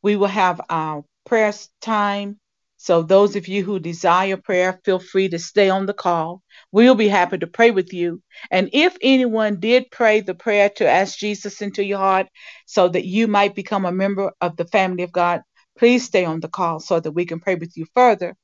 we 0.02 0.15
will 0.15 0.27
have 0.27 0.61
our 0.69 1.03
prayer 1.26 1.53
time. 1.81 2.40
So, 2.77 3.02
those 3.02 3.36
of 3.36 3.49
you 3.49 3.64
who 3.64 3.80
desire 3.80 4.38
prayer, 4.38 4.80
feel 4.86 4.99
free 4.99 5.27
to 5.30 5.40
stay 5.40 5.69
on 5.69 5.86
the 5.86 5.94
call. 5.94 6.41
We'll 6.72 6.95
be 6.95 7.10
happy 7.10 7.38
to 7.38 7.48
pray 7.48 7.72
with 7.72 7.91
you. 7.91 8.22
And 8.52 8.69
if 8.72 8.95
anyone 9.02 9.60
did 9.60 9.91
pray 9.91 10.22
the 10.22 10.34
prayer 10.34 10.69
to 10.77 10.88
ask 10.88 11.18
Jesus 11.18 11.61
into 11.61 11.84
your 11.84 11.98
heart 11.98 12.27
so 12.65 12.88
that 12.88 13.06
you 13.06 13.27
might 13.27 13.53
become 13.53 13.86
a 13.86 13.91
member 13.91 14.31
of 14.40 14.56
the 14.56 14.65
family 14.65 15.03
of 15.03 15.11
God, 15.11 15.41
please 15.77 16.06
stay 16.06 16.23
on 16.23 16.40
the 16.40 16.48
call 16.48 16.80
so 16.80 16.99
that 16.99 17.11
we 17.11 17.26
can 17.26 17.41
pray 17.41 17.56
with 17.56 17.76
you 17.76 17.86
further 17.94 18.36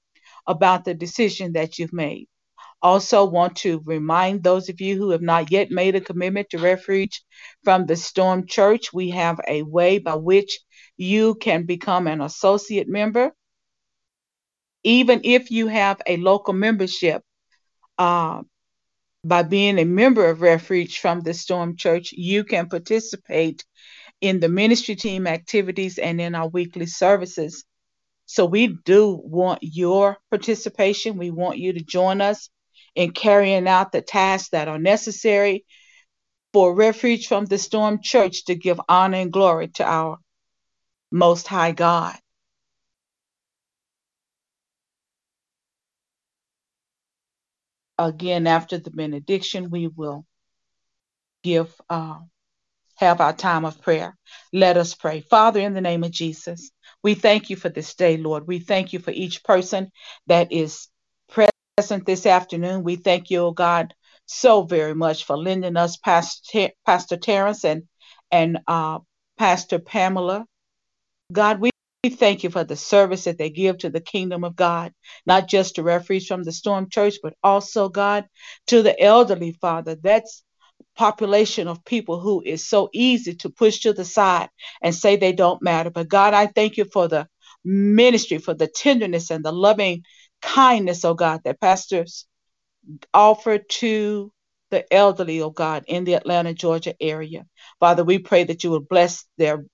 about 0.45 0.83
the 0.83 0.93
decision 0.93 1.53
that 1.53 1.79
you've 1.79 1.93
made. 1.93 2.27
Also, 2.81 3.25
want 3.25 3.55
to 3.57 3.81
remind 3.85 4.43
those 4.43 4.69
of 4.69 4.79
you 4.79 4.97
who 4.97 5.09
have 5.09 5.21
not 5.21 5.51
yet 5.51 5.71
made 5.71 5.95
a 5.95 6.01
commitment 6.01 6.49
to 6.51 6.59
refuge 6.59 7.23
from 7.63 7.85
the 7.85 7.95
Storm 7.95 8.45
Church, 8.45 8.93
we 8.93 9.09
have 9.09 9.39
a 9.47 9.63
way 9.63 9.97
by 9.97 10.15
which 10.15 10.59
you 10.97 11.35
can 11.35 11.65
become 11.65 12.07
an 12.07 12.21
associate 12.21 12.87
member. 12.87 13.31
Even 14.83 15.21
if 15.23 15.49
you 15.49 15.67
have 15.67 15.99
a 16.05 16.17
local 16.17 16.53
membership, 16.53 17.23
uh, 17.97 18.43
by 19.25 19.41
being 19.41 19.79
a 19.79 19.85
member 19.85 20.29
of 20.29 20.41
Refuge 20.41 20.99
from 20.99 21.21
the 21.21 21.33
Storm 21.33 21.75
Church, 21.75 22.11
you 22.11 22.43
can 22.43 22.69
participate 22.69 23.65
in 24.21 24.39
the 24.39 24.49
ministry 24.49 24.95
team 24.95 25.25
activities 25.25 25.97
and 25.97 26.21
in 26.21 26.35
our 26.35 26.47
weekly 26.47 26.85
services. 26.85 27.65
So 28.27 28.45
we 28.45 28.77
do 28.85 29.19
want 29.23 29.59
your 29.63 30.17
participation. 30.29 31.17
We 31.17 31.31
want 31.31 31.57
you 31.57 31.73
to 31.73 31.83
join 31.83 32.21
us 32.21 32.49
in 32.95 33.11
carrying 33.11 33.67
out 33.67 33.91
the 33.91 34.01
tasks 34.01 34.49
that 34.49 34.67
are 34.67 34.79
necessary 34.79 35.65
for 36.53 36.73
Refuge 36.73 37.27
from 37.27 37.45
the 37.45 37.57
Storm 37.57 37.99
Church 38.01 38.45
to 38.45 38.55
give 38.55 38.79
honor 38.87 39.17
and 39.17 39.31
glory 39.33 39.67
to 39.69 39.85
our 39.85 40.17
Most 41.11 41.47
High 41.47 41.73
God. 41.73 42.15
Again, 47.97 48.47
after 48.47 48.77
the 48.77 48.91
benediction, 48.91 49.69
we 49.69 49.87
will 49.87 50.25
give 51.43 51.73
uh, 51.89 52.19
have 52.95 53.21
our 53.21 53.33
time 53.33 53.65
of 53.65 53.81
prayer. 53.81 54.15
Let 54.53 54.77
us 54.77 54.95
pray. 54.95 55.21
Father, 55.21 55.59
in 55.59 55.73
the 55.73 55.81
name 55.81 56.03
of 56.03 56.11
Jesus, 56.11 56.71
we 57.03 57.13
thank 57.13 57.49
you 57.49 57.55
for 57.55 57.69
this 57.69 57.93
day, 57.95 58.17
Lord. 58.17 58.47
We 58.47 58.59
thank 58.59 58.93
you 58.93 58.99
for 58.99 59.11
each 59.11 59.43
person 59.43 59.91
that 60.27 60.51
is 60.51 60.87
present 61.77 62.05
this 62.05 62.25
afternoon. 62.25 62.83
We 62.83 62.95
thank 62.95 63.29
you, 63.29 63.39
oh 63.39 63.51
God, 63.51 63.93
so 64.25 64.63
very 64.63 64.95
much 64.95 65.25
for 65.25 65.37
lending 65.37 65.75
us 65.75 65.97
Pastor, 65.97 66.69
Pastor 66.85 67.17
Terrence 67.17 67.65
and, 67.65 67.83
and 68.31 68.59
uh, 68.65 68.99
Pastor 69.37 69.79
Pamela. 69.79 70.45
God, 71.33 71.59
we 71.59 71.71
we 72.05 72.11
thank 72.11 72.43
you 72.43 72.49
for 72.49 72.63
the 72.63 72.77
service 72.77 73.25
that 73.25 73.37
they 73.37 73.49
give 73.49 73.79
to 73.79 73.89
the 73.89 73.99
kingdom 73.99 74.45
of 74.45 74.55
God, 74.55 74.93
not 75.25 75.49
just 75.49 75.75
to 75.75 75.83
refugees 75.83 76.27
from 76.27 76.43
the 76.43 76.51
Storm 76.53 76.87
Church, 76.89 77.15
but 77.21 77.33
also, 77.43 77.89
God, 77.89 78.25
to 78.67 78.81
the 78.81 78.97
elderly, 79.01 79.51
Father. 79.51 79.95
That's 79.95 80.43
population 80.95 81.67
of 81.67 81.83
people 81.83 82.21
who 82.21 82.41
is 82.45 82.65
so 82.65 82.89
easy 82.93 83.35
to 83.35 83.49
push 83.49 83.79
to 83.79 83.91
the 83.91 84.05
side 84.05 84.47
and 84.81 84.95
say 84.95 85.17
they 85.17 85.33
don't 85.33 85.61
matter. 85.61 85.89
But 85.89 86.07
God, 86.07 86.33
I 86.33 86.45
thank 86.45 86.77
you 86.77 86.85
for 86.85 87.09
the 87.09 87.27
ministry, 87.65 88.37
for 88.37 88.53
the 88.53 88.67
tenderness 88.67 89.31
and 89.31 89.43
the 89.43 89.51
loving 89.51 90.03
kindness, 90.45 91.05
oh 91.05 91.13
God, 91.15 91.41
that 91.45 91.59
pastors 91.59 92.27
offer 93.13 93.57
to 93.57 94.31
the 94.71 94.93
elderly, 94.93 95.41
oh 95.41 95.49
God, 95.49 95.85
in 95.87 96.03
the 96.03 96.13
Atlanta, 96.15 96.53
Georgia 96.53 96.95
area. 97.01 97.45
Father, 97.79 98.03
we 98.03 98.19
pray 98.19 98.43
that 98.45 98.63
you 98.63 98.71
will 98.71 98.81
bless 98.81 99.25
their 99.37 99.65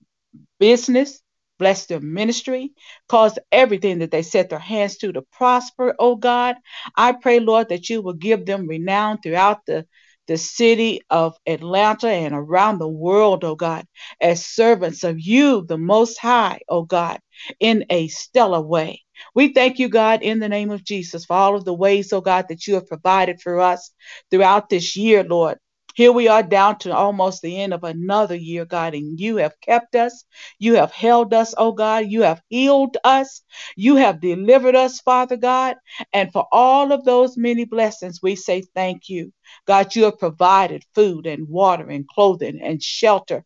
business, 0.60 1.22
Bless 1.62 1.86
their 1.86 2.00
ministry. 2.00 2.72
Cause 3.08 3.38
everything 3.52 4.00
that 4.00 4.10
they 4.10 4.24
set 4.24 4.50
their 4.50 4.58
hands 4.58 4.98
to 4.98 5.12
to 5.12 5.22
prosper, 5.22 5.94
oh 6.00 6.16
God. 6.16 6.56
I 6.98 7.12
pray, 7.12 7.40
Lord, 7.40 7.70
that 7.70 7.88
you 7.88 8.02
will 8.02 8.14
give 8.16 8.48
them 8.48 8.66
renown 8.66 9.20
throughout 9.22 9.68
the 9.68 9.86
the 10.26 10.40
city 10.40 11.02
of 11.12 11.36
Atlanta 11.46 12.08
and 12.10 12.34
around 12.34 12.80
the 12.80 12.88
world, 12.88 13.44
oh 13.44 13.54
God, 13.54 13.86
as 14.20 14.44
servants 14.44 15.04
of 15.04 15.20
you, 15.20 15.64
the 15.68 15.78
Most 15.78 16.18
High, 16.18 16.62
oh 16.68 16.82
God, 16.82 17.20
in 17.60 17.86
a 17.92 18.08
stellar 18.08 18.62
way. 18.62 19.04
We 19.36 19.54
thank 19.54 19.80
you, 19.80 19.90
God, 19.90 20.22
in 20.24 20.40
the 20.40 20.50
name 20.50 20.72
of 20.72 20.84
Jesus, 20.84 21.26
for 21.26 21.36
all 21.36 21.56
of 21.56 21.66
the 21.66 21.74
ways, 21.74 22.14
oh 22.14 22.22
God, 22.22 22.48
that 22.50 22.68
you 22.68 22.76
have 22.76 22.88
provided 22.88 23.42
for 23.42 23.60
us 23.60 23.92
throughout 24.30 24.70
this 24.70 24.96
year, 24.96 25.24
Lord. 25.24 25.58
Here 25.96 26.12
we 26.12 26.28
are 26.30 26.44
down 26.44 26.78
to 26.80 26.96
almost 26.96 27.42
the 27.42 27.60
end 27.60 27.74
of 27.74 27.84
another 27.84 28.36
year, 28.36 28.66
God, 28.66 28.94
and 28.94 29.20
you 29.20 29.38
have 29.38 29.60
kept 29.62 29.96
us. 29.96 30.24
You 30.58 30.76
have 30.76 30.92
held 30.92 31.34
us, 31.34 31.54
oh 31.58 31.74
God. 31.74 32.06
You 32.08 32.22
have 32.22 32.42
healed 32.50 32.98
us. 33.04 33.42
You 33.76 33.98
have 33.98 34.22
delivered 34.22 34.76
us, 34.76 35.02
Father 35.02 35.36
God. 35.38 35.76
And 36.14 36.32
for 36.32 36.48
all 36.52 36.94
of 36.94 37.04
those 37.04 37.38
many 37.38 37.66
blessings, 37.66 38.22
we 38.24 38.36
say 38.36 38.62
thank 38.74 39.10
you. 39.10 39.34
God, 39.68 39.96
you 39.96 40.06
have 40.06 40.20
provided 40.20 40.84
food 40.96 41.28
and 41.28 41.48
water 41.50 41.90
and 41.90 42.08
clothing 42.08 42.62
and 42.62 42.82
shelter. 42.82 43.44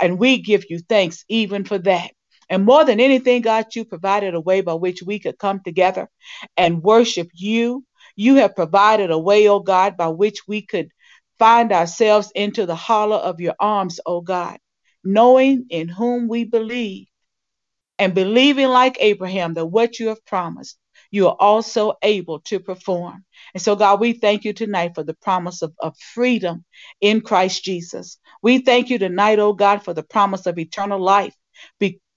And 0.00 0.18
we 0.18 0.40
give 0.40 0.66
you 0.70 0.78
thanks 0.78 1.24
even 1.28 1.64
for 1.64 1.78
that. 1.78 2.12
And 2.50 2.64
more 2.64 2.84
than 2.84 3.00
anything, 3.00 3.42
God, 3.42 3.66
you 3.74 3.84
provided 3.84 4.34
a 4.34 4.40
way 4.40 4.60
by 4.60 4.74
which 4.74 5.02
we 5.02 5.18
could 5.18 5.38
come 5.38 5.60
together 5.60 6.08
and 6.56 6.82
worship 6.82 7.28
you. 7.34 7.84
You 8.16 8.36
have 8.36 8.56
provided 8.56 9.10
a 9.10 9.18
way, 9.18 9.48
oh 9.48 9.60
God, 9.60 9.96
by 9.96 10.08
which 10.08 10.48
we 10.48 10.62
could 10.62 10.90
find 11.38 11.72
ourselves 11.72 12.32
into 12.34 12.66
the 12.66 12.74
hollow 12.74 13.18
of 13.18 13.40
your 13.40 13.54
arms, 13.60 14.00
O 14.04 14.20
God, 14.20 14.58
knowing 15.04 15.66
in 15.70 15.88
whom 15.88 16.28
we 16.28 16.44
believe 16.44 17.06
and 17.98 18.14
believing 18.14 18.68
like 18.68 18.96
Abraham 19.00 19.54
that 19.54 19.66
what 19.66 19.98
you 19.98 20.08
have 20.08 20.24
promised, 20.24 20.78
you 21.10 21.28
are 21.28 21.36
also 21.38 21.94
able 22.02 22.40
to 22.40 22.60
perform. 22.60 23.24
And 23.54 23.62
so, 23.62 23.76
God, 23.76 24.00
we 24.00 24.12
thank 24.12 24.44
you 24.44 24.52
tonight 24.52 24.92
for 24.94 25.02
the 25.02 25.14
promise 25.14 25.62
of, 25.62 25.72
of 25.80 25.96
freedom 25.96 26.64
in 27.00 27.20
Christ 27.20 27.64
Jesus. 27.64 28.18
We 28.42 28.58
thank 28.58 28.90
you 28.90 28.98
tonight, 28.98 29.38
oh 29.38 29.52
God, 29.52 29.84
for 29.84 29.94
the 29.94 30.02
promise 30.02 30.46
of 30.46 30.58
eternal 30.58 31.00
life. 31.00 31.34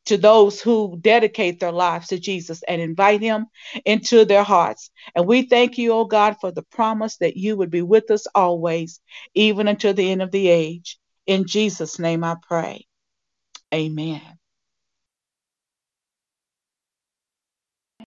To 0.05 0.17
those 0.17 0.61
who 0.61 0.97
dedicate 0.99 1.59
their 1.59 1.71
lives 1.71 2.07
to 2.07 2.19
Jesus 2.19 2.63
and 2.67 2.81
invite 2.81 3.21
him 3.21 3.45
into 3.85 4.25
their 4.25 4.43
hearts. 4.43 4.89
And 5.15 5.27
we 5.27 5.43
thank 5.43 5.77
you, 5.77 5.93
oh 5.93 6.05
God, 6.05 6.37
for 6.41 6.51
the 6.51 6.63
promise 6.63 7.17
that 7.17 7.37
you 7.37 7.55
would 7.57 7.69
be 7.69 7.83
with 7.83 8.09
us 8.11 8.25
always, 8.33 8.99
even 9.35 9.67
until 9.67 9.93
the 9.93 10.11
end 10.11 10.21
of 10.21 10.31
the 10.31 10.47
age. 10.47 10.97
In 11.27 11.45
Jesus' 11.45 11.99
name 11.99 12.23
I 12.23 12.35
pray. 12.47 12.87
Amen. 13.73 14.40